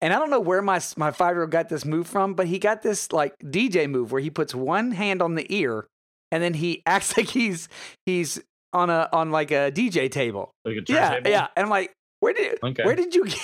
And 0.01 0.13
I 0.13 0.19
don't 0.19 0.29
know 0.29 0.39
where 0.39 0.61
my 0.61 0.81
my 0.97 1.11
five 1.11 1.35
year 1.35 1.41
old 1.41 1.51
got 1.51 1.69
this 1.69 1.85
move 1.85 2.07
from, 2.07 2.33
but 2.33 2.47
he 2.47 2.57
got 2.57 2.81
this 2.81 3.11
like 3.11 3.37
DJ 3.39 3.89
move 3.89 4.11
where 4.11 4.21
he 4.21 4.29
puts 4.29 4.55
one 4.55 4.91
hand 4.91 5.21
on 5.21 5.35
the 5.35 5.45
ear, 5.55 5.87
and 6.31 6.41
then 6.43 6.53
he 6.53 6.81
acts 6.85 7.15
like 7.17 7.27
he's 7.27 7.69
he's 8.05 8.41
on 8.73 8.89
a 8.89 9.07
on 9.13 9.31
like 9.31 9.51
a 9.51 9.71
DJ 9.71 10.09
table. 10.11 10.51
Like 10.65 10.77
a 10.77 10.91
Yeah, 10.91 11.09
turntable? 11.09 11.31
yeah. 11.31 11.47
And 11.55 11.63
I'm 11.65 11.69
like, 11.69 11.91
where 12.19 12.33
did 12.33 12.59
Okay. 12.63 12.83
where 12.83 12.95
did 12.95 13.15
you 13.15 13.25
get, 13.25 13.39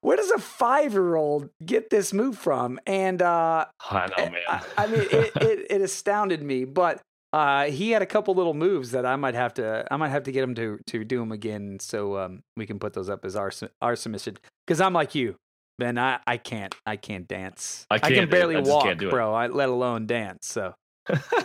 where 0.00 0.16
does 0.16 0.30
a 0.30 0.38
five 0.38 0.92
year 0.92 1.16
old 1.16 1.48
get 1.64 1.90
this 1.90 2.12
move 2.12 2.36
from? 2.38 2.78
And 2.86 3.22
uh, 3.22 3.66
I 3.90 4.06
know, 4.06 4.12
Oh, 4.18 4.30
man. 4.30 4.42
I, 4.48 4.62
I 4.78 4.86
mean, 4.86 5.02
it, 5.10 5.32
it, 5.40 5.66
it 5.70 5.80
astounded 5.80 6.42
me, 6.42 6.64
but 6.64 7.00
uh, 7.32 7.64
he 7.64 7.90
had 7.90 8.02
a 8.02 8.06
couple 8.06 8.34
little 8.34 8.54
moves 8.54 8.92
that 8.92 9.04
I 9.04 9.16
might 9.16 9.34
have 9.34 9.54
to 9.54 9.86
I 9.90 9.96
might 9.96 10.08
have 10.10 10.22
to 10.24 10.32
get 10.32 10.42
him 10.42 10.54
to 10.56 10.78
to 10.88 11.04
do 11.04 11.18
them 11.20 11.32
again, 11.32 11.78
so 11.80 12.16
um, 12.18 12.40
we 12.56 12.66
can 12.66 12.78
put 12.78 12.92
those 12.94 13.08
up 13.10 13.24
as 13.24 13.36
our 13.36 13.50
our 13.82 13.96
submission. 13.96 14.38
Because 14.66 14.80
I'm 14.80 14.92
like 14.92 15.14
you, 15.14 15.36
Ben. 15.78 15.98
I, 15.98 16.20
I 16.26 16.36
can't 16.38 16.74
I 16.86 16.96
can't 16.96 17.26
dance. 17.28 17.86
I 17.90 17.98
can 17.98 18.08
can't 18.14 18.30
do 18.30 18.36
it. 18.36 18.40
barely 18.40 18.56
I 18.56 18.60
walk, 18.60 18.84
can't 18.84 18.98
do 18.98 19.08
it. 19.08 19.10
bro. 19.10 19.34
I, 19.34 19.48
let 19.48 19.68
alone 19.68 20.06
dance. 20.06 20.46
So 20.46 20.74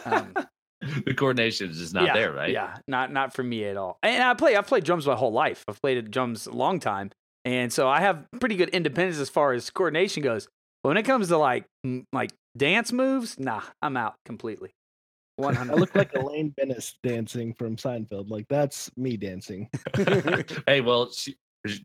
um, 0.06 0.34
the 1.06 1.14
coordination 1.14 1.70
is 1.70 1.78
just 1.78 1.94
not 1.94 2.06
yeah, 2.06 2.14
there, 2.14 2.32
right? 2.32 2.52
Yeah, 2.52 2.78
not 2.88 3.12
not 3.12 3.34
for 3.34 3.44
me 3.44 3.66
at 3.66 3.78
all. 3.78 4.00
And 4.02 4.24
I 4.24 4.34
play 4.34 4.56
I've 4.56 4.68
played 4.68 4.84
drums 4.84 5.06
my 5.06 5.16
whole 5.16 5.32
life. 5.32 5.64
I've 5.68 5.82
played 5.82 6.10
drums 6.10 6.48
a 6.48 6.52
long 6.52 6.80
time, 6.80 7.12
and 7.46 7.72
so 7.72 7.88
I 7.88 8.02
have 8.02 8.26
pretty 8.40 8.56
good 8.56 8.70
independence 8.70 9.20
as 9.20 9.30
far 9.30 9.54
as 9.54 9.70
coordination 9.70 10.24
goes. 10.24 10.48
But 10.84 10.90
when 10.90 10.98
it 10.98 11.04
comes 11.04 11.28
to 11.28 11.38
like 11.38 11.66
like 12.12 12.32
dance 12.58 12.92
moves, 12.92 13.40
nah, 13.40 13.62
I'm 13.82 13.96
out 13.96 14.16
completely. 14.26 14.72
One 15.38 15.56
I 15.58 15.64
look 15.64 15.96
like 15.96 16.14
Elaine 16.14 16.54
Benes 16.58 16.96
dancing 17.04 17.54
from 17.54 17.76
Seinfeld. 17.76 18.30
Like 18.30 18.48
that's 18.50 18.90
me 18.98 19.18
dancing. 19.18 19.70
hey, 20.68 20.82
well, 20.82 21.12
she 21.12 21.36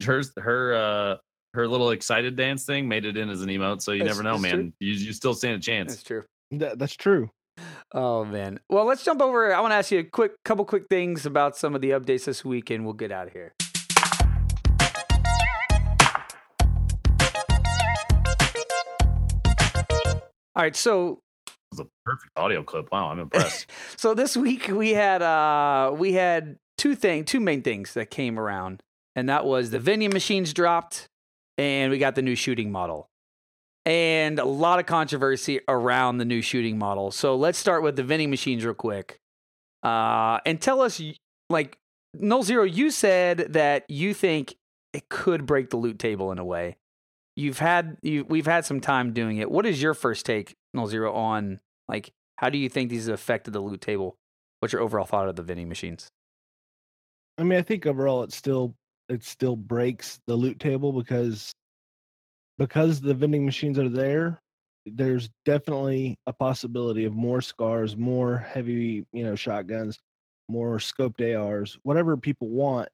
hers 0.05 0.33
her 0.39 0.75
uh 0.75 1.17
her 1.55 1.69
little 1.69 1.91
excited 1.91 2.37
dance 2.37 2.65
thing 2.65 2.89
made 2.89 3.05
it 3.05 3.17
in 3.17 3.29
as 3.31 3.43
an 3.43 3.49
emote, 3.49 3.83
so 3.83 3.93
you 3.93 4.01
That's- 4.01 4.17
never 4.17 4.23
know, 4.23 4.39
that's 4.39 4.51
true. 4.53 4.63
man. 4.63 4.73
You 4.81 4.93
you 4.93 5.13
still 5.13 5.35
stand 5.35 5.57
a 5.57 5.59
chance. 5.59 5.93
That's 5.93 6.03
true. 6.03 6.25
That, 6.53 6.79
that's 6.79 6.95
true. 6.97 7.31
Oh 7.93 8.25
man. 8.25 8.61
Well, 8.69 8.85
let's 8.85 9.05
jump 9.05 9.23
over. 9.23 9.55
I 9.55 9.61
want 9.61 9.73
to 9.73 9.77
ask 9.77 9.91
you 9.91 10.01
a 10.01 10.05
quick 10.05 10.33
couple 10.45 10.65
quick 10.65 10.87
things 10.89 11.27
about 11.27 11.57
some 11.57 11.75
of 11.75 11.81
the 11.81 11.91
updates 11.91 12.25
this 12.25 12.45
week, 12.45 12.71
and 12.71 12.85
we'll 12.85 12.95
get 12.95 13.13
out 13.13 13.29
of 13.29 13.33
here. 13.33 13.53
All 20.55 20.63
right, 20.63 20.75
so 20.75 21.21
the 21.73 21.85
perfect 22.05 22.31
audio 22.37 22.63
clip. 22.63 22.89
Wow, 22.91 23.09
I'm 23.09 23.19
impressed. 23.19 23.71
so 23.97 24.15
this 24.15 24.37
week 24.37 24.69
we 24.69 24.91
had 24.91 25.23
uh 25.23 25.93
we 25.95 26.15
had 26.15 26.57
two 26.79 26.95
thing 26.95 27.25
two 27.25 27.41
main 27.41 27.63
things 27.63 27.95
that 27.95 28.11
came 28.11 28.39
around 28.39 28.81
and 29.15 29.29
that 29.29 29.45
was 29.45 29.71
the 29.71 29.79
vending 29.79 30.13
machines 30.13 30.53
dropped 30.53 31.09
and 31.59 31.91
we 31.91 31.99
got 31.99 32.15
the 32.15 32.23
new 32.23 32.35
shooting 32.35 32.71
model 32.71 33.09
and 33.87 34.41
a 34.41 34.45
lot 34.45 34.81
of 34.81 34.87
controversy 34.87 35.61
around 35.69 36.19
the 36.19 36.25
new 36.25 36.43
shooting 36.43 36.77
model. 36.77 37.13
So 37.13 37.37
let's 37.37 37.57
start 37.57 37.85
with 37.85 37.95
the 37.95 38.03
vending 38.03 38.29
machines 38.29 38.65
real 38.65 38.75
quick. 38.75 39.21
Uh 39.83 40.41
and 40.45 40.61
tell 40.61 40.83
us 40.83 41.01
like 41.49 41.79
Nolxero 42.17 42.71
you 42.71 42.91
said 42.91 43.53
that 43.53 43.85
you 43.89 44.13
think 44.13 44.57
it 44.93 45.09
could 45.09 45.47
break 45.47 45.71
the 45.71 45.77
loot 45.77 45.99
table 45.99 46.33
in 46.33 46.39
a 46.39 46.45
way. 46.45 46.77
You've 47.37 47.61
had 47.61 47.97
you 48.03 48.25
we've 48.29 48.47
had 48.47 48.65
some 48.65 48.81
time 48.81 49.13
doing 49.13 49.39
it. 49.39 49.51
What 49.51 49.65
is 49.65 49.81
your 49.81 49.95
first 49.95 50.27
take 50.27 50.57
Nolxero 50.75 51.15
on 51.15 51.61
like 51.89 52.13
how 52.37 52.51
do 52.51 52.59
you 52.59 52.69
think 52.69 52.91
these 52.91 53.07
have 53.07 53.15
affected 53.15 53.53
the 53.53 53.61
loot 53.61 53.81
table? 53.81 54.19
What's 54.61 54.73
your 54.73 54.83
overall 54.83 55.07
thought 55.07 55.29
of 55.29 55.37
the 55.37 55.43
vending 55.43 55.69
machines? 55.69 56.11
I 57.39 57.45
mean, 57.45 57.59
I 57.59 57.63
think 57.63 57.87
overall 57.87 58.25
it 58.25 58.33
still 58.33 58.75
it 59.09 59.23
still 59.23 59.55
breaks 59.55 60.19
the 60.27 60.35
loot 60.35 60.59
table 60.59 60.93
because 60.93 61.53
because 62.59 63.01
the 63.01 63.15
vending 63.15 63.45
machines 63.45 63.79
are 63.79 63.89
there. 63.89 64.41
There's 64.87 65.29
definitely 65.45 66.19
a 66.27 66.33
possibility 66.33 67.05
of 67.05 67.13
more 67.13 67.41
scars, 67.41 67.97
more 67.97 68.39
heavy, 68.39 69.05
you 69.13 69.25
know, 69.25 69.35
shotguns, 69.35 69.99
more 70.49 70.79
scoped 70.79 71.21
ARs, 71.21 71.79
whatever 71.83 72.17
people 72.17 72.49
want 72.49 72.89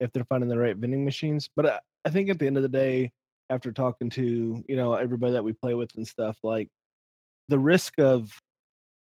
if 0.00 0.12
they're 0.12 0.24
finding 0.24 0.48
the 0.48 0.58
right 0.58 0.76
vending 0.76 1.04
machines. 1.04 1.48
But 1.56 1.66
I, 1.66 1.78
I 2.04 2.10
think 2.10 2.28
at 2.28 2.38
the 2.38 2.46
end 2.46 2.56
of 2.56 2.62
the 2.62 2.68
day, 2.68 3.10
after 3.48 3.72
talking 3.72 4.10
to 4.10 4.64
you 4.68 4.76
know 4.76 4.94
everybody 4.94 5.32
that 5.32 5.44
we 5.44 5.52
play 5.52 5.74
with 5.74 5.90
and 5.96 6.06
stuff, 6.06 6.38
like 6.42 6.68
the 7.48 7.58
risk 7.58 7.98
of 7.98 8.30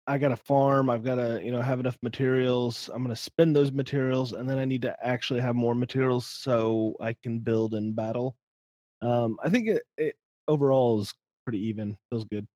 I 0.07 0.17
got 0.17 0.29
to 0.29 0.35
farm. 0.35 0.89
I've 0.89 1.03
got 1.03 1.15
to, 1.15 1.39
you 1.43 1.51
know, 1.51 1.61
have 1.61 1.79
enough 1.79 1.97
materials. 2.01 2.89
I'm 2.93 3.03
going 3.03 3.15
to 3.15 3.21
spend 3.21 3.55
those 3.55 3.71
materials, 3.71 4.33
and 4.33 4.49
then 4.49 4.57
I 4.57 4.65
need 4.65 4.81
to 4.81 4.95
actually 5.05 5.41
have 5.41 5.55
more 5.55 5.75
materials 5.75 6.25
so 6.25 6.95
I 6.99 7.15
can 7.21 7.39
build 7.39 7.75
and 7.75 7.95
battle. 7.95 8.35
Um, 9.01 9.37
I 9.43 9.49
think 9.49 9.67
it, 9.67 9.83
it 9.97 10.15
overall 10.47 11.01
is 11.01 11.13
pretty 11.45 11.59
even. 11.67 11.97
Feels 12.09 12.25
good. 12.25 12.47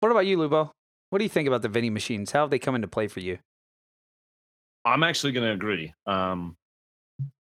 what 0.00 0.10
about 0.10 0.26
you 0.26 0.38
Lupo 0.38 0.72
what 1.10 1.18
do 1.18 1.24
you 1.24 1.28
think 1.28 1.46
about 1.46 1.62
the 1.62 1.68
vending 1.68 1.94
machines 1.94 2.32
how 2.32 2.40
have 2.40 2.50
they 2.50 2.58
come 2.58 2.74
into 2.74 2.88
play 2.88 3.06
for 3.06 3.20
you 3.20 3.38
I'm 4.84 5.02
actually 5.02 5.32
going 5.32 5.46
to 5.46 5.52
agree. 5.52 5.94
Um, 6.06 6.56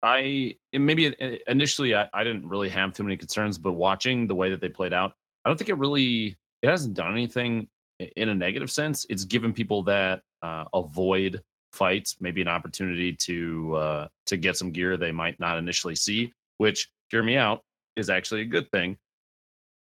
I 0.02 0.56
maybe 0.72 1.14
initially 1.48 1.96
I, 1.96 2.08
I 2.14 2.24
didn't 2.24 2.48
really 2.48 2.70
have 2.70 2.94
too 2.94 3.04
many 3.04 3.18
concerns, 3.18 3.58
but 3.58 3.74
watching 3.74 4.28
the 4.28 4.36
way 4.36 4.50
that 4.52 4.62
they 4.62 4.70
played 4.70 4.94
out, 4.94 5.14
I 5.44 5.50
don't 5.50 5.58
think 5.58 5.70
it 5.70 5.78
really 5.78 6.38
it 6.62 6.70
hasn't 6.70 6.94
done 6.94 7.12
anything 7.12 7.68
in 8.16 8.30
a 8.30 8.36
negative 8.36 8.72
sense. 8.72 9.06
It's 9.10 9.26
given 9.26 9.52
people 9.52 9.84
that 9.84 10.22
uh, 10.42 10.66
avoid 10.74 11.42
fights 11.74 12.18
maybe 12.22 12.42
an 12.42 12.48
opportunity 12.48 13.14
to 13.14 13.76
uh, 13.76 14.08
to 14.28 14.38
get 14.38 14.58
some 14.58 14.72
gear 14.72 14.96
they 14.96 15.12
might 15.12 15.40
not 15.40 15.58
initially 15.58 15.96
see, 15.96 16.32
which 16.60 16.90
hear 17.10 17.24
me 17.24 17.36
out 17.36 17.62
is 17.96 18.10
actually 18.10 18.42
a 18.42 18.46
good 18.46 18.70
thing 18.72 18.98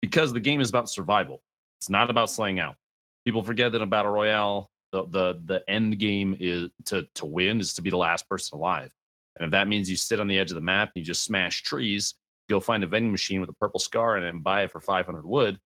because 0.01 0.33
the 0.33 0.39
game 0.39 0.61
is 0.61 0.69
about 0.69 0.89
survival. 0.89 1.41
It's 1.79 1.89
not 1.89 2.09
about 2.09 2.29
slaying 2.29 2.59
out. 2.59 2.75
People 3.25 3.43
forget 3.43 3.71
that 3.71 3.81
in 3.81 3.89
battle 3.89 4.11
royale, 4.11 4.69
the 4.91 5.05
the 5.05 5.41
the 5.45 5.69
end 5.69 5.99
game 5.99 6.35
is 6.39 6.69
to 6.85 7.07
to 7.15 7.25
win 7.25 7.59
is 7.59 7.73
to 7.75 7.81
be 7.81 7.89
the 7.89 7.97
last 7.97 8.27
person 8.29 8.57
alive. 8.57 8.91
And 9.35 9.45
if 9.45 9.51
that 9.51 9.67
means 9.67 9.89
you 9.89 9.95
sit 9.95 10.19
on 10.19 10.27
the 10.27 10.37
edge 10.37 10.51
of 10.51 10.55
the 10.55 10.61
map 10.61 10.91
and 10.95 11.01
you 11.01 11.05
just 11.05 11.23
smash 11.23 11.63
trees, 11.63 12.15
you'll 12.49 12.59
find 12.59 12.83
a 12.83 12.87
vending 12.87 13.11
machine 13.11 13.39
with 13.39 13.49
a 13.49 13.53
purple 13.53 13.79
scar 13.79 14.17
in 14.17 14.23
it 14.23 14.29
and 14.29 14.43
buy 14.43 14.63
it 14.63 14.71
for 14.71 14.81
500 14.81 15.25
wood 15.25 15.59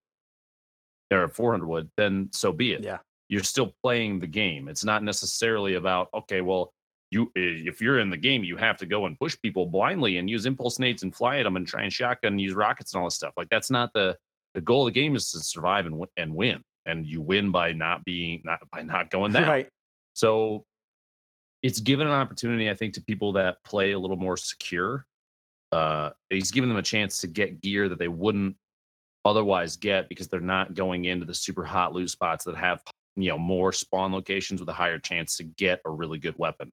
or 1.11 1.27
400 1.27 1.65
wood, 1.65 1.89
then 1.97 2.29
so 2.31 2.51
be 2.51 2.73
it. 2.73 2.84
yeah 2.84 2.97
You're 3.29 3.43
still 3.43 3.73
playing 3.84 4.19
the 4.19 4.27
game. 4.27 4.67
It's 4.67 4.84
not 4.84 5.03
necessarily 5.03 5.75
about 5.75 6.09
okay, 6.13 6.41
well, 6.41 6.73
you 7.14 7.32
if 7.36 7.82
you're 7.82 7.99
in 7.99 8.09
the 8.09 8.18
game, 8.18 8.43
you 8.43 8.57
have 8.57 8.78
to 8.78 8.86
go 8.86 9.05
and 9.05 9.18
push 9.18 9.38
people 9.41 9.66
blindly 9.66 10.18
and 10.18 10.30
use 10.30 10.45
impulse 10.45 10.80
nades 10.80 11.03
and 11.03 11.16
fly 11.16 11.38
at 11.38 11.43
them 11.43 11.55
and 11.55 11.68
try 11.68 11.84
and 11.84 11.93
shotgun 11.93 12.34
and 12.34 12.41
use 12.41 12.53
rockets 12.53 12.93
and 12.93 12.99
all 12.99 13.07
this 13.07 13.16
stuff. 13.16 13.34
Like 13.38 13.49
that's 13.49 13.70
not 13.70 13.93
the 13.93 14.18
the 14.53 14.61
goal 14.61 14.88
of 14.88 14.93
the 14.93 14.99
game 14.99 15.16
is 15.16 15.32
to 15.32 15.39
survive 15.39 15.86
and 15.86 15.97
win, 15.97 16.09
and 16.18 16.36
win. 16.36 16.64
And 16.86 17.05
you 17.05 17.22
win 17.22 17.51
by 17.51 17.72
not 17.72 18.03
being 18.03 18.41
not 18.43 18.59
by 18.72 18.82
not 18.82 19.09
going 19.09 19.32
down. 19.34 19.47
right 19.47 19.70
So 20.14 20.66
it's 21.61 21.80
given 21.80 22.07
an 22.07 22.14
opportunity, 22.14 22.70
I 22.70 22.76
think, 22.76 22.93
to 22.95 23.01
people 23.01 23.34
that 23.34 23.64
play 23.64 23.93
a 23.93 23.99
little 23.99 24.18
more 24.18 24.36
secure. 24.36 25.05
Uh, 25.72 26.09
he's 26.30 26.51
given 26.51 26.70
them 26.70 26.78
a 26.78 26.84
chance 26.84 27.22
to 27.22 27.28
get 27.28 27.61
gear 27.61 27.89
that 27.89 27.97
they 27.97 28.09
wouldn't 28.09 28.55
otherwise 29.26 29.78
get 29.78 30.09
because 30.09 30.28
they're 30.28 30.41
not 30.41 30.74
going 30.74 31.05
into 31.05 31.26
the 31.26 31.34
super 31.34 31.64
hot 31.64 31.93
loot 31.93 32.09
spots 32.09 32.43
that 32.43 32.55
have 32.55 32.82
you 33.16 33.30
know 33.30 33.38
more 33.38 33.72
spawn 33.72 34.11
locations 34.11 34.59
with 34.59 34.70
a 34.70 34.74
higher 34.74 34.99
chance 34.99 35.38
to 35.38 35.43
get 35.43 35.80
a 35.86 35.89
really 35.89 36.18
good 36.18 36.38
weapon. 36.38 36.70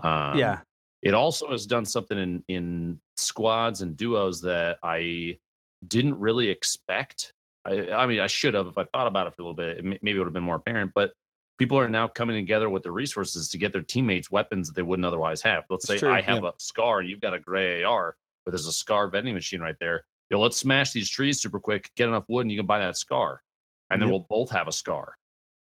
Um, 0.00 0.38
yeah. 0.38 0.60
It 1.02 1.14
also 1.14 1.50
has 1.50 1.66
done 1.66 1.84
something 1.84 2.18
in 2.18 2.44
in 2.48 3.00
squads 3.16 3.82
and 3.82 3.96
duos 3.96 4.40
that 4.42 4.78
I 4.82 5.38
didn't 5.86 6.18
really 6.18 6.48
expect. 6.48 7.32
I, 7.64 7.90
I 7.90 8.06
mean, 8.06 8.20
I 8.20 8.26
should 8.26 8.54
have 8.54 8.66
if 8.66 8.78
I 8.78 8.84
thought 8.84 9.06
about 9.06 9.26
it 9.26 9.34
for 9.34 9.42
a 9.42 9.44
little 9.44 9.54
bit. 9.54 9.78
It 9.78 9.84
may- 9.84 9.98
maybe 10.02 10.16
it 10.16 10.18
would 10.18 10.26
have 10.26 10.34
been 10.34 10.42
more 10.42 10.56
apparent. 10.56 10.92
But 10.94 11.12
people 11.58 11.78
are 11.78 11.88
now 11.88 12.08
coming 12.08 12.36
together 12.36 12.68
with 12.68 12.82
the 12.82 12.90
resources 12.90 13.48
to 13.50 13.58
get 13.58 13.72
their 13.72 13.82
teammates 13.82 14.30
weapons 14.30 14.68
that 14.68 14.74
they 14.74 14.82
wouldn't 14.82 15.06
otherwise 15.06 15.42
have. 15.42 15.64
Let's 15.70 15.86
say 15.86 15.98
true, 15.98 16.12
I 16.12 16.20
have 16.20 16.44
a 16.44 16.52
scar 16.58 17.00
and 17.00 17.08
you've 17.08 17.20
got 17.20 17.34
a 17.34 17.38
gray 17.38 17.82
AR, 17.82 18.16
but 18.44 18.52
there's 18.52 18.66
a 18.66 18.72
scar 18.72 19.08
vending 19.08 19.34
machine 19.34 19.60
right 19.60 19.76
there. 19.80 20.04
Yo, 20.30 20.40
let's 20.40 20.56
smash 20.56 20.92
these 20.92 21.08
trees 21.08 21.40
super 21.40 21.60
quick, 21.60 21.90
get 21.96 22.08
enough 22.08 22.24
wood, 22.28 22.42
and 22.42 22.50
you 22.50 22.58
can 22.58 22.66
buy 22.66 22.80
that 22.80 22.96
scar, 22.96 23.42
and 23.90 24.02
then 24.02 24.08
Yep. 24.08 24.12
we'll 24.12 24.26
both 24.28 24.50
have 24.50 24.66
a 24.66 24.72
scar. 24.72 25.16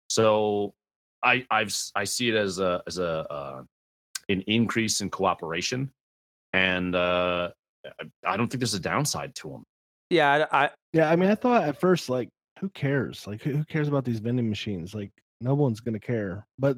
So 0.09 0.73
I 1.23 1.45
I've 1.49 1.75
I 1.95 2.03
see 2.03 2.29
it 2.29 2.35
as 2.35 2.59
a 2.59 2.83
as 2.85 2.97
a 2.99 3.09
uh, 3.31 3.63
an 4.31 4.41
increase 4.47 5.01
in 5.01 5.09
cooperation, 5.09 5.91
and 6.53 6.95
uh, 6.95 7.51
I- 7.85 8.11
I 8.25 8.37
don't 8.37 8.47
think 8.47 8.59
there's 8.59 8.73
a 8.73 8.79
downside 8.79 9.33
to 9.35 9.49
them. 9.49 9.63
Yeah. 10.09 10.45
I, 10.51 10.65
I 10.65 10.69
Yeah, 10.93 11.09
I 11.09 11.15
mean, 11.15 11.29
I 11.29 11.35
thought 11.35 11.63
at 11.63 11.79
first, 11.79 12.09
like, 12.09 12.29
who 12.59 12.69
cares? 12.69 13.25
Like, 13.27 13.41
who 13.41 13.51
who 13.57 13.63
cares 13.65 13.87
about 13.87 14.05
these 14.05 14.19
vending 14.19 14.49
machines? 14.49 14.93
Like, 14.93 15.11
no 15.39 15.53
one's 15.55 15.79
gonna 15.79 15.99
care. 15.99 16.45
But 16.59 16.77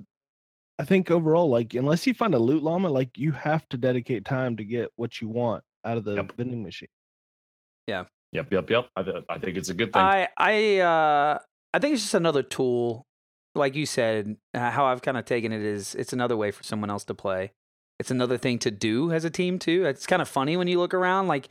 I 0.79 0.85
think 0.85 1.11
overall, 1.11 1.49
like, 1.49 1.73
unless 1.73 2.07
you 2.07 2.13
find 2.13 2.33
a 2.35 2.39
loot 2.39 2.63
llama, 2.63 2.89
like, 2.89 3.17
you 3.17 3.31
have 3.33 3.67
to 3.69 3.77
dedicate 3.77 4.23
time 4.25 4.55
to 4.57 4.63
get 4.63 4.89
what 4.95 5.19
you 5.21 5.27
want 5.29 5.63
out 5.85 5.97
of 5.97 6.03
the 6.05 6.15
Yep. 6.15 6.31
vending 6.37 6.63
machine. 6.63 6.87
Yeah. 7.87 8.05
Yep, 8.31 8.51
yep, 8.51 8.69
yep. 8.69 8.87
I, 8.95 9.03
th- 9.03 9.23
I 9.29 9.37
think 9.39 9.57
it's 9.57 9.69
a 9.69 9.73
good 9.75 9.91
thing. 9.93 10.01
I 10.01 10.27
I 10.37 10.77
uh 10.79 11.37
I 11.73 11.79
think 11.79 11.93
it's 11.95 12.03
just 12.03 12.13
another 12.15 12.41
tool, 12.43 13.05
like 13.55 13.75
you 13.75 13.85
said. 13.85 14.37
Uh, 14.53 14.71
how 14.71 14.85
I've 14.85 15.01
kind 15.01 15.17
of 15.17 15.25
taken 15.25 15.51
it 15.51 15.61
is 15.61 15.95
it's 15.95 16.13
another 16.13 16.37
way 16.37 16.51
for 16.51 16.63
someone 16.63 16.89
else 16.89 17.03
to 17.05 17.13
play. 17.13 17.51
It's 17.99 18.11
another 18.11 18.37
thing 18.37 18.59
to 18.59 18.71
do 18.71 19.11
as 19.11 19.25
a 19.25 19.29
team 19.29 19.59
too. 19.59 19.85
It's 19.85 20.07
kind 20.07 20.21
of 20.21 20.27
funny 20.27 20.57
when 20.57 20.67
you 20.67 20.79
look 20.79 20.93
around. 20.93 21.27
Like 21.27 21.49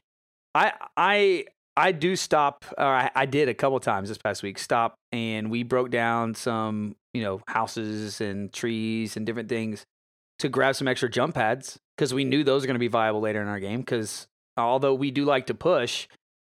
I 0.55 0.72
I 0.96 1.44
I 1.76 1.92
do 1.92 2.16
stop, 2.16 2.64
or 2.76 2.84
I, 2.84 3.11
I 3.14 3.26
did 3.26 3.48
a 3.48 3.55
couple 3.55 3.80
times 3.80 4.09
this 4.09 4.18
past 4.18 4.42
week. 4.42 4.59
Stop 4.59 4.96
and 5.11 5.50
we 5.50 5.62
broke 5.62 5.90
down 5.90 6.34
some 6.34 6.96
you 7.14 7.22
know 7.22 7.40
houses 7.46 8.20
and 8.20 8.53
trees 8.53 9.16
and 9.16 9.24
different 9.24 9.48
things 9.48 9.84
to 10.40 10.48
grab 10.48 10.74
some 10.74 10.88
extra 10.88 11.09
jump 11.09 11.36
pads 11.36 11.78
because 11.96 12.12
we 12.12 12.24
knew 12.24 12.42
those 12.42 12.64
are 12.64 12.66
going 12.66 12.74
to 12.74 12.80
be 12.80 12.88
viable 12.88 13.20
later 13.20 13.40
in 13.40 13.48
our 13.48 13.61
game. 13.61 13.80
Because 13.80 14.26
although 14.57 14.94
we 14.94 15.11
do 15.11 15.24
like 15.24 15.46
to 15.46 15.55
push, 15.55 16.09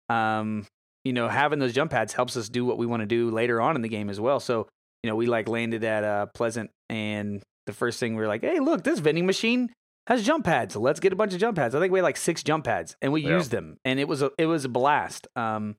um, 0.09 0.66
you 1.05 1.12
know, 1.12 1.28
having 1.28 1.59
those 1.59 1.72
jump 1.72 1.90
pads 1.90 2.12
helps 2.14 2.36
us 2.36 2.48
do 2.48 2.64
what 2.64 2.78
we 2.78 2.86
want 2.86 3.00
to 3.00 3.07
do 3.07 3.30
later 3.30 3.61
on 3.61 3.76
in 3.76 3.82
the 3.82 3.88
game 3.88 4.09
as 4.09 4.18
well. 4.18 4.40
So, 4.40 4.66
you 5.03 5.11
know, 5.11 5.16
we 5.16 5.26
like 5.26 5.48
landed 5.48 5.84
at 5.84 6.05
uh, 6.05 6.26
Pleasant, 6.26 6.70
and 6.88 7.42
the 7.66 7.72
first 7.72 7.98
thing 8.00 8.14
we 8.16 8.22
were 8.22 8.28
like, 8.28 8.42
hey, 8.42 8.59
look, 8.61 8.82
this 8.84 8.98
vending 8.98 9.26
machine 9.26 9.70
has 10.09 10.24
jump 10.24 10.44
pads. 10.44 10.74
Let's 10.74 11.00
get 11.00 11.12
a 11.12 11.16
bunch 11.16 11.32
of 11.32 11.40
jump 11.40 11.57
pads. 11.57 11.74
I 11.74 11.80
think 11.80 11.92
we 11.92 12.00
had 12.00 12.05
like 12.05 12.16
six 12.16 12.42
jump 12.42 12.64
pads, 12.64 12.96
and 13.03 13.12
we 13.12 13.22
Yeah. 13.22 13.36
used 13.36 13.50
them, 13.50 13.76
and 13.84 13.98
it 14.00 14.09
was 14.09 14.22
a 14.22 14.30
it 14.38 14.46
was 14.46 14.64
a 14.64 14.68
blast. 14.68 15.28
Um, 15.36 15.76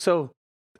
so 0.00 0.30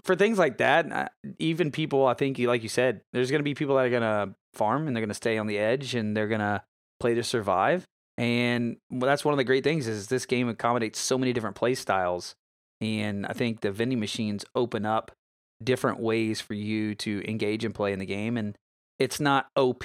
for 0.03 0.17
things 0.17 0.37
like 0.39 0.59
that, 0.59 0.91
uh, 0.91 1.09
even 1.39 1.71
people, 1.71 2.07
I 2.07 2.15
think, 2.15 2.39
like 2.39 2.63
you 2.63 2.69
said, 2.69 3.03
there's 3.13 3.31
going 3.31 3.39
to 3.39 3.45
be 3.45 3.55
people 3.55 3.77
that 3.77 3.87
are 3.87 3.91
going 3.91 4.03
to 4.03 4.35
farm 4.53 4.87
and 4.87 4.97
they're 4.97 5.01
going 5.01 5.09
to 5.09 5.15
stay 5.15 5.39
on 5.39 5.47
the 5.47 5.59
edge 5.59 5.95
and 5.95 6.17
they're 6.17 6.27
going 6.27 6.41
to 6.41 6.61
play 6.99 7.15
to 7.15 7.23
survive. 7.23 7.85
And 8.19 8.79
that's 8.91 9.25
one 9.25 9.33
of 9.33 9.39
the 9.39 9.45
great 9.45 9.63
things 9.65 9.87
is 9.87 10.09
this 10.09 10.27
game 10.27 10.49
accommodates 10.49 10.99
so 10.99 11.17
many 11.17 11.33
different 11.33 11.55
play 11.57 11.75
styles. 11.77 12.35
And 12.81 13.25
I 13.27 13.33
think 13.33 13.61
the 13.61 13.71
vending 13.71 14.01
machines 14.01 14.45
open 14.57 14.85
up 14.85 15.13
different 15.65 16.01
ways 16.01 16.41
for 16.41 16.55
you 16.55 16.95
to 16.97 17.23
engage 17.29 17.65
and 17.65 17.75
play 17.75 17.93
in 17.93 17.99
the 17.99 18.07
game. 18.07 18.37
And 18.37 18.57
it's 18.99 19.21
not 19.21 19.47
OP 19.57 19.85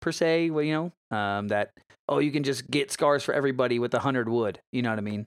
per 0.00 0.12
se, 0.12 0.50
well, 0.50 0.64
you 0.64 0.72
know, 1.10 1.16
um, 1.16 1.48
that, 1.48 1.70
oh, 2.08 2.18
you 2.18 2.30
can 2.30 2.42
just 2.44 2.70
get 2.70 2.90
scars 2.90 3.22
for 3.22 3.34
everybody 3.34 3.78
with 3.78 3.94
a 3.94 3.98
hundred 3.98 4.28
wood. 4.28 4.60
You 4.72 4.82
know 4.82 4.90
what 4.90 4.98
I 4.98 5.02
mean? 5.02 5.26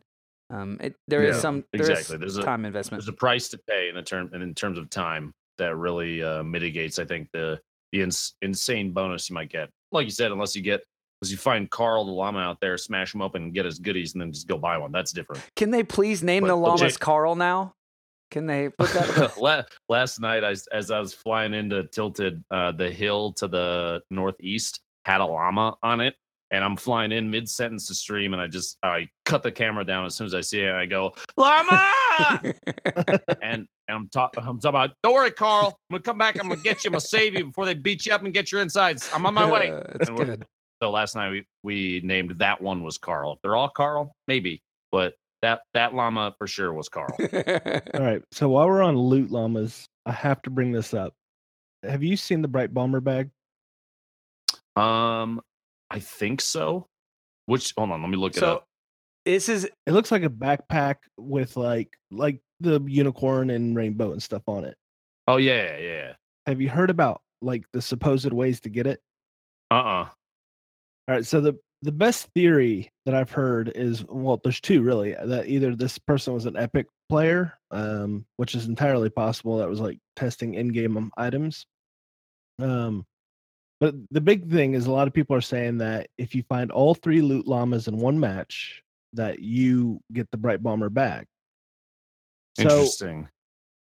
Um, 0.50 0.78
it, 0.82 0.96
there 1.08 1.24
is 1.24 1.36
Yeah, 1.38 1.42
some 1.42 1.64
there 1.72 1.82
is 1.82 1.90
exactly. 1.90 2.18
There's 2.18 2.38
a- 2.38 2.44
time 2.44 2.66
investment. 2.66 3.02
There's 3.02 3.10
a 3.10 3.14
price 3.18 3.48
to 3.50 3.58
pay 3.70 3.88
in 3.90 3.96
the 3.96 4.02
term 4.02 4.30
and 4.34 4.44
in 4.44 4.54
terms 4.54 4.78
of 4.78 4.90
time 4.90 5.32
that 5.58 5.76
really 5.76 6.22
uh, 6.24 6.44
mitigates, 6.44 7.00
I 7.00 7.06
think, 7.06 7.30
the 7.34 7.60
the 7.94 8.02
ins- 8.02 8.34
insane 8.42 8.92
bonus 8.92 9.30
you 9.30 9.34
might 9.34 9.50
get. 9.50 9.70
Like 9.92 10.06
you 10.06 10.12
said, 10.12 10.32
unless 10.32 10.56
you 10.56 10.62
get 10.62 10.82
unless 11.22 11.32
you 11.32 11.38
find 11.38 11.70
Carl 11.70 12.06
the 12.06 12.12
llama 12.12 12.40
out 12.40 12.60
there, 12.62 12.78
smash 12.78 13.14
him 13.14 13.22
open 13.22 13.44
and 13.44 13.54
get 13.54 13.66
his 13.66 13.80
goodies, 13.80 14.14
and 14.14 14.22
then 14.22 14.32
just 14.34 14.48
go 14.48 14.58
buy 14.58 14.78
one. 14.78 14.92
That's 14.92 15.12
different. 15.12 15.42
Can 15.56 15.72
they 15.72 15.84
please 15.84 16.24
name 16.24 16.42
But- 16.44 16.48
the 16.48 16.56
llamas 16.56 16.82
Jake- 16.82 17.00
Carl 17.00 17.36
now? 17.36 17.74
Can 18.32 18.46
they 18.46 18.70
put 18.78 18.90
that? 18.94 19.68
Last 19.90 20.20
night, 20.20 20.44
I, 20.44 20.56
as 20.72 20.90
I 20.90 21.00
was 21.00 21.14
flying 21.14 21.54
into 21.54 21.84
Tilted, 21.84 22.44
uh, 22.50 22.72
the 22.72 22.90
hill 22.90 23.34
to 23.34 23.48
the 23.48 24.02
northeast 24.10 24.80
had 25.06 25.22
a 25.22 25.26
llama 25.26 25.76
on 25.84 26.00
it, 26.00 26.16
and 26.52 26.64
I'm 26.64 26.78
flying 26.78 27.12
in 27.12 27.30
mid 27.30 27.50
sentence 27.50 27.88
to 27.88 27.94
stream, 27.94 28.34
and 28.34 28.42
I 28.42 28.48
just 28.48 28.78
I 28.82 29.10
cut 29.26 29.44
the 29.44 29.52
camera 29.52 29.84
down 29.84 30.06
as 30.06 30.16
soon 30.16 30.28
as 30.28 30.34
I 30.34 30.42
see 30.42 30.62
it, 30.62 30.70
and 30.70 30.78
I 30.78 30.86
go 30.86 31.14
llama, 31.38 31.92
and, 33.42 33.42
and 33.42 33.68
I'm 33.90 34.08
talking 34.10 34.44
I'm 34.46 34.60
talking 34.60 34.70
about. 34.70 34.92
Don't 35.04 35.14
worry, 35.14 35.32
Carl, 35.32 35.78
I'm 35.90 35.96
gonna 35.96 36.04
come 36.04 36.18
back. 36.18 36.40
I'm 36.40 36.48
gonna 36.48 36.62
get 36.62 36.84
you. 36.84 36.90
I'm 36.90 36.94
gonna 36.94 37.02
save 37.02 37.38
you 37.38 37.46
before 37.46 37.66
they 37.66 37.74
beat 37.74 38.06
you 38.06 38.14
up 38.14 38.24
and 38.24 38.34
get 38.34 38.52
your 38.52 38.62
insides. 38.62 39.10
I'm 39.14 39.26
on 39.26 39.34
my 39.34 39.50
way. 39.50 39.74
Good. 40.06 40.46
So 40.82 40.90
last 40.90 41.16
night 41.16 41.30
we 41.32 41.46
we 41.64 42.02
named 42.04 42.38
that 42.38 42.62
one 42.62 42.84
was 42.84 42.98
Carl. 42.98 43.34
If 43.34 43.40
they're 43.42 43.56
all 43.56 43.70
Carl, 43.70 44.16
maybe, 44.28 44.62
but 44.92 45.14
that 45.42 45.62
that 45.74 45.94
llama 45.94 46.34
for 46.38 46.48
sure 46.48 46.74
was 46.74 46.90
Carl. 46.90 47.16
All 47.20 48.02
right. 48.02 48.22
So 48.32 48.50
while 48.50 48.68
we're 48.68 48.82
on 48.82 48.98
loot 48.98 49.32
llamas, 49.32 49.88
I 50.06 50.12
have 50.12 50.42
to 50.44 50.50
bring 50.50 50.72
this 50.72 50.94
up. 50.94 51.14
Have 51.84 52.04
you 52.04 52.16
seen 52.16 52.42
the 52.42 52.48
Bright 52.48 52.74
Bomber 52.74 53.00
bag? 53.02 53.30
Um, 54.76 55.42
I 55.90 56.00
think 56.00 56.42
so. 56.42 56.88
Which 57.48 57.74
hold 57.78 57.92
on, 57.92 58.02
let 58.02 58.10
me 58.10 58.18
look 58.18 58.38
it 58.38 58.44
up. 58.44 58.68
this 59.26 59.50
is 59.50 59.66
It 59.86 59.92
looks 59.92 60.12
like 60.12 60.24
a 60.24 60.30
backpack 60.30 60.96
with 61.18 61.58
like 61.58 61.90
like 62.12 62.40
the 62.60 62.80
unicorn 62.86 63.50
and 63.50 63.76
rainbow 63.76 64.12
and 64.12 64.22
stuff 64.22 64.44
on 64.48 64.64
it. 64.64 64.78
Oh 65.28 65.38
yeah, 65.38 65.78
yeah, 65.78 65.80
yeah. 65.80 66.14
Have 66.46 66.62
you 66.62 66.70
heard 66.70 66.90
about 66.90 67.22
like 67.42 67.64
the 67.74 67.82
supposed 67.82 68.32
ways 68.32 68.60
to 68.62 68.70
get 68.70 68.86
it? 68.88 69.02
Uh 69.72 69.76
uh 69.76 69.80
All 70.06 70.10
right, 71.08 71.26
so 71.26 71.42
the 71.42 71.58
the 71.82 71.92
best 71.92 72.28
theory 72.36 72.92
that 73.06 73.16
I've 73.16 73.32
heard 73.32 73.72
is 73.76 74.06
well, 74.08 74.40
there's 74.44 74.62
two 74.62 74.82
really. 74.82 75.14
That 75.14 75.48
either 75.48 75.76
this 75.76 75.98
person 75.98 76.34
was 76.34 76.46
an 76.46 76.58
epic 76.58 76.88
player, 77.10 77.58
um, 77.72 78.26
which 78.38 78.56
is 78.56 78.68
entirely 78.68 79.10
possible. 79.10 79.58
That 79.58 79.70
was 79.70 79.80
like 79.80 79.98
testing 80.16 80.54
in-game 80.54 81.12
items. 81.18 81.66
Um, 82.60 83.06
but 83.80 83.96
the 84.12 84.22
big 84.22 84.52
thing 84.52 84.76
is 84.76 84.86
a 84.86 84.92
lot 84.92 85.08
of 85.08 85.14
people 85.14 85.36
are 85.36 85.42
saying 85.42 85.80
that 85.80 86.08
if 86.18 86.36
you 86.36 86.44
find 86.44 86.72
all 86.72 86.94
three 86.94 87.22
loot 87.22 87.48
llamas 87.48 87.88
in 87.88 87.98
one 87.98 88.20
match, 88.20 88.84
that 89.14 89.40
you 89.40 90.00
get 90.14 90.30
the 90.32 90.38
bright 90.38 90.62
bomber. 90.62 90.92
So 92.58 92.64
Interesting. 92.64 93.28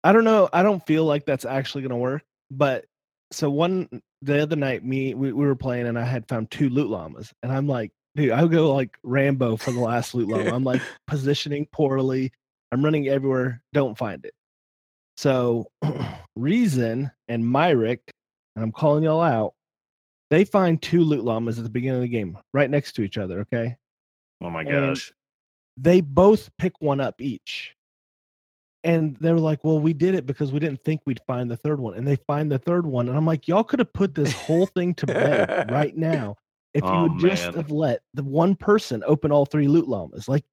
I 0.04 0.12
don't 0.12 0.24
know. 0.24 0.49
I 0.52 0.64
don't 0.64 0.86
feel 0.86 1.06
like 1.06 1.26
that's 1.26 1.45
actually 1.45 1.84
going 1.84 1.91
to 1.91 1.97
work. 1.97 2.24
But 2.49 2.86
so 3.32 3.50
one 3.50 3.88
the 4.22 4.42
other 4.42 4.56
night, 4.56 4.84
me 4.84 5.14
we, 5.14 5.32
we 5.32 5.46
were 5.46 5.56
playing 5.56 5.88
and 5.88 5.98
I 5.98 6.04
had 6.04 6.28
found 6.28 6.52
two 6.52 6.70
loot 6.70 6.90
llamas, 6.90 7.32
and 7.44 7.52
I'm 7.52 7.68
like, 7.68 7.92
dude, 8.16 8.32
I'll 8.32 8.48
go 8.48 8.74
like 8.74 8.98
Rambo 9.04 9.58
for 9.58 9.72
the 9.72 9.80
last 9.80 10.14
loot 10.14 10.28
llama. 10.28 10.54
I'm 10.54 10.64
like 10.64 10.82
positioning 11.08 11.68
poorly. 11.72 12.32
I'm 12.72 12.84
running 12.84 13.08
everywhere. 13.08 13.62
Don't 13.74 13.98
find 13.98 14.24
it. 14.26 14.34
So 15.18 15.68
Reason 16.36 17.12
and 17.28 17.46
Myrick, 17.52 18.02
and 18.56 18.64
I'm 18.64 18.72
calling 18.72 19.04
y'all 19.04 19.22
out. 19.22 19.54
They 20.30 20.46
find 20.46 20.82
two 20.82 21.02
loot 21.02 21.26
llamas 21.26 21.58
at 21.58 21.66
the 21.66 21.70
beginning 21.70 21.98
of 21.98 22.02
the 22.04 22.08
game, 22.08 22.38
right 22.54 22.70
next 22.70 22.94
to 22.94 23.02
each 23.02 23.18
other. 23.18 23.42
Okay 23.42 23.76
oh 24.42 24.50
my 24.50 24.62
and- 24.62 24.70
gosh. 24.70 25.14
they 25.78 26.02
both 26.02 26.50
pick 26.58 26.74
one 26.80 27.00
up 27.00 27.22
each. 27.22 27.76
And 28.84 29.16
they 29.18 29.32
were 29.32 29.40
like, 29.40 29.64
Well, 29.64 29.80
we 29.80 29.94
did 29.94 30.16
it 30.16 30.26
because 30.26 30.52
we 30.52 30.60
didn't 30.60 30.84
think 30.84 31.02
we'd 31.06 31.20
find 31.28 31.50
the 31.52 31.58
third 31.58 31.80
one. 31.80 31.94
And 31.96 32.08
they 32.08 32.16
find 32.16 32.52
the 32.52 32.58
third 32.58 32.86
one. 32.88 33.08
And 33.08 33.16
I'm 33.18 33.26
like, 33.26 33.48
Y'all 33.48 33.64
could 33.64 33.80
have 33.80 33.94
put 33.94 34.16
this 34.16 34.34
whole 34.34 34.66
thing 34.66 34.94
to 34.96 35.06
bed 35.08 35.72
right 35.72 35.96
now 35.98 36.36
if 36.74 36.84
you 36.84 36.90
Oh, 36.90 37.04
would 37.04 37.20
just 37.20 37.44
have 37.54 37.70
let 37.70 38.02
the 38.14 38.24
one 38.24 38.56
person 38.56 39.04
open 39.06 39.32
all 39.32 39.46
three 39.46 39.68
loot 39.68 39.88
llamas. 39.88 40.28
Like, 40.28 40.44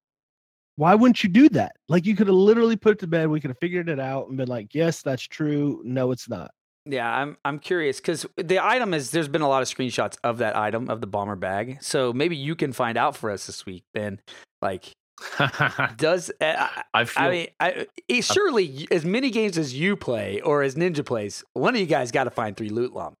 why 0.75 0.95
wouldn't 0.95 1.23
you 1.23 1.29
do 1.29 1.49
that? 1.49 1.73
Like, 1.89 2.05
you 2.05 2.15
could 2.15 2.27
have 2.27 2.35
literally 2.35 2.75
put 2.77 2.93
it 2.93 2.99
to 2.99 3.07
bed. 3.07 3.27
We 3.29 3.41
could 3.41 3.49
have 3.49 3.57
figured 3.59 3.89
it 3.89 3.99
out 3.99 4.27
and 4.27 4.37
been 4.37 4.47
like, 4.47 4.75
Yes, 4.75 5.01
that's 5.01 5.23
true. 5.23 5.81
No, 5.83 6.11
it's 6.11 6.29
not. 6.29 6.51
yeah. 6.85 7.09
I'm 7.11 7.35
I'm 7.43 7.57
curious 7.57 7.97
because 7.99 8.25
the 8.37 8.63
item 8.63 8.93
is 8.93 9.09
there's 9.11 9.27
been 9.27 9.41
a 9.41 9.49
lot 9.49 9.61
of 9.63 9.67
screenshots 9.67 10.17
of 10.23 10.37
that 10.37 10.55
item 10.55 10.87
of 10.89 11.01
the 11.01 11.07
bomber 11.07 11.35
bag. 11.35 11.79
So 11.81 12.13
maybe 12.13 12.35
you 12.35 12.55
can 12.55 12.73
find 12.73 12.95
out 12.97 13.15
for 13.17 13.31
us 13.31 13.47
this 13.47 13.65
week, 13.65 13.85
Ben. 13.93 14.19
Like, 14.61 14.91
does 15.97 16.29
uh, 16.41 16.45
I, 16.45 16.83
I 16.93 17.05
feel 17.05 17.23
I 17.23 17.29
mean, 17.29 17.47
I, 17.59 17.87
eh, 18.09 18.21
surely 18.21 18.69
y- 18.69 18.85
as 18.91 19.03
many 19.05 19.29
games 19.31 19.57
as 19.57 19.73
you 19.73 19.95
play 19.95 20.39
or 20.41 20.61
as 20.63 20.75
Ninja 20.75 21.05
plays, 21.05 21.43
one 21.53 21.73
of 21.75 21.79
you 21.81 21.87
guys 21.87 22.11
got 22.11 22.25
to 22.25 22.31
find 22.31 22.55
three 22.55 22.69
loot 22.69 22.93
llama. 22.93 23.15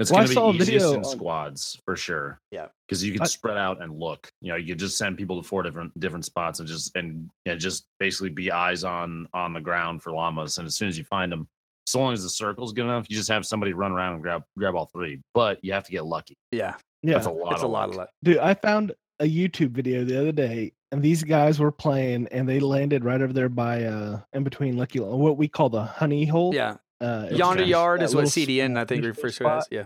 It's 0.00 0.10
Well, 0.10 0.26
going 0.26 0.34
to 0.34 0.58
be 0.58 0.64
easiest 0.64 0.70
video 0.86 0.90
in 0.98 0.98
on- 0.98 1.04
squads 1.04 1.80
for 1.84 1.94
sure. 1.94 2.40
Yeah. 2.50 2.66
because 2.88 3.04
you 3.04 3.12
can 3.12 3.22
I- 3.22 3.26
spread 3.26 3.56
out 3.56 3.80
and 3.80 3.98
look. 3.98 4.28
You 4.40 4.50
know, 4.50 4.56
you 4.56 4.74
just 4.74 4.98
send 4.98 5.16
people 5.16 5.40
to 5.40 5.46
four 5.46 5.62
different 5.62 5.98
different 6.00 6.24
spots 6.24 6.58
and 6.58 6.68
just 6.68 6.94
and 6.96 7.30
and 7.46 7.60
just 7.60 7.86
basically 8.00 8.30
be 8.30 8.50
eyes 8.50 8.82
on 8.82 9.28
on 9.32 9.52
the 9.52 9.60
ground 9.60 10.02
for 10.02 10.12
llamas. 10.12 10.58
And 10.58 10.66
as 10.66 10.76
soon 10.76 10.88
as 10.88 10.98
you 10.98 11.04
find 11.04 11.30
them, 11.30 11.46
so 11.86 12.00
long 12.00 12.12
as 12.12 12.22
the 12.24 12.28
circle's 12.30 12.72
good 12.72 12.84
enough, 12.84 13.06
you 13.08 13.16
just 13.16 13.28
have 13.28 13.46
somebody 13.46 13.72
run 13.72 13.92
around 13.92 14.14
and 14.14 14.22
grab 14.22 14.42
grab 14.58 14.74
all 14.74 14.86
three. 14.86 15.20
But 15.32 15.64
you 15.64 15.72
have 15.72 15.84
to 15.84 15.92
get 15.92 16.04
lucky. 16.04 16.34
Yeah, 16.50 16.74
Yeah, 17.02 17.14
That's 17.14 17.26
a 17.26 17.30
lot. 17.30 17.52
it's 17.52 17.62
of 17.62 17.68
a 17.68 17.72
lot 17.72 17.82
luck. 17.82 17.90
of 17.90 17.96
luck. 17.96 18.08
dude, 18.24 18.38
I 18.38 18.54
found 18.54 18.92
a 19.20 19.24
YouTube 19.24 19.70
video 19.70 20.04
the 20.04 20.18
other 20.18 20.32
day, 20.32 20.72
and 20.92 21.02
these 21.02 21.22
guys 21.22 21.58
were 21.60 21.72
playing, 21.72 22.28
and 22.28 22.48
they 22.48 22.60
landed 22.60 23.04
right 23.04 23.20
over 23.20 23.32
there 23.32 23.48
by 23.48 23.84
uh 23.84 24.20
in 24.32 24.44
between 24.44 24.76
Lucky 24.76 25.00
what 25.00 25.36
we 25.36 25.48
call 25.48 25.68
the 25.70 25.82
honey 25.84 26.24
hole. 26.26 26.54
Yeah, 26.54 26.76
uh, 27.00 27.28
yonder 27.30 27.62
yard 27.64 28.02
is 28.02 28.14
what 28.14 28.26
CDN 28.26 28.76
I 28.76 28.84
think 28.84 29.04
refers 29.04 29.36
to 29.38 29.48
as. 29.48 29.68
Yeah, 29.70 29.84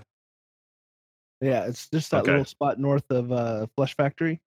Yeah, 1.40 1.66
it's 1.66 1.88
just 1.88 2.10
that 2.10 2.22
Okay. 2.22 2.32
little 2.32 2.44
spot 2.44 2.78
north 2.78 3.10
of 3.10 3.30
uh 3.32 3.66
Flush 3.76 3.96
Factory. 3.96 4.40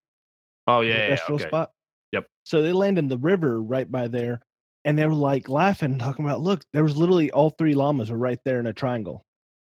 Oh 0.68 0.82
yeah, 0.82 1.08
yeah, 1.08 1.18
yeah, 1.28 1.36
okay. 1.36 1.48
spot. 1.48 1.72
Yep. 2.12 2.28
So 2.44 2.62
they 2.62 2.74
land 2.74 2.98
in 2.98 3.08
the 3.08 3.18
river 3.18 3.62
right 3.62 3.90
by 3.90 4.08
there, 4.08 4.42
and 4.86 4.98
they 4.98 5.06
were 5.06 5.14
like 5.14 5.48
laughing, 5.50 5.98
talking 6.00 6.26
about, 6.26 6.42
look, 6.42 6.64
there 6.74 6.84
was 6.84 6.98
literally 6.98 7.32
all 7.32 7.52
three 7.52 7.74
llamas 7.74 8.12
were 8.12 8.18
right 8.18 8.40
there 8.46 8.60
in 8.60 8.68
a 8.68 8.74
triangle, 8.74 9.24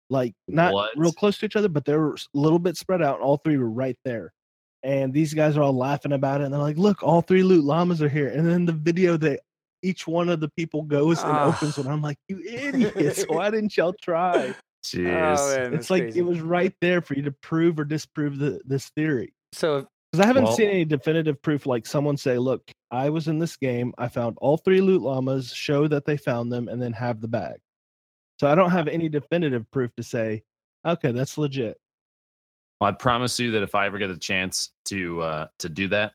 like 0.10 0.34
not 0.48 0.74
What? 0.74 0.98
real 0.98 1.12
close 1.14 1.38
to 1.40 1.46
each 1.46 1.56
other, 1.56 1.70
but 1.70 1.86
they 1.86 1.96
were 1.96 2.14
a 2.14 2.18
little 2.34 2.60
bit 2.60 2.78
spread 2.78 3.02
out. 3.02 3.16
And 3.16 3.24
all 3.24 3.38
three 3.38 3.58
were 3.58 3.70
right 3.70 3.98
there, 4.06 4.34
and 4.84 5.14
these 5.14 5.34
guys 5.34 5.58
are 5.58 5.62
all 5.64 5.76
laughing 5.78 6.12
about 6.14 6.42
it, 6.42 6.46
and 6.46 6.54
they're 6.54 6.62
like, 6.62 6.78
look, 6.78 7.04
all 7.04 7.22
three 7.22 7.44
loot 7.44 7.64
llamas 7.66 8.02
are 8.02 8.10
here. 8.10 8.28
And 8.30 8.48
then 8.48 8.66
the 8.66 8.72
video 8.74 9.18
that 9.18 9.42
each 9.82 10.08
one 10.08 10.30
of 10.30 10.40
the 10.40 10.50
people 10.50 10.84
goes 10.84 11.22
and 11.22 11.32
Ah. 11.32 11.48
opens, 11.56 11.78
and 11.78 11.88
I'm 11.90 12.02
like, 12.02 12.18
you 12.28 12.42
idiots, 12.46 13.24
why 13.30 13.50
didn't 13.50 13.76
y'all 13.78 13.96
try? 14.02 14.54
Jeez. 14.86 15.38
Oh, 15.38 15.58
man, 15.58 15.74
it's 15.74 15.90
like 15.90 16.04
crazy. 16.04 16.20
it 16.20 16.24
was 16.24 16.40
right 16.42 16.74
there 16.82 17.02
for 17.02 17.14
you 17.14 17.22
to 17.24 17.32
prove 17.32 17.80
or 17.80 17.84
disprove 17.86 18.38
the, 18.40 18.62
this 18.66 18.90
theory. 18.96 19.34
So 19.54 19.88
Because 20.12 20.24
I 20.24 20.28
haven't 20.28 20.46
Well- 20.46 20.56
seen 20.56 20.70
any 20.70 20.86
definitive 20.86 21.42
proof 21.42 21.66
like 21.66 21.86
someone 21.86 22.18
say, 22.18 22.38
look, 22.38 22.64
I 22.92 23.10
was 23.10 23.28
in 23.28 23.40
this 23.40 23.56
game, 23.58 23.94
I 23.98 24.08
found 24.08 24.38
all 24.42 24.58
three 24.58 24.82
loot 24.82 25.02
llamas, 25.02 25.54
show 25.54 25.88
that 25.90 26.06
they 26.06 26.18
found 26.18 26.52
them, 26.52 26.68
and 26.70 26.82
then 26.82 26.94
have 26.94 27.22
the 27.22 27.28
bag. 27.28 27.58
So 28.40 28.48
I 28.48 28.56
don't 28.56 28.72
have 28.72 28.88
any 28.88 29.10
definitive 29.10 29.70
proof 29.70 29.92
to 29.98 30.04
say, 30.04 30.44
okay, 30.86 31.12
that's 31.12 31.38
legit. 31.38 31.78
I 32.82 32.92
promise 32.92 33.40
you 33.40 33.52
that 33.52 33.64
if 33.64 33.76
I 33.76 33.86
ever 33.86 33.98
get 33.98 34.10
a 34.10 34.18
chance 34.18 34.72
to 34.86 35.22
uh 35.22 35.48
to 35.60 35.70
do 35.70 35.88
that, 35.90 36.14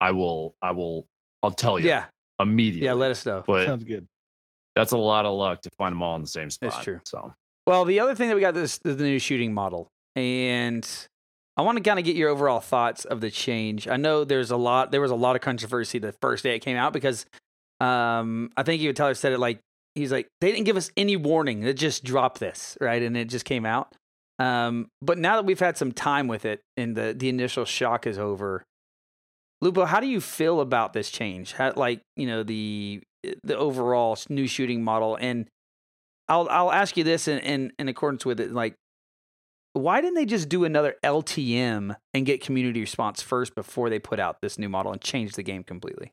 I 0.00 0.10
will. 0.10 0.54
I 0.60 0.72
will. 0.72 1.06
I'll 1.42 1.50
tell 1.50 1.78
you 1.78 1.88
yeah, 1.88 2.06
immediately. 2.40 2.86
yeah, 2.86 2.94
let 2.94 3.10
us 3.10 3.24
know. 3.26 3.44
But 3.46 3.66
Sounds 3.66 3.84
good. 3.84 4.06
that's 4.74 4.92
a 4.92 4.98
lot 4.98 5.26
of 5.26 5.34
luck 5.34 5.62
to 5.62 5.70
find 5.78 5.92
them 5.92 6.02
all 6.02 6.16
in 6.16 6.22
the 6.22 6.28
same 6.28 6.50
spot. 6.50 6.72
That's 6.72 6.84
true. 6.84 7.00
So 7.04 7.34
Well, 7.66 7.84
the 7.84 8.00
other 8.00 8.14
thing 8.14 8.28
that 8.28 8.34
we 8.34 8.40
got 8.40 8.54
this 8.54 8.80
is 8.84 8.96
the 8.96 9.04
new 9.04 9.18
shooting 9.18 9.52
model, 9.52 9.88
and 10.16 10.88
I 11.56 11.62
want 11.62 11.78
to 11.78 11.84
kind 11.84 11.98
of 11.98 12.04
get 12.04 12.16
your 12.16 12.30
overall 12.30 12.60
thoughts 12.60 13.04
of 13.04 13.20
the 13.20 13.30
change. 13.30 13.86
I 13.86 13.96
know 13.96 14.24
there's 14.24 14.50
a 14.50 14.56
lot. 14.56 14.90
There 14.90 15.00
was 15.00 15.10
a 15.10 15.16
lot 15.16 15.36
of 15.36 15.42
controversy 15.42 15.98
the 15.98 16.12
first 16.12 16.42
day 16.42 16.56
it 16.56 16.60
came 16.60 16.76
out 16.76 16.92
because 16.92 17.26
um, 17.80 18.50
I 18.56 18.62
think 18.62 18.82
even 18.82 18.94
Tyler 18.94 19.14
said 19.14 19.32
it 19.32 19.38
like 19.38 19.60
he's 19.94 20.10
like 20.10 20.28
they 20.40 20.50
didn't 20.50 20.64
give 20.64 20.76
us 20.76 20.90
any 20.96 21.16
warning. 21.16 21.60
They 21.60 21.74
just 21.74 22.04
dropped 22.04 22.40
this 22.40 22.76
right, 22.80 23.02
and 23.02 23.16
it 23.16 23.26
just 23.28 23.44
came 23.44 23.64
out. 23.66 23.94
Um, 24.38 24.88
but 25.00 25.18
now 25.18 25.36
that 25.36 25.44
we've 25.44 25.60
had 25.60 25.76
some 25.76 25.92
time 25.92 26.26
with 26.26 26.44
it 26.44 26.60
and 26.76 26.96
the 26.96 27.14
the 27.16 27.28
initial 27.28 27.64
shock 27.64 28.06
is 28.06 28.18
over, 28.18 28.64
Lupo, 29.60 29.84
how 29.84 30.00
do 30.00 30.06
you 30.06 30.20
feel 30.20 30.60
about 30.60 30.92
this 30.92 31.10
change? 31.10 31.52
How, 31.52 31.72
like 31.76 32.02
you 32.16 32.26
know 32.26 32.42
the 32.42 33.02
the 33.42 33.56
overall 33.56 34.18
new 34.28 34.46
shooting 34.46 34.84
model 34.84 35.16
and 35.18 35.48
I'll 36.28 36.48
I'll 36.50 36.72
ask 36.72 36.96
you 36.96 37.04
this 37.04 37.28
in, 37.28 37.38
in, 37.40 37.72
in 37.78 37.88
accordance 37.88 38.24
with 38.24 38.40
it. 38.40 38.52
Like, 38.52 38.74
why 39.72 40.00
didn't 40.00 40.14
they 40.14 40.24
just 40.24 40.48
do 40.48 40.64
another 40.64 40.96
LTM 41.04 41.94
and 42.14 42.26
get 42.26 42.42
community 42.42 42.80
response 42.80 43.20
first 43.20 43.54
before 43.54 43.90
they 43.90 43.98
put 43.98 44.20
out 44.20 44.40
this 44.40 44.58
new 44.58 44.68
model 44.68 44.92
and 44.92 45.00
change 45.00 45.32
the 45.32 45.42
game 45.42 45.64
completely? 45.64 46.12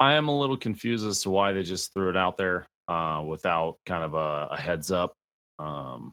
I 0.00 0.14
am 0.14 0.28
a 0.28 0.38
little 0.38 0.56
confused 0.56 1.06
as 1.06 1.22
to 1.22 1.30
why 1.30 1.52
they 1.52 1.62
just 1.62 1.94
threw 1.94 2.10
it 2.10 2.16
out 2.16 2.36
there 2.36 2.66
uh, 2.88 3.22
without 3.26 3.76
kind 3.86 4.04
of 4.04 4.14
a, 4.14 4.48
a 4.50 4.60
heads 4.60 4.90
up. 4.90 5.14
Um, 5.58 6.12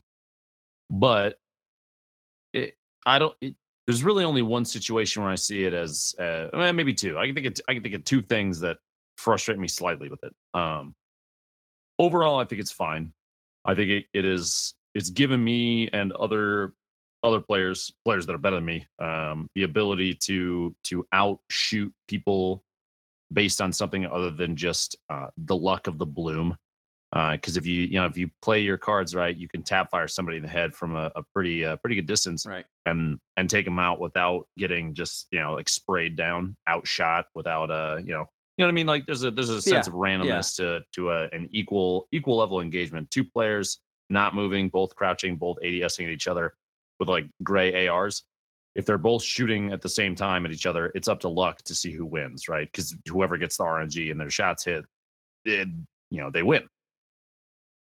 but 0.92 1.38
it, 2.54 2.76
I 3.06 3.18
don't. 3.18 3.34
It, 3.42 3.56
there's 3.88 4.04
really 4.04 4.24
only 4.24 4.44
one 4.44 4.66
situation 4.66 5.24
where 5.24 5.32
I 5.32 5.36
see 5.36 5.64
it 5.64 5.74
as 5.74 6.14
uh, 6.20 6.50
maybe 6.74 6.94
two. 6.94 7.18
I 7.18 7.26
can 7.26 7.34
think 7.34 7.48
of, 7.48 7.56
I 7.68 7.74
can 7.74 7.82
think 7.82 7.96
of 7.96 8.04
two 8.04 8.22
things 8.22 8.60
that 8.60 8.78
frustrate 9.18 9.58
me 9.58 9.68
slightly 9.68 10.10
with 10.10 10.24
it. 10.24 10.34
Um, 10.54 10.94
overall, 11.98 12.40
I 12.40 12.46
think 12.46 12.62
it's 12.62 12.72
fine. 12.72 13.14
I 13.66 13.74
think 13.74 13.90
it, 13.90 14.06
it 14.14 14.26
is. 14.26 14.76
It's 14.94 15.10
given 15.10 15.44
me 15.44 15.90
and 15.94 16.12
other 16.12 16.74
other 17.24 17.40
players, 17.40 17.92
players 18.04 18.26
that 18.26 18.34
are 18.34 18.40
better 18.40 18.58
than 18.58 18.66
me, 18.66 18.86
um, 19.00 19.48
the 19.56 19.64
ability 19.64 20.16
to 20.26 20.76
to 20.86 21.06
outshoot 21.14 21.94
people 22.08 22.64
based 23.32 23.62
on 23.62 23.72
something 23.72 24.06
other 24.06 24.30
than 24.30 24.56
just 24.56 24.98
uh, 25.10 25.28
the 25.38 25.56
luck 25.56 25.88
of 25.88 25.98
the 25.98 26.06
bloom. 26.06 26.58
Because 27.12 27.58
if 27.58 27.66
you 27.66 27.82
you 27.84 27.96
know 28.00 28.06
if 28.06 28.18
you 28.18 28.30
play 28.42 28.62
your 28.62 28.78
cards 28.78 29.14
right, 29.14 29.36
you 29.36 29.48
can 29.48 29.64
tap 29.64 29.92
fire 29.92 30.08
somebody 30.08 30.38
in 30.38 30.44
the 30.44 30.50
head 30.50 30.74
from 30.74 30.96
a, 30.96 31.12
a 31.16 31.24
pretty 31.34 31.66
uh, 31.66 31.76
pretty 31.78 31.96
good 31.96 32.06
distance 32.08 32.46
Right. 32.46 32.66
and 32.86 33.20
and 33.38 33.50
take 33.50 33.66
them 33.66 33.80
out 33.80 34.00
without 34.00 34.48
getting 34.58 34.94
just 34.94 35.28
you 35.32 35.40
know 35.40 35.54
like 35.54 35.68
sprayed 35.70 36.16
down, 36.16 36.56
outshot 36.70 37.26
without 37.36 37.70
uh 37.70 37.98
you 38.04 38.14
know 38.14 38.26
you 38.58 38.64
know 38.64 38.68
what 38.68 38.72
I 38.72 38.76
mean. 38.76 38.88
Like 38.88 39.06
there's 39.06 39.24
a 39.24 39.32
there's 39.32 39.50
a 39.50 39.62
sense 39.62 39.88
Yeah, 39.88 39.94
of 39.94 39.98
randomness 40.00 40.56
to 40.58 40.82
to 40.94 41.12
a, 41.12 41.28
an 41.34 41.50
equal 41.52 42.08
equal 42.12 42.38
level 42.38 42.62
engagement. 42.62 43.12
Two 43.12 43.24
players 43.26 43.80
not 44.10 44.36
moving, 44.36 44.70
both 44.70 44.96
crouching, 44.96 45.36
both 45.38 45.58
ADSing 45.64 46.06
at 46.06 46.12
each 46.12 46.28
other 46.28 46.54
with 47.00 47.10
like 47.10 47.26
gray 47.44 47.88
ARs. 47.88 48.24
If 48.76 48.86
they're 48.86 48.98
both 48.98 49.22
shooting 49.24 49.74
at 49.74 49.82
the 49.82 49.90
same 49.90 50.16
time 50.16 50.46
at 50.46 50.52
each 50.52 50.66
other, 50.66 50.92
it's 50.96 51.08
up 51.10 51.20
to 51.22 51.28
luck 51.30 51.62
to 51.64 51.76
see 51.76 51.92
who 51.92 52.06
wins, 52.06 52.48
right? 52.48 52.70
Because 52.72 52.96
whoever 53.10 53.38
gets 53.38 53.58
the 53.58 53.66
RNG 53.66 54.12
and 54.12 54.20
their 54.20 54.30
shots 54.30 54.64
hit, 54.64 54.86
it, 55.44 55.68
you 56.10 56.22
know, 56.22 56.30
they 56.30 56.42
win. 56.44 56.64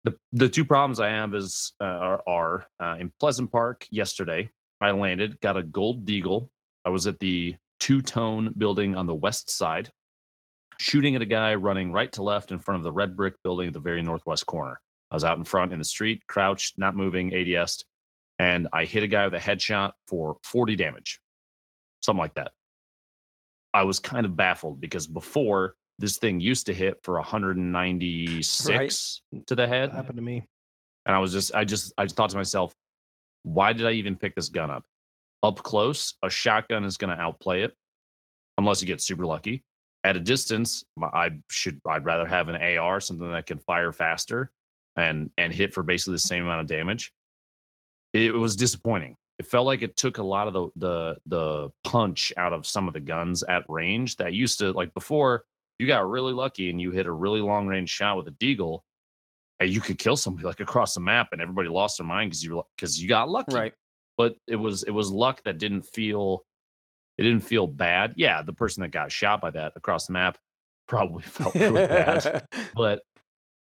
The 0.04 0.16
the 0.32 0.48
two 0.48 0.64
problems 0.64 1.00
I 1.00 1.08
have 1.08 1.34
is 1.34 1.72
uh, 1.80 1.84
are, 1.84 2.22
are 2.26 2.66
uh, 2.80 2.96
in 2.98 3.12
Pleasant 3.18 3.50
Park 3.50 3.86
yesterday. 3.90 4.50
I 4.80 4.92
landed, 4.92 5.40
got 5.40 5.56
a 5.56 5.62
gold 5.62 6.06
deagle. 6.06 6.48
I 6.84 6.90
was 6.90 7.06
at 7.06 7.18
the 7.18 7.56
two 7.80 8.00
tone 8.00 8.54
building 8.56 8.94
on 8.94 9.06
the 9.06 9.14
west 9.14 9.50
side, 9.50 9.90
shooting 10.78 11.16
at 11.16 11.22
a 11.22 11.26
guy 11.26 11.54
running 11.56 11.92
right 11.92 12.12
to 12.12 12.22
left 12.22 12.52
in 12.52 12.58
front 12.58 12.78
of 12.78 12.84
the 12.84 12.92
red 12.92 13.16
brick 13.16 13.34
building 13.42 13.68
at 13.68 13.72
the 13.72 13.80
very 13.80 14.02
northwest 14.02 14.46
corner. 14.46 14.80
I 15.10 15.16
was 15.16 15.24
out 15.24 15.38
in 15.38 15.44
front 15.44 15.72
in 15.72 15.78
the 15.78 15.84
street, 15.84 16.22
crouched, 16.26 16.78
not 16.78 16.94
moving, 16.94 17.34
ADS, 17.34 17.84
and 18.38 18.68
I 18.72 18.84
hit 18.84 19.02
a 19.02 19.08
guy 19.08 19.24
with 19.24 19.34
a 19.34 19.38
headshot 19.38 19.92
for 20.06 20.36
40 20.44 20.76
damage, 20.76 21.20
something 22.02 22.20
like 22.20 22.34
that. 22.34 22.52
I 23.74 23.82
was 23.82 23.98
kind 23.98 24.26
of 24.26 24.36
baffled 24.36 24.80
because 24.80 25.06
before 25.06 25.74
this 25.98 26.18
thing 26.18 26.40
used 26.40 26.66
to 26.66 26.74
hit 26.74 26.98
for 27.02 27.14
196 27.14 29.22
to 29.46 29.54
the 29.54 29.66
head 29.66 29.90
That 29.90 29.96
happened 29.96 30.16
to 30.16 30.22
me. 30.22 30.44
and 31.06 31.16
I 31.16 31.18
was 31.18 31.32
just, 31.32 31.54
I 31.54 31.64
just, 31.64 31.92
I 31.98 32.04
just 32.04 32.16
thought 32.16 32.30
to 32.30 32.36
myself, 32.36 32.72
why 33.42 33.72
did 33.72 33.86
I 33.86 33.92
even 33.92 34.16
pick 34.16 34.34
this 34.34 34.48
gun 34.48 34.70
up? 34.70 34.84
Up 35.42 35.62
close, 35.62 36.14
a 36.22 36.30
shotgun 36.30 36.84
is 36.84 36.96
going 36.96 37.16
to 37.16 37.22
outplay 37.22 37.62
it, 37.62 37.74
unless 38.58 38.80
you 38.80 38.86
get 38.86 39.00
super 39.00 39.26
lucky. 39.26 39.62
At 40.04 40.16
a 40.16 40.20
distance, 40.20 40.84
I 41.02 41.30
should, 41.50 41.80
I'd 41.86 42.04
rather 42.04 42.26
have 42.26 42.48
an 42.48 42.56
AR, 42.56 43.00
something 43.00 43.30
that 43.30 43.46
can 43.46 43.58
fire 43.58 43.92
faster 43.92 44.50
and 44.96 45.30
and 45.38 45.52
hit 45.52 45.72
for 45.72 45.82
basically 45.82 46.14
the 46.14 46.18
same 46.18 46.44
amount 46.44 46.62
of 46.62 46.66
damage. 46.66 47.12
It 48.12 48.34
was 48.34 48.56
disappointing. 48.56 49.16
It 49.38 49.46
felt 49.46 49.66
like 49.66 49.82
it 49.82 49.96
took 49.96 50.18
a 50.18 50.22
lot 50.22 50.48
of 50.48 50.54
the 50.54 50.68
the 50.76 51.16
the 51.26 51.70
punch 51.84 52.32
out 52.36 52.52
of 52.52 52.66
some 52.66 52.88
of 52.88 52.94
the 52.94 53.00
guns 53.00 53.42
at 53.44 53.64
range 53.68 54.16
that 54.16 54.32
used 54.32 54.58
to 54.58 54.72
like 54.72 54.92
before. 54.94 55.44
You 55.78 55.86
got 55.86 56.08
really 56.08 56.32
lucky 56.32 56.70
and 56.70 56.80
you 56.80 56.90
hit 56.90 57.06
a 57.06 57.12
really 57.12 57.40
long 57.40 57.66
range 57.66 57.90
shot 57.90 58.16
with 58.16 58.26
a 58.28 58.32
deagle 58.32 58.80
and 59.60 59.70
you 59.70 59.80
could 59.80 59.98
kill 59.98 60.16
somebody 60.16 60.46
like 60.46 60.60
across 60.60 60.94
the 60.94 61.00
map 61.00 61.28
and 61.32 61.40
everybody 61.40 61.68
lost 61.68 61.98
their 61.98 62.06
mind 62.06 62.30
because 62.30 62.42
you 62.42 62.62
because 62.76 63.00
you 63.00 63.08
got 63.08 63.28
lucky. 63.28 63.54
Right. 63.54 63.72
but 64.16 64.34
it 64.46 64.56
was 64.56 64.82
it 64.82 64.90
was 64.90 65.10
luck 65.10 65.42
that 65.44 65.58
didn't 65.58 65.82
feel 65.82 66.44
it 67.16 67.22
didn't 67.22 67.42
feel 67.42 67.66
bad. 67.66 68.14
Yeah 68.16 68.42
the 68.42 68.52
person 68.52 68.82
that 68.82 68.90
got 68.90 69.12
shot 69.12 69.40
by 69.40 69.50
that 69.50 69.72
across 69.76 70.06
the 70.06 70.12
map 70.12 70.38
probably 70.86 71.22
felt 71.24 71.54
really 71.54 71.86
bad 71.86 72.46
but 72.74 73.02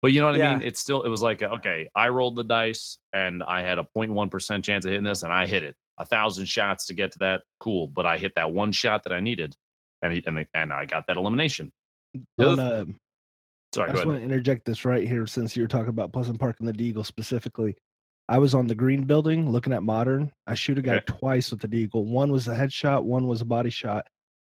but 0.02 0.12
you 0.12 0.20
know 0.20 0.26
what 0.26 0.40
i 0.40 0.55
mean? 0.55 0.66
It's 0.66 0.81
still 0.81 1.02
it 1.02 1.09
was 1.09 1.22
like 1.22 1.43
okay 1.43 1.89
i 1.94 2.09
rolled 2.09 2.36
the 2.36 2.44
dice 2.44 2.98
and 3.12 3.43
i 3.43 3.62
had 3.62 3.78
a 3.78 3.86
0.1% 3.97 4.62
chance 4.62 4.85
of 4.85 4.90
hitting 4.90 5.05
this 5.05 5.22
and 5.22 5.32
i 5.32 5.47
hit 5.47 5.62
it. 5.62 5.76
A 5.97 6.05
thousand 6.05 6.47
shots 6.47 6.86
to 6.86 6.94
get 6.94 7.12
to 7.12 7.18
that 7.20 7.43
cool 7.60 7.86
but 7.86 8.05
i 8.05 8.18
hit 8.18 8.35
that 8.35 8.52
one 8.52 8.72
shot 8.72 9.05
that 9.05 9.12
i 9.12 9.20
needed 9.20 9.55
and 10.02 10.12
he, 10.12 10.22
and, 10.26 10.44
and 10.52 10.72
i 10.72 10.85
got 10.85 11.06
that 11.06 11.16
elimination 11.16 11.72
On, 12.39 12.59
other- 12.59 12.62
uh, 12.62 12.85
sorry 13.74 13.91
I 13.91 13.93
just 13.95 14.07
want 14.07 14.19
to 14.19 14.24
interject 14.24 14.65
this 14.65 14.85
right 14.85 15.07
here 15.07 15.27
since 15.27 15.57
you 15.57 15.62
were 15.62 15.69
talking 15.69 15.89
about 15.89 16.12
Pleasant 16.12 16.39
Park 16.39 16.57
and 16.61 16.69
the 16.69 16.73
Deagle 16.73 17.05
specifically. 17.07 17.77
I 18.28 18.39
was 18.39 18.55
on 18.55 18.66
the 18.66 18.74
green 18.74 19.05
building 19.05 19.51
looking 19.51 19.73
at 19.73 19.82
modern. 19.82 20.32
I 20.47 20.55
shoot 20.55 20.78
a 20.78 20.82
guy 20.82 20.95
Okay. 20.97 21.05
twice 21.19 21.51
with 21.51 21.61
the 21.61 21.69
Deagle. 21.69 22.05
One 22.05 22.32
was 22.32 22.49
a 22.49 22.55
headshot, 22.55 23.03
one 23.05 23.27
was 23.27 23.41
a 23.43 23.45
body 23.45 23.70
shot. 23.70 24.07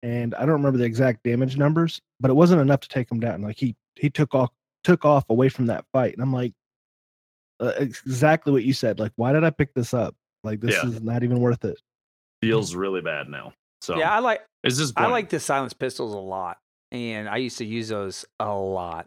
And 0.04 0.34
I 0.36 0.40
don't 0.42 0.50
remember 0.54 0.78
the 0.80 0.84
exact 0.84 1.24
damage 1.24 1.58
numbers, 1.58 2.02
but 2.20 2.32
it 2.32 2.34
wasn't 2.34 2.62
enough 2.62 2.80
to 2.82 2.90
take 2.90 3.10
him 3.12 3.20
down. 3.20 3.42
Like 3.44 3.58
he 3.58 3.76
he 3.96 4.10
took 4.10 4.34
off 4.34 4.50
took 4.84 5.06
off 5.06 5.24
away 5.30 5.48
from 5.48 5.68
that 5.68 5.86
fight. 5.94 6.14
And 6.14 6.24
I'm 6.24 6.34
like, 6.34 6.54
uh, 7.60 7.74
exactly 7.78 8.52
what 8.52 8.64
you 8.64 8.74
said. 8.74 9.00
Like, 9.00 9.12
why 9.16 9.32
did 9.32 9.44
I 9.44 9.52
pick 9.52 9.74
this 9.76 9.94
up? 9.94 10.16
Like, 10.44 10.60
this 10.60 10.76
Yeah. 10.84 10.90
is 10.90 11.02
not 11.02 11.22
even 11.24 11.40
worth 11.40 11.64
it. 11.64 11.80
Feels 12.42 12.74
really 12.74 13.02
bad 13.02 13.30
now. 13.30 13.54
So 13.82 13.98
Yeah, 14.00 14.12
I 14.12 14.20
like 14.20 14.44
it's 14.64 14.78
just 14.78 15.00
I 15.00 15.06
like 15.08 15.30
the 15.30 15.40
silenced 15.40 15.78
pistols 15.80 16.14
a 16.16 16.18
lot, 16.18 16.58
and 16.92 17.30
I 17.30 17.38
used 17.38 17.58
to 17.60 17.66
use 17.66 17.88
those 17.90 18.26
a 18.40 18.54
lot, 18.54 19.06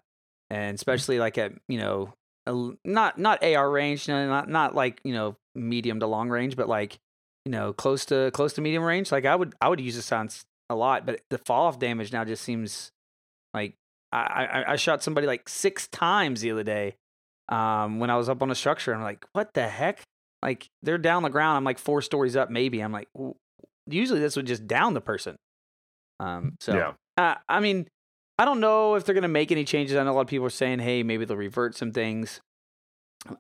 Mm. 0.53 0.57
and 0.57 0.75
especially 0.75 1.19
like 1.19 1.39
at 1.39 1.53
you 1.69 1.79
know 1.79 2.13
a 2.47 2.71
not 2.85 3.19
not 3.19 3.43
AR 3.43 3.71
range, 3.71 4.09
no, 4.09 4.27
not 4.29 4.49
not 4.49 4.75
like 4.75 5.01
you 5.05 5.13
know 5.15 5.37
medium 5.55 6.01
to 6.01 6.07
long 6.07 6.29
range, 6.29 6.57
but 6.57 6.69
like 6.69 6.99
you 7.45 7.53
know 7.53 7.73
close 7.73 8.05
to 8.07 8.31
close 8.33 8.53
to 8.55 8.61
medium 8.61 8.83
range. 8.83 9.11
Like 9.13 9.25
I 9.25 9.35
would 9.37 9.55
I 9.61 9.69
would 9.69 9.81
use 9.81 9.97
the 9.97 10.03
silence 10.03 10.45
a 10.71 10.75
lot, 10.75 11.07
but 11.07 11.21
the 11.31 11.39
fall 11.39 11.67
off 11.67 11.79
damage 11.79 12.13
now 12.13 12.25
just 12.25 12.43
seems 12.43 12.91
like 13.53 13.75
I 14.13 14.19
I, 14.67 14.73
I 14.73 14.77
shot 14.77 15.03
somebody 15.03 15.27
like 15.27 15.49
six 15.49 15.89
times 15.89 16.41
the 16.43 16.51
other 16.51 16.63
day 16.65 16.97
um, 17.49 17.99
when 18.01 18.11
I 18.11 18.17
was 18.17 18.29
up 18.29 18.43
on 18.43 18.51
a 18.51 18.55
structure. 18.55 18.95
I'm 18.95 19.03
like, 19.03 19.25
what 19.33 19.53
the 19.55 19.67
heck? 19.69 20.03
Like 20.43 20.67
they're 20.83 20.99
down 20.99 21.23
the 21.23 21.31
ground. 21.31 21.57
I'm 21.57 21.65
like 21.65 21.79
four 21.79 22.03
stories 22.03 22.37
up, 22.37 22.51
maybe. 22.51 22.81
I'm 22.81 22.93
like, 22.93 23.09
usually 23.89 24.21
this 24.21 24.37
would 24.37 24.47
just 24.47 24.67
down 24.67 24.93
the 24.95 25.01
person. 25.01 25.37
Um, 26.21 26.57
so 26.61 26.75
yeah. 26.75 26.93
Uh, 27.17 27.35
I 27.49 27.61
mean, 27.61 27.89
I 28.39 28.45
don't 28.45 28.61
know 28.61 28.95
if 28.95 29.05
they're 29.05 29.15
going 29.15 29.23
to 29.23 29.29
make 29.29 29.53
any 29.53 29.65
changes. 29.65 29.97
I 29.97 30.03
know 30.03 30.13
a 30.13 30.15
lot 30.15 30.23
of 30.23 30.27
people 30.27 30.47
are 30.47 30.51
saying, 30.51 30.81
hey, 30.81 31.03
maybe 31.03 31.25
they'll 31.25 31.37
revert 31.37 31.77
some 31.77 31.93
things. 31.93 32.41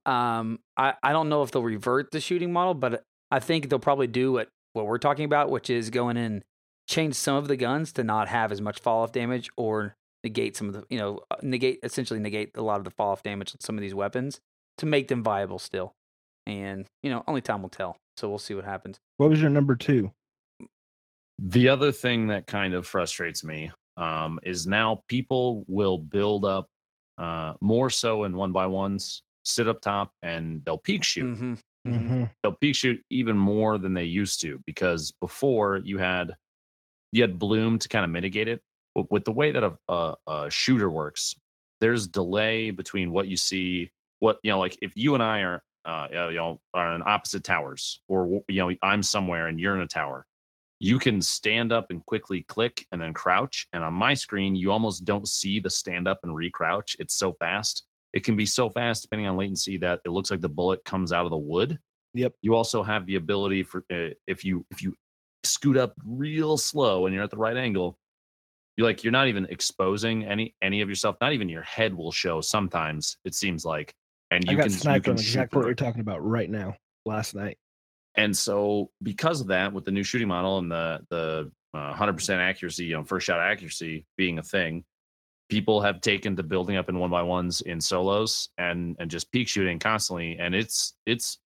Um, 0.07 0.61
I, 0.77 0.95
I 1.03 1.13
don't 1.13 1.29
know 1.29 1.43
if 1.43 1.51
they'll 1.51 1.63
revert 1.63 2.11
the 2.11 2.21
shooting 2.21 2.53
model, 2.53 2.75
but 2.75 3.03
I 3.31 3.41
think 3.41 3.69
they'll 3.69 3.79
probably 3.79 4.07
do 4.07 4.33
what, 4.33 4.49
what 4.73 4.87
we're 4.87 4.99
talking 4.99 5.25
about, 5.25 5.51
which 5.51 5.69
is 5.69 5.91
going 5.91 6.17
in, 6.17 6.45
change 6.89 7.15
some 7.15 7.37
of 7.37 7.49
the 7.49 7.57
guns 7.57 7.93
to 7.95 8.05
not 8.05 8.29
have 8.29 8.53
as 8.53 8.61
much 8.61 8.81
fall 8.81 9.03
off 9.03 9.13
damage 9.13 9.51
or 9.57 9.97
negate 10.23 10.57
some 10.57 10.69
of 10.69 10.75
the, 10.75 10.85
you 10.89 10.99
know, 10.99 11.21
uh, 11.31 11.37
negate, 11.43 11.81
essentially 11.83 12.21
negate 12.21 12.57
a 12.57 12.63
lot 12.63 12.79
of 12.79 12.85
the 12.85 12.91
fall 12.91 13.11
off 13.11 13.23
damage 13.23 13.53
on 13.55 13.61
some 13.61 13.77
of 13.77 13.83
these 13.83 13.95
weapons 13.95 14.41
to 14.79 14.87
make 14.87 15.09
them 15.09 15.23
viable 15.23 15.59
still. 15.59 15.95
And, 16.47 16.87
you 17.03 17.11
know, 17.11 17.25
only 17.27 17.41
time 17.41 17.63
will 17.63 17.69
tell. 17.69 17.97
So 18.17 18.29
we'll 18.29 18.39
see 18.39 18.55
what 18.55 18.65
happens. 18.65 19.01
What 19.17 19.31
was 19.31 19.41
your 19.41 19.51
number 19.51 19.75
two? 19.75 20.13
The 21.39 21.69
other 21.69 21.93
thing 21.93 22.29
that 22.29 22.47
kind 22.47 22.75
of 22.75 22.87
frustrates 22.87 23.45
me 23.45 23.71
um, 23.97 24.39
is 24.43 24.67
now 24.67 25.03
people 25.09 25.65
will 25.69 25.99
build 25.99 26.45
up 26.45 26.69
uh, 27.19 27.55
more 27.61 27.91
so 27.91 28.25
in 28.25 28.37
one 28.37 28.53
by 28.53 28.67
ones, 28.67 29.23
sit 29.45 29.69
up 29.69 29.81
top, 29.81 30.13
and 30.23 30.63
they'll 30.65 30.79
peek 30.79 31.05
shoot. 31.05 31.25
Mm-hmm. 31.25 31.55
Mm-hmm. 31.87 32.25
They'll 32.43 32.57
peek 32.61 32.77
shoot 32.77 33.01
even 33.11 33.37
more 33.37 33.79
than 33.79 33.95
they 33.95 34.05
used 34.05 34.41
to 34.41 34.61
because 34.67 35.13
before 35.21 35.81
you 35.85 35.99
had 35.99 36.35
you 37.13 37.23
had 37.23 37.39
bloom 37.39 37.79
to 37.79 37.89
kind 37.89 38.05
of 38.05 38.11
mitigate 38.11 38.49
it. 38.49 38.61
But 38.95 39.11
with 39.11 39.25
the 39.25 39.33
way 39.33 39.53
that 39.53 39.63
a, 39.63 39.73
a, 39.89 40.15
a 40.27 40.51
shooter 40.51 40.91
works, 40.91 41.35
there's 41.81 42.07
delay 42.07 42.71
between 42.71 43.13
what 43.13 43.29
you 43.29 43.37
see, 43.37 43.91
what 44.21 44.39
you 44.43 44.51
know, 44.51 44.59
like 44.59 44.79
if 44.83 44.97
you 44.97 45.15
and 45.15 45.23
I 45.23 45.41
are 45.41 45.63
uh, 45.85 46.07
you 46.11 46.37
know 46.37 46.61
are 46.73 46.95
in 46.95 47.03
opposite 47.05 47.45
towers, 47.45 48.01
or 48.09 48.43
you 48.49 48.67
know 48.67 48.75
I'm 48.83 49.03
somewhere 49.03 49.49
and 49.49 49.61
you're 49.61 49.77
in 49.77 49.83
a 49.83 49.87
tower, 49.87 50.27
you 50.85 50.99
can 50.99 51.23
stand 51.23 51.73
up 51.73 51.87
and 51.89 52.05
quickly 52.05 52.43
click 52.43 52.87
and 52.93 53.01
then 53.01 53.15
crouch. 53.15 53.67
And 53.73 53.83
on 53.83 53.95
my 53.95 54.13
screen, 54.13 54.55
you 54.55 54.71
almost 54.71 55.07
don't 55.07 55.27
see 55.27 55.59
the 55.59 55.71
stand 55.71 56.07
up 56.07 56.21
and 56.25 56.37
recrouch. 56.37 56.95
It's 56.99 57.15
so 57.15 57.33
fast. 57.41 57.85
It 58.13 58.23
can 58.23 58.37
be 58.37 58.45
so 58.45 58.69
fast 58.69 59.01
depending 59.01 59.27
on 59.27 59.39
latency 59.39 59.79
that 59.79 60.01
it 60.05 60.11
looks 60.11 60.31
like 60.31 60.43
the 60.43 60.49
bullet 60.51 60.85
comes 60.85 61.11
out 61.11 61.25
of 61.25 61.31
the 61.31 61.39
wood. 61.39 61.79
Yep. 62.13 62.35
You 62.43 62.55
also 62.55 62.83
have 62.83 63.07
the 63.07 63.17
ability 63.17 63.63
for 63.63 63.83
uh, 63.91 64.13
if 64.27 64.45
you 64.45 64.67
if 64.71 64.83
you 64.83 64.95
scoot 65.43 65.79
up 65.79 65.95
real 66.05 66.59
slow 66.59 67.07
and 67.07 67.15
you're 67.15 67.25
at 67.25 67.31
the 67.31 67.39
right 67.39 67.57
angle, 67.57 67.99
you're 68.77 68.87
like 68.87 69.03
you're 69.03 69.11
not 69.11 69.29
even 69.29 69.47
exposing 69.47 70.27
any 70.27 70.55
any 70.61 70.83
of 70.83 70.91
yourself. 70.91 71.17
Not 71.19 71.33
even 71.33 71.49
your 71.49 71.63
head 71.63 71.95
will 71.95 72.13
show. 72.13 72.43
Sometimes 72.43 73.17
it 73.25 73.35
seems 73.35 73.65
like, 73.65 73.95
and 74.31 74.45
I 74.47 74.53
you 74.53 74.59
got 74.59 74.65
can 74.65 74.73
you 74.73 74.79
sniped 74.79 75.09
on 75.09 75.15
can 75.15 75.23
shoot 75.25 75.31
exactly 75.31 75.59
what 75.61 75.67
you're 75.67 75.75
talking 75.75 76.03
about 76.03 76.23
right 76.23 76.51
now. 76.51 76.77
Last 77.07 77.35
night. 77.35 77.57
And 78.17 78.37
so, 78.37 78.91
because 79.03 79.41
of 79.41 79.49
that, 79.49 79.73
with 79.73 79.85
the 79.85 79.91
new 79.91 80.05
shooting 80.05 80.29
model 80.29 80.59
and 80.59 80.71
the 80.71 81.01
the 81.11 81.51
uh, 81.75 81.93
100% 81.93 82.37
accuracy, 82.39 82.85
you 82.85 82.93
know, 82.93 83.03
first 83.03 83.27
shot 83.27 83.41
accuracy 83.41 84.07
being 84.17 84.39
a 84.39 84.43
thing, 84.43 84.85
people 85.49 85.81
have 85.81 86.01
taken 86.01 86.37
to 86.37 86.43
building 86.43 86.77
up 86.77 86.89
in 86.89 86.99
one 86.99 87.11
by 87.11 87.23
ones 87.23 87.61
in 87.63 87.81
solos 87.81 88.49
and 88.59 88.97
and 88.99 89.11
just 89.11 89.33
peak 89.33 89.49
shooting 89.49 89.79
constantly, 89.79 90.39
and 90.39 90.55
it's 90.55 90.95
it's 91.07 91.39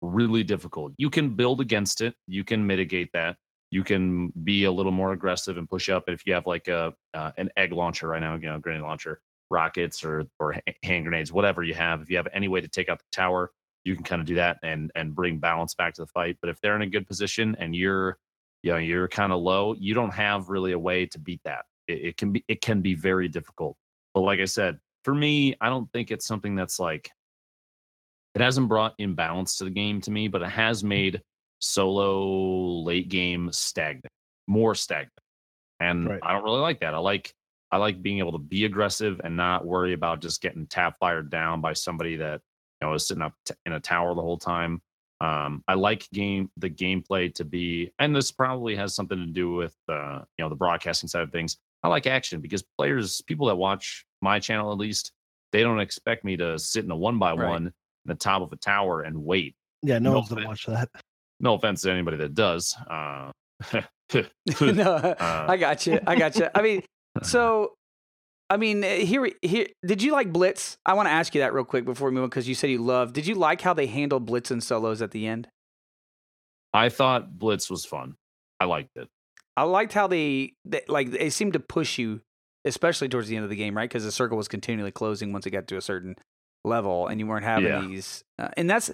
really 0.00 0.44
difficult. 0.44 0.92
You 0.96 1.10
can 1.10 1.34
build 1.34 1.60
against 1.60 2.00
it, 2.00 2.14
you 2.26 2.44
can 2.44 2.66
mitigate 2.66 3.10
that, 3.12 3.36
you 3.70 3.82
can 3.82 4.32
be 4.44 4.64
a 4.64 4.72
little 4.72 4.92
more 4.92 5.12
aggressive 5.12 5.56
and 5.56 5.68
push 5.68 5.88
up. 5.88 6.04
If 6.06 6.26
you 6.26 6.34
have 6.34 6.46
like 6.46 6.68
a 6.68 6.92
uh, 7.14 7.32
an 7.36 7.50
egg 7.56 7.72
launcher 7.72 8.08
right 8.08 8.20
now, 8.20 8.34
you 8.34 8.48
know, 8.48 8.58
grenade 8.58 8.82
launcher, 8.82 9.20
rockets 9.50 10.04
or 10.04 10.24
or 10.38 10.56
hand 10.84 11.04
grenades, 11.04 11.32
whatever 11.32 11.64
you 11.64 11.74
have, 11.74 12.02
if 12.02 12.10
you 12.10 12.16
have 12.16 12.28
any 12.32 12.48
way 12.48 12.60
to 12.60 12.68
take 12.68 12.88
out 12.88 12.98
the 12.98 13.04
tower 13.10 13.50
you 13.84 13.94
can 13.94 14.04
kind 14.04 14.20
of 14.20 14.26
do 14.26 14.36
that 14.36 14.58
and 14.62 14.90
and 14.94 15.14
bring 15.14 15.38
balance 15.38 15.74
back 15.74 15.94
to 15.94 16.02
the 16.02 16.06
fight. 16.06 16.36
But 16.40 16.50
if 16.50 16.60
they're 16.60 16.76
in 16.76 16.82
a 16.82 16.86
good 16.86 17.06
position 17.06 17.56
and 17.58 17.74
you're 17.74 18.18
you 18.62 18.72
know 18.72 18.78
you're 18.78 19.08
kind 19.08 19.32
of 19.32 19.40
low, 19.40 19.74
you 19.74 19.94
don't 19.94 20.12
have 20.12 20.48
really 20.48 20.72
a 20.72 20.78
way 20.78 21.06
to 21.06 21.18
beat 21.18 21.40
that. 21.44 21.64
It, 21.88 22.04
it 22.04 22.16
can 22.16 22.32
be 22.32 22.44
it 22.48 22.60
can 22.60 22.80
be 22.80 22.94
very 22.94 23.28
difficult. 23.28 23.76
But 24.14 24.20
like 24.20 24.40
I 24.40 24.44
said, 24.44 24.78
for 25.04 25.14
me, 25.14 25.56
I 25.60 25.68
don't 25.68 25.90
think 25.92 26.10
it's 26.10 26.26
something 26.26 26.54
that's 26.54 26.78
like 26.78 27.10
it 28.34 28.40
hasn't 28.40 28.68
brought 28.68 28.94
imbalance 28.98 29.56
to 29.56 29.64
the 29.64 29.70
game 29.70 30.00
to 30.02 30.10
me, 30.10 30.28
but 30.28 30.42
it 30.42 30.48
has 30.48 30.82
made 30.82 31.20
solo 31.58 32.82
late 32.82 33.08
game 33.08 33.50
stagnant, 33.52 34.12
more 34.46 34.74
stagnant. 34.74 35.12
And 35.80 36.08
Right. 36.08 36.20
I 36.22 36.32
don't 36.32 36.44
really 36.44 36.60
like 36.60 36.80
that. 36.80 36.94
I 36.94 36.98
like 36.98 37.32
I 37.70 37.78
like 37.78 38.02
being 38.02 38.18
able 38.18 38.32
to 38.32 38.38
be 38.38 38.64
aggressive 38.66 39.20
and 39.24 39.36
not 39.36 39.64
worry 39.64 39.94
about 39.94 40.20
just 40.20 40.42
getting 40.42 40.66
tap 40.66 40.96
fired 41.00 41.30
down 41.30 41.60
by 41.60 41.72
somebody 41.72 42.16
that 42.16 42.42
know 42.82 42.94
is 42.94 43.06
sitting 43.06 43.22
up 43.22 43.34
t- 43.44 43.54
in 43.66 43.72
a 43.72 43.80
tower 43.80 44.14
the 44.14 44.22
whole 44.22 44.38
time. 44.38 44.80
Um, 45.20 45.62
I 45.68 45.74
like 45.74 46.08
game 46.12 46.50
the 46.56 46.68
gameplay 46.68 47.32
to 47.36 47.44
be, 47.44 47.92
and 47.98 48.14
this 48.14 48.32
probably 48.32 48.74
has 48.76 48.94
something 48.94 49.18
to 49.18 49.26
do 49.26 49.52
with 49.52 49.76
uh, 49.88 50.20
you 50.36 50.44
know 50.44 50.48
the 50.48 50.56
broadcasting 50.56 51.08
side 51.08 51.22
of 51.22 51.30
things. 51.32 51.58
I 51.82 51.88
like 51.88 52.06
action 52.06 52.40
because 52.40 52.64
players, 52.78 53.22
people 53.22 53.46
that 53.48 53.56
watch 53.56 54.04
my 54.20 54.38
channel 54.38 54.72
at 54.72 54.78
least, 54.78 55.12
they 55.52 55.62
don't 55.62 55.80
expect 55.80 56.24
me 56.24 56.36
to 56.36 56.58
sit 56.58 56.84
in 56.84 56.90
a 56.90 56.96
one 56.96 57.18
by 57.18 57.32
one 57.32 57.66
in 57.66 57.72
the 58.04 58.14
top 58.14 58.42
of 58.42 58.52
a 58.52 58.56
tower 58.56 59.02
and 59.02 59.24
wait. 59.24 59.54
Yeah, 59.82 59.98
no, 59.98 60.10
No 60.10 60.16
one's 60.18 60.28
gonna 60.28 60.46
watch 60.46 60.66
that. 60.66 60.88
No 61.40 61.54
offense 61.54 61.82
to 61.82 61.92
anybody 61.92 62.16
that 62.18 62.34
does. 62.34 62.76
Uh, 62.88 63.30
no, 64.60 64.94
Uh, 64.94 65.46
I 65.48 65.56
got 65.56 65.86
you. 65.86 66.00
I 66.06 66.16
got 66.16 66.36
you. 66.36 66.48
I 66.54 66.62
mean, 66.62 66.82
so, 67.22 67.72
I 68.52 68.58
mean, 68.58 68.84
uh, 68.84 68.88
here, 68.96 69.30
here. 69.40 69.66
Did 69.82 70.02
you 70.02 70.12
like 70.12 70.30
Blitz? 70.30 70.76
I 70.84 70.92
want 70.92 71.06
to 71.06 71.10
ask 71.10 71.34
you 71.34 71.40
that 71.40 71.54
real 71.54 71.64
quick 71.64 71.86
before 71.86 72.10
we 72.10 72.14
move 72.14 72.24
on 72.24 72.28
because 72.28 72.46
you 72.46 72.54
said 72.54 72.68
you 72.68 72.82
loved. 72.82 73.14
Did 73.14 73.26
you 73.26 73.34
like 73.34 73.62
how 73.62 73.72
they 73.72 73.86
handled 73.86 74.26
Blitz 74.26 74.50
and 74.50 74.62
solos 74.62 75.00
at 75.00 75.12
the 75.12 75.26
end? 75.26 75.48
I 76.74 76.90
thought 76.90 77.38
Blitz 77.38 77.70
was 77.70 77.86
fun. 77.86 78.16
I 78.60 78.66
liked 78.66 78.90
it. 78.96 79.08
I 79.56 79.62
liked 79.62 79.94
how 79.94 80.06
they, 80.06 80.52
they 80.66 80.82
like 80.86 81.12
they 81.12 81.30
seemed 81.30 81.54
to 81.54 81.60
push 81.60 81.96
you, 81.96 82.20
especially 82.66 83.08
towards 83.08 83.28
the 83.28 83.36
end 83.36 83.44
of 83.44 83.48
the 83.50 83.56
game, 83.56 83.74
right? 83.74 83.88
Because 83.88 84.04
the 84.04 84.12
circle 84.12 84.36
was 84.36 84.48
continually 84.48 84.92
closing 84.92 85.32
once 85.32 85.46
it 85.46 85.50
got 85.50 85.66
to 85.68 85.78
a 85.78 85.82
certain 85.82 86.16
level, 86.62 87.06
and 87.06 87.18
you 87.18 87.26
weren't 87.26 87.44
having 87.44 87.64
Yeah. 87.70 87.80
these. 87.80 88.22
Uh, 88.38 88.48
and 88.58 88.68
that's 88.68 88.92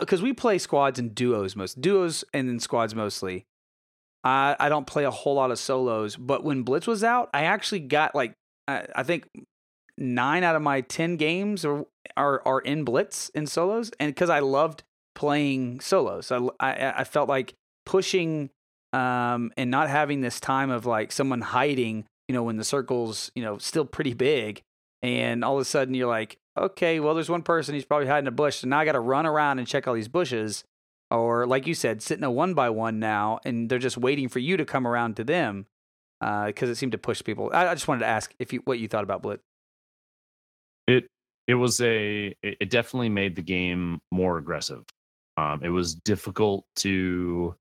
because 0.00 0.20
we 0.20 0.32
play 0.32 0.58
squads 0.58 0.98
and 0.98 1.14
duos 1.14 1.54
most 1.54 1.80
duos 1.80 2.24
and 2.34 2.48
then 2.48 2.58
squads 2.58 2.92
mostly. 2.92 3.46
I 4.24 4.56
I 4.58 4.68
don't 4.68 4.86
play 4.86 5.04
a 5.04 5.12
whole 5.12 5.34
lot 5.34 5.52
of 5.52 5.60
solos, 5.60 6.16
but 6.16 6.42
when 6.42 6.62
Blitz 6.62 6.88
was 6.88 7.04
out, 7.04 7.30
I 7.32 7.44
actually 7.44 7.80
got 7.80 8.16
like 8.16 8.34
I, 8.66 8.86
I 8.94 9.02
think 9.02 9.28
nine 9.98 10.44
out 10.44 10.56
of 10.56 10.62
my 10.62 10.80
ten 10.80 11.16
games 11.16 11.64
are 11.64 11.84
are, 12.16 12.42
are 12.46 12.60
in 12.60 12.84
Blitz 12.84 13.28
in 13.30 13.46
solos, 13.46 13.90
and 13.98 14.14
because 14.14 14.30
I 14.30 14.40
loved 14.40 14.82
playing 15.14 15.80
solos, 15.80 16.30
I, 16.32 16.48
I 16.60 17.00
I 17.00 17.04
felt 17.04 17.28
like 17.28 17.54
pushing 17.86 18.50
um, 18.94 19.52
and 19.56 19.70
not 19.70 19.88
having 19.88 20.20
this 20.20 20.38
time 20.38 20.70
of 20.70 20.86
like 20.86 21.10
someone 21.10 21.40
hiding, 21.40 22.04
you 22.28 22.32
know, 22.32 22.44
when 22.44 22.56
the 22.56 22.64
circle's, 22.64 23.32
you 23.34 23.42
know, 23.42 23.58
still 23.58 23.84
pretty 23.84 24.14
big. 24.14 24.62
And 25.02 25.44
all 25.44 25.56
of 25.56 25.60
a 25.60 25.64
sudden 25.64 25.94
you're 25.94 26.08
like, 26.08 26.38
okay, 26.56 27.00
well, 27.00 27.12
there's 27.12 27.28
one 27.28 27.42
person, 27.42 27.74
he's 27.74 27.84
probably 27.84 28.06
hiding 28.06 28.24
in 28.24 28.28
a 28.28 28.32
bush. 28.32 28.58
So 28.58 28.68
now 28.68 28.78
I 28.78 28.84
got 28.84 28.92
to 28.92 29.00
run 29.00 29.26
around 29.26 29.58
and 29.58 29.66
check 29.66 29.88
all 29.88 29.94
these 29.94 30.08
bushes. 30.08 30.62
Or 31.10 31.44
like 31.44 31.66
you 31.66 31.74
said, 31.74 32.02
sitting 32.02 32.24
a 32.24 32.30
one 32.30 32.54
by 32.54 32.70
one 32.70 32.98
now, 33.00 33.40
and 33.44 33.68
they're 33.68 33.78
just 33.78 33.98
waiting 33.98 34.28
for 34.28 34.38
you 34.38 34.56
to 34.56 34.64
come 34.64 34.86
around 34.86 35.16
to 35.16 35.24
them 35.24 35.66
because 36.46 36.70
it 36.70 36.76
seemed 36.76 36.92
to 36.92 36.98
push 36.98 37.22
people. 37.22 37.50
I, 37.52 37.68
I 37.68 37.74
just 37.74 37.88
wanted 37.88 38.00
to 38.00 38.06
ask 38.06 38.34
if 38.38 38.52
you 38.52 38.60
what 38.64 38.78
you 38.78 38.88
thought 38.88 39.04
about 39.04 39.22
Blitz. 39.22 39.42
It 40.86 41.08
it 41.46 41.54
was 41.54 41.80
a 41.80 42.34
it 42.42 42.56
it 42.60 42.70
definitely 42.70 43.08
made 43.08 43.36
the 43.36 43.42
game 43.42 44.00
more 44.10 44.38
aggressive. 44.38 44.84
Um, 45.36 45.60
it 45.62 45.68
was 45.70 45.94
difficult 45.94 46.64
to 46.76 47.54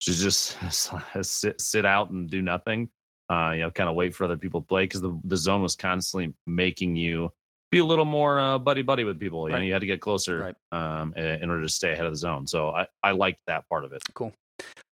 to 0.00 0.12
just 0.12 0.56
sit 1.22 1.60
sit 1.60 1.84
out 1.84 2.10
and 2.10 2.28
do 2.30 2.42
nothing. 2.42 2.88
Uh, 3.30 3.50
you 3.54 3.60
know, 3.60 3.70
kind 3.70 3.90
of 3.90 3.94
wait 3.94 4.14
for 4.14 4.24
other 4.24 4.38
people 4.38 4.60
to 4.62 4.66
play 4.66 4.84
because 4.84 5.00
the 5.00 5.18
the 5.24 5.36
zone 5.36 5.62
was 5.62 5.76
constantly 5.76 6.34
making 6.46 6.96
you 6.96 7.30
be 7.70 7.78
a 7.78 7.84
little 7.84 8.06
more 8.06 8.40
uh, 8.40 8.58
buddy 8.58 8.80
buddy 8.82 9.04
with 9.04 9.20
people. 9.20 9.48
You 9.48 9.54
know, 9.56 9.60
you 9.60 9.72
had 9.74 9.80
to 9.80 9.86
get 9.86 10.00
closer 10.00 10.54
Right. 10.72 11.00
um, 11.00 11.12
in 11.14 11.50
order 11.50 11.62
to 11.62 11.68
stay 11.68 11.92
ahead 11.92 12.06
of 12.06 12.12
the 12.12 12.16
zone. 12.18 12.46
So 12.46 12.70
I 12.70 12.86
I 13.02 13.10
liked 13.10 13.40
that 13.46 13.68
part 13.68 13.84
of 13.84 13.92
it. 13.92 14.02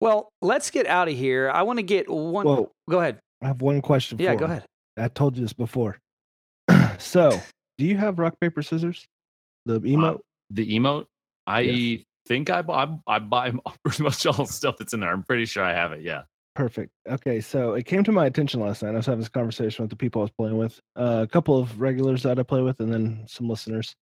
Well, 0.00 0.30
let's 0.40 0.70
get 0.70 0.86
out 0.86 1.08
of 1.08 1.14
here. 1.14 1.50
I 1.50 1.62
want 1.62 1.78
to 1.78 1.82
get 1.82 2.08
one. 2.10 2.46
Well, 2.46 2.72
go 2.88 3.00
ahead. 3.00 3.20
I 3.42 3.46
have 3.48 3.60
one 3.62 3.82
question. 3.82 4.18
Yeah, 4.18 4.32
for 4.32 4.38
go 4.38 4.44
him. 4.46 4.50
ahead. 4.52 4.64
I 4.96 5.08
told 5.08 5.36
you 5.36 5.42
this 5.42 5.52
before. 5.52 5.98
so, 6.98 7.38
do 7.78 7.84
you 7.84 7.96
have 7.96 8.18
rock 8.18 8.34
paper 8.40 8.62
scissors? 8.62 9.06
The 9.66 9.80
emote. 9.80 10.20
The 10.50 10.66
emote. 10.78 11.06
I 11.46 11.60
Yes. 11.60 12.00
think 12.26 12.50
I 12.50 12.62
buy 12.62 12.88
I 13.06 13.18
buy 13.18 13.52
pretty 13.84 14.02
much 14.02 14.24
all 14.26 14.32
the 14.32 14.44
stuff 14.46 14.76
that's 14.78 14.92
in 14.94 15.00
there. 15.00 15.10
I'm 15.10 15.22
pretty 15.22 15.44
sure 15.46 15.64
I 15.64 15.72
have 15.72 15.92
it. 15.92 16.02
Yeah. 16.02 16.22
Perfect. 16.56 16.90
Okay, 17.08 17.40
so 17.40 17.74
it 17.74 17.86
came 17.86 18.02
to 18.04 18.12
my 18.12 18.26
attention 18.26 18.60
last 18.60 18.82
night. 18.82 18.90
I 18.90 18.96
was 18.96 19.06
having 19.06 19.20
this 19.20 19.28
conversation 19.28 19.82
with 19.84 19.90
the 19.90 19.96
people 19.96 20.20
I 20.20 20.24
was 20.24 20.32
playing 20.36 20.58
with, 20.58 20.80
uh, 20.96 21.20
a 21.22 21.26
couple 21.26 21.56
of 21.58 21.80
regulars 21.80 22.24
that 22.24 22.38
I 22.38 22.42
play 22.42 22.60
with, 22.60 22.80
and 22.80 22.92
then 22.92 23.24
some 23.28 23.48
listeners. 23.48 23.94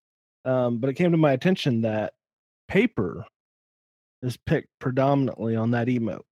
Um, 0.46 0.78
but 0.78 0.88
it 0.88 0.94
came 0.94 1.10
to 1.12 1.18
my 1.18 1.32
attention 1.32 1.82
that 1.82 2.14
paper 2.66 3.26
is 4.22 4.36
picked 4.36 4.68
predominantly 4.78 5.56
on 5.56 5.70
that 5.72 5.88
emote, 5.88 6.22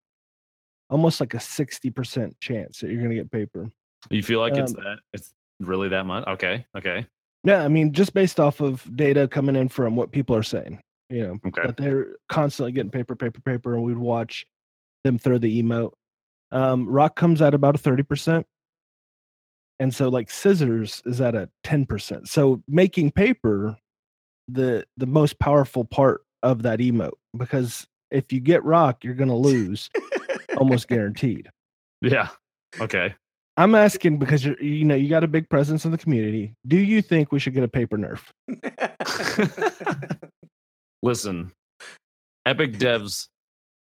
almost 0.90 1.20
like 1.20 1.34
a 1.34 1.40
sixty 1.40 1.90
percent 1.90 2.38
chance 2.40 2.80
that 2.80 2.88
you're 2.88 2.98
going 2.98 3.10
to 3.10 3.16
get 3.16 3.30
paper. 3.30 3.70
You 4.10 4.22
feel 4.22 4.40
like 4.40 4.56
it's 4.56 4.74
Um, 4.74 4.82
that? 4.82 4.98
It's 5.12 5.34
really 5.60 5.88
that 5.88 6.06
much? 6.06 6.26
Okay. 6.26 6.66
Okay. 6.76 7.06
Yeah, 7.44 7.64
I 7.64 7.68
mean, 7.68 7.92
just 7.92 8.12
based 8.12 8.40
off 8.40 8.60
of 8.60 8.84
data 8.96 9.28
coming 9.28 9.54
in 9.56 9.68
from 9.68 9.94
what 9.94 10.10
people 10.10 10.34
are 10.34 10.42
saying, 10.42 10.80
you 11.08 11.22
know, 11.22 11.38
Okay. 11.46 11.62
that 11.66 11.76
they're 11.76 12.16
constantly 12.28 12.72
getting 12.72 12.90
paper, 12.90 13.14
paper, 13.14 13.40
paper, 13.40 13.74
and 13.74 13.84
we'd 13.84 13.96
watch 13.98 14.44
them 15.04 15.16
throw 15.18 15.38
the 15.38 15.62
emote. 15.62 15.92
Um, 16.50 16.88
rock 16.88 17.14
comes 17.14 17.40
at 17.40 17.54
about 17.54 17.76
a 17.76 17.78
thirty 17.78 18.02
percent, 18.02 18.46
and 19.78 19.94
so 19.94 20.08
like 20.08 20.30
scissors 20.30 21.02
is 21.06 21.20
at 21.20 21.34
a 21.36 21.48
ten 21.62 21.86
percent. 21.86 22.28
So 22.28 22.62
making 22.66 23.12
paper 23.12 23.76
the 24.48 24.84
the 24.96 25.06
most 25.06 25.38
powerful 25.38 25.84
part 25.84 26.24
of 26.47 26.62
that 26.62 26.78
emote 26.78 27.12
because 27.36 27.86
if 28.10 28.32
you 28.32 28.40
get 28.40 28.64
rock, 28.64 29.02
you're 29.05 29.14
gonna 29.14 29.36
lose 29.36 29.90
almost 30.56 30.89
guaranteed. 30.94 31.51
Yeah. 32.01 32.28
Okay. 32.81 33.14
I'm 33.56 33.74
asking 33.74 34.18
because 34.18 34.44
you're 34.44 34.60
you 34.62 34.85
know 34.85 34.94
you 34.94 35.09
got 35.09 35.24
a 35.24 35.28
big 35.28 35.48
presence 35.48 35.85
in 35.85 35.90
the 35.90 35.98
community. 35.98 36.55
Do 36.66 36.77
you 36.78 37.02
think 37.02 37.32
we 37.32 37.39
should 37.39 37.55
get 37.55 37.64
a 37.64 37.68
paper 37.68 37.98
nerf? 37.98 38.20
Listen, 41.02 41.52
Epic 42.47 42.74
devs 42.74 43.28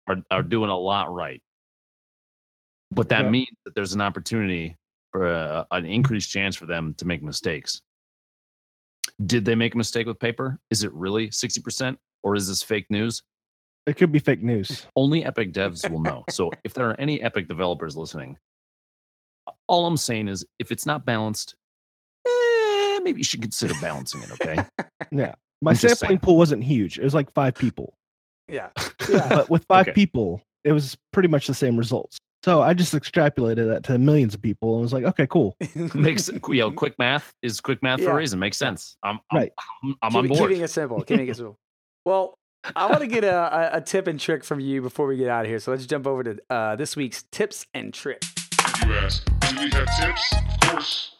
are, 0.08 0.16
are 0.30 0.42
doing 0.42 0.70
a 0.70 0.76
lot 0.76 1.12
right. 1.12 1.40
But 2.90 3.08
that 3.10 3.24
Yeah. 3.24 3.30
means 3.30 3.56
that 3.64 3.74
there's 3.74 3.92
an 3.92 4.00
opportunity 4.00 4.76
for 5.12 5.30
a, 5.30 5.66
an 5.70 5.84
increased 5.84 6.30
chance 6.30 6.56
for 6.56 6.66
them 6.66 6.94
to 6.94 7.06
make 7.06 7.22
mistakes. 7.22 7.80
Did 9.26 9.44
they 9.44 9.54
make 9.54 9.74
a 9.74 9.78
mistake 9.78 10.06
with 10.06 10.18
paper? 10.18 10.58
Is 10.70 10.84
it 10.84 10.92
really 10.92 11.28
60% 11.28 11.96
or 12.28 12.34
is 12.36 12.46
this 12.48 12.62
fake 12.62 12.86
news? 12.90 13.22
It 13.86 13.96
could 13.96 14.12
be 14.12 14.18
fake 14.18 14.42
news. 14.42 14.86
Only 14.96 15.24
Epic 15.24 15.52
devs 15.52 15.88
will 15.90 16.00
know. 16.00 16.24
So 16.28 16.50
if 16.62 16.74
there 16.74 16.90
are 16.90 17.00
any 17.00 17.22
Epic 17.22 17.48
developers 17.48 17.96
listening, 17.96 18.36
all 19.66 19.86
I'm 19.86 19.96
saying 19.96 20.28
is 20.28 20.44
if 20.58 20.70
it's 20.70 20.84
not 20.84 21.06
balanced, 21.06 21.54
eh, 22.26 22.98
maybe 23.02 23.20
you 23.20 23.24
should 23.24 23.40
consider 23.40 23.72
balancing 23.80 24.22
it, 24.22 24.30
okay? 24.32 24.58
Yeah. 25.10 25.34
My 25.62 25.70
I'm 25.70 25.76
sampling 25.76 26.18
pool 26.18 26.36
wasn't 26.36 26.62
huge. 26.62 26.98
It 26.98 27.04
was 27.04 27.14
like 27.14 27.32
five 27.32 27.54
people. 27.54 27.94
yeah. 28.46 28.68
Yeah. 29.08 29.26
But 29.30 29.48
with 29.48 29.64
five 29.68 29.86
Okay. 29.88 29.94
people, 29.94 30.42
it 30.64 30.72
was 30.72 30.98
pretty 31.14 31.30
much 31.30 31.46
the 31.46 31.54
same 31.54 31.78
results. 31.78 32.18
So 32.44 32.60
I 32.60 32.74
just 32.74 32.92
extrapolated 32.94 33.66
that 33.68 33.84
to 33.84 33.96
millions 33.98 34.34
of 34.34 34.42
people 34.42 34.74
and 34.74 34.82
was 34.82 34.92
like, 34.92 35.04
okay, 35.04 35.26
cool. 35.26 35.56
makes 35.94 36.28
you 36.28 36.40
know 36.60 36.70
quick 36.70 36.94
math 36.98 37.32
is 37.42 37.58
quick 37.60 37.82
math 37.82 38.02
for 38.02 38.10
a 38.10 38.14
reason 38.14 38.38
makes 38.38 38.56
sense 38.58 38.96
i'm 39.02 39.18
I'm- 39.32 39.40
Right. 39.40 39.52
i'm, 39.82 39.96
I'm 40.02 40.10
Keep 40.12 40.18
on 40.18 40.28
board 40.28 40.50
Keeping 40.50 40.64
it 40.64 40.68
simple. 40.70 41.02
Keeping 41.04 41.28
it 41.28 41.36
simple. 41.36 41.58
Well, 42.04 42.38
I 42.76 42.86
want 42.86 43.00
to 43.00 43.06
get 43.06 43.24
a, 43.24 43.72
a, 43.74 43.78
a 43.78 43.80
tip 43.80 44.06
and 44.06 44.18
trick 44.18 44.44
from 44.44 44.60
you 44.60 44.82
before 44.82 45.06
we 45.06 45.16
get 45.16 45.28
out 45.28 45.44
of 45.44 45.50
here. 45.50 45.58
So 45.58 45.70
let's 45.70 45.86
jump 45.86 46.06
over 46.06 46.24
to 46.24 46.38
uh, 46.50 46.76
this 46.76 46.96
week's 46.96 47.24
tips 47.30 47.66
and 47.74 47.92
tricks. 47.92 48.32
You 48.86 48.94
ask, 48.94 49.24
do 49.24 49.56
we 49.60 49.70
have 49.70 49.88
tips? 49.98 50.32
Of 50.32 50.70
course. 50.70 51.16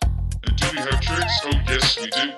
And 0.47 0.57
do 0.57 0.67
we 0.73 0.79
have 0.79 1.01
tricks? 1.01 1.41
Oh, 1.45 1.51
yes, 1.69 1.99
we 1.99 2.07
do. 2.07 2.33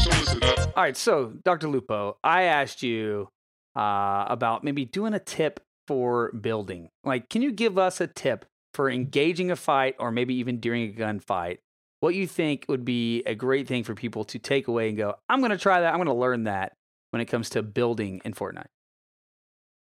So 0.00 0.10
listen 0.10 0.42
up. 0.42 0.58
All 0.76 0.82
right, 0.82 0.96
so 0.96 1.32
Dr. 1.44 1.68
Lupo, 1.68 2.18
I 2.22 2.44
asked 2.44 2.82
you 2.82 3.28
uh, 3.76 4.26
about 4.28 4.64
maybe 4.64 4.84
doing 4.84 5.14
a 5.14 5.18
tip 5.18 5.60
for 5.86 6.32
building. 6.32 6.90
Like, 7.04 7.28
can 7.28 7.42
you 7.42 7.50
give 7.50 7.78
us 7.78 8.00
a 8.00 8.06
tip 8.06 8.44
for 8.74 8.90
engaging 8.90 9.50
a 9.50 9.56
fight 9.56 9.96
or 9.98 10.10
maybe 10.12 10.34
even 10.34 10.60
during 10.60 10.88
a 10.88 10.92
gunfight? 10.92 11.58
What 12.00 12.14
you 12.14 12.28
think 12.28 12.64
would 12.68 12.84
be 12.84 13.24
a 13.24 13.34
great 13.34 13.66
thing 13.66 13.82
for 13.82 13.94
people 13.94 14.24
to 14.26 14.38
take 14.38 14.68
away 14.68 14.88
and 14.88 14.96
go, 14.96 15.14
I'm 15.28 15.40
going 15.40 15.50
to 15.50 15.58
try 15.58 15.80
that. 15.80 15.88
I'm 15.88 15.96
going 15.96 16.06
to 16.06 16.14
learn 16.14 16.44
that 16.44 16.74
when 17.10 17.20
it 17.20 17.26
comes 17.26 17.50
to 17.50 17.62
building 17.62 18.20
in 18.24 18.32
Fortnite. 18.32 18.66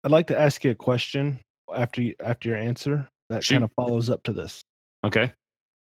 I'd 0.04 0.12
like 0.12 0.28
to 0.28 0.40
ask 0.40 0.64
you 0.64 0.72
a 0.72 0.76
question 0.76 1.40
after 1.74 2.02
you, 2.02 2.16
after 2.24 2.50
your 2.50 2.58
answer 2.58 3.08
that 3.30 3.44
Shoot. 3.44 3.56
kind 3.56 3.64
of 3.64 3.72
follows 3.74 4.10
up 4.10 4.24
to 4.24 4.34
this. 4.34 4.64
okay 5.06 5.32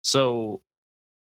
so 0.03 0.61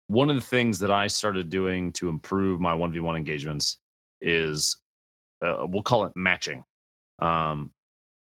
one 0.08 0.28
of 0.28 0.36
the 0.36 0.42
things 0.42 0.78
that 0.78 0.90
i 0.90 1.06
started 1.06 1.48
doing 1.48 1.92
to 1.92 2.08
improve 2.08 2.60
my 2.60 2.74
1v1 2.74 3.16
engagements 3.16 3.78
is 4.20 4.76
uh, 5.44 5.66
we'll 5.68 5.82
call 5.82 6.04
it 6.04 6.12
matching 6.14 6.62
um, 7.20 7.70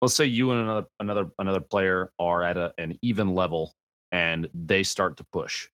let's 0.02 0.14
say 0.14 0.24
you 0.24 0.50
and 0.52 0.60
another 0.60 0.86
another 1.00 1.26
another 1.38 1.60
player 1.60 2.10
are 2.18 2.42
at 2.42 2.56
a, 2.56 2.72
an 2.78 2.98
even 3.02 3.34
level 3.34 3.74
and 4.12 4.48
they 4.54 4.82
start 4.82 5.16
to 5.16 5.24
push 5.32 5.68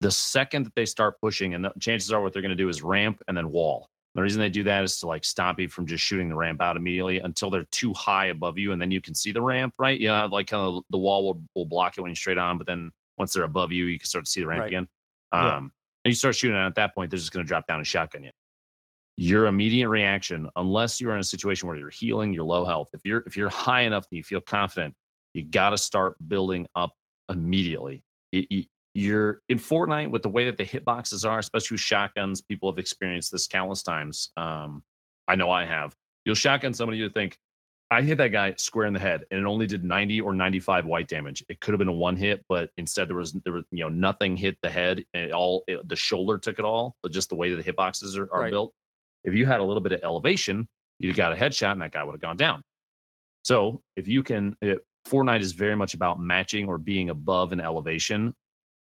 the 0.00 0.10
second 0.10 0.66
that 0.66 0.74
they 0.74 0.86
start 0.86 1.14
pushing 1.20 1.54
and 1.54 1.64
the 1.64 1.72
chances 1.80 2.12
are 2.12 2.20
what 2.20 2.32
they're 2.32 2.42
going 2.42 2.50
to 2.50 2.56
do 2.56 2.68
is 2.68 2.82
ramp 2.82 3.22
and 3.28 3.36
then 3.36 3.50
wall 3.50 3.88
the 4.14 4.22
reason 4.22 4.40
they 4.40 4.48
do 4.48 4.62
that 4.64 4.84
is 4.84 4.98
to 5.00 5.06
like 5.06 5.24
stop 5.24 5.58
you 5.58 5.68
from 5.68 5.86
just 5.86 6.04
shooting 6.04 6.28
the 6.28 6.34
ramp 6.36 6.60
out 6.62 6.76
immediately 6.76 7.18
until 7.18 7.50
they're 7.50 7.66
too 7.70 7.92
high 7.94 8.26
above 8.26 8.58
you 8.58 8.72
and 8.72 8.80
then 8.80 8.90
you 8.90 9.00
can 9.00 9.14
see 9.14 9.32
the 9.32 9.42
ramp 9.42 9.74
right 9.78 10.00
yeah 10.00 10.24
like 10.24 10.46
kind 10.46 10.62
of 10.62 10.82
the 10.90 10.98
wall 10.98 11.24
will, 11.24 11.42
will 11.54 11.66
block 11.66 11.98
it 11.98 12.00
when 12.00 12.10
you're 12.10 12.16
straight 12.16 12.38
on 12.38 12.56
but 12.58 12.66
then 12.66 12.90
once 13.18 13.32
they're 13.32 13.44
above 13.44 13.72
you 13.72 13.86
you 13.86 13.98
can 13.98 14.06
start 14.06 14.24
to 14.24 14.30
see 14.30 14.40
the 14.40 14.46
ramp 14.46 14.60
Right. 14.60 14.68
again 14.68 14.88
um 15.32 15.42
Yeah. 15.44 15.56
and 15.56 15.70
you 16.06 16.12
start 16.14 16.36
shooting 16.36 16.56
and 16.56 16.66
at 16.66 16.74
that 16.76 16.94
point 16.94 17.10
they're 17.10 17.18
just 17.18 17.32
going 17.32 17.44
to 17.44 17.48
drop 17.48 17.66
down 17.66 17.78
and 17.78 17.86
shotgun 17.86 18.24
you 18.24 18.30
your 19.16 19.46
immediate 19.46 19.88
reaction 19.88 20.48
unless 20.56 21.00
you're 21.00 21.14
in 21.14 21.20
a 21.20 21.24
situation 21.24 21.68
where 21.68 21.76
you're 21.76 21.90
healing 21.90 22.32
you're 22.32 22.44
low 22.44 22.64
health 22.64 22.88
if 22.94 23.00
you're 23.04 23.22
if 23.26 23.36
you're 23.36 23.48
high 23.50 23.82
enough 23.82 24.08
that 24.10 24.16
you 24.16 24.22
feel 24.24 24.40
confident 24.40 24.94
you 25.34 25.44
got 25.44 25.70
to 25.70 25.78
start 25.78 26.16
building 26.28 26.66
up 26.74 26.92
immediately 27.28 28.02
You- 28.32 28.46
you- 28.50 28.64
you're 28.94 29.40
in 29.48 29.58
Fortnite 29.58 30.10
with 30.10 30.22
the 30.22 30.28
way 30.28 30.44
that 30.46 30.56
the 30.56 30.64
hitboxes 30.64 31.28
are, 31.28 31.38
especially 31.38 31.74
with 31.74 31.80
shotguns. 31.80 32.40
People 32.40 32.70
have 32.70 32.78
experienced 32.78 33.32
this 33.32 33.46
countless 33.46 33.82
times. 33.82 34.30
Um, 34.36 34.82
I 35.28 35.34
know 35.34 35.50
I 35.50 35.64
have. 35.64 35.94
You'll 36.24 36.34
shotgun 36.36 36.72
somebody, 36.72 36.98
you 36.98 37.10
think, 37.10 37.36
I 37.90 38.02
hit 38.02 38.18
that 38.18 38.28
guy 38.28 38.54
square 38.56 38.86
in 38.86 38.94
the 38.94 38.98
head, 38.98 39.24
and 39.30 39.38
it 39.38 39.46
only 39.46 39.66
did 39.66 39.84
90 39.84 40.20
or 40.22 40.32
95 40.34 40.86
white 40.86 41.06
damage. 41.06 41.44
It 41.48 41.60
could 41.60 41.72
have 41.74 41.78
been 41.78 41.88
a 41.88 41.92
one 41.92 42.16
hit, 42.16 42.44
but 42.48 42.70
instead 42.78 43.08
there 43.08 43.16
was 43.16 43.32
there 43.44 43.52
was 43.52 43.64
you 43.70 43.84
know 43.84 43.90
nothing 43.90 44.36
hit 44.36 44.56
the 44.62 44.70
head, 44.70 45.04
and 45.12 45.26
it 45.26 45.32
all 45.32 45.64
it, 45.68 45.86
the 45.88 45.94
shoulder 45.94 46.38
took 46.38 46.58
it 46.58 46.64
all. 46.64 46.96
But 47.02 47.12
just 47.12 47.28
the 47.28 47.34
way 47.36 47.54
that 47.54 47.62
the 47.62 47.72
hitboxes 47.72 48.16
are, 48.16 48.32
are 48.32 48.40
Right. 48.42 48.50
built, 48.50 48.72
if 49.22 49.34
you 49.34 49.44
had 49.46 49.60
a 49.60 49.62
little 49.64 49.82
bit 49.82 49.92
of 49.92 50.00
elevation, 50.02 50.66
you'd 50.98 51.14
got 51.14 51.32
a 51.32 51.36
headshot, 51.36 51.72
and 51.72 51.82
that 51.82 51.92
guy 51.92 52.02
would 52.02 52.12
have 52.12 52.20
gone 52.20 52.38
down. 52.38 52.62
So 53.44 53.82
if 53.96 54.08
you 54.08 54.22
can, 54.22 54.56
it, 54.62 54.78
Fortnite 55.06 55.40
is 55.40 55.52
very 55.52 55.76
much 55.76 55.92
about 55.94 56.18
matching 56.18 56.66
or 56.66 56.78
being 56.78 57.10
above 57.10 57.52
an 57.52 57.60
elevation. 57.60 58.34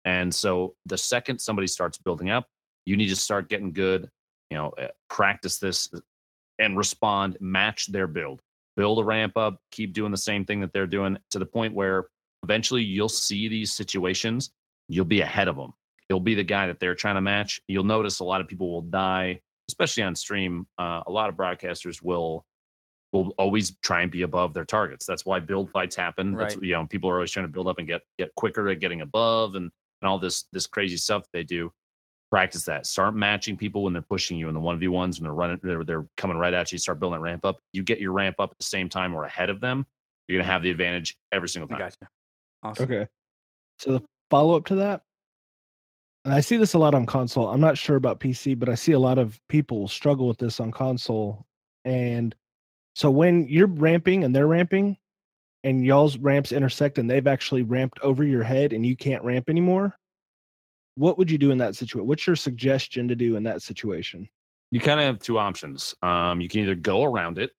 And 0.05 0.35
so 0.35 0.75
the 0.87 0.99
second 0.99 1.39
somebody 1.39 1.67
starts 1.67 1.99
building 1.99 2.31
up, 2.31 2.47
you 2.85 2.97
need 2.97 3.09
to 3.09 3.17
start 3.17 3.49
getting 3.49 3.73
good, 3.73 4.11
you 4.51 4.57
know, 4.57 4.71
uh, 4.71 4.89
practice 5.09 5.59
this 5.59 5.89
and 6.59 6.77
respond, 6.77 7.37
match 7.41 7.87
their 7.87 8.07
build, 8.07 8.41
build 8.77 8.99
a 8.99 9.05
ramp 9.05 9.37
up, 9.37 9.59
keep 9.71 9.93
doing 9.93 10.11
the 10.11 10.17
same 10.17 10.45
thing 10.45 10.61
that 10.61 10.73
they're 10.73 10.87
doing 10.87 11.19
to 11.31 11.39
the 11.39 11.47
point 11.47 11.75
where 11.75 12.07
eventually 12.43 12.83
you'll 12.83 13.09
see 13.09 13.49
these 13.49 13.73
situations, 13.73 14.51
you'll 14.89 15.05
be 15.05 15.23
ahead 15.23 15.49
of 15.49 15.57
them. 15.57 15.73
You'll 16.11 16.21
be 16.21 16.35
the 16.35 16.45
guy 16.45 16.67
that 16.67 16.79
they're 16.81 16.95
trying 16.95 17.15
to 17.15 17.23
match. 17.23 17.61
You'll 17.67 17.85
notice 17.85 18.21
a 18.21 18.25
lot 18.25 18.43
of 18.43 18.47
people 18.47 18.71
will 18.71 18.83
die, 18.83 19.41
especially 19.69 20.03
on 20.03 20.15
stream. 20.15 20.67
Uh, 20.79 21.03
a 21.07 21.11
lot 21.11 21.31
of 21.31 21.35
broadcasters 21.35 22.03
will 22.03 22.45
will 23.13 23.33
always 23.39 23.77
try 23.79 24.03
and 24.03 24.11
be 24.11 24.23
above 24.23 24.53
their 24.53 24.65
targets. 24.65 25.07
That's 25.07 25.25
why 25.25 25.39
build 25.39 25.71
fights 25.71 25.97
happen. 25.97 26.35
That's 26.35 26.57
you 26.57 26.73
know 26.73 26.87
people 26.87 27.09
are 27.09 27.15
always 27.15 27.31
trying 27.31 27.47
to 27.47 27.53
build 27.53 27.69
up 27.69 27.79
and 27.79 27.89
get 27.89 28.03
get 28.19 28.35
quicker 28.35 28.69
at 28.69 28.81
getting 28.81 29.01
above 29.01 29.55
and 29.55 29.71
and 30.05 30.11
all 30.11 30.19
this 30.19 30.45
this 30.53 30.67
crazy 30.67 30.99
stuff 30.99 31.25
they 31.33 31.43
do. 31.43 31.73
Practice 32.31 32.65
that. 32.65 32.87
Start 32.87 33.15
matching 33.15 33.57
people 33.57 33.83
when 33.83 33.93
they're 33.93 34.03
pushing 34.03 34.37
you 34.37 34.49
in 34.49 34.55
the 34.55 34.61
one 34.61 34.79
v 34.79 34.89
ones 34.89 35.19
when 35.19 35.25
they're 35.25 35.35
running 35.35 35.59
they're, 35.63 35.83
they're 35.83 36.07
coming 36.17 36.37
right 36.37 36.53
at 36.53 36.71
you. 36.71 36.79
Start 36.79 37.01
building 37.01 37.19
that 37.19 37.25
ramp 37.25 37.45
up. 37.45 37.59
You 37.73 37.83
get 37.83 38.01
your 38.01 38.13
ramp 38.13 38.37
up 38.39 38.51
at 38.53 38.59
the 38.59 38.65
same 38.65 38.89
time 38.89 39.15
or 39.15 39.25
ahead 39.25 39.49
of 39.49 39.61
them. 39.61 39.87
You're 40.29 40.41
gonna 40.41 40.53
have 40.53 40.63
the 40.63 40.71
advantage 40.71 41.17
every 41.33 41.49
single 41.49 41.69
time. 41.69 41.79
gotcha. 41.79 42.09
Awesome. 42.63 42.85
Okay. 42.85 43.07
So 43.79 43.93
the 43.93 44.03
follow 44.31 44.57
up 44.57 44.67
to 44.67 44.75
that, 44.77 45.03
and 46.25 46.35
I 46.35 46.41
see 46.41 46.57
this 46.59 46.75
a 46.75 46.79
lot 46.79 46.95
on 46.95 47.07
console. 47.07 47.49
I'm 47.49 47.61
not 47.61 47.79
sure 47.79 47.97
about 47.97 48.21
PC, 48.21 48.59
but 48.59 48.69
I 48.69 48.75
see 48.75 48.93
a 48.93 48.99
lot 48.99 49.19
of 49.19 49.41
people 49.49 49.89
struggle 49.89 50.29
with 50.29 50.39
this 50.39 50.61
on 50.61 50.71
console. 50.71 51.47
And 51.85 52.35
so 52.95 53.11
when 53.11 53.47
you're 53.49 53.67
ramping 53.67 54.25
and 54.25 54.35
they're 54.35 54.47
ramping, 54.47 54.97
and 55.65 55.85
y'all's 55.85 56.17
ramps 56.17 56.53
intersect 56.53 56.99
and 56.99 57.11
they've 57.11 57.27
actually 57.27 57.63
ramped 57.63 57.99
over 58.01 58.23
your 58.23 58.45
head 58.45 58.73
and 58.73 58.87
you 58.87 58.97
can't 58.97 59.25
ramp 59.25 59.51
anymore, 59.51 59.97
what 60.95 61.19
would 61.19 61.31
you 61.31 61.39
do 61.39 61.51
in 61.51 61.59
that 61.59 61.75
situation? 61.75 62.07
What's 62.07 62.27
your 62.27 62.37
suggestion 62.37 63.09
to 63.09 63.17
do 63.17 63.35
in 63.35 63.43
that 63.43 63.63
situation? 63.63 64.29
you 64.75 64.81
kind 64.81 64.99
of 64.99 65.07
have 65.07 65.21
two 65.21 65.39
options. 65.39 65.95
Um, 66.03 66.41
you 66.41 66.49
can 66.49 66.61
either 66.61 66.75
go 66.75 67.05
around 67.05 67.39
it, 67.39 67.53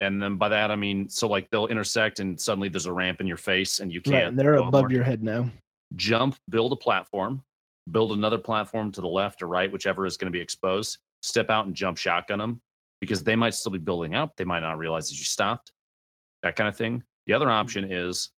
and 0.00 0.22
then 0.22 0.36
by 0.36 0.48
that 0.50 0.70
I 0.70 0.76
mean, 0.76 1.08
so 1.08 1.26
like 1.26 1.50
they'll 1.50 1.66
intersect, 1.66 2.20
and 2.20 2.40
suddenly 2.40 2.68
there's 2.68 2.86
a 2.86 2.92
ramp 2.92 3.20
in 3.20 3.26
your 3.26 3.38
face, 3.38 3.80
and 3.80 3.92
you 3.92 4.00
can't. 4.00 4.14
Right, 4.14 4.24
and 4.26 4.38
they're 4.38 4.54
above 4.54 4.82
more. 4.82 4.92
your 4.92 5.02
head 5.02 5.20
now. 5.20 5.50
Jump, 5.96 6.36
build 6.48 6.72
a 6.72 6.76
platform, 6.76 7.42
build 7.90 8.12
another 8.12 8.38
platform 8.38 8.92
to 8.92 9.00
the 9.00 9.08
left 9.08 9.42
or 9.42 9.48
right, 9.48 9.70
whichever 9.72 10.06
is 10.06 10.16
going 10.16 10.32
to 10.32 10.36
be 10.36 10.40
exposed. 10.40 10.98
step 11.22 11.50
out 11.50 11.66
and 11.66 11.74
jump 11.74 11.98
shotgun 11.98 12.38
them 12.38 12.60
because 13.00 13.24
they 13.24 13.34
might 13.34 13.54
still 13.54 13.72
be 13.72 13.78
building 13.78 14.14
up. 14.14 14.36
They 14.36 14.44
might 14.44 14.60
not 14.60 14.78
realize 14.78 15.08
that 15.08 15.18
you 15.18 15.24
stopped, 15.24 15.72
that 16.44 16.54
kind 16.54 16.68
of 16.68 16.76
thing. 16.76 17.02
The 17.30 17.36
other 17.36 17.48
option 17.48 17.92
is 17.92 18.30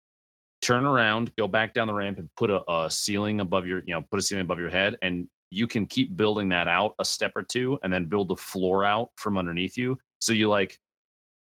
turn 0.61 0.83
around, 0.83 1.33
go 1.37 1.47
back 1.47 1.73
down 1.73 1.87
the 1.87 1.93
ramp, 1.93 2.17
and 2.17 2.29
put 2.35 2.49
a, 2.49 2.61
a 2.69 2.91
ceiling 2.91 3.39
above 3.39 3.65
your, 3.65 3.83
you 3.85 3.93
know, 3.93 4.01
put 4.01 4.19
a 4.19 4.21
ceiling 4.21 4.41
above 4.41 4.59
your 4.59 4.69
head, 4.69 4.97
and 5.01 5.29
you 5.49 5.65
can 5.65 5.85
keep 5.85 6.17
building 6.17 6.49
that 6.49 6.67
out 6.67 6.95
a 6.99 7.05
step 7.05 7.31
or 7.37 7.41
two, 7.41 7.79
and 7.83 7.93
then 7.93 8.03
build 8.03 8.27
the 8.27 8.35
floor 8.35 8.83
out 8.83 9.11
from 9.15 9.37
underneath 9.37 9.77
you. 9.77 9.97
So 10.19 10.33
you 10.33 10.49
like, 10.49 10.77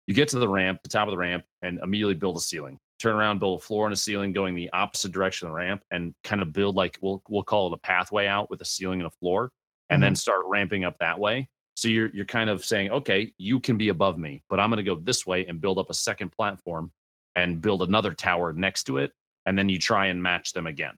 you 0.07 0.15
get 0.15 0.29
to 0.29 0.39
the 0.39 0.49
ramp, 0.49 0.79
the 0.85 0.89
top 0.91 1.09
of 1.09 1.11
the 1.11 1.19
ramp, 1.19 1.43
and 1.61 1.81
immediately 1.83 2.15
build 2.15 2.37
a 2.37 2.41
ceiling. 2.41 2.79
Turn 3.01 3.17
around, 3.17 3.41
build 3.41 3.61
a 3.61 3.65
floor 3.65 3.85
and 3.85 3.95
a 3.95 3.97
ceiling 3.97 4.33
going 4.33 4.55
the 4.55 4.71
opposite 4.73 5.11
direction 5.11 5.49
of 5.49 5.51
the 5.51 5.57
ramp, 5.57 5.83
and 5.91 6.15
kind 6.23 6.43
of 6.43 6.53
build 6.53 6.77
like 6.77 6.99
we'll 7.03 7.21
we'll 7.29 7.43
call 7.43 7.67
it 7.67 7.75
a 7.75 7.79
pathway 7.79 8.29
out 8.29 8.49
with 8.49 8.61
a 8.61 8.65
ceiling 8.65 9.01
and 9.01 9.09
a 9.09 9.17
floor, 9.19 9.51
and 9.89 10.01
then 10.01 10.13
mm-hmm. 10.13 10.19
start 10.19 10.43
ramping 10.47 10.85
up 10.85 10.97
that 11.01 11.19
way. 11.19 11.49
So 11.75 11.89
you're 11.89 12.11
you're 12.15 12.27
kind 12.27 12.49
of 12.49 12.65
saying, 12.65 12.93
okay, 12.93 13.33
you 13.39 13.59
can 13.59 13.77
be 13.77 13.89
above 13.89 14.19
me, 14.19 14.45
but 14.49 14.61
I'm 14.61 14.71
going 14.71 14.77
to 14.77 14.85
go 14.85 14.95
this 14.95 15.27
way 15.27 15.47
and 15.47 15.61
build 15.61 15.81
up 15.81 15.91
a 15.91 15.95
second 15.95 16.31
platform 16.31 16.93
and 17.37 17.61
build 17.61 17.83
another 17.83 18.13
tower 18.15 18.53
next 18.53 18.85
to 18.85 18.99
it, 18.99 19.13
and 19.47 19.59
then 19.59 19.69
you 19.69 19.79
try 19.79 20.07
and 20.07 20.23
match 20.23 20.53
them 20.53 20.67
again. 20.67 20.95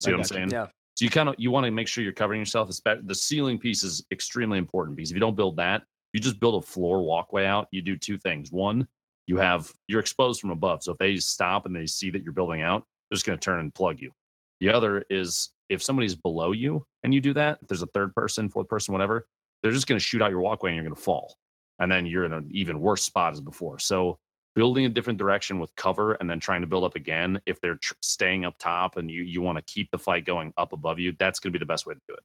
See 0.00 0.10
I 0.10 0.14
what 0.14 0.20
I'm 0.20 0.24
saying? 0.24 0.50
Yeah. 0.50 0.66
So 0.94 1.04
you 1.04 1.10
kind 1.10 1.28
of 1.28 1.36
you 1.38 1.50
want 1.50 1.64
to 1.64 1.70
make 1.70 1.88
sure 1.88 2.04
you're 2.04 2.12
covering 2.12 2.40
yourself. 2.40 2.70
The 2.84 3.14
ceiling 3.14 3.58
piece 3.58 3.82
is 3.82 4.04
extremely 4.10 4.58
important 4.58 4.96
because 4.96 5.10
if 5.10 5.14
you 5.14 5.20
don't 5.20 5.36
build 5.36 5.56
that, 5.56 5.82
you 6.12 6.20
just 6.20 6.38
build 6.38 6.62
a 6.62 6.66
floor 6.66 7.02
walkway 7.02 7.46
out. 7.46 7.68
You 7.70 7.80
do 7.80 7.96
two 7.96 8.18
things. 8.18 8.52
One, 8.52 8.86
you 9.26 9.38
have 9.38 9.72
you're 9.88 10.00
exposed 10.00 10.40
from 10.40 10.50
above. 10.50 10.82
So 10.82 10.92
if 10.92 10.98
they 10.98 11.16
stop 11.16 11.66
and 11.66 11.74
they 11.74 11.86
see 11.86 12.10
that 12.10 12.22
you're 12.22 12.32
building 12.32 12.62
out, 12.62 12.84
they're 13.08 13.16
just 13.16 13.26
going 13.26 13.38
to 13.38 13.44
turn 13.44 13.60
and 13.60 13.74
plug 13.74 14.00
you. 14.00 14.12
The 14.60 14.68
other 14.70 15.04
is 15.08 15.50
if 15.68 15.82
somebody's 15.82 16.14
below 16.14 16.52
you 16.52 16.84
and 17.02 17.14
you 17.14 17.20
do 17.20 17.32
that, 17.34 17.58
if 17.62 17.68
there's 17.68 17.82
a 17.82 17.86
third 17.86 18.14
person, 18.14 18.48
fourth 18.48 18.68
person, 18.68 18.92
whatever, 18.92 19.26
they're 19.62 19.72
just 19.72 19.86
going 19.86 19.98
to 19.98 20.04
shoot 20.04 20.20
out 20.20 20.30
your 20.30 20.40
walkway 20.40 20.70
and 20.70 20.76
you're 20.76 20.84
going 20.84 20.94
to 20.94 21.00
fall. 21.00 21.36
And 21.78 21.90
then 21.90 22.04
you're 22.04 22.24
in 22.24 22.32
an 22.32 22.48
even 22.52 22.80
worse 22.80 23.02
spot 23.02 23.32
as 23.32 23.40
before. 23.40 23.78
So 23.78 24.18
building 24.54 24.84
a 24.84 24.88
different 24.88 25.18
direction 25.18 25.58
with 25.58 25.74
cover 25.76 26.12
and 26.14 26.28
then 26.28 26.40
trying 26.40 26.60
to 26.60 26.66
build 26.66 26.84
up 26.84 26.94
again, 26.94 27.40
if 27.46 27.60
they're 27.60 27.76
tr- 27.76 27.94
staying 28.02 28.44
up 28.44 28.56
top 28.58 28.96
and 28.96 29.10
you, 29.10 29.22
you 29.22 29.40
want 29.40 29.58
to 29.58 29.64
keep 29.64 29.90
the 29.90 29.98
fight 29.98 30.24
going 30.24 30.52
up 30.56 30.72
above 30.72 30.98
you, 30.98 31.14
that's 31.18 31.38
going 31.38 31.52
to 31.52 31.58
be 31.58 31.62
the 31.62 31.66
best 31.66 31.86
way 31.86 31.94
to 31.94 32.00
do 32.08 32.14
it. 32.14 32.20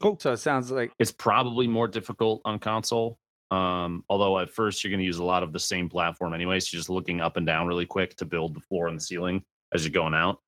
Cool. 0.00 0.16
So 0.20 0.32
it 0.32 0.36
sounds 0.36 0.70
like 0.70 0.92
It's 0.98 1.10
probably 1.10 1.66
more 1.66 1.88
difficult 1.88 2.40
on 2.44 2.58
console. 2.58 3.18
Um, 3.50 4.04
although 4.08 4.38
at 4.38 4.50
first 4.50 4.84
you're 4.84 4.90
going 4.90 5.00
to 5.00 5.06
use 5.06 5.18
a 5.18 5.24
lot 5.24 5.42
of 5.42 5.52
the 5.52 5.58
same 5.58 5.88
platform 5.88 6.34
anyway. 6.34 6.60
So 6.60 6.74
you're 6.74 6.80
just 6.80 6.90
looking 6.90 7.20
up 7.20 7.36
and 7.36 7.46
down 7.46 7.66
really 7.66 7.86
quick 7.86 8.14
to 8.16 8.24
build 8.24 8.54
the 8.54 8.60
floor 8.60 8.88
and 8.88 8.96
the 8.98 9.02
ceiling 9.02 9.42
as 9.72 9.84
you're 9.84 9.92
going 9.92 10.14
out. 10.14 10.38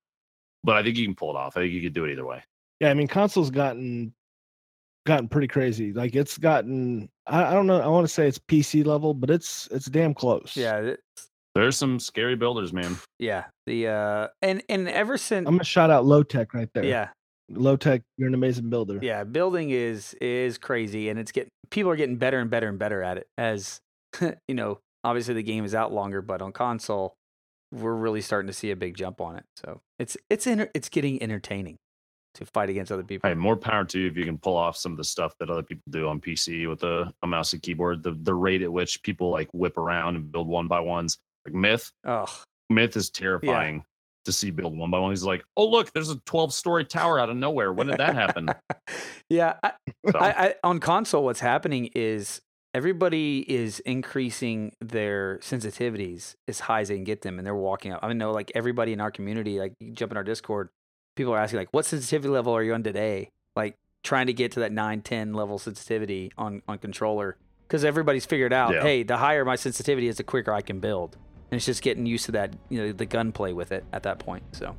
But 0.62 0.76
I 0.76 0.82
think 0.82 0.96
you 0.96 1.06
can 1.06 1.14
pull 1.14 1.30
it 1.30 1.36
off. 1.36 1.56
I 1.56 1.62
think 1.62 1.72
you 1.72 1.80
could 1.80 1.94
do 1.94 2.04
it 2.04 2.12
either 2.12 2.26
way. 2.26 2.42
Yeah, 2.78 2.90
I 2.90 2.94
mean, 2.94 3.08
console's 3.08 3.50
gotten 3.50 4.14
gotten 5.06 5.28
pretty 5.28 5.48
crazy. 5.48 5.92
Like 5.92 6.14
it's 6.14 6.38
gotten, 6.38 7.08
I, 7.26 7.44
I 7.46 7.52
don't 7.54 7.66
know, 7.66 7.80
I 7.80 7.86
want 7.88 8.06
to 8.06 8.12
say 8.12 8.26
it's 8.28 8.38
PC 8.38 8.84
level, 8.86 9.14
but 9.14 9.30
it's 9.30 9.68
it's 9.70 9.86
damn 9.86 10.14
close. 10.14 10.56
yeah, 10.56 10.76
it- 10.78 11.00
There's 11.54 11.76
some 11.76 11.98
scary 11.98 12.36
builders, 12.36 12.72
man. 12.72 12.96
yeah. 13.18 13.44
The 13.66 13.88
uh, 13.88 14.28
and 14.42 14.62
and 14.68 14.88
ever 14.88 15.16
since 15.18 15.46
I'm 15.46 15.54
gonna 15.54 15.64
shout 15.64 15.90
out 15.90 16.04
low 16.04 16.22
tech 16.22 16.54
right 16.54 16.68
there. 16.74 16.84
yeah, 16.84 17.08
low 17.50 17.76
tech, 17.76 18.02
you're 18.18 18.28
an 18.28 18.34
amazing 18.34 18.68
builder. 18.70 18.98
yeah, 19.02 19.24
building 19.24 19.70
is 19.70 20.14
is 20.20 20.58
crazy, 20.58 21.08
and 21.08 21.18
it's 21.18 21.32
getting 21.32 21.50
people 21.70 21.90
are 21.90 21.96
getting 21.96 22.16
better 22.16 22.38
and 22.40 22.50
better 22.50 22.68
and 22.68 22.78
better 22.78 23.02
at 23.02 23.16
it. 23.18 23.26
As 23.38 23.80
you 24.20 24.54
know, 24.54 24.78
obviously 25.04 25.34
the 25.34 25.42
game 25.42 25.64
is 25.64 25.74
out 25.74 25.92
longer, 25.92 26.20
but 26.22 26.42
on 26.42 26.52
console, 26.52 27.14
we're 27.72 27.94
really 27.94 28.20
starting 28.20 28.48
to 28.48 28.52
see 28.52 28.70
a 28.72 28.76
big 28.76 28.96
jump 28.96 29.20
on 29.20 29.36
it. 29.36 29.44
So 29.56 29.80
it's 29.98 30.16
it's 30.28 30.46
enter- 30.46 30.70
it's 30.74 30.88
getting 30.88 31.22
entertaining 31.22 31.76
to 32.34 32.46
fight 32.46 32.70
against 32.70 32.92
other 32.92 33.02
people. 33.02 33.28
Hey, 33.28 33.34
more 33.34 33.56
power 33.56 33.84
to 33.84 33.98
you 33.98 34.06
if 34.06 34.16
you 34.16 34.24
can 34.24 34.38
pull 34.38 34.56
off 34.56 34.76
some 34.76 34.92
of 34.92 34.98
the 34.98 35.04
stuff 35.04 35.34
that 35.38 35.50
other 35.50 35.62
people 35.62 35.82
do 35.90 36.08
on 36.08 36.20
PC 36.20 36.68
with 36.68 36.82
a, 36.82 37.12
a 37.22 37.26
mouse 37.26 37.52
and 37.52 37.62
keyboard. 37.62 38.02
The 38.02 38.12
the 38.12 38.34
rate 38.34 38.62
at 38.62 38.72
which 38.72 39.02
people 39.02 39.30
like 39.30 39.48
whip 39.52 39.76
around 39.76 40.16
and 40.16 40.30
build 40.30 40.48
one 40.48 40.68
by 40.68 40.80
ones. 40.80 41.18
Like 41.46 41.54
Myth, 41.54 41.90
Oh, 42.04 42.26
Myth 42.68 42.96
is 42.96 43.10
terrifying 43.10 43.84
to 44.24 44.32
see 44.32 44.50
build 44.50 44.76
one 44.76 44.90
by 44.90 44.98
one. 44.98 45.10
He's 45.10 45.24
like, 45.24 45.42
oh 45.56 45.66
look, 45.66 45.92
there's 45.92 46.10
a 46.10 46.16
12 46.26 46.52
story 46.52 46.84
tower 46.84 47.18
out 47.18 47.30
of 47.30 47.36
nowhere. 47.36 47.72
When 47.72 47.86
did 47.86 47.98
that 47.98 48.14
happen? 48.14 48.50
yeah. 49.28 49.54
I, 49.62 49.72
So, 50.10 50.18
I, 50.18 50.28
I, 50.28 50.54
on 50.62 50.80
console, 50.80 51.24
what's 51.24 51.40
happening 51.40 51.90
is 51.94 52.40
everybody 52.74 53.44
is 53.50 53.80
increasing 53.80 54.72
their 54.80 55.38
sensitivities 55.38 56.34
as 56.48 56.60
high 56.60 56.80
as 56.80 56.88
they 56.88 56.94
can 56.94 57.04
get 57.04 57.22
them, 57.22 57.38
and 57.38 57.46
they're 57.46 57.54
walking 57.54 57.92
up. 57.92 58.00
I 58.02 58.08
mean, 58.08 58.18
know, 58.18 58.32
like 58.32 58.52
everybody 58.54 58.92
in 58.92 59.00
our 59.00 59.10
community, 59.10 59.58
like 59.58 59.74
you 59.80 59.92
jump 59.92 60.12
in 60.12 60.16
our 60.16 60.24
Discord, 60.24 60.68
people 61.20 61.34
are 61.34 61.38
asking, 61.38 61.58
like, 61.58 61.68
what 61.72 61.84
sensitivity 61.84 62.30
level 62.30 62.54
are 62.56 62.62
you 62.62 62.72
on 62.72 62.82
today? 62.82 63.28
Like 63.54 63.76
trying 64.02 64.26
to 64.28 64.32
get 64.32 64.52
to 64.52 64.60
that 64.60 64.72
9, 64.72 65.02
10 65.02 65.34
level 65.34 65.58
sensitivity 65.58 66.32
on 66.38 66.62
on 66.66 66.78
controller, 66.78 67.36
because 67.68 67.84
everybody's 67.84 68.24
figured 68.24 68.54
out, 68.54 68.72
Yeah. 68.72 68.80
hey, 68.82 69.02
the 69.02 69.18
higher 69.18 69.44
my 69.44 69.56
sensitivity 69.56 70.08
is, 70.08 70.16
the 70.16 70.24
quicker 70.24 70.50
I 70.52 70.62
can 70.62 70.80
build, 70.80 71.18
and 71.50 71.58
it's 71.58 71.66
just 71.66 71.82
getting 71.82 72.06
used 72.06 72.24
to 72.26 72.32
that, 72.32 72.54
you 72.70 72.78
know, 72.80 72.92
the 72.92 73.04
gunplay 73.04 73.52
with 73.52 73.70
it 73.70 73.84
at 73.92 74.02
that 74.04 74.18
point. 74.18 74.44
So. 74.52 74.74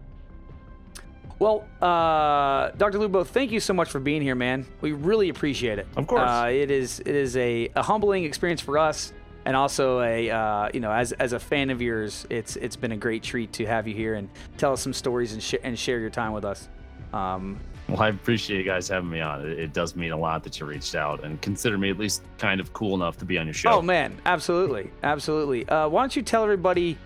Well, 1.38 1.66
uh, 1.82 2.70
Dr. 2.78 2.98
Lupo, 3.00 3.24
thank 3.24 3.52
you 3.52 3.60
so 3.60 3.74
much 3.74 3.90
for 3.90 4.00
being 4.00 4.22
here, 4.22 4.36
man. 4.36 4.66
We 4.82 4.92
really 4.92 5.30
appreciate 5.30 5.78
it. 5.80 5.88
Of 5.96 6.08
course. 6.08 6.22
uh, 6.28 6.50
it 6.52 6.72
is 6.72 7.00
it 7.02 7.16
is 7.16 7.38
a, 7.38 7.70
a 7.76 7.84
humbling 7.84 8.24
experience 8.24 8.62
for 8.62 8.78
us, 8.80 9.14
and 9.46 9.56
also 9.56 10.02
a 10.02 10.30
uh, 10.30 10.70
you 10.74 10.80
know 10.80 10.92
as 10.92 11.12
as 11.14 11.34
a 11.34 11.40
fan 11.40 11.70
of 11.70 11.82
yours, 11.82 12.26
it's 12.30 12.56
it's 12.56 12.76
been 12.76 12.92
a 12.92 12.98
great 12.98 13.24
treat 13.24 13.54
to 13.54 13.66
have 13.66 13.88
you 13.88 13.94
here 13.94 14.16
and 14.16 14.30
tell 14.58 14.74
us 14.74 14.82
some 14.82 14.94
stories 14.94 15.34
and 15.34 15.42
sh- 15.42 15.56
and 15.64 15.78
share 15.78 16.00
your 16.00 16.10
time 16.10 16.34
with 16.34 16.46
us. 16.46 16.70
Um, 17.14 17.60
well, 17.88 18.02
I 18.02 18.10
appreciate 18.10 18.60
you 18.60 18.64
guys 18.64 18.88
having 18.88 19.10
me 19.10 19.20
on. 19.20 19.46
It, 19.46 19.60
it 19.60 19.74
does 19.74 19.96
mean 19.96 20.12
a 20.12 20.18
lot 20.18 20.44
that 20.44 20.60
you 20.60 20.66
reached 20.66 20.96
out 20.96 21.24
and 21.24 21.42
consider 21.42 21.78
me 21.78 21.90
at 21.90 21.98
least 21.98 22.24
kind 22.38 22.62
of 22.62 22.72
cool 22.74 22.96
enough 22.96 23.18
to 23.18 23.26
be 23.26 23.38
on 23.38 23.46
your 23.46 23.54
show. 23.54 23.72
Oh 23.72 23.82
man, 23.82 24.18
absolutely, 24.26 24.92
absolutely. 25.04 25.68
Uh, 25.68 25.90
why 25.90 26.02
don't 26.02 26.16
you 26.16 26.22
tell 26.22 26.44
everybody, 26.44 26.98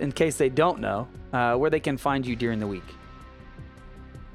in 0.00 0.12
case 0.12 0.36
they 0.36 0.48
don't 0.48 0.80
know, 0.80 1.08
uh, 1.32 1.56
where 1.56 1.70
they 1.70 1.80
can 1.80 1.96
find 1.96 2.26
you 2.26 2.36
during 2.36 2.58
the 2.58 2.66
week? 2.66 2.84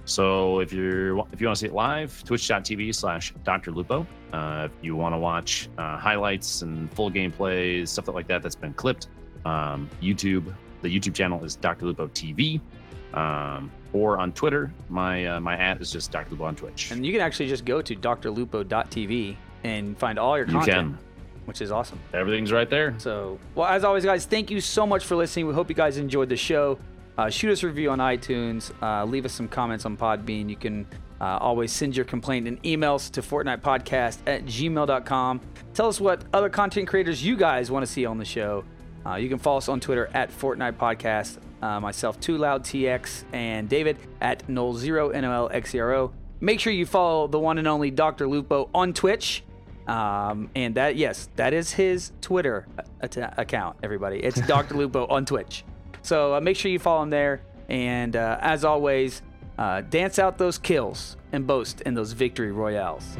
So 0.09 0.59
if 0.59 0.73
you're 0.73 1.19
if 1.31 1.39
you 1.39 1.47
want 1.47 1.57
to 1.57 1.61
see 1.61 1.67
it 1.67 1.73
live, 1.73 2.23
twitch.tv 2.25 2.95
slash 2.95 3.31
Dr. 3.43 3.71
Lupo. 3.71 4.07
Uh, 4.33 4.67
if 4.69 4.83
you 4.83 4.95
want 4.95 5.13
to 5.13 5.19
watch 5.19 5.69
uh, 5.77 5.97
highlights 5.97 6.61
and 6.63 6.91
full 6.93 7.11
gameplay, 7.11 7.87
stuff 7.87 8.07
like 8.07 8.27
that 8.27 8.41
that's 8.41 8.55
been 8.55 8.73
clipped, 8.73 9.07
um, 9.45 9.89
YouTube, 10.01 10.53
the 10.81 10.87
YouTube 10.99 11.13
channel 11.13 11.43
is 11.43 11.55
Dr. 11.55 11.85
Lupo 11.85 12.07
TV. 12.07 12.59
Um, 13.13 13.71
or 13.93 14.17
on 14.19 14.31
Twitter, 14.33 14.71
my 14.89 15.25
uh, 15.27 15.39
my 15.39 15.55
at 15.57 15.79
is 15.81 15.91
just 15.91 16.11
Dr. 16.11 16.31
Lupo 16.31 16.45
on 16.45 16.55
Twitch. 16.55 16.91
And 16.91 17.05
you 17.05 17.11
can 17.11 17.21
actually 17.21 17.47
just 17.47 17.65
go 17.65 17.81
to 17.81 17.95
drlupo.tv 17.95 19.35
and 19.63 19.97
find 19.97 20.17
all 20.19 20.37
your 20.37 20.45
You 20.47 20.53
content, 20.53 20.95
can. 20.95 20.97
which 21.45 21.61
is 21.61 21.71
awesome. 21.71 21.99
Everything's 22.13 22.51
right 22.51 22.69
there. 22.69 22.93
So, 22.97 23.39
well, 23.55 23.67
as 23.67 23.83
always, 23.83 24.05
guys, 24.05 24.25
thank 24.25 24.49
you 24.51 24.61
so 24.61 24.85
much 24.87 25.05
for 25.05 25.15
listening. 25.15 25.47
We 25.47 25.53
hope 25.53 25.69
you 25.69 25.75
guys 25.75 25.97
enjoyed 25.97 26.29
the 26.29 26.37
show. 26.37 26.79
Uh, 27.19 27.29
shoot 27.29 27.51
us 27.51 27.63
a 27.63 27.67
review 27.67 27.89
on 27.89 27.99
iTunes. 27.99 28.71
Uh, 28.81 29.03
leave 29.03 29.25
us 29.25 29.33
some 29.33 29.49
comments 29.49 29.85
on 29.85 29.97
Podbean. 29.97 30.49
You 30.49 30.55
can 30.55 30.87
uh, 31.19 31.37
always 31.41 31.69
send 31.69 31.93
your 31.93 32.05
complaint 32.05 32.47
and 32.47 32.63
emails 32.63 33.11
to 33.11 33.21
FortnitePodcast 33.21 34.19
at 34.25 34.45
gmail.com. 34.45 35.41
Tell 35.73 35.89
us 35.89 35.99
what 35.99 36.23
other 36.31 36.47
content 36.47 36.87
creators 36.87 37.21
you 37.21 37.35
guys 37.35 37.69
want 37.69 37.85
to 37.85 37.91
see 37.91 38.05
on 38.05 38.17
the 38.17 38.23
show. 38.23 38.63
Uh, 39.05 39.15
you 39.15 39.27
can 39.27 39.37
follow 39.37 39.57
us 39.57 39.67
on 39.67 39.81
Twitter 39.81 40.09
at 40.13 40.31
Fortnite 40.31 40.77
Podcast. 40.77 41.39
Uh, 41.61 41.81
myself, 41.81 42.21
TwoLoudTX, 42.21 43.25
and 43.33 43.67
David 43.67 43.97
at 44.21 44.47
Null0 44.47 45.13
NOLXERO. 45.13 46.13
Make 46.39 46.61
sure 46.61 46.71
you 46.71 46.85
follow 46.85 47.27
the 47.27 47.37
one 47.39 47.57
and 47.57 47.67
only 47.67 47.91
Dr. 47.91 48.29
Lupo 48.29 48.69
on 48.73 48.93
Twitch. 48.93 49.43
Um, 49.89 50.49
and 50.55 50.75
that, 50.75 50.95
yes, 50.95 51.27
that 51.35 51.53
is 51.53 51.73
his 51.73 52.13
Twitter 52.21 52.65
a- 53.01 53.33
account, 53.35 53.75
everybody. 53.83 54.19
It's 54.19 54.39
Dr. 54.47 54.75
Lupo 54.75 55.05
on 55.07 55.25
Twitch. 55.25 55.65
So 56.09 56.33
uh, 56.33 56.41
make 56.41 56.57
sure 56.57 56.71
you 56.71 56.79
follow 56.79 57.03
him 57.03 57.11
there. 57.11 57.41
And 57.67 58.15
uh, 58.15 58.39
as 58.41 58.65
always, 58.65 59.21
uh, 59.59 59.81
dance 59.81 60.17
out 60.17 60.39
those 60.39 60.57
kills 60.57 61.15
and 61.31 61.45
boast 61.45 61.81
in 61.81 61.93
those 61.93 62.13
victory 62.13 62.51
royales. 62.51 63.15